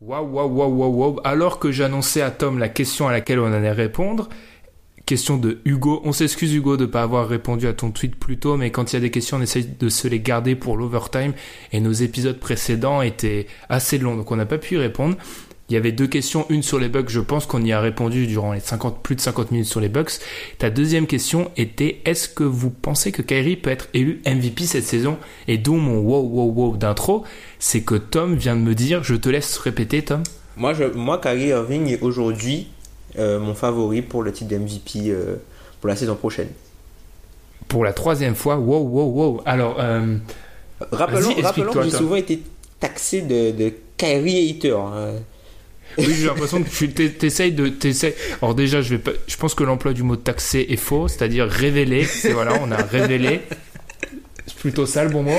Waouh, 0.01 0.25
waouh, 0.25 0.49
waouh, 0.49 0.69
waouh, 0.69 0.95
waouh. 0.95 1.19
Alors 1.23 1.59
que 1.59 1.71
j'annonçais 1.71 2.21
à 2.21 2.31
Tom 2.31 2.59
la 2.59 2.69
question 2.69 3.07
à 3.07 3.11
laquelle 3.11 3.39
on 3.39 3.53
allait 3.53 3.71
répondre, 3.71 4.27
question 5.05 5.37
de 5.37 5.59
Hugo. 5.65 6.01
On 6.03 6.11
s'excuse 6.11 6.53
Hugo 6.53 6.75
de 6.75 6.85
ne 6.85 6.91
pas 6.91 7.03
avoir 7.03 7.27
répondu 7.27 7.67
à 7.67 7.73
ton 7.73 7.91
tweet 7.91 8.15
plus 8.15 8.37
tôt, 8.37 8.57
mais 8.57 8.71
quand 8.71 8.91
il 8.91 8.95
y 8.95 8.97
a 8.97 9.01
des 9.01 9.11
questions, 9.11 9.37
on 9.37 9.41
essaye 9.41 9.65
de 9.65 9.89
se 9.89 10.07
les 10.07 10.19
garder 10.19 10.55
pour 10.55 10.75
l'overtime. 10.75 11.33
Et 11.71 11.79
nos 11.79 11.93
épisodes 11.93 12.39
précédents 12.39 13.01
étaient 13.01 13.47
assez 13.69 13.97
longs, 13.97 14.17
donc 14.17 14.31
on 14.31 14.35
n'a 14.35 14.45
pas 14.45 14.57
pu 14.57 14.75
y 14.75 14.77
répondre. 14.77 15.15
Il 15.71 15.75
y 15.75 15.77
avait 15.77 15.93
deux 15.93 16.07
questions, 16.07 16.45
une 16.49 16.63
sur 16.63 16.79
les 16.79 16.89
bugs, 16.89 17.05
je 17.07 17.21
pense 17.21 17.45
qu'on 17.45 17.63
y 17.63 17.71
a 17.71 17.79
répondu 17.79 18.27
durant 18.27 18.51
les 18.51 18.59
50, 18.59 19.01
plus 19.01 19.15
de 19.15 19.21
50 19.21 19.51
minutes 19.51 19.67
sur 19.69 19.79
les 19.79 19.87
bugs. 19.87 20.03
Ta 20.57 20.69
deuxième 20.69 21.07
question 21.07 21.49
était, 21.55 22.01
est-ce 22.03 22.27
que 22.27 22.43
vous 22.43 22.69
pensez 22.69 23.13
que 23.13 23.21
Kyrie 23.21 23.55
peut 23.55 23.69
être 23.69 23.87
élu 23.93 24.21
MVP 24.25 24.65
cette 24.65 24.83
saison? 24.83 25.15
Et 25.47 25.57
d'où 25.57 25.75
mon 25.75 25.99
wow 25.99 26.23
wow 26.23 26.51
wow 26.51 26.75
d'intro, 26.75 27.23
c'est 27.57 27.83
que 27.83 27.95
Tom 27.95 28.35
vient 28.35 28.57
de 28.57 28.61
me 28.61 28.75
dire, 28.75 29.05
je 29.05 29.15
te 29.15 29.29
laisse 29.29 29.57
répéter 29.59 30.01
Tom. 30.01 30.23
Moi, 30.57 30.73
je, 30.73 30.83
moi, 30.83 31.19
Kyrie 31.19 31.47
Irving 31.47 31.87
est 31.87 32.01
aujourd'hui 32.01 32.67
euh, 33.17 33.39
mon 33.39 33.53
favori 33.55 34.01
pour 34.01 34.23
le 34.23 34.33
titre 34.33 34.49
de 34.51 34.57
MVP 34.57 35.03
euh, 35.07 35.35
pour 35.79 35.87
la 35.87 35.95
saison 35.95 36.15
prochaine. 36.15 36.49
pour 37.69 37.85
la 37.85 37.93
troisième 37.93 38.35
fois. 38.35 38.57
Wow, 38.57 38.79
wow, 38.89 39.05
wow. 39.05 39.41
Alors, 39.45 39.77
euh, 39.79 40.17
Rappelons, 40.91 41.33
rappelons 41.41 41.71
que 41.71 41.83
j'ai 41.83 41.91
souvent 41.91 42.15
été 42.17 42.43
taxé 42.81 43.21
de, 43.21 43.51
de 43.51 43.73
Kyrie 43.95 44.49
hater. 44.49 44.75
hein. 44.75 45.13
Oui, 45.97 46.13
j'ai 46.15 46.25
l'impression 46.27 46.61
que 46.63 46.69
tu 46.69 46.89
t'es- 46.89 47.09
t'essayes 47.09 47.51
de, 47.51 47.67
t'essayes. 47.69 48.13
Alors 48.41 48.55
déjà, 48.55 48.81
je 48.81 48.95
pense 49.39 49.53
que 49.55 49.63
l'emploi 49.63 49.93
du 49.93 50.03
mot 50.03 50.15
taxer 50.15 50.65
est 50.69 50.75
faux, 50.77 51.07
c'est-à-dire 51.07 51.47
révéler. 51.47 52.03
C'est 52.05 52.31
voilà, 52.33 52.53
on 52.61 52.71
a 52.71 52.77
révélé. 52.77 53.41
C'est 54.47 54.55
plutôt 54.57 54.85
ça 54.85 55.03
le 55.03 55.09
bon 55.09 55.23
mot. 55.23 55.37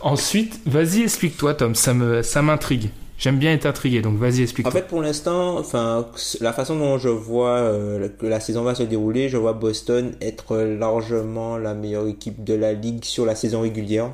Ensuite, 0.00 0.60
vas-y, 0.66 1.02
explique-toi, 1.02 1.54
Tom. 1.54 1.74
Ça 1.74 1.94
me, 1.94 2.22
ça 2.22 2.42
m'intrigue. 2.42 2.90
J'aime 3.18 3.38
bien 3.38 3.54
être 3.54 3.64
intrigué, 3.64 4.02
donc 4.02 4.18
vas-y, 4.18 4.40
En 4.40 4.42
explique-toi. 4.42 4.72
fait, 4.72 4.86
pour 4.88 5.00
l'instant, 5.00 5.56
enfin, 5.58 6.06
la 6.42 6.52
façon 6.52 6.76
dont 6.78 6.98
je 6.98 7.08
vois 7.08 7.56
euh, 7.56 8.08
que 8.20 8.26
la 8.26 8.40
saison 8.40 8.62
va 8.62 8.74
se 8.74 8.82
dérouler, 8.82 9.30
je 9.30 9.38
vois 9.38 9.54
Boston 9.54 10.12
être 10.20 10.58
largement 10.58 11.56
la 11.56 11.72
meilleure 11.72 12.06
équipe 12.08 12.44
de 12.44 12.52
la 12.52 12.74
ligue 12.74 13.04
sur 13.04 13.24
la 13.24 13.34
saison 13.34 13.62
régulière. 13.62 14.12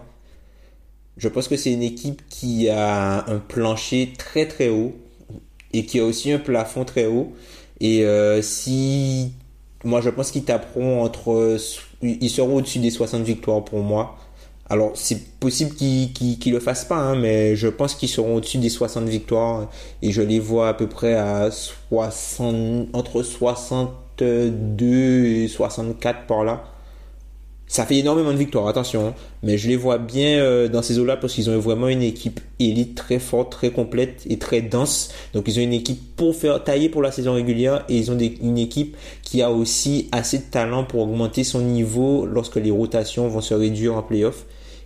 Je 1.17 1.29
pense 1.29 1.49
que 1.49 1.57
c'est 1.57 1.73
une 1.73 1.83
équipe 1.83 2.23
qui 2.31 2.69
a 2.69 3.29
un 3.29 3.39
plancher 3.39 4.13
très 4.17 4.47
très 4.47 4.69
haut 4.69 4.95
et 5.73 5.87
qui 5.87 6.01
a 6.01 6.05
aussi 6.05 6.33
un 6.33 6.39
plafond 6.39 6.85
très 6.85 7.07
haut. 7.07 7.33
Et 7.81 8.05
euh, 8.05 8.43
si 8.43 9.33
moi 9.85 10.01
je 10.01 10.11
pense 10.11 10.31
qu'ils 10.31 10.45
taperont 10.45 11.03
entre 11.03 11.57
ils 12.03 12.31
seront 12.31 12.57
au-dessus 12.57 12.79
des 12.81 12.91
60 12.91 13.23
victoires 13.23 13.65
pour 13.65 13.81
moi. 13.81 14.17
Alors 14.69 14.93
c'est 14.95 15.39
possible 15.41 15.75
qu'ils 15.75 16.13
qu'ils- 16.13 16.39
qu'ils 16.39 16.53
le 16.53 16.61
fassent 16.61 16.85
pas 16.87 16.97
hein, 16.99 17.17
mais 17.17 17.57
je 17.57 17.69
pense 17.69 17.95
qu'ils 17.95 18.09
seront 18.09 18.37
au-dessus 18.37 18.59
des 18.59 18.71
60 18.71 19.07
victoires 19.09 19.69
et 20.03 20.13
je 20.13 20.23
les 20.23 20.39
vois 20.41 20.69
à 20.69 20.75
peu 20.75 20.89
près 20.89 21.15
à 21.15 21.51
60 21.51 22.89
entre 22.95 23.23
62 23.23 25.25
et 25.27 25.49
64 25.49 26.27
par 26.27 26.45
là. 26.45 26.65
Ça 27.73 27.87
fait 27.87 27.97
énormément 27.97 28.33
de 28.33 28.37
victoires, 28.37 28.69
attention. 28.69 29.07
hein. 29.07 29.15
Mais 29.43 29.57
je 29.57 29.67
les 29.67 29.77
vois 29.77 29.97
bien 29.97 30.41
euh, 30.41 30.69
dans 30.69 30.83
ces 30.83 30.99
eaux-là 30.99 31.17
parce 31.17 31.33
qu'ils 31.33 31.49
ont 31.49 31.59
vraiment 31.59 31.89
une 31.89 32.03
équipe 32.03 32.39
élite 32.59 32.95
très 32.95 33.19
forte, 33.19 33.51
très 33.51 33.71
complète 33.71 34.25
et 34.29 34.39
très 34.39 34.61
dense. 34.61 35.09
Donc 35.33 35.45
ils 35.49 35.59
ont 35.59 35.63
une 35.63 35.73
équipe 35.73 36.15
pour 36.15 36.37
faire 36.37 36.63
tailler 36.63 36.91
pour 36.91 37.01
la 37.01 37.11
saison 37.11 37.33
régulière 37.33 37.87
et 37.89 37.97
ils 37.97 38.11
ont 38.11 38.19
une 38.19 38.59
équipe 38.59 38.95
qui 39.23 39.41
a 39.41 39.51
aussi 39.51 40.11
assez 40.13 40.37
de 40.37 40.43
talent 40.51 40.85
pour 40.85 41.01
augmenter 41.01 41.45
son 41.45 41.63
niveau 41.63 42.27
lorsque 42.27 42.57
les 42.57 42.71
rotations 42.71 43.27
vont 43.29 43.41
se 43.41 43.55
réduire 43.55 43.97
en 43.97 44.03
playoff. 44.03 44.45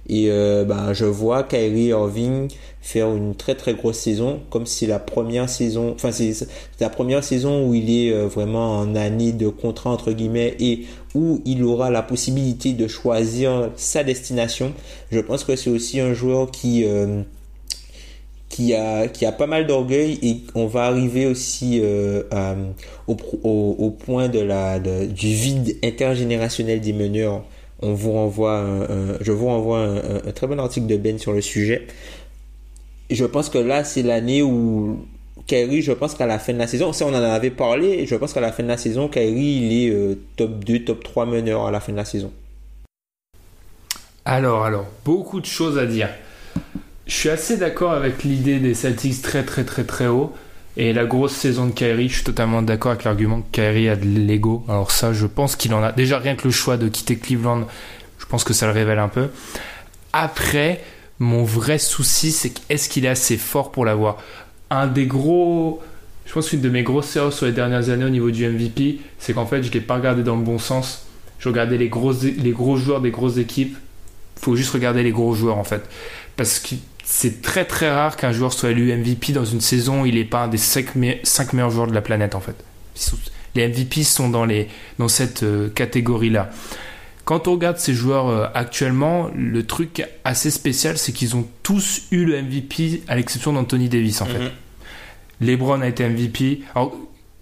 Et 0.08 0.30
euh, 0.30 0.64
ben, 0.64 0.92
je 0.92 1.06
vois 1.06 1.42
Kyrie 1.42 1.86
Irving 1.86 2.46
faire 2.86 3.12
une 3.16 3.34
très 3.34 3.56
très 3.56 3.74
grosse 3.74 3.98
saison, 3.98 4.38
comme 4.48 4.64
c'est 4.64 4.86
la 4.86 5.00
première 5.00 5.48
saison, 5.48 5.92
enfin 5.96 6.12
c'est 6.12 6.46
la 6.78 6.88
première 6.88 7.24
saison 7.24 7.66
où 7.66 7.74
il 7.74 7.90
est 7.90 8.12
euh, 8.12 8.28
vraiment 8.28 8.78
en 8.78 8.94
année 8.94 9.32
de 9.32 9.48
contrat 9.48 9.90
entre 9.90 10.12
guillemets 10.12 10.54
et 10.60 10.86
où 11.16 11.42
il 11.44 11.64
aura 11.64 11.90
la 11.90 12.02
possibilité 12.02 12.74
de 12.74 12.86
choisir 12.86 13.70
sa 13.74 14.04
destination. 14.04 14.72
Je 15.10 15.18
pense 15.18 15.42
que 15.42 15.56
c'est 15.56 15.68
aussi 15.68 15.98
un 15.98 16.14
joueur 16.14 16.52
qui 16.52 16.84
euh, 16.84 17.22
qui 18.50 18.72
a 18.72 19.08
qui 19.08 19.26
a 19.26 19.32
pas 19.32 19.48
mal 19.48 19.66
d'orgueil 19.66 20.20
et 20.22 20.42
on 20.54 20.68
va 20.68 20.84
arriver 20.84 21.26
aussi 21.26 21.80
euh, 21.82 22.22
au, 23.08 23.16
au, 23.42 23.90
point 23.90 24.28
de 24.28 24.38
la 24.38 24.78
du 24.78 25.34
vide 25.34 25.76
intergénérationnel 25.82 26.80
des 26.80 26.92
meneurs. 26.92 27.42
On 27.82 27.94
vous 27.94 28.12
renvoie, 28.12 28.64
je 29.20 29.32
vous 29.32 29.46
renvoie 29.48 29.80
un 29.80 30.32
très 30.32 30.46
bon 30.46 30.58
article 30.58 30.86
de 30.86 30.96
Ben 30.96 31.18
sur 31.18 31.32
le 31.32 31.42
sujet. 31.42 31.86
Je 33.10 33.24
pense 33.24 33.48
que 33.48 33.58
là 33.58 33.84
c'est 33.84 34.02
l'année 34.02 34.42
où 34.42 35.06
Kyrie, 35.46 35.82
je 35.82 35.92
pense 35.92 36.14
qu'à 36.14 36.26
la 36.26 36.38
fin 36.38 36.52
de 36.52 36.58
la 36.58 36.66
saison, 36.66 36.92
ça 36.92 37.06
on 37.06 37.10
en 37.10 37.14
avait 37.14 37.50
parlé, 37.50 38.06
je 38.06 38.16
pense 38.16 38.32
qu'à 38.32 38.40
la 38.40 38.52
fin 38.52 38.62
de 38.62 38.68
la 38.68 38.76
saison, 38.76 39.08
Kyrie 39.08 39.60
il 39.62 39.72
est 39.72 39.90
euh, 39.90 40.18
top 40.36 40.64
2, 40.64 40.80
top 40.80 41.04
3 41.04 41.26
meneur 41.26 41.66
à 41.66 41.70
la 41.70 41.80
fin 41.80 41.92
de 41.92 41.96
la 41.96 42.04
saison. 42.04 42.32
Alors, 44.24 44.64
alors, 44.64 44.86
beaucoup 45.04 45.40
de 45.40 45.46
choses 45.46 45.78
à 45.78 45.86
dire. 45.86 46.08
Je 47.06 47.14
suis 47.14 47.28
assez 47.28 47.56
d'accord 47.56 47.92
avec 47.92 48.24
l'idée 48.24 48.58
des 48.58 48.74
Celtics 48.74 49.22
très 49.22 49.44
très 49.44 49.62
très 49.62 49.84
très 49.84 50.08
haut. 50.08 50.34
Et 50.76 50.92
la 50.92 51.06
grosse 51.06 51.32
saison 51.32 51.66
de 51.66 51.70
Kyrie, 51.70 52.08
je 52.08 52.16
suis 52.16 52.24
totalement 52.24 52.60
d'accord 52.60 52.90
avec 52.90 53.04
l'argument 53.04 53.40
que 53.40 53.46
Kyrie 53.52 53.88
a 53.88 53.94
de 53.94 54.04
l'ego. 54.04 54.64
Alors 54.68 54.90
ça, 54.90 55.12
je 55.12 55.26
pense 55.26 55.54
qu'il 55.54 55.72
en 55.72 55.82
a. 55.82 55.92
Déjà, 55.92 56.18
rien 56.18 56.34
que 56.34 56.42
le 56.44 56.50
choix 56.50 56.76
de 56.76 56.88
quitter 56.88 57.16
Cleveland, 57.16 57.68
je 58.18 58.26
pense 58.26 58.42
que 58.42 58.52
ça 58.52 58.66
le 58.66 58.72
révèle 58.72 58.98
un 58.98 59.08
peu. 59.08 59.28
Après, 60.12 60.82
mon 61.18 61.44
vrai 61.44 61.78
souci, 61.78 62.30
c'est 62.30 62.52
est-ce 62.68 62.88
qu'il 62.88 63.04
est 63.04 63.08
assez 63.08 63.36
fort 63.36 63.72
pour 63.72 63.84
l'avoir? 63.84 64.18
Un 64.70 64.86
des 64.86 65.06
gros... 65.06 65.82
Je 66.26 66.32
pense 66.32 66.50
qu'une 66.50 66.60
de 66.60 66.68
mes 66.68 66.82
grosses 66.82 67.14
erreurs 67.14 67.32
sur 67.32 67.46
les 67.46 67.52
dernières 67.52 67.88
années 67.88 68.04
au 68.04 68.10
niveau 68.10 68.30
du 68.30 68.46
MVP, 68.46 68.98
c'est 69.18 69.32
qu'en 69.32 69.46
fait, 69.46 69.62
je 69.62 69.68
ne 69.68 69.74
l'ai 69.74 69.80
pas 69.80 69.94
regardé 69.94 70.24
dans 70.24 70.36
le 70.36 70.42
bon 70.42 70.58
sens. 70.58 71.06
Je 71.38 71.48
regardais 71.48 71.78
les 71.78 71.88
gros, 71.88 72.12
les 72.12 72.50
gros 72.50 72.76
joueurs 72.76 73.00
des 73.00 73.12
grosses 73.12 73.38
équipes. 73.38 73.76
faut 74.40 74.56
juste 74.56 74.70
regarder 74.70 75.02
les 75.02 75.12
gros 75.12 75.34
joueurs, 75.34 75.56
en 75.56 75.64
fait. 75.64 75.82
Parce 76.36 76.58
que 76.58 76.74
c'est 77.04 77.42
très 77.42 77.64
très 77.64 77.90
rare 77.90 78.16
qu'un 78.16 78.32
joueur 78.32 78.52
soit 78.52 78.70
élu 78.70 78.92
MVP 78.92 79.32
dans 79.32 79.44
une 79.44 79.60
saison 79.60 80.02
où 80.02 80.06
il 80.06 80.16
n'est 80.16 80.24
pas 80.24 80.42
un 80.42 80.48
des 80.48 80.58
5, 80.58 80.96
meilleurs 80.96 81.70
joueurs 81.70 81.86
de 81.86 81.94
la 81.94 82.02
planète, 82.02 82.34
en 82.34 82.40
fait. 82.40 82.56
Les 83.54 83.68
MVP 83.68 84.02
sont 84.02 84.28
dans, 84.28 84.44
les, 84.44 84.68
dans 84.98 85.08
cette 85.08 85.44
euh, 85.44 85.68
catégorie-là. 85.70 86.50
Quand 87.26 87.48
on 87.48 87.52
regarde 87.52 87.76
ces 87.76 87.92
joueurs 87.92 88.28
euh, 88.28 88.46
actuellement, 88.54 89.28
le 89.34 89.66
truc 89.66 90.06
assez 90.22 90.50
spécial, 90.52 90.96
c'est 90.96 91.12
qu'ils 91.12 91.34
ont 91.34 91.44
tous 91.64 92.02
eu 92.12 92.24
le 92.24 92.40
MVP, 92.40 93.02
à 93.08 93.16
l'exception 93.16 93.52
d'Anthony 93.52 93.88
Davis, 93.88 94.22
en 94.22 94.26
fait. 94.26 94.38
Mhm. 94.38 94.50
LeBron 95.40 95.80
a 95.80 95.88
été 95.88 96.08
MVP. 96.08 96.60
Alors, 96.76 96.96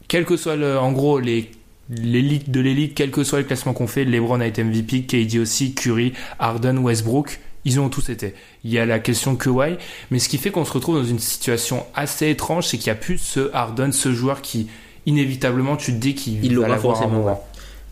quel 0.08 0.24
que 0.24 0.38
soit 0.38 0.56
le, 0.56 0.78
en 0.78 0.90
gros 0.90 1.20
les 1.20 1.50
l'élite 1.90 2.50
de 2.50 2.60
l'élite, 2.60 2.94
quel 2.94 3.10
que 3.10 3.24
soit 3.24 3.40
le 3.40 3.44
classement 3.44 3.74
qu'on 3.74 3.86
fait, 3.86 4.06
LeBron 4.06 4.40
a 4.40 4.46
été 4.46 4.64
MVP, 4.64 5.02
KD 5.02 5.38
aussi, 5.38 5.74
Curry, 5.74 6.14
Harden, 6.38 6.78
Westbrook, 6.78 7.40
ils 7.66 7.78
ont 7.78 7.90
tous 7.90 8.08
été. 8.08 8.34
Il 8.64 8.72
y 8.72 8.78
a 8.78 8.86
la 8.86 8.98
question 8.98 9.36
Kawhi, 9.36 9.76
mais 10.10 10.18
ce 10.18 10.30
qui 10.30 10.38
fait 10.38 10.50
qu'on 10.50 10.64
se 10.64 10.72
retrouve 10.72 10.96
dans 10.96 11.04
une 11.04 11.18
situation 11.18 11.84
assez 11.94 12.30
étrange, 12.30 12.68
c'est 12.68 12.78
qu'il 12.78 12.90
n'y 12.90 12.96
a 12.96 13.00
plus 13.00 13.18
ce 13.18 13.50
Harden, 13.52 13.92
ce 13.92 14.14
joueur 14.14 14.40
qui 14.40 14.68
inévitablement 15.04 15.76
tu 15.76 15.92
te 15.92 15.98
dis 15.98 16.14
qu'il 16.14 16.42
Il 16.42 16.48
va 16.50 16.54
l'aura 16.54 16.68
l'avoir 16.68 16.96
un 16.96 17.00
forcément, 17.02 17.44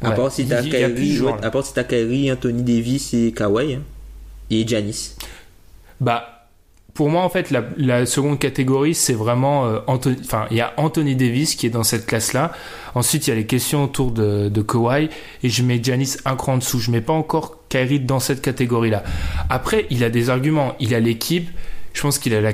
À 0.03 0.13
part 0.13 0.33
si 0.33 0.47
t'as 0.47 0.63
Kyrie, 0.63 1.21
ouais, 1.21 1.33
là. 1.33 1.39
à 1.43 1.51
part 1.51 1.65
si 1.65 1.73
t'as 1.75 1.85
Kyrie, 1.85 2.31
Anthony 2.33 2.63
Davis 2.63 3.15
et 3.15 3.33
Kawhi 3.33 3.75
hein, 3.75 3.83
et 4.51 4.67
Giannis. 4.67 5.17
Bah, 6.01 6.49
pour 6.95 7.09
moi, 7.09 7.23
en 7.23 7.29
fait, 7.29 7.51
la, 7.51 7.65
la 7.77 8.05
seconde 8.05 8.39
catégorie, 8.39 8.95
c'est 8.95 9.15
vraiment 9.15 9.67
euh, 9.67 9.79
Anthony. 9.87 10.17
Enfin, 10.25 10.47
il 10.51 10.59
y 10.59 10.61
a 10.61 10.75
Anthony 10.77 11.17
Davis 11.17 11.55
qui 11.55 11.67
est 11.67 11.71
dans 11.71 11.85
cette 11.85 12.05
classe-là. 12.07 12.53
Ensuite, 12.95 13.27
il 13.27 13.31
y 13.31 13.33
a 13.33 13.37
les 13.37 13.47
questions 13.47 13.85
autour 13.85 14.11
de, 14.11 14.49
de 14.49 14.63
Kawhi 14.63 15.09
et 15.43 15.49
je 15.49 15.63
mets 15.63 15.83
Giannis 15.83 16.17
un 16.25 16.37
cran 16.37 16.55
en 16.55 16.59
dessous. 16.59 16.81
Je 16.81 16.91
mets 16.91 17.01
pas 17.01 17.15
encore 17.15 17.57
Kyrie 17.69 18.01
dans 18.01 18.21
cette 18.21 18.43
catégorie-là. 18.43 19.05
Après, 19.49 19.87
il 19.91 20.05
a 20.05 20.11
des 20.11 20.29
arguments. 20.29 20.75
Il 20.81 20.95
a 20.95 21.01
l'équipe. 21.01 21.49
Je 21.95 22.03
pense 22.03 22.19
qu'il 22.19 22.35
a 22.35 22.41
la 22.41 22.53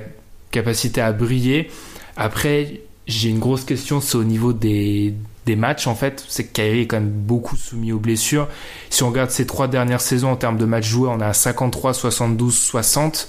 capacité 0.51 1.01
à 1.01 1.13
briller. 1.13 1.71
Après, 2.17 2.81
j'ai 3.09 3.31
une 3.31 3.39
grosse 3.39 3.65
question, 3.65 4.01
c'est 4.01 4.17
au 4.17 4.25
niveau 4.25 4.53
des, 4.53 5.15
des 5.49 5.57
matchs 5.57 5.87
en 5.87 5.95
fait. 5.95 6.25
C'est 6.29 6.45
que 6.45 6.53
Kyrie 6.53 6.83
est 6.83 6.87
quand 6.87 7.01
même 7.01 7.09
beaucoup 7.11 7.57
soumis 7.57 7.93
aux 7.93 7.99
blessures. 7.99 8.49
Si 8.91 9.03
on 9.03 9.09
regarde 9.09 9.31
ces 9.31 9.47
trois 9.47 9.67
dernières 9.69 10.01
saisons 10.01 10.31
en 10.31 10.37
termes 10.37 10.59
de 10.59 10.65
matchs 10.65 10.87
joués, 10.89 11.09
on 11.13 11.21
a 11.21 11.33
53, 11.33 11.95
72, 11.95 12.57
60. 12.57 13.29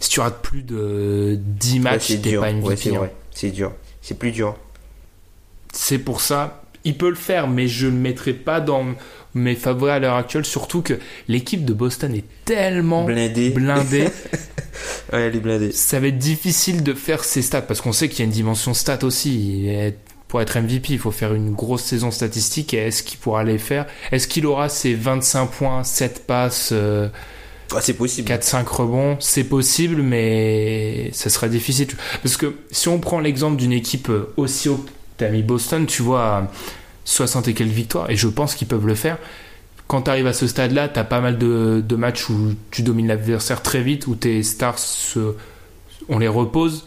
Si 0.00 0.08
tu 0.08 0.20
rates 0.20 0.40
plus 0.42 0.62
de 0.62 1.38
10 1.40 1.72
Ouais, 1.74 1.78
matchs, 1.80 2.06
c'est 2.08 2.22
t'es 2.22 2.30
dur. 2.30 2.40
pas. 2.42 2.50
Ouais, 2.52 2.76
c'est 2.76 2.96
hein. 2.96 3.50
dur. 3.52 3.72
C'est 4.02 4.18
plus 4.18 4.32
dur. 4.32 4.56
C'est 5.72 5.98
pour 5.98 6.20
ça, 6.20 6.62
il 6.84 6.96
peut 6.96 7.10
le 7.10 7.14
faire, 7.14 7.46
mais 7.48 7.68
je 7.68 7.86
le 7.86 7.92
mettrai 7.92 8.32
pas 8.32 8.60
dans. 8.60 8.84
mes 9.34 9.54
favoris 9.54 9.92
à 9.94 9.98
l'heure 10.00 10.16
actuelle, 10.16 10.44
surtout 10.44 10.82
que 10.82 10.98
l'équipe 11.28 11.64
de 11.64 11.72
Boston 11.72 12.12
est 12.14 12.24
tellement 12.44 13.04
Blindée. 13.04 13.50
blindée. 13.50 14.08
Ouais, 15.12 15.22
elle 15.22 15.36
est 15.36 15.40
blindée. 15.40 15.72
ça 15.72 15.98
va 16.00 16.06
être 16.06 16.18
difficile 16.18 16.82
de 16.84 16.94
faire 16.94 17.24
ses 17.24 17.42
stats 17.42 17.62
parce 17.62 17.80
qu'on 17.80 17.92
sait 17.92 18.08
qu'il 18.08 18.20
y 18.20 18.22
a 18.22 18.24
une 18.26 18.30
dimension 18.30 18.72
stat 18.74 19.00
aussi. 19.02 19.68
Pour 20.30 20.40
être 20.40 20.56
MVP, 20.60 20.92
il 20.92 20.98
faut 21.00 21.10
faire 21.10 21.34
une 21.34 21.52
grosse 21.54 21.82
saison 21.82 22.12
statistique. 22.12 22.72
Et 22.72 22.76
est-ce 22.78 23.02
qu'il 23.02 23.18
pourra 23.18 23.42
les 23.42 23.58
faire? 23.58 23.86
Est-ce 24.12 24.28
qu'il 24.28 24.46
aura 24.46 24.68
ses 24.68 24.94
25 24.94 25.46
points, 25.50 25.82
7 25.82 26.24
passes, 26.24 26.70
euh, 26.72 27.08
Ah, 27.74 27.80
c'est 27.80 27.94
possible. 27.94 28.28
4-5 28.28 28.64
rebonds? 28.68 29.16
C'est 29.18 29.42
possible, 29.42 30.02
mais 30.02 31.10
ça 31.12 31.30
sera 31.30 31.48
difficile. 31.48 31.88
Parce 32.22 32.36
que 32.36 32.54
si 32.70 32.88
on 32.88 33.00
prend 33.00 33.18
l'exemple 33.18 33.56
d'une 33.56 33.72
équipe 33.72 34.08
euh, 34.08 34.32
aussi 34.36 34.68
haut 34.68 34.76
que 34.76 34.88
t'as 35.16 35.30
mis 35.30 35.42
Boston, 35.42 35.84
tu 35.86 36.02
vois, 36.02 36.22
à 36.36 36.48
60 37.04 37.48
et 37.48 37.54
quelques 37.54 37.70
victoires, 37.72 38.08
et 38.08 38.14
je 38.16 38.28
pense 38.28 38.54
qu'ils 38.54 38.68
peuvent 38.68 38.86
le 38.86 38.94
faire. 38.94 39.18
Quand 39.88 40.02
tu 40.02 40.10
arrives 40.10 40.28
à 40.28 40.32
ce 40.32 40.46
stade-là, 40.46 40.88
tu 40.88 41.00
as 41.00 41.04
pas 41.04 41.20
mal 41.20 41.38
de, 41.38 41.82
de 41.84 41.96
matchs 41.96 42.28
où 42.30 42.54
tu 42.70 42.82
domines 42.82 43.08
l'adversaire 43.08 43.62
très 43.62 43.82
vite, 43.82 44.06
où 44.06 44.14
tes 44.14 44.44
stars, 44.44 44.78
se- 44.78 45.34
on 46.08 46.20
les 46.20 46.28
repose. 46.28 46.86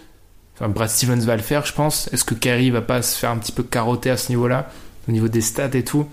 Enfin, 0.55 0.69
Brad 0.69 0.89
Stevens 0.89 1.21
va 1.21 1.35
le 1.35 1.41
faire, 1.41 1.65
je 1.65 1.73
pense. 1.73 2.09
Est-ce 2.13 2.23
que 2.23 2.35
Kerry 2.35 2.69
va 2.69 2.81
pas 2.81 3.01
se 3.01 3.17
faire 3.17 3.31
un 3.31 3.37
petit 3.37 3.51
peu 3.51 3.63
carotter 3.63 4.09
à 4.09 4.17
ce 4.17 4.29
niveau-là, 4.29 4.69
au 5.09 5.11
niveau 5.11 5.27
des 5.27 5.41
stats 5.41 5.69
et 5.73 5.83
tout? 5.83 6.07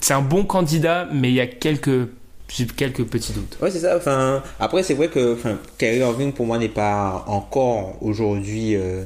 C'est 0.00 0.14
un 0.14 0.22
bon 0.22 0.44
candidat, 0.44 1.08
mais 1.12 1.28
il 1.28 1.34
y 1.34 1.40
a 1.40 1.46
quelques, 1.46 2.08
quelques 2.76 3.04
petits 3.04 3.32
doutes. 3.32 3.56
Ouais, 3.62 3.70
c'est 3.70 3.80
ça. 3.80 3.96
Enfin, 3.96 4.42
après, 4.58 4.82
c'est 4.82 4.94
vrai 4.94 5.08
que 5.08 5.34
enfin, 5.34 5.58
Kyrie 5.78 5.98
Irving, 5.98 6.32
pour 6.32 6.46
moi, 6.46 6.58
n'est 6.58 6.68
pas 6.68 7.24
encore 7.28 8.02
aujourd'hui 8.02 8.74
euh, 8.74 9.04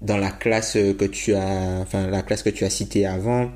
dans 0.00 0.16
la 0.16 0.30
classe 0.30 0.72
que 0.72 1.04
tu 1.04 1.34
as, 1.34 1.80
enfin, 1.82 2.06
la 2.06 2.22
classe 2.22 2.42
que 2.42 2.50
tu 2.50 2.64
as 2.64 2.70
citée 2.70 3.04
avant. 3.06 3.50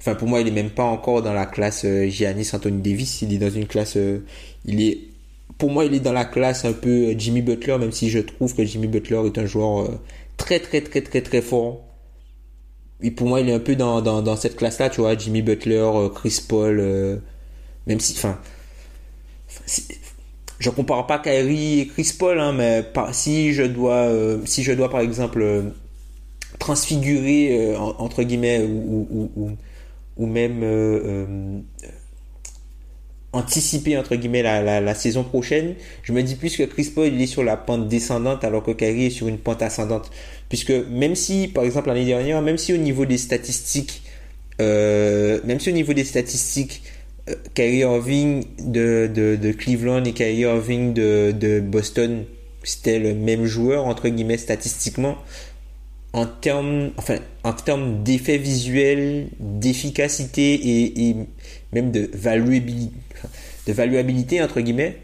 Enfin, 0.00 0.14
pour 0.14 0.26
moi, 0.26 0.40
il 0.40 0.48
est 0.48 0.52
même 0.52 0.70
pas 0.70 0.82
encore 0.82 1.22
dans 1.22 1.34
la 1.34 1.46
classe 1.46 1.84
euh, 1.84 2.08
Giannis 2.08 2.50
Anthony 2.52 2.82
Davis. 2.82 3.22
Il 3.22 3.32
est 3.34 3.38
dans 3.38 3.50
une 3.50 3.66
classe, 3.66 3.96
euh, 3.96 4.24
il 4.64 4.80
est, 4.80 4.98
pour 5.60 5.70
moi, 5.70 5.84
il 5.84 5.94
est 5.94 6.00
dans 6.00 6.12
la 6.12 6.24
classe 6.24 6.64
un 6.64 6.72
peu 6.72 7.10
euh, 7.10 7.14
Jimmy 7.16 7.42
Butler, 7.42 7.78
même 7.78 7.92
si 7.92 8.10
je 8.10 8.18
trouve 8.20 8.54
que 8.56 8.64
Jimmy 8.64 8.88
Butler 8.88 9.22
est 9.26 9.38
un 9.38 9.46
joueur 9.46 9.82
euh, 9.82 10.00
très, 10.36 10.58
très, 10.58 10.80
très, 10.80 11.02
très, 11.02 11.20
très 11.22 11.42
fort. 11.42 11.82
Et 13.02 13.10
pour 13.10 13.28
moi, 13.28 13.40
il 13.40 13.48
est 13.48 13.52
un 13.54 13.60
peu 13.60 13.76
dans, 13.76 14.02
dans, 14.02 14.36
cette 14.36 14.56
classe-là, 14.56 14.90
tu 14.90 15.00
vois, 15.02 15.16
Jimmy 15.16 15.42
Butler, 15.42 15.76
euh, 15.78 16.08
Chris 16.08 16.40
Paul, 16.48 16.80
euh, 16.80 17.18
même 17.86 18.00
si, 18.00 18.14
enfin, 18.16 18.38
je 20.58 20.70
compare 20.70 21.06
pas 21.06 21.18
Kyrie 21.18 21.80
et 21.80 21.86
Chris 21.86 22.12
Paul, 22.18 22.40
hein, 22.40 22.52
mais 22.52 22.84
si 23.12 23.52
je 23.54 23.62
dois, 23.62 24.08
euh, 24.08 24.40
si 24.44 24.62
je 24.62 24.72
dois 24.72 24.90
par 24.90 25.00
exemple 25.00 25.40
euh, 25.42 25.62
transfigurer 26.58 27.72
euh, 27.72 27.78
en- 27.78 27.96
entre 27.98 28.22
guillemets 28.22 28.62
ou, 28.64 29.56
ou, 30.16 30.26
même 30.26 30.62
euh, 30.62 31.26
euh, 31.28 31.60
anticiper 33.32 33.96
entre 33.96 34.16
guillemets 34.16 34.42
la, 34.42 34.80
la, 34.80 34.94
saison 34.94 35.22
prochaine, 35.22 35.74
je 36.02 36.12
me 36.12 36.22
dis 36.22 36.34
plus 36.34 36.56
que 36.56 36.64
Chris 36.64 36.90
Paul 36.94 37.06
il 37.06 37.20
est 37.20 37.26
sur 37.26 37.44
la 37.44 37.56
pente 37.56 37.88
descendante 37.88 38.42
alors 38.42 38.62
que 38.62 38.72
Kyrie 38.72 39.06
est 39.06 39.10
sur 39.10 39.28
une 39.28 39.38
pente 39.38 39.62
ascendante, 39.62 40.10
puisque 40.48 40.72
même 40.90 41.14
si 41.14 41.48
par 41.48 41.64
exemple 41.64 41.88
l'année 41.88 42.06
dernière, 42.06 42.42
même 42.42 42.58
si 42.58 42.72
au 42.72 42.76
niveau 42.76 43.06
des 43.06 43.18
statistiques, 43.18 44.02
euh, 44.60 45.38
même 45.44 45.60
si 45.60 45.70
au 45.70 45.72
niveau 45.72 45.92
des 45.92 46.04
statistiques 46.04 46.82
euh, 47.28 47.34
Irving 47.56 48.44
de, 48.58 49.08
de, 49.12 49.36
de 49.36 49.52
Cleveland 49.52 50.04
et 50.04 50.12
Kyrie 50.12 50.40
Irving 50.40 50.92
de, 50.92 51.32
de 51.32 51.60
Boston, 51.60 52.24
c'était 52.62 52.98
le 52.98 53.14
même 53.14 53.46
joueur, 53.46 53.86
entre 53.86 54.08
guillemets, 54.08 54.36
statistiquement. 54.36 55.16
En 56.12 56.26
termes, 56.26 56.90
enfin, 56.96 57.18
en 57.44 57.52
termes 57.52 58.02
d'effet 58.02 58.36
visuel, 58.36 59.28
d'efficacité 59.38 60.54
et 61.08 61.16
même 61.72 61.90
de 61.90 62.10
valuabilité, 62.12 62.94
de 63.66 63.72
valuabilité, 63.72 64.42
entre 64.42 64.60
guillemets, 64.60 64.98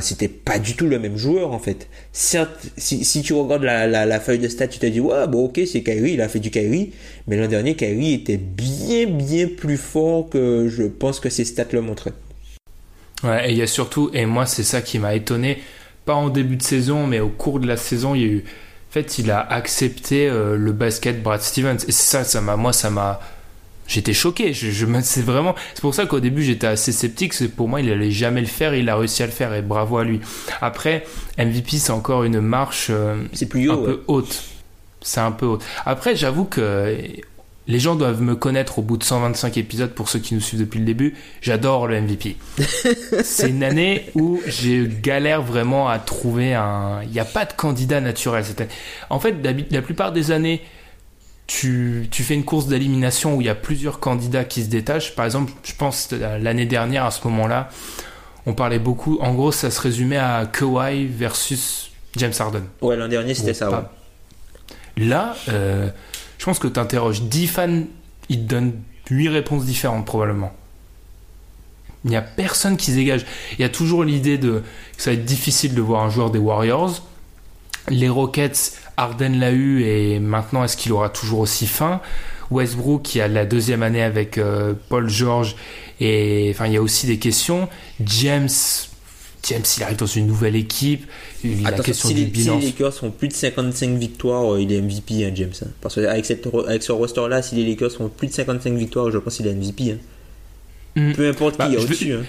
c'était 0.00 0.28
pas 0.28 0.58
du 0.58 0.74
tout 0.74 0.86
le 0.86 0.98
même 0.98 1.16
joueur, 1.16 1.52
en 1.52 1.58
fait. 1.58 1.88
Certes, 2.12 2.68
si, 2.76 3.22
tu 3.22 3.34
regardes 3.34 3.62
la, 3.62 4.20
feuille 4.20 4.38
de 4.38 4.48
stats, 4.48 4.68
tu 4.68 4.78
te 4.78 4.86
dis, 4.86 5.00
ouais, 5.00 5.26
bon, 5.26 5.46
ok, 5.46 5.60
c'est 5.70 5.82
Kyrie, 5.82 6.12
il 6.12 6.20
a 6.20 6.28
fait 6.28 6.40
du 6.40 6.50
Kyrie. 6.50 6.92
Mais 7.26 7.36
l'an 7.36 7.48
dernier, 7.48 7.76
Kyrie 7.76 8.14
était 8.14 8.36
bien, 8.38 9.06
bien 9.06 9.48
plus 9.48 9.76
fort 9.76 10.28
que 10.28 10.68
je 10.68 10.84
pense 10.84 11.20
que 11.20 11.28
ses 11.28 11.44
stats 11.44 11.66
le 11.72 11.82
montraient. 11.82 12.14
Ouais, 13.22 13.48
et 13.48 13.52
il 13.52 13.58
y 13.58 13.62
a 13.62 13.66
surtout, 13.66 14.10
et 14.12 14.26
moi 14.26 14.44
c'est 14.44 14.62
ça 14.62 14.82
qui 14.82 14.98
m'a 14.98 15.14
étonné, 15.14 15.58
pas 16.04 16.14
en 16.14 16.28
début 16.28 16.56
de 16.56 16.62
saison, 16.62 17.06
mais 17.06 17.18
au 17.18 17.30
cours 17.30 17.60
de 17.60 17.66
la 17.66 17.78
saison, 17.78 18.14
il 18.14 18.20
y 18.20 18.24
a 18.24 18.28
eu, 18.28 18.44
en 18.90 18.92
fait, 18.92 19.18
il 19.18 19.30
a 19.30 19.40
accepté 19.40 20.28
euh, 20.28 20.56
le 20.56 20.72
basket 20.72 21.22
Brad 21.22 21.40
Stevens, 21.40 21.78
et 21.88 21.92
ça, 21.92 22.24
ça 22.24 22.40
m'a, 22.42 22.56
moi, 22.56 22.74
ça 22.74 22.90
m'a, 22.90 23.20
j'étais 23.86 24.12
choqué. 24.12 24.52
Je, 24.52 24.70
je 24.70 24.86
c'est 25.02 25.22
vraiment, 25.22 25.54
c'est 25.74 25.80
pour 25.80 25.94
ça 25.94 26.06
qu'au 26.06 26.20
début 26.20 26.42
j'étais 26.42 26.66
assez 26.66 26.92
sceptique. 26.92 27.34
C'est 27.34 27.48
pour 27.48 27.68
moi, 27.68 27.80
il 27.80 27.90
allait 27.90 28.10
jamais 28.10 28.40
le 28.40 28.46
faire, 28.46 28.74
il 28.74 28.88
a 28.88 28.96
réussi 28.96 29.22
à 29.22 29.26
le 29.26 29.32
faire, 29.32 29.54
et 29.54 29.62
bravo 29.62 29.98
à 29.98 30.04
lui. 30.04 30.20
Après, 30.60 31.04
MVP, 31.38 31.78
c'est 31.78 31.92
encore 31.92 32.24
une 32.24 32.40
marche 32.40 32.88
euh, 32.90 33.16
C'est 33.32 33.46
plus 33.46 33.70
un 33.70 33.74
haut, 33.74 33.80
ouais. 33.80 33.86
peu 33.86 34.02
haute. 34.06 34.44
C'est 35.02 35.20
un 35.20 35.32
peu 35.32 35.46
haute. 35.46 35.64
Après, 35.84 36.16
j'avoue 36.16 36.44
que 36.44 36.96
les 37.68 37.78
gens 37.80 37.96
doivent 37.96 38.22
me 38.22 38.36
connaître 38.36 38.78
au 38.78 38.82
bout 38.82 38.96
de 38.96 39.04
125 39.04 39.56
épisodes 39.56 39.90
pour 39.90 40.08
ceux 40.08 40.18
qui 40.18 40.34
nous 40.34 40.40
suivent 40.40 40.60
depuis 40.60 40.78
le 40.78 40.84
début. 40.84 41.14
J'adore 41.40 41.86
le 41.86 42.00
MVP. 42.00 42.36
c'est 43.22 43.50
une 43.50 43.64
année 43.64 44.06
où 44.14 44.40
j'ai 44.46 44.86
galère 44.86 45.42
vraiment 45.42 45.88
à 45.88 45.98
trouver 45.98 46.54
un. 46.54 47.00
Il 47.02 47.10
n'y 47.10 47.20
a 47.20 47.24
pas 47.24 47.44
de 47.44 47.52
candidat 47.52 48.00
naturel. 48.00 48.44
En 49.10 49.18
fait, 49.18 49.34
la 49.70 49.82
plupart 49.82 50.12
des 50.12 50.30
années, 50.30 50.62
tu, 51.46 52.08
tu 52.10 52.22
fais 52.22 52.34
une 52.34 52.44
course 52.44 52.66
d'élimination 52.66 53.36
où 53.36 53.40
il 53.40 53.46
y 53.46 53.50
a 53.50 53.54
plusieurs 53.54 54.00
candidats 54.00 54.44
qui 54.44 54.64
se 54.64 54.68
détachent. 54.68 55.14
Par 55.14 55.24
exemple, 55.24 55.52
je 55.62 55.72
pense 55.74 56.10
l'année 56.12 56.66
dernière 56.66 57.04
à 57.04 57.10
ce 57.10 57.26
moment-là, 57.28 57.68
on 58.46 58.52
parlait 58.54 58.78
beaucoup. 58.78 59.18
En 59.20 59.34
gros, 59.34 59.52
ça 59.52 59.70
se 59.70 59.80
résumait 59.80 60.16
à 60.18 60.46
Kawhi 60.52 61.06
versus 61.06 61.90
James 62.16 62.32
Harden. 62.38 62.62
Ouais, 62.80 62.96
l'an 62.96 63.08
dernier, 63.08 63.34
c'était 63.34 63.54
ça, 63.54 63.68
pas- 63.68 63.92
ouais. 64.98 65.04
Là, 65.06 65.36
euh, 65.48 65.88
je 66.38 66.44
pense 66.44 66.58
que 66.58 66.68
tu 66.68 66.80
interroges 66.80 67.22
10 67.22 67.46
fans, 67.48 67.82
ils 68.28 68.38
te 68.44 68.48
donnent 68.48 68.80
8 69.10 69.28
réponses 69.28 69.64
différentes 69.64 70.06
probablement. 70.06 70.52
Il 72.04 72.10
n'y 72.10 72.16
a 72.16 72.22
personne 72.22 72.76
qui 72.76 72.92
se 72.92 72.96
dégage. 72.96 73.26
Il 73.58 73.62
y 73.62 73.64
a 73.64 73.68
toujours 73.68 74.04
l'idée 74.04 74.38
de 74.38 74.62
que 74.96 75.02
ça 75.02 75.10
va 75.10 75.14
être 75.14 75.24
difficile 75.24 75.74
de 75.74 75.80
voir 75.80 76.02
un 76.04 76.10
joueur 76.10 76.30
des 76.30 76.38
Warriors. 76.38 77.02
Les 77.88 78.08
Rockets, 78.08 78.72
Harden 78.96 79.38
l'a 79.38 79.52
eu 79.52 79.82
et 79.82 80.18
maintenant 80.20 80.64
est-ce 80.64 80.76
qu'il 80.76 80.92
aura 80.92 81.08
toujours 81.10 81.40
aussi 81.40 81.66
faim? 81.66 82.00
Westbrook 82.50 83.02
qui 83.02 83.20
a 83.20 83.28
la 83.28 83.44
deuxième 83.44 83.82
année 83.82 84.02
avec 84.02 84.38
euh, 84.38 84.72
Paul 84.88 85.08
George 85.08 85.56
et 86.00 86.48
enfin 86.54 86.66
il 86.66 86.72
y 86.74 86.76
a 86.76 86.82
aussi 86.82 87.06
des 87.06 87.18
questions. 87.18 87.68
James, 88.04 88.48
James 89.48 89.62
il 89.76 89.82
arrive 89.82 89.96
dans 89.96 90.06
une 90.06 90.26
nouvelle 90.26 90.54
équipe. 90.56 91.06
Il 91.44 91.62
la 91.62 91.68
Attention, 91.70 91.82
question 91.84 92.08
si, 92.10 92.14
du 92.14 92.20
les, 92.20 92.26
si 92.26 92.32
bilan. 92.32 92.58
les 92.58 92.66
Lakers 92.66 92.94
font 92.94 93.10
plus 93.10 93.28
de 93.28 93.32
55 93.32 93.90
victoires, 93.98 94.54
euh, 94.54 94.60
il 94.62 94.72
est 94.72 94.80
MVP, 94.80 95.24
hein, 95.24 95.32
James. 95.34 95.52
hein. 95.62 95.68
Parce 95.80 95.96
qu'avec 95.96 96.24
cette, 96.24 96.46
avec 96.68 96.82
ce 96.82 96.92
roster-là, 96.92 97.42
si 97.42 97.54
les 97.56 97.66
Lakers 97.68 97.92
font 97.92 98.08
plus 98.08 98.28
de 98.28 98.32
55 98.32 98.74
victoires, 98.74 99.10
je 99.10 99.18
pense 99.18 99.36
qu'il 99.36 99.46
est 99.46 99.54
MVP. 99.54 99.92
hein. 99.92 99.98
Mm. 100.96 101.12
Peu 101.12 101.28
importe 101.28 101.58
Bah, 101.58 101.66
qui 101.68 101.74
est 101.74 101.80
je 101.80 101.82
vais- 101.82 101.88
au-dessus. 101.88 102.12
hein. 102.14 102.24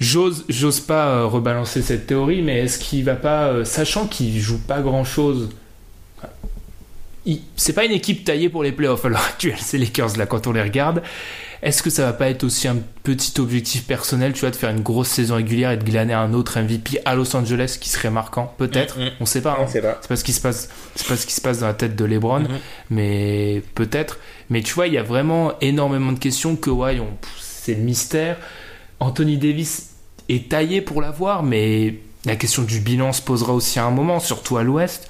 J'ose, 0.00 0.44
j'ose 0.48 0.80
pas 0.80 1.08
euh, 1.08 1.26
rebalancer 1.26 1.80
cette 1.82 2.06
théorie, 2.06 2.42
mais 2.42 2.58
est-ce 2.60 2.78
qu'il 2.78 3.04
va 3.04 3.14
pas, 3.14 3.46
euh, 3.48 3.64
sachant 3.64 4.06
qu'il 4.06 4.38
joue 4.40 4.58
pas 4.58 4.80
grand 4.80 5.04
chose, 5.04 5.50
c'est 7.56 7.72
pas 7.72 7.84
une 7.84 7.92
équipe 7.92 8.24
taillée 8.24 8.48
pour 8.48 8.62
les 8.62 8.72
playoffs 8.72 9.04
à 9.04 9.08
l'heure 9.08 9.24
actuelle, 9.24 9.56
c'est 9.58 9.78
les 9.78 9.86
Lakers 9.86 10.16
là 10.16 10.26
quand 10.26 10.46
on 10.46 10.52
les 10.52 10.62
regarde. 10.62 11.02
Est-ce 11.62 11.82
que 11.82 11.88
ça 11.88 12.04
va 12.04 12.12
pas 12.12 12.28
être 12.28 12.44
aussi 12.44 12.68
un 12.68 12.76
petit 13.04 13.40
objectif 13.40 13.86
personnel, 13.86 14.34
tu 14.34 14.40
vois, 14.40 14.50
de 14.50 14.56
faire 14.56 14.68
une 14.68 14.82
grosse 14.82 15.08
saison 15.08 15.36
régulière 15.36 15.70
et 15.70 15.78
de 15.78 15.84
glaner 15.84 16.12
un 16.12 16.34
autre 16.34 16.60
MVP 16.60 17.00
à 17.06 17.14
Los 17.14 17.34
Angeles 17.34 17.78
qui 17.80 17.88
serait 17.88 18.10
marquant, 18.10 18.52
peut-être, 18.58 18.98
Mm, 18.98 19.04
mm. 19.04 19.10
on 19.20 19.24
sait 19.26 19.40
pas. 19.40 19.56
hein. 19.58 19.66
Sait 19.66 19.80
pas. 19.80 19.96
C'est 20.02 20.08
pas 20.08 20.16
ce 20.16 20.24
qui 20.24 20.34
se 20.34 20.42
passe, 20.42 20.68
c'est 20.94 21.06
pas 21.08 21.16
ce 21.16 21.26
qui 21.26 21.32
se 21.32 21.40
passe 21.40 21.60
dans 21.60 21.66
la 21.66 21.72
tête 21.72 21.96
de 21.96 22.04
LeBron, 22.04 22.40
Mhm. 22.40 22.48
mais 22.90 23.62
peut-être. 23.74 24.18
Mais 24.50 24.60
tu 24.62 24.74
vois, 24.74 24.88
il 24.88 24.92
y 24.92 24.98
a 24.98 25.02
vraiment 25.02 25.52
énormément 25.62 26.12
de 26.12 26.18
questions 26.18 26.56
que 26.56 26.68
ouais, 26.68 27.00
on- 27.00 27.16
c'est 27.40 27.74
le 27.74 27.80
mystère. 27.82 28.36
Anthony 29.00 29.38
Davis 29.38 29.90
est 30.28 30.50
taillé 30.50 30.82
pour 30.82 31.00
l'avoir, 31.00 31.42
mais 31.42 31.94
la 32.26 32.36
question 32.36 32.62
du 32.62 32.80
bilan 32.80 33.12
se 33.14 33.22
posera 33.22 33.54
aussi 33.54 33.78
à 33.78 33.84
un 33.86 33.90
moment, 33.90 34.20
surtout 34.20 34.58
à 34.58 34.62
l'Ouest. 34.62 35.08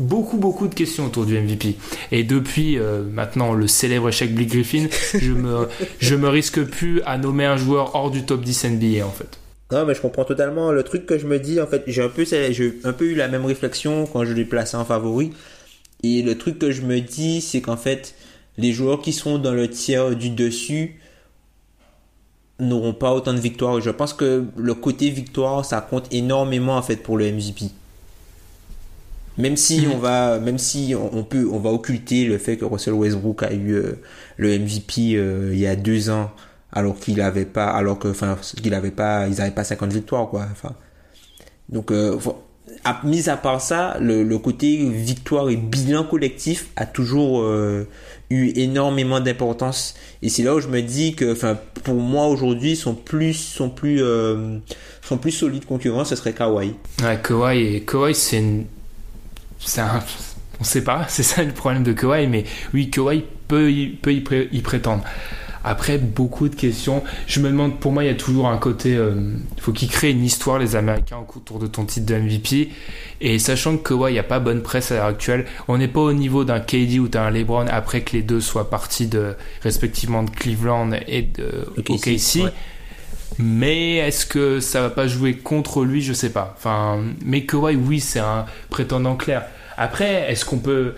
Beaucoup, 0.00 0.38
beaucoup 0.38 0.66
de 0.66 0.74
questions 0.74 1.06
autour 1.06 1.24
du 1.24 1.38
MVP. 1.38 1.76
Et 2.10 2.24
depuis 2.24 2.78
euh, 2.78 3.04
maintenant 3.04 3.52
le 3.52 3.68
célèbre 3.68 4.08
échec 4.08 4.34
Blake 4.34 4.48
Griffin, 4.48 4.86
je 5.14 5.32
me, 5.32 5.68
je 6.00 6.14
me 6.16 6.28
risque 6.28 6.62
plus 6.64 7.00
à 7.02 7.16
nommer 7.18 7.44
un 7.44 7.56
joueur 7.56 7.94
hors 7.94 8.10
du 8.10 8.24
top 8.24 8.42
10 8.42 8.64
NBA 8.64 9.06
en 9.06 9.10
fait. 9.10 9.38
Non, 9.72 9.84
mais 9.86 9.94
je 9.94 10.00
comprends 10.00 10.24
totalement. 10.24 10.72
Le 10.72 10.82
truc 10.82 11.06
que 11.06 11.18
je 11.18 11.26
me 11.26 11.38
dis, 11.38 11.60
en 11.60 11.66
fait, 11.66 11.82
j'ai 11.86 12.02
un 12.02 12.08
peu, 12.08 12.24
j'ai 12.24 12.80
un 12.84 12.92
peu 12.92 13.06
eu 13.06 13.14
la 13.14 13.28
même 13.28 13.44
réflexion 13.44 14.06
quand 14.06 14.24
je 14.24 14.32
l'ai 14.32 14.44
placé 14.44 14.76
en 14.76 14.84
favori. 14.84 15.32
Et 16.02 16.22
le 16.22 16.36
truc 16.36 16.58
que 16.58 16.70
je 16.70 16.82
me 16.82 17.00
dis, 17.00 17.40
c'est 17.40 17.60
qu'en 17.60 17.76
fait, 17.76 18.14
les 18.58 18.72
joueurs 18.72 19.00
qui 19.00 19.12
seront 19.12 19.38
dans 19.38 19.52
le 19.52 19.68
tiers 19.68 20.14
du 20.14 20.30
dessus 20.30 21.00
n'auront 22.60 22.92
pas 22.92 23.12
autant 23.14 23.32
de 23.32 23.40
victoires. 23.40 23.80
Je 23.80 23.90
pense 23.90 24.12
que 24.12 24.44
le 24.56 24.74
côté 24.74 25.10
victoire, 25.10 25.64
ça 25.64 25.80
compte 25.80 26.12
énormément, 26.12 26.76
en 26.76 26.82
fait, 26.82 26.96
pour 26.96 27.16
le 27.16 27.32
MVP. 27.32 27.70
Même 29.36 29.56
si 29.56 29.86
on 29.92 29.98
va, 29.98 30.38
même 30.38 30.58
si 30.58 30.94
on, 30.96 31.16
on 31.18 31.24
peut, 31.24 31.48
on 31.50 31.58
va 31.58 31.70
occulter 31.70 32.24
le 32.24 32.38
fait 32.38 32.56
que 32.56 32.64
Russell 32.64 32.94
Westbrook 32.94 33.42
a 33.42 33.52
eu 33.52 33.72
euh, 33.72 34.00
le 34.36 34.56
MVP 34.58 35.14
euh, 35.16 35.50
il 35.52 35.58
y 35.58 35.66
a 35.66 35.74
deux 35.74 36.08
ans, 36.10 36.30
alors 36.72 36.98
qu'il 36.98 37.20
avait 37.20 37.44
pas, 37.44 37.66
alors 37.66 37.98
que, 37.98 38.08
enfin, 38.08 38.36
qu'il 38.62 38.74
avait 38.74 38.92
pas, 38.92 39.26
ils 39.28 39.40
avaient 39.40 39.50
pas 39.50 39.64
50 39.64 39.92
victoires, 39.92 40.28
quoi. 40.28 40.46
Enfin, 40.52 40.74
donc, 41.68 41.90
euh, 41.90 42.18
faut- 42.18 42.42
à, 42.84 43.00
mis 43.04 43.28
à 43.28 43.36
part 43.36 43.60
ça, 43.60 43.96
le, 44.00 44.22
le 44.22 44.38
côté 44.38 44.88
victoire 44.88 45.48
et 45.50 45.56
bilan 45.56 46.04
collectif 46.04 46.68
a 46.76 46.86
toujours 46.86 47.42
euh, 47.42 47.86
eu 48.30 48.52
énormément 48.56 49.20
d'importance. 49.20 49.94
Et 50.22 50.28
c'est 50.28 50.42
là 50.42 50.54
où 50.54 50.60
je 50.60 50.68
me 50.68 50.80
dis 50.80 51.14
que, 51.14 51.32
enfin, 51.32 51.58
pour 51.82 51.94
moi 51.96 52.26
aujourd'hui, 52.26 52.76
sont 52.76 52.94
plus, 52.94 53.34
sont 53.34 53.68
plus, 53.70 54.00
sont 55.02 55.18
plus 55.18 55.30
solides 55.32 55.64
concurrents. 55.66 56.04
Ce 56.04 56.16
serait 56.16 56.32
Kawhi. 56.32 56.74
Ouais, 57.02 57.20
Kawhi, 57.22 57.76
et 57.76 57.80
Kawhi 57.84 58.14
c'est 58.14 58.38
une... 58.38 58.64
c'est 59.64 59.80
un... 59.80 60.00
On 60.60 60.64
sait 60.64 60.84
pas, 60.84 61.04
c'est 61.08 61.22
ça 61.24 61.42
le 61.42 61.52
problème 61.52 61.82
de 61.82 61.92
Kawhi, 61.92 62.26
mais 62.28 62.44
oui, 62.72 62.90
Kawhi 62.90 63.24
peut 63.48 63.70
y, 63.72 63.88
peut 63.88 64.12
y, 64.12 64.20
pré- 64.20 64.48
y 64.52 64.60
prétendre. 64.60 65.02
Après, 65.66 65.96
beaucoup 65.96 66.50
de 66.50 66.54
questions. 66.54 67.02
Je 67.26 67.40
me 67.40 67.48
demande, 67.48 67.80
pour 67.80 67.90
moi, 67.90 68.04
il 68.04 68.08
y 68.08 68.10
a 68.10 68.14
toujours 68.14 68.48
un 68.48 68.58
côté. 68.58 68.94
euh, 68.96 69.14
Il 69.56 69.62
faut 69.62 69.72
qu'ils 69.72 69.88
créent 69.88 70.10
une 70.10 70.22
histoire, 70.22 70.58
les 70.58 70.76
Américains, 70.76 71.16
autour 71.34 71.58
de 71.58 71.66
ton 71.66 71.86
titre 71.86 72.04
de 72.04 72.14
MVP. 72.16 72.68
Et 73.22 73.38
sachant 73.38 73.78
que 73.78 73.88
Kawhi, 73.88 74.10
il 74.10 74.12
n'y 74.12 74.18
a 74.18 74.24
pas 74.24 74.40
bonne 74.40 74.62
presse 74.62 74.92
à 74.92 74.96
l'heure 74.96 75.06
actuelle, 75.06 75.46
on 75.66 75.78
n'est 75.78 75.88
pas 75.88 76.00
au 76.02 76.12
niveau 76.12 76.44
d'un 76.44 76.60
KD 76.60 76.98
ou 77.00 77.08
d'un 77.08 77.30
LeBron 77.30 77.64
après 77.70 78.02
que 78.02 78.12
les 78.14 78.22
deux 78.22 78.42
soient 78.42 78.68
partis 78.68 79.06
de, 79.06 79.36
respectivement 79.62 80.22
de 80.22 80.28
Cleveland 80.30 80.90
et 81.08 81.22
de 81.22 81.66
OKC, 81.78 82.42
ouais. 82.44 82.52
Mais 83.38 83.96
est-ce 83.96 84.26
que 84.26 84.60
ça 84.60 84.80
va 84.80 84.90
pas 84.90 85.06
jouer 85.06 85.34
contre 85.36 85.84
lui 85.84 86.02
Je 86.02 86.12
sais 86.12 86.30
pas. 86.30 86.54
Enfin, 86.56 87.02
mais 87.24 87.44
Kawhi, 87.44 87.76
oui, 87.76 88.00
c'est 88.00 88.20
un 88.20 88.46
prétendant 88.70 89.16
clair. 89.16 89.44
Après, 89.76 90.30
est-ce 90.30 90.44
qu'on 90.44 90.58
peut. 90.58 90.94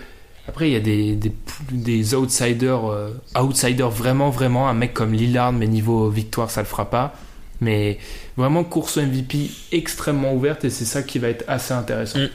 Après, 0.49 0.69
il 0.69 0.73
y 0.73 0.77
a 0.77 0.81
des, 0.81 1.17
des, 1.17 1.33
des 1.73 2.15
outsiders, 2.15 2.91
euh, 2.91 3.11
outsiders 3.41 3.91
vraiment, 3.91 4.31
vraiment. 4.31 4.69
Un 4.69 4.75
mec 4.75 4.95
comme 4.95 5.13
Lillard, 5.13 5.53
mais 5.53 5.67
niveau 5.67 6.09
victoire, 6.09 6.51
ça 6.51 6.61
le 6.61 6.67
fera 6.67 6.91
pas. 6.91 7.15
Mais 7.61 7.99
vraiment, 8.37 8.65
course 8.65 8.99
au 8.99 9.03
MVP 9.03 9.51
extrêmement 9.73 10.35
ouverte 10.35 10.65
et 10.65 10.71
c'est 10.71 10.85
ça 10.85 11.03
qui 11.03 11.19
va 11.19 11.29
être 11.29 11.45
assez 11.49 11.73
intéressant. 11.73 12.19
Mm. 12.19 12.29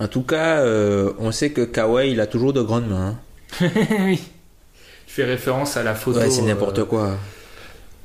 En 0.00 0.08
tout 0.08 0.22
cas, 0.22 0.58
euh, 0.58 1.12
on 1.18 1.30
sait 1.30 1.50
que 1.50 1.60
Kawhi, 1.60 2.10
il 2.10 2.20
a 2.20 2.26
toujours 2.26 2.52
de 2.52 2.62
grandes 2.62 2.88
mains. 2.88 3.18
hein. 3.60 3.70
oui. 4.00 4.20
Je 5.06 5.12
fais 5.12 5.24
référence 5.24 5.76
à 5.76 5.84
la 5.84 5.94
photo. 5.94 6.18
Ouais, 6.18 6.30
c'est 6.30 6.42
n'importe 6.42 6.80
euh, 6.80 6.84
quoi. 6.86 7.16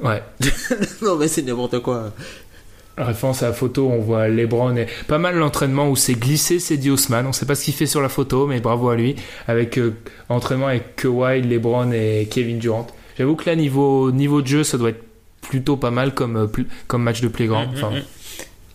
Ouais. 0.01 0.21
non, 1.01 1.17
mais 1.17 1.27
c'est 1.27 1.41
n'importe 1.41 1.79
quoi. 1.79 2.13
Référence 2.97 3.43
à 3.43 3.47
la 3.47 3.53
photo, 3.53 3.87
on 3.89 3.99
voit 3.99 4.27
Lebron 4.27 4.75
et 4.75 4.87
pas 5.07 5.19
mal 5.19 5.37
l'entraînement 5.37 5.89
où 5.89 5.95
c'est 5.95 6.15
glissé, 6.15 6.59
c'est 6.59 6.75
dit 6.75 6.89
Haussmann. 6.89 7.25
On 7.25 7.31
sait 7.33 7.45
pas 7.45 7.55
ce 7.55 7.63
qu'il 7.63 7.73
fait 7.73 7.85
sur 7.85 8.01
la 8.01 8.09
photo, 8.09 8.45
mais 8.45 8.59
bravo 8.59 8.89
à 8.89 8.95
lui. 8.97 9.15
Avec 9.47 9.77
euh, 9.77 9.95
entraînement 10.27 10.67
avec 10.67 10.97
Kawhi, 10.97 11.41
Lebron 11.41 11.91
et 11.93 12.27
Kevin 12.29 12.59
Durant. 12.59 12.87
J'avoue 13.17 13.35
que 13.35 13.45
là, 13.49 13.55
niveau, 13.55 14.11
niveau 14.11 14.41
de 14.41 14.47
jeu, 14.47 14.63
ça 14.65 14.77
doit 14.77 14.89
être 14.89 15.03
plutôt 15.41 15.77
pas 15.77 15.91
mal 15.91 16.13
comme, 16.13 16.35
euh, 16.35 16.47
pl- 16.47 16.67
comme 16.87 17.03
match 17.03 17.21
de 17.21 17.29
playground. 17.29 17.71
Mm, 17.71 17.75
Enfin, 17.77 17.89
mm, 17.91 17.99
mm. 17.99 18.03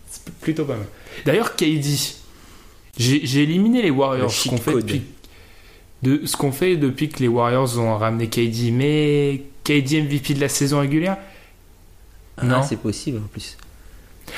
c'est 0.09 0.33
plutôt 0.41 0.65
pas 0.65 0.75
mal. 0.75 0.87
D'ailleurs, 1.25 1.55
KD, 1.55 1.83
j'ai 2.97 3.25
j'ai 3.25 3.43
éliminé 3.43 3.83
les 3.83 3.91
Warriors. 3.91 4.27
Le 4.27 4.33
Ce 4.33 4.49
qu'on 4.49 4.57
fait, 4.57 4.73
depuis, 4.73 5.03
de, 6.01 6.21
ce 6.25 6.35
qu'on 6.35 6.51
fait 6.51 6.77
depuis 6.77 7.09
que 7.09 7.19
les 7.19 7.27
Warriors 7.27 7.77
ont 7.77 7.95
ramené 7.95 8.27
KD. 8.27 8.71
Mais 8.73 9.41
KD 9.65 10.03
MVP 10.03 10.33
de 10.35 10.39
la 10.39 10.49
saison 10.49 10.79
régulière? 10.79 11.17
Non. 12.41 12.57
Ah, 12.59 12.63
c'est 12.63 12.79
possible 12.79 13.17
en 13.17 13.27
plus. 13.27 13.57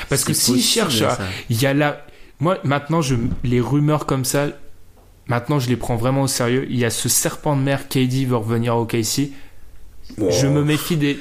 Parce 0.08 0.24
que 0.24 0.32
à, 0.32 0.90
ça. 0.90 1.18
il 1.48 1.62
y 1.62 1.66
a 1.66 1.74
là, 1.74 2.04
moi 2.40 2.58
maintenant 2.64 3.00
je, 3.00 3.14
les 3.44 3.60
rumeurs 3.60 4.06
comme 4.06 4.24
ça, 4.24 4.48
maintenant 5.26 5.58
je 5.58 5.68
les 5.68 5.76
prends 5.76 5.96
vraiment 5.96 6.22
au 6.22 6.26
sérieux. 6.26 6.66
Il 6.68 6.78
y 6.78 6.84
a 6.84 6.90
ce 6.90 7.08
serpent 7.08 7.56
de 7.56 7.62
mer, 7.62 7.88
KD 7.88 8.26
veut 8.26 8.36
revenir 8.36 8.76
au 8.76 8.84
KC. 8.84 9.30
Je 10.16 10.46
me 10.46 10.64
méfie 10.64 10.96
des. 10.96 11.18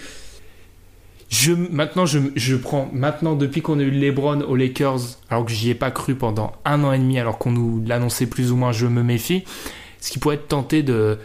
Je, 1.29 1.51
maintenant, 1.51 2.05
je, 2.05 2.19
je 2.35 2.55
prends. 2.55 2.89
Maintenant, 2.93 3.35
depuis 3.35 3.61
qu'on 3.61 3.79
a 3.79 3.83
eu 3.83 3.91
LeBron 3.91 4.41
aux 4.41 4.55
Lakers, 4.55 4.99
alors 5.29 5.45
que 5.45 5.51
j'y 5.51 5.69
ai 5.69 5.75
pas 5.75 5.91
cru 5.91 6.15
pendant 6.15 6.53
un 6.63 6.83
an 6.85 6.93
et 6.93 6.97
demi, 6.97 7.19
alors 7.19 7.37
qu'on 7.37 7.51
nous 7.51 7.83
l'annonçait 7.85 8.27
plus 8.27 8.51
ou 8.51 8.55
moins, 8.55 8.71
je 8.71 8.87
me 8.87 9.03
méfie. 9.03 9.43
Ce 9.99 10.09
qui 10.09 10.19
pourrait 10.19 10.35
être 10.35 10.47
tenté 10.47 10.83
de. 10.83 11.19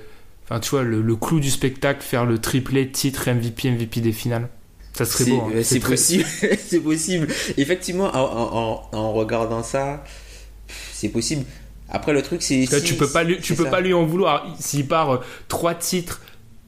Enfin, 0.45 0.61
tu 0.61 0.71
vois, 0.71 0.83
le, 0.83 1.01
le 1.03 1.17
clou 1.17 1.41
du 1.41 1.51
spectacle, 1.51 2.03
faire 2.03 2.25
le 2.27 2.39
triplé 2.39 2.91
titre 2.91 3.31
MVP, 3.31 3.71
MVP 3.71 4.01
des 4.01 4.13
finales. 4.13 4.49
Ça 4.93 5.05
serait 5.07 5.31
beau. 5.31 5.43
hein. 5.55 5.61
c'est 5.63 5.79
très- 5.81 5.91
possible. 5.91 6.25
c'est 6.59 6.81
possible. 6.81 7.29
Effectivement, 7.57 8.11
en, 8.15 8.89
en- 8.93 9.13
regardant 9.13 9.63
ça, 9.63 10.05
c'est 10.93 11.09
possible. 11.09 11.45
Après, 11.89 12.13
le 12.13 12.23
truc, 12.23 12.43
c'est. 12.43 12.67
Si- 12.67 12.83
tu 12.83 12.95
peux 12.95 13.09
pas 13.09 13.23
lui, 13.25 13.39
tu 13.41 13.55
peux 13.55 13.65
ça. 13.65 13.71
pas 13.71 13.81
lui 13.81 13.95
en 13.95 14.05
vouloir. 14.05 14.47
S'il 14.59 14.87
part 14.87 15.11
euh, 15.15 15.19
trois 15.49 15.75
titres, 15.75 16.21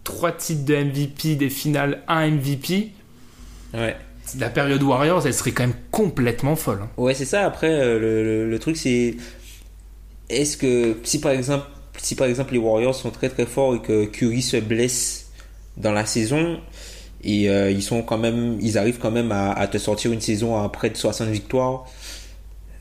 trois 0.04 0.32
titres 0.32 0.64
de 0.64 0.74
MVP 0.74 1.34
des 1.34 1.50
finales, 1.50 2.02
un 2.08 2.30
MVP, 2.30 2.92
Ouais. 3.74 3.96
la 4.38 4.48
période 4.50 4.82
Warriors, 4.82 5.26
elle 5.26 5.34
serait 5.34 5.52
quand 5.52 5.64
même 5.66 5.76
complètement 5.90 6.56
folle. 6.56 6.80
hein. 6.82 6.88
Ouais, 6.96 7.12
c'est 7.14 7.24
ça. 7.24 7.44
Après, 7.44 7.70
euh, 7.70 7.98
le, 7.98 8.22
le- 8.24 8.50
le 8.50 8.58
truc, 8.58 8.76
c'est. 8.76 9.16
Est-ce 10.30 10.56
que. 10.56 10.96
Si 11.04 11.20
par 11.20 11.32
exemple. 11.32 11.66
Si 11.99 12.14
par 12.16 12.26
exemple 12.26 12.53
les 12.53 12.59
Warriors 12.59 12.95
sont 12.95 13.11
très 13.11 13.28
très 13.30 13.47
forts 13.47 13.74
et 13.76 13.80
que 13.80 14.05
Curry 14.07 14.42
se 14.42 14.57
blesse 14.59 15.26
dans 15.76 15.92
la 15.92 16.07
saison 16.07 16.61
et 17.24 17.49
euh, 17.51 17.70
ils 17.70 17.82
sont 17.82 18.03
quand 18.03 18.18
même 18.18 18.59
ils 18.61 18.78
arrivent 18.78 18.99
quand 18.99 19.11
même 19.11 19.32
à, 19.32 19.53
à 19.53 19.66
te 19.68 19.78
sortir 19.78 20.12
une 20.12 20.20
saison 20.20 20.61
à 20.62 20.68
près 20.68 20.90
de 20.90 20.97
60 20.97 21.28
victoires 21.30 21.86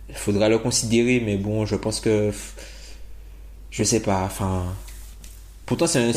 il 0.10 0.16
faudra 0.16 0.50
le 0.50 0.58
considérer 0.60 1.22
mais 1.26 1.38
bon 1.38 1.66
je 1.66 1.76
pense 1.76 2.00
que 2.00 2.32
je 3.72 3.84
sais 3.84 4.00
pas 4.02 4.24
enfin 4.24 4.66
pourtant 5.66 5.88
c'est 5.88 6.00
hein. 6.00 6.12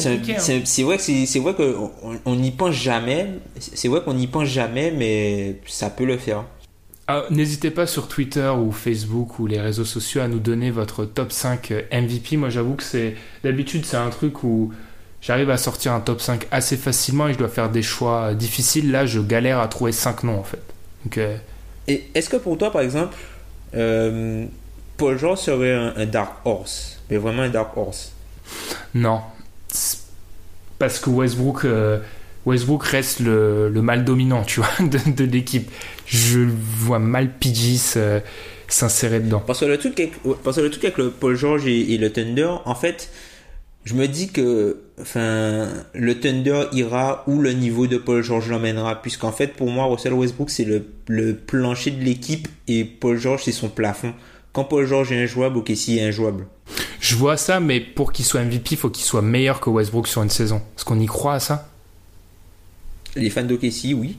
vrai 0.85 0.99
que 0.99 1.05
c'est 1.07 1.39
vrai 1.41 1.55
que 1.55 1.77
on- 2.05 2.21
on 2.25 2.37
n'y 2.37 2.51
pense 2.51 2.75
jamais 2.75 3.29
c'est 3.59 3.89
vrai 3.89 4.03
qu'on 4.05 4.15
n'y 4.15 4.27
pense 4.27 4.49
jamais 4.49 4.91
mais 4.91 5.57
ça 5.67 5.91
peut 5.91 6.05
le 6.05 6.19
faire 6.19 6.45
Ah, 7.09 7.25
N'hésitez 7.31 7.71
pas 7.71 7.87
sur 7.87 8.09
Twitter 8.09 8.49
ou 8.49 8.73
Facebook 8.73 9.39
ou 9.39 9.47
les 9.47 9.61
réseaux 9.61 9.85
sociaux 9.85 10.23
à 10.23 10.29
nous 10.29 10.41
donner 10.41 10.71
votre 10.73 11.05
top 11.05 11.31
5 11.31 11.73
MVP. 11.93 12.37
Moi, 12.37 12.51
j'avoue 12.51 12.75
que 12.75 12.83
c'est 12.83 13.15
d'habitude 13.45 13.85
c'est 13.87 13.97
un 13.97 14.11
truc 14.11 14.43
où 14.43 14.73
j'arrive 15.21 15.51
à 15.51 15.57
sortir 15.57 15.93
un 15.93 16.01
top 16.01 16.21
5 16.21 16.49
assez 16.51 16.77
facilement 16.77 17.29
et 17.29 17.33
je 17.33 17.39
dois 17.39 17.49
faire 17.49 17.71
des 17.71 17.83
choix 17.83 18.35
difficiles. 18.35 18.91
Là, 18.91 19.07
je 19.07 19.21
galère 19.21 19.61
à 19.61 19.69
trouver 19.69 19.93
5 19.93 20.25
noms 20.25 20.39
en 20.39 20.43
fait. 20.43 20.63
Donc, 21.05 21.19
euh, 21.19 21.37
Et 21.87 22.05
est-ce 22.15 22.29
que 22.29 22.37
pour 22.39 22.59
toi, 22.59 22.73
par 22.73 22.83
exemple, 22.83 23.17
euh, 23.77 24.47
Paul 24.97 25.17
George 25.17 25.39
serait 25.39 25.75
un, 25.75 25.95
un 25.97 26.07
dark 26.07 26.33
horse 26.45 27.01
Mais 27.09 27.19
vraiment 27.19 27.43
un 27.43 27.51
dark 27.51 27.77
horse? 27.77 28.13
Non. 28.95 29.21
Parce 30.79 30.99
que 30.99 31.09
Westbrook, 31.09 31.65
euh, 31.65 32.01
Westbrook 32.45 32.85
reste 32.85 33.21
le, 33.21 33.69
le 33.71 33.83
mal 33.83 34.05
dominant, 34.05 34.43
tu 34.43 34.61
vois, 34.61 34.69
de, 34.81 35.11
de 35.11 35.25
l'équipe. 35.25 35.71
Je 36.07 36.41
vois 36.41 36.99
mal 36.99 37.33
euh, 37.97 38.21
s'insérer 38.69 39.21
dedans. 39.21 39.43
Parce 39.47 39.61
que 39.61 39.65
le 39.65 39.79
truc 39.79 39.99
avec, 39.99 40.13
parce 40.43 40.57
que 40.57 40.63
le 40.63 40.71
truc 40.71 40.85
avec 40.85 40.99
le 40.99 41.11
Paul 41.11 41.37
George 41.37 41.67
et, 41.67 41.95
et 41.95 41.99
le 41.99 42.11
Thunder, 42.11 42.51
en 42.65 42.75
fait, 42.75 43.11
je 43.85 43.95
me 43.95 44.07
dis 44.07 44.29
que 44.29 44.79
enfin, 45.01 45.69
le 45.95 46.21
Thunder 46.21 46.65
ira 46.73 47.25
où 47.27 47.41
le 47.41 47.53
niveau 47.53 47.87
de 47.87 47.97
Paul 47.97 48.23
George 48.23 48.49
l'emmènera. 48.49 49.03
Puisqu'en 49.03 49.33
fait, 49.33 49.55
pour 49.55 49.71
moi, 49.71 49.85
Russell 49.85 50.13
Westbrook, 50.13 50.51
c'est 50.51 50.65
le, 50.65 50.87
le 51.09 51.35
plancher 51.37 51.91
de 51.91 52.03
l'équipe 52.03 52.49
et 52.69 52.85
Paul 52.85 53.19
George, 53.19 53.43
c'est 53.45 53.53
son 53.53 53.69
plafond. 53.69 54.15
Quand 54.53 54.65
Paul 54.65 54.87
George 54.87 55.13
est 55.13 55.23
injouable, 55.23 55.59
ok, 55.59 55.71
si 55.75 55.99
est 55.99 56.09
injouable. 56.09 56.47
Je 56.99 57.15
vois 57.15 57.37
ça, 57.37 57.61
mais 57.61 57.81
pour 57.81 58.13
qu'il 58.13 58.25
soit 58.25 58.43
MVP, 58.43 58.71
il 58.73 58.77
faut 58.77 58.91
qu'il 58.91 59.05
soit 59.05 59.23
meilleur 59.23 59.61
que 59.61 59.71
Westbrook 59.71 60.09
sur 60.09 60.23
une 60.23 60.31
saison. 60.31 60.63
Est-ce 60.77 60.85
qu'on 60.85 60.99
y 60.99 61.07
croit 61.07 61.35
à 61.35 61.41
ça? 61.41 61.69
Les 63.15 63.31
fans 63.31 63.45
d'OKC, 63.45 63.95
oui. 63.95 64.17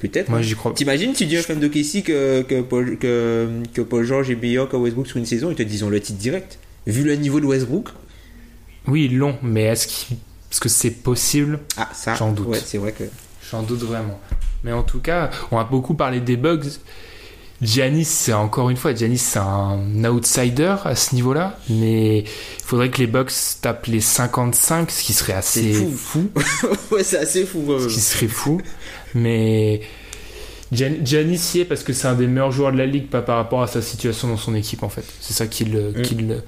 Peut-être. 0.00 0.30
Moi, 0.30 0.38
hein. 0.38 0.42
j'y 0.42 0.54
crois. 0.54 0.72
T'imagines, 0.72 1.12
tu 1.12 1.26
dis 1.26 1.36
à 1.36 1.40
un 1.40 1.42
fan 1.42 1.60
d'OKC 1.60 2.02
que, 2.02 2.42
que, 2.42 2.62
Paul, 2.62 2.96
que, 2.96 3.48
que 3.74 3.82
Paul 3.82 4.04
George 4.04 4.30
est 4.30 4.40
meilleur 4.40 4.68
que 4.68 4.76
Westbrook 4.76 5.06
sur 5.06 5.18
une 5.18 5.26
saison, 5.26 5.50
ils 5.50 5.56
te 5.56 5.62
disent 5.62 5.84
le 5.84 6.00
titre 6.00 6.18
direct. 6.18 6.58
Vu 6.86 7.04
le 7.04 7.14
niveau 7.16 7.40
de 7.40 7.44
Westbrook, 7.44 7.90
Oui, 8.86 9.08
ils 9.10 9.18
l'ont, 9.18 9.36
mais 9.42 9.64
est-ce 9.64 10.60
que 10.60 10.68
c'est 10.70 10.90
possible? 10.90 11.60
Ah, 11.76 11.90
ça, 11.92 12.14
J'en 12.14 12.32
doute. 12.32 12.48
Ouais, 12.48 12.58
c'est 12.64 12.78
vrai 12.78 12.92
que. 12.92 13.04
J'en 13.50 13.62
doute 13.62 13.80
vraiment. 13.80 14.18
Mais 14.64 14.72
en 14.72 14.82
tout 14.82 15.00
cas, 15.00 15.30
on 15.50 15.58
a 15.58 15.64
beaucoup 15.64 15.94
parlé 15.94 16.20
des 16.20 16.36
bugs. 16.36 16.60
Giannis, 17.62 18.04
c'est 18.06 18.32
encore 18.32 18.70
une 18.70 18.76
fois, 18.76 18.94
Giannis, 18.94 19.18
c'est 19.18 19.38
un 19.38 20.04
outsider 20.04 20.76
à 20.84 20.94
ce 20.96 21.14
niveau-là. 21.14 21.58
Mais 21.68 22.20
il 22.20 22.26
faudrait 22.64 22.90
que 22.90 22.98
les 22.98 23.06
Bucks 23.06 23.32
tapent 23.60 23.86
les 23.86 24.00
55, 24.00 24.90
ce 24.90 25.02
qui 25.02 25.12
serait 25.12 25.34
assez 25.34 25.74
fou. 25.96 26.30
ouais, 26.90 27.04
c'est 27.04 27.18
assez 27.18 27.44
fou. 27.44 27.62
quand 27.66 27.78
ce 27.80 27.88
qui 27.88 28.00
serait 28.00 28.28
fou. 28.28 28.60
Mais 29.14 29.82
Gian- 30.72 31.04
Giannis 31.04 31.52
y 31.54 31.60
est 31.60 31.64
parce 31.64 31.82
que 31.82 31.92
c'est 31.92 32.06
un 32.08 32.14
des 32.14 32.26
meilleurs 32.28 32.52
joueurs 32.52 32.72
de 32.72 32.78
la 32.78 32.86
ligue, 32.86 33.08
pas 33.08 33.22
par 33.22 33.36
rapport 33.36 33.62
à 33.62 33.66
sa 33.66 33.82
situation 33.82 34.28
dans 34.28 34.36
son 34.36 34.54
équipe 34.54 34.82
en 34.82 34.88
fait. 34.88 35.04
C'est 35.20 35.34
ça 35.34 35.46
qui, 35.46 35.64
le, 35.64 35.90
Mm. 35.90 36.02
qui, 36.02 36.14
le- 36.14 36.42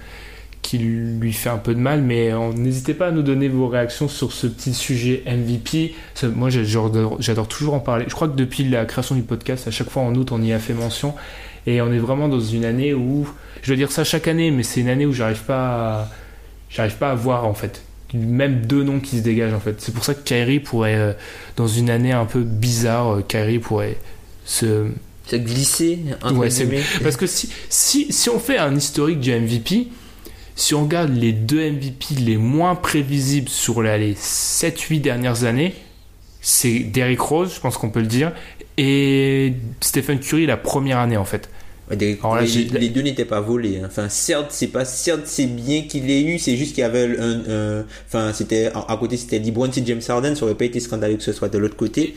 qui 0.62 0.78
lui 0.78 1.32
fait 1.32 1.48
un 1.50 1.58
peu 1.58 1.74
de 1.74 1.80
mal. 1.80 2.02
Mais 2.02 2.32
euh, 2.32 2.52
n'hésitez 2.54 2.94
pas 2.94 3.08
à 3.08 3.10
nous 3.10 3.22
donner 3.22 3.48
vos 3.48 3.68
réactions 3.68 4.08
sur 4.08 4.32
ce 4.32 4.46
petit 4.46 4.72
sujet 4.74 5.22
MVP. 5.26 5.94
Ça, 6.14 6.28
moi 6.28 6.48
j'adore, 6.50 7.16
j'adore 7.20 7.48
toujours 7.48 7.74
en 7.74 7.80
parler. 7.80 8.04
Je 8.08 8.14
crois 8.14 8.28
que 8.28 8.36
depuis 8.36 8.64
la 8.68 8.84
création 8.84 9.14
du 9.14 9.22
podcast, 9.22 9.66
à 9.68 9.70
chaque 9.70 9.90
fois 9.90 10.02
en 10.02 10.14
août, 10.14 10.30
on 10.32 10.40
y 10.42 10.52
a 10.52 10.58
fait 10.58 10.74
mention. 10.74 11.14
Et 11.66 11.80
on 11.80 11.92
est 11.92 11.98
vraiment 11.98 12.28
dans 12.28 12.40
une 12.40 12.64
année 12.64 12.92
où, 12.94 13.28
je 13.62 13.68
dois 13.68 13.76
dire 13.76 13.92
ça 13.92 14.02
chaque 14.04 14.26
année, 14.28 14.50
mais 14.50 14.62
c'est 14.64 14.80
une 14.80 14.88
année 14.88 15.06
où 15.06 15.12
j'arrive 15.12 15.42
pas, 15.42 16.00
à, 16.02 16.08
j'arrive 16.70 16.96
pas 16.96 17.10
à 17.12 17.14
voir 17.14 17.44
en 17.46 17.54
fait, 17.54 17.82
même 18.14 18.66
deux 18.66 18.82
noms 18.82 18.98
qui 18.98 19.18
se 19.18 19.22
dégagent 19.22 19.54
en 19.54 19.60
fait. 19.60 19.76
C'est 19.80 19.94
pour 19.94 20.04
ça 20.04 20.14
que 20.14 20.22
Kyrie 20.24 20.58
pourrait, 20.60 20.96
euh, 20.96 21.12
dans 21.56 21.68
une 21.68 21.88
année 21.90 22.10
un 22.12 22.24
peu 22.24 22.40
bizarre, 22.40 23.14
euh, 23.16 23.22
Kyrie 23.26 23.60
pourrait 23.60 23.96
se 24.44 24.86
Se 25.28 25.36
glisser, 25.36 26.00
Ouais, 26.34 26.50
c'est- 26.50 26.64
guillemets. 26.66 26.82
Parce 27.02 27.16
que 27.16 27.26
si, 27.28 27.48
si, 27.68 28.12
si 28.12 28.28
on 28.28 28.40
fait 28.40 28.58
un 28.58 28.74
historique 28.74 29.20
du 29.20 29.30
MVP, 29.30 29.86
si 30.56 30.74
on 30.74 30.82
regarde 30.84 31.14
les 31.14 31.32
deux 31.32 31.70
MVP 31.70 32.14
les 32.20 32.36
moins 32.36 32.74
prévisibles 32.74 33.48
sur 33.48 33.82
les, 33.82 33.98
les 33.98 34.14
7-8 34.14 35.00
dernières 35.00 35.44
années, 35.44 35.74
c'est 36.40 36.80
Derrick 36.80 37.20
Rose, 37.20 37.52
je 37.54 37.60
pense 37.60 37.76
qu'on 37.76 37.90
peut 37.90 38.00
le 38.00 38.06
dire, 38.06 38.32
et 38.76 39.54
Stephen 39.80 40.18
Curry 40.18 40.46
la 40.46 40.56
première 40.56 40.98
année 40.98 41.16
en 41.16 41.24
fait. 41.24 41.48
Ouais, 41.90 42.18
là, 42.22 42.42
les, 42.42 42.88
deux 42.88 43.02
n'étaient 43.02 43.24
pas 43.24 43.40
volés. 43.40 43.78
hein. 43.78 43.86
Enfin, 43.86 44.08
certes, 44.08 44.46
c'est 44.50 44.68
pas, 44.68 44.84
certes, 44.84 45.26
c'est 45.26 45.46
bien 45.46 45.82
qu'il 45.82 46.06
l'ait 46.06 46.22
eu. 46.22 46.38
C'est 46.38 46.56
juste 46.56 46.74
qu'il 46.74 46.82
y 46.82 46.84
avait 46.84 47.18
un, 47.18 47.84
enfin, 48.06 48.32
c'était 48.32 48.70
à 48.74 48.96
côté, 48.98 49.16
c'était 49.16 49.38
LeBron, 49.38 49.70
c'est 49.72 49.86
James 49.86 50.00
Harden. 50.08 50.34
Ça 50.34 50.44
aurait 50.44 50.54
pas 50.54 50.64
été 50.64 50.80
scandaleux 50.80 51.16
que 51.16 51.22
ce 51.22 51.32
soit 51.32 51.48
de 51.48 51.58
l'autre 51.58 51.76
côté. 51.76 52.14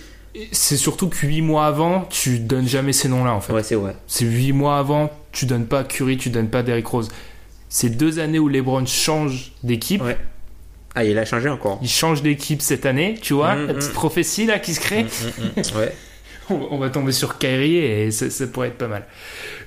C'est 0.51 0.77
surtout 0.77 1.07
que 1.07 1.25
8 1.25 1.41
mois 1.41 1.65
avant, 1.65 2.05
tu 2.09 2.39
donnes 2.39 2.67
jamais 2.67 2.93
ces 2.93 3.07
noms-là 3.09 3.33
en 3.33 3.41
fait. 3.41 3.53
Ouais, 3.53 3.63
c'est 3.63 3.75
vrai. 3.75 3.95
C'est 4.07 4.25
8 4.25 4.53
mois 4.53 4.77
avant, 4.77 5.11
tu 5.31 5.45
donnes 5.45 5.65
pas 5.65 5.83
Curry, 5.83 6.17
tu 6.17 6.29
donnes 6.29 6.49
pas 6.49 6.63
Derrick 6.63 6.87
Rose. 6.87 7.09
C'est 7.77 7.89
deux 7.89 8.19
années 8.19 8.39
où 8.39 8.47
LeBron 8.47 8.85
change 8.85 9.51
d'équipe. 9.61 10.01
Ouais. 10.01 10.17
Ah, 10.95 11.03
il 11.03 11.17
a 11.17 11.25
changé 11.25 11.49
encore. 11.49 11.77
Il 11.81 11.89
change 11.89 12.21
d'équipe 12.21 12.61
cette 12.61 12.85
année, 12.85 13.15
tu 13.21 13.33
vois, 13.33 13.53
Mm, 13.53 13.67
la 13.67 13.73
mm. 13.73 13.75
petite 13.75 13.91
prophétie 13.91 14.45
là 14.45 14.59
qui 14.59 14.73
se 14.73 14.79
crée. 14.79 15.03
Mm, 15.03 15.07
mm, 15.07 15.61
mm. 15.61 15.77
Ouais. 15.77 15.93
On 16.71 16.77
va- 16.77 16.89
tomber 16.89 17.11
sur 17.11 17.37
Kyrie 17.37 17.75
et 17.75 18.11
ça, 18.11 18.29
ça 18.29 18.47
pourrait 18.47 18.69
être 18.69 18.77
pas 18.77 18.87
mal. 18.87 19.05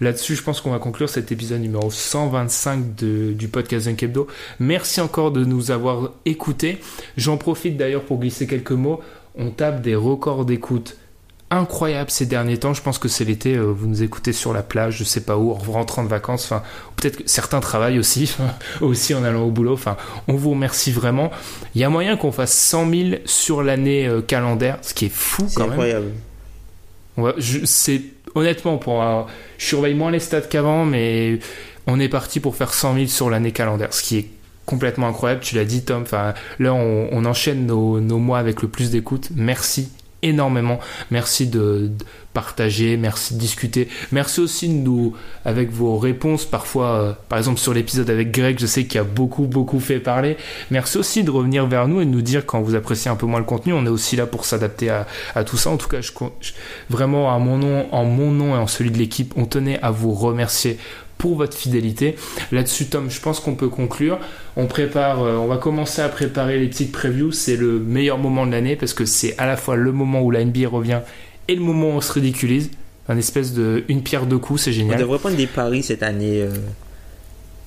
Là-dessus, 0.00 0.36
je 0.36 0.42
pense 0.42 0.62
qu'on 0.62 0.70
va 0.70 0.78
conclure 0.78 1.10
cet 1.10 1.30
épisode 1.32 1.60
numéro 1.60 1.90
125 1.90 2.94
de- 2.96 3.34
du 3.34 3.48
podcast 3.48 3.84
Dunk 3.86 4.02
Hebdo. 4.02 4.26
Merci 4.58 5.02
encore 5.02 5.30
de 5.30 5.44
nous 5.44 5.70
avoir 5.70 6.12
écoutés. 6.24 6.78
J'en 7.18 7.36
profite 7.36 7.76
d'ailleurs 7.76 8.04
pour 8.04 8.18
glisser 8.20 8.46
quelques 8.46 8.70
mots. 8.72 9.00
On 9.36 9.50
tape 9.50 9.82
des 9.82 9.94
records 9.96 10.46
d'écoute 10.46 10.96
incroyables 11.50 12.10
ces 12.10 12.26
derniers 12.26 12.58
temps. 12.58 12.74
Je 12.74 12.82
pense 12.82 12.98
que 12.98 13.08
c'est 13.08 13.24
l'été, 13.24 13.54
euh, 13.56 13.62
vous 13.64 13.86
nous 13.86 14.02
écoutez 14.02 14.32
sur 14.32 14.52
la 14.52 14.62
plage, 14.62 14.98
je 14.98 15.04
sais 15.04 15.22
pas 15.22 15.36
où, 15.38 15.52
en 15.52 15.54
rentrant 15.54 16.02
de 16.04 16.08
vacances. 16.08 16.44
Enfin, 16.44 16.62
peut-être 16.96 17.16
que 17.18 17.22
certains 17.26 17.60
travaillent 17.60 17.98
aussi, 17.98 18.34
aussi 18.80 19.14
en 19.14 19.24
allant 19.24 19.42
au 19.44 19.50
boulot. 19.50 19.72
Enfin, 19.74 19.96
on 20.28 20.34
vous 20.34 20.50
remercie 20.50 20.92
vraiment. 20.92 21.30
Il 21.74 21.80
y 21.80 21.84
a 21.84 21.88
moyen 21.90 22.16
qu'on 22.16 22.32
fasse 22.32 22.52
100 22.52 22.90
000 22.90 23.08
sur 23.24 23.62
l'année 23.62 24.06
euh, 24.06 24.20
calendaire, 24.20 24.78
ce 24.82 24.92
qui 24.94 25.06
est 25.06 25.12
fou 25.12 25.46
C'est 25.48 25.54
quand 25.56 25.62
même. 25.64 25.72
incroyable. 25.72 26.06
Je- 27.38 27.64
c'est 27.64 28.02
honnêtement 28.34 28.76
pour 28.78 29.02
je 29.56 29.64
surveille 29.66 29.94
moins 29.94 30.10
les 30.12 30.20
stats 30.20 30.42
qu'avant, 30.42 30.84
mais 30.84 31.40
on 31.86 31.98
est 31.98 32.08
parti 32.08 32.38
pour 32.38 32.54
faire 32.54 32.72
100 32.72 32.94
000 32.94 33.06
sur 33.06 33.28
l'année 33.30 33.50
calendaire, 33.52 33.92
ce 33.92 34.02
qui 34.02 34.18
est 34.18 34.28
complètement 34.66 35.08
incroyable. 35.08 35.40
Tu 35.40 35.56
l'as 35.56 35.64
dit, 35.64 35.82
Tom. 35.82 36.02
Enfin, 36.02 36.34
là, 36.60 36.74
on, 36.74 37.08
on 37.10 37.24
enchaîne 37.24 37.66
nos, 37.66 37.98
nos 38.00 38.18
mois 38.18 38.38
avec 38.38 38.62
le 38.62 38.68
plus 38.68 38.90
d'écoute. 38.90 39.30
Merci 39.34 39.90
énormément. 40.22 40.78
Merci 41.10 41.46
de, 41.46 41.90
partager, 42.38 42.96
merci 42.96 43.34
de 43.34 43.38
discuter. 43.40 43.88
Merci 44.12 44.40
aussi 44.40 44.68
de 44.68 44.74
nous, 44.74 45.14
avec 45.44 45.72
vos 45.72 45.98
réponses, 45.98 46.44
parfois, 46.44 46.86
euh, 46.86 47.12
par 47.28 47.38
exemple 47.38 47.58
sur 47.58 47.74
l'épisode 47.74 48.08
avec 48.10 48.30
Greg, 48.30 48.58
je 48.60 48.66
sais 48.66 48.84
qu'il 48.84 49.00
a 49.00 49.04
beaucoup, 49.04 49.46
beaucoup 49.46 49.80
fait 49.80 49.98
parler. 49.98 50.36
Merci 50.70 50.98
aussi 50.98 51.24
de 51.24 51.30
revenir 51.32 51.66
vers 51.66 51.88
nous 51.88 52.00
et 52.00 52.04
de 52.04 52.10
nous 52.10 52.22
dire 52.22 52.46
quand 52.46 52.60
vous 52.60 52.76
appréciez 52.76 53.10
un 53.10 53.16
peu 53.16 53.26
moins 53.26 53.40
le 53.40 53.44
contenu. 53.44 53.72
On 53.72 53.84
est 53.86 53.88
aussi 53.90 54.14
là 54.14 54.26
pour 54.26 54.44
s'adapter 54.44 54.88
à, 54.88 55.44
tout 55.44 55.56
ça. 55.56 55.70
En 55.70 55.78
tout 55.78 55.88
cas, 55.88 56.00
je, 56.00 56.12
je- 56.40 56.52
vraiment, 56.90 57.34
à 57.34 57.38
mon 57.38 57.58
nom, 57.58 57.86
en 57.92 58.04
mon 58.04 58.30
nom 58.30 58.54
et 58.54 58.58
en 58.58 58.68
celui 58.68 58.90
de 58.92 58.98
l'équipe, 58.98 59.32
on 59.36 59.44
tenait 59.46 59.80
à 59.82 59.90
vous 59.90 60.12
remercier 60.12 60.78
pour 61.18 61.34
votre 61.36 61.56
fidélité. 61.56 62.14
Là-dessus, 62.52 62.86
Tom, 62.86 63.10
je 63.10 63.20
pense 63.20 63.40
qu'on 63.40 63.54
peut 63.56 63.68
conclure. 63.68 64.18
On 64.56 64.66
prépare, 64.66 65.22
euh, 65.22 65.36
on 65.36 65.46
va 65.48 65.56
commencer 65.58 66.00
à 66.00 66.08
préparer 66.08 66.58
les 66.58 66.68
petites 66.68 66.92
previews. 66.92 67.32
C'est 67.32 67.56
le 67.56 67.78
meilleur 67.80 68.18
moment 68.18 68.46
de 68.46 68.52
l'année 68.52 68.76
parce 68.76 68.94
que 68.94 69.04
c'est 69.04 69.36
à 69.38 69.46
la 69.46 69.56
fois 69.56 69.76
le 69.76 69.92
moment 69.92 70.22
où 70.22 70.30
la 70.30 70.44
NBA 70.44 70.68
revient 70.68 71.00
et 71.48 71.54
le 71.54 71.60
moment 71.60 71.88
où 71.88 71.92
on 71.94 72.00
se 72.00 72.12
ridiculise. 72.12 72.70
Un 73.08 73.16
espèce 73.16 73.52
de 73.54 73.84
une 73.88 74.02
pierre 74.02 74.26
deux 74.26 74.38
coups, 74.38 74.62
c'est 74.62 74.70
On 74.70 74.74
génial. 74.74 74.98
devrait 75.00 75.18
prendre 75.18 75.36
des 75.36 75.46
paris 75.46 75.82
cette 75.82 76.02
année. 76.02 76.42
euh. 76.42 76.50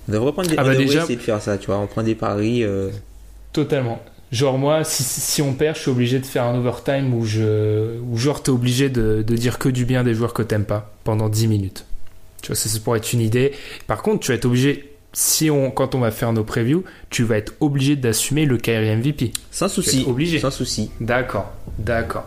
On 0.07 0.11
devrait 0.14 0.32
prendre 0.34 0.49
des. 0.49 0.56
Ah 0.57 0.61
on 0.61 0.65
bah 0.65 0.72
devrait 0.72 0.86
déjà- 0.86 1.03
essayer 1.03 1.15
de 1.15 1.22
faire 1.22 1.41
ça, 1.41 1.57
tu 1.57 1.68
vois. 1.68 1.78
On 1.80 1.88
prend 1.88 2.03
des 2.03 2.15
paris. 2.15 2.64
euh, 2.64 2.90
Totalement. 3.53 4.02
Genre 4.32 4.57
moi, 4.57 4.84
si, 4.86 5.03
si 5.03 5.41
on 5.41 5.53
perd, 5.53 5.76
je 5.76 5.82
suis 5.82 5.91
obligé 5.91 6.19
de 6.19 6.26
faire 6.26 6.44
un 6.45 6.57
overtime 6.57 7.14
où 7.14 7.26
je, 7.26 7.99
où 7.99 8.18
genre 8.18 8.41
t'es 8.41 8.49
obligé 8.52 8.90
de, 8.90 9.23
de 9.28 9.36
dire 9.36 9.60
que 9.60 9.68
du 9.68 9.84
bien 9.84 10.03
des 10.06 10.14
joueurs 10.14 10.34
que 10.34 10.41
t'aimes 10.41 10.64
pas 10.64 10.94
pendant 11.03 11.28
10 11.28 11.48
minutes. 11.48 11.86
Tu 12.42 12.48
vois, 12.48 12.56
ça 12.56 12.70
c'est 12.70 12.84
pour 12.84 12.96
être 12.96 13.14
une 13.14 13.22
idée. 13.22 13.52
Par 13.88 14.02
contre, 14.02 14.22
tu 14.22 14.32
vas 14.32 14.36
être 14.36 14.46
obligé, 14.46 14.92
si 15.14 15.50
on, 15.50 15.72
quand 15.72 15.96
on 15.96 16.00
va 16.00 16.12
faire 16.12 16.34
nos 16.34 16.44
previews, 16.44 16.84
tu 17.10 17.24
vas 17.24 17.38
être 17.38 17.54
obligé 17.60 17.96
d'assumer 17.96 18.46
le 18.46 18.58
Kyrie 18.58 18.96
MVP. 18.96 19.32
Sans 19.52 19.68
souci. 19.68 20.06
obligé. 20.08 20.40
Sans 20.40 20.52
souci. 20.52 20.92
D'accord, 21.00 21.52
d'accord. 21.78 22.26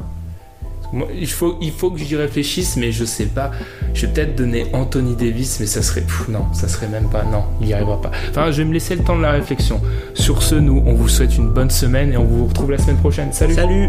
Moi, 0.92 1.08
il 1.18 1.28
faut, 1.28 1.58
il 1.60 1.72
faut 1.72 1.90
que 1.90 1.98
j'y 1.98 2.14
réfléchisse, 2.14 2.76
mais 2.76 2.92
je 2.92 3.04
sais 3.04 3.26
pas. 3.26 3.50
Je 3.94 4.06
vais 4.06 4.12
peut-être 4.12 4.36
donner 4.36 4.66
Anthony 4.72 5.16
Davis, 5.16 5.58
mais 5.58 5.66
ça 5.66 5.82
serait, 5.82 6.02
pff, 6.02 6.28
non, 6.28 6.46
ça 6.52 6.68
serait 6.68 6.86
même 6.86 7.08
pas, 7.10 7.24
non, 7.24 7.44
il 7.60 7.68
y 7.68 7.74
arrivera 7.74 8.00
pas. 8.00 8.12
Enfin, 8.30 8.52
je 8.52 8.58
vais 8.58 8.68
me 8.68 8.72
laisser 8.72 8.94
le 8.94 9.02
temps 9.02 9.16
de 9.16 9.22
la 9.22 9.32
réflexion. 9.32 9.80
Sur 10.14 10.42
ce, 10.42 10.54
nous, 10.54 10.82
on 10.86 10.94
vous 10.94 11.08
souhaite 11.08 11.36
une 11.36 11.50
bonne 11.50 11.70
semaine 11.70 12.12
et 12.12 12.16
on 12.16 12.24
vous 12.24 12.46
retrouve 12.46 12.70
la 12.70 12.78
semaine 12.78 12.98
prochaine. 12.98 13.32
Salut. 13.32 13.54
Salut. 13.54 13.88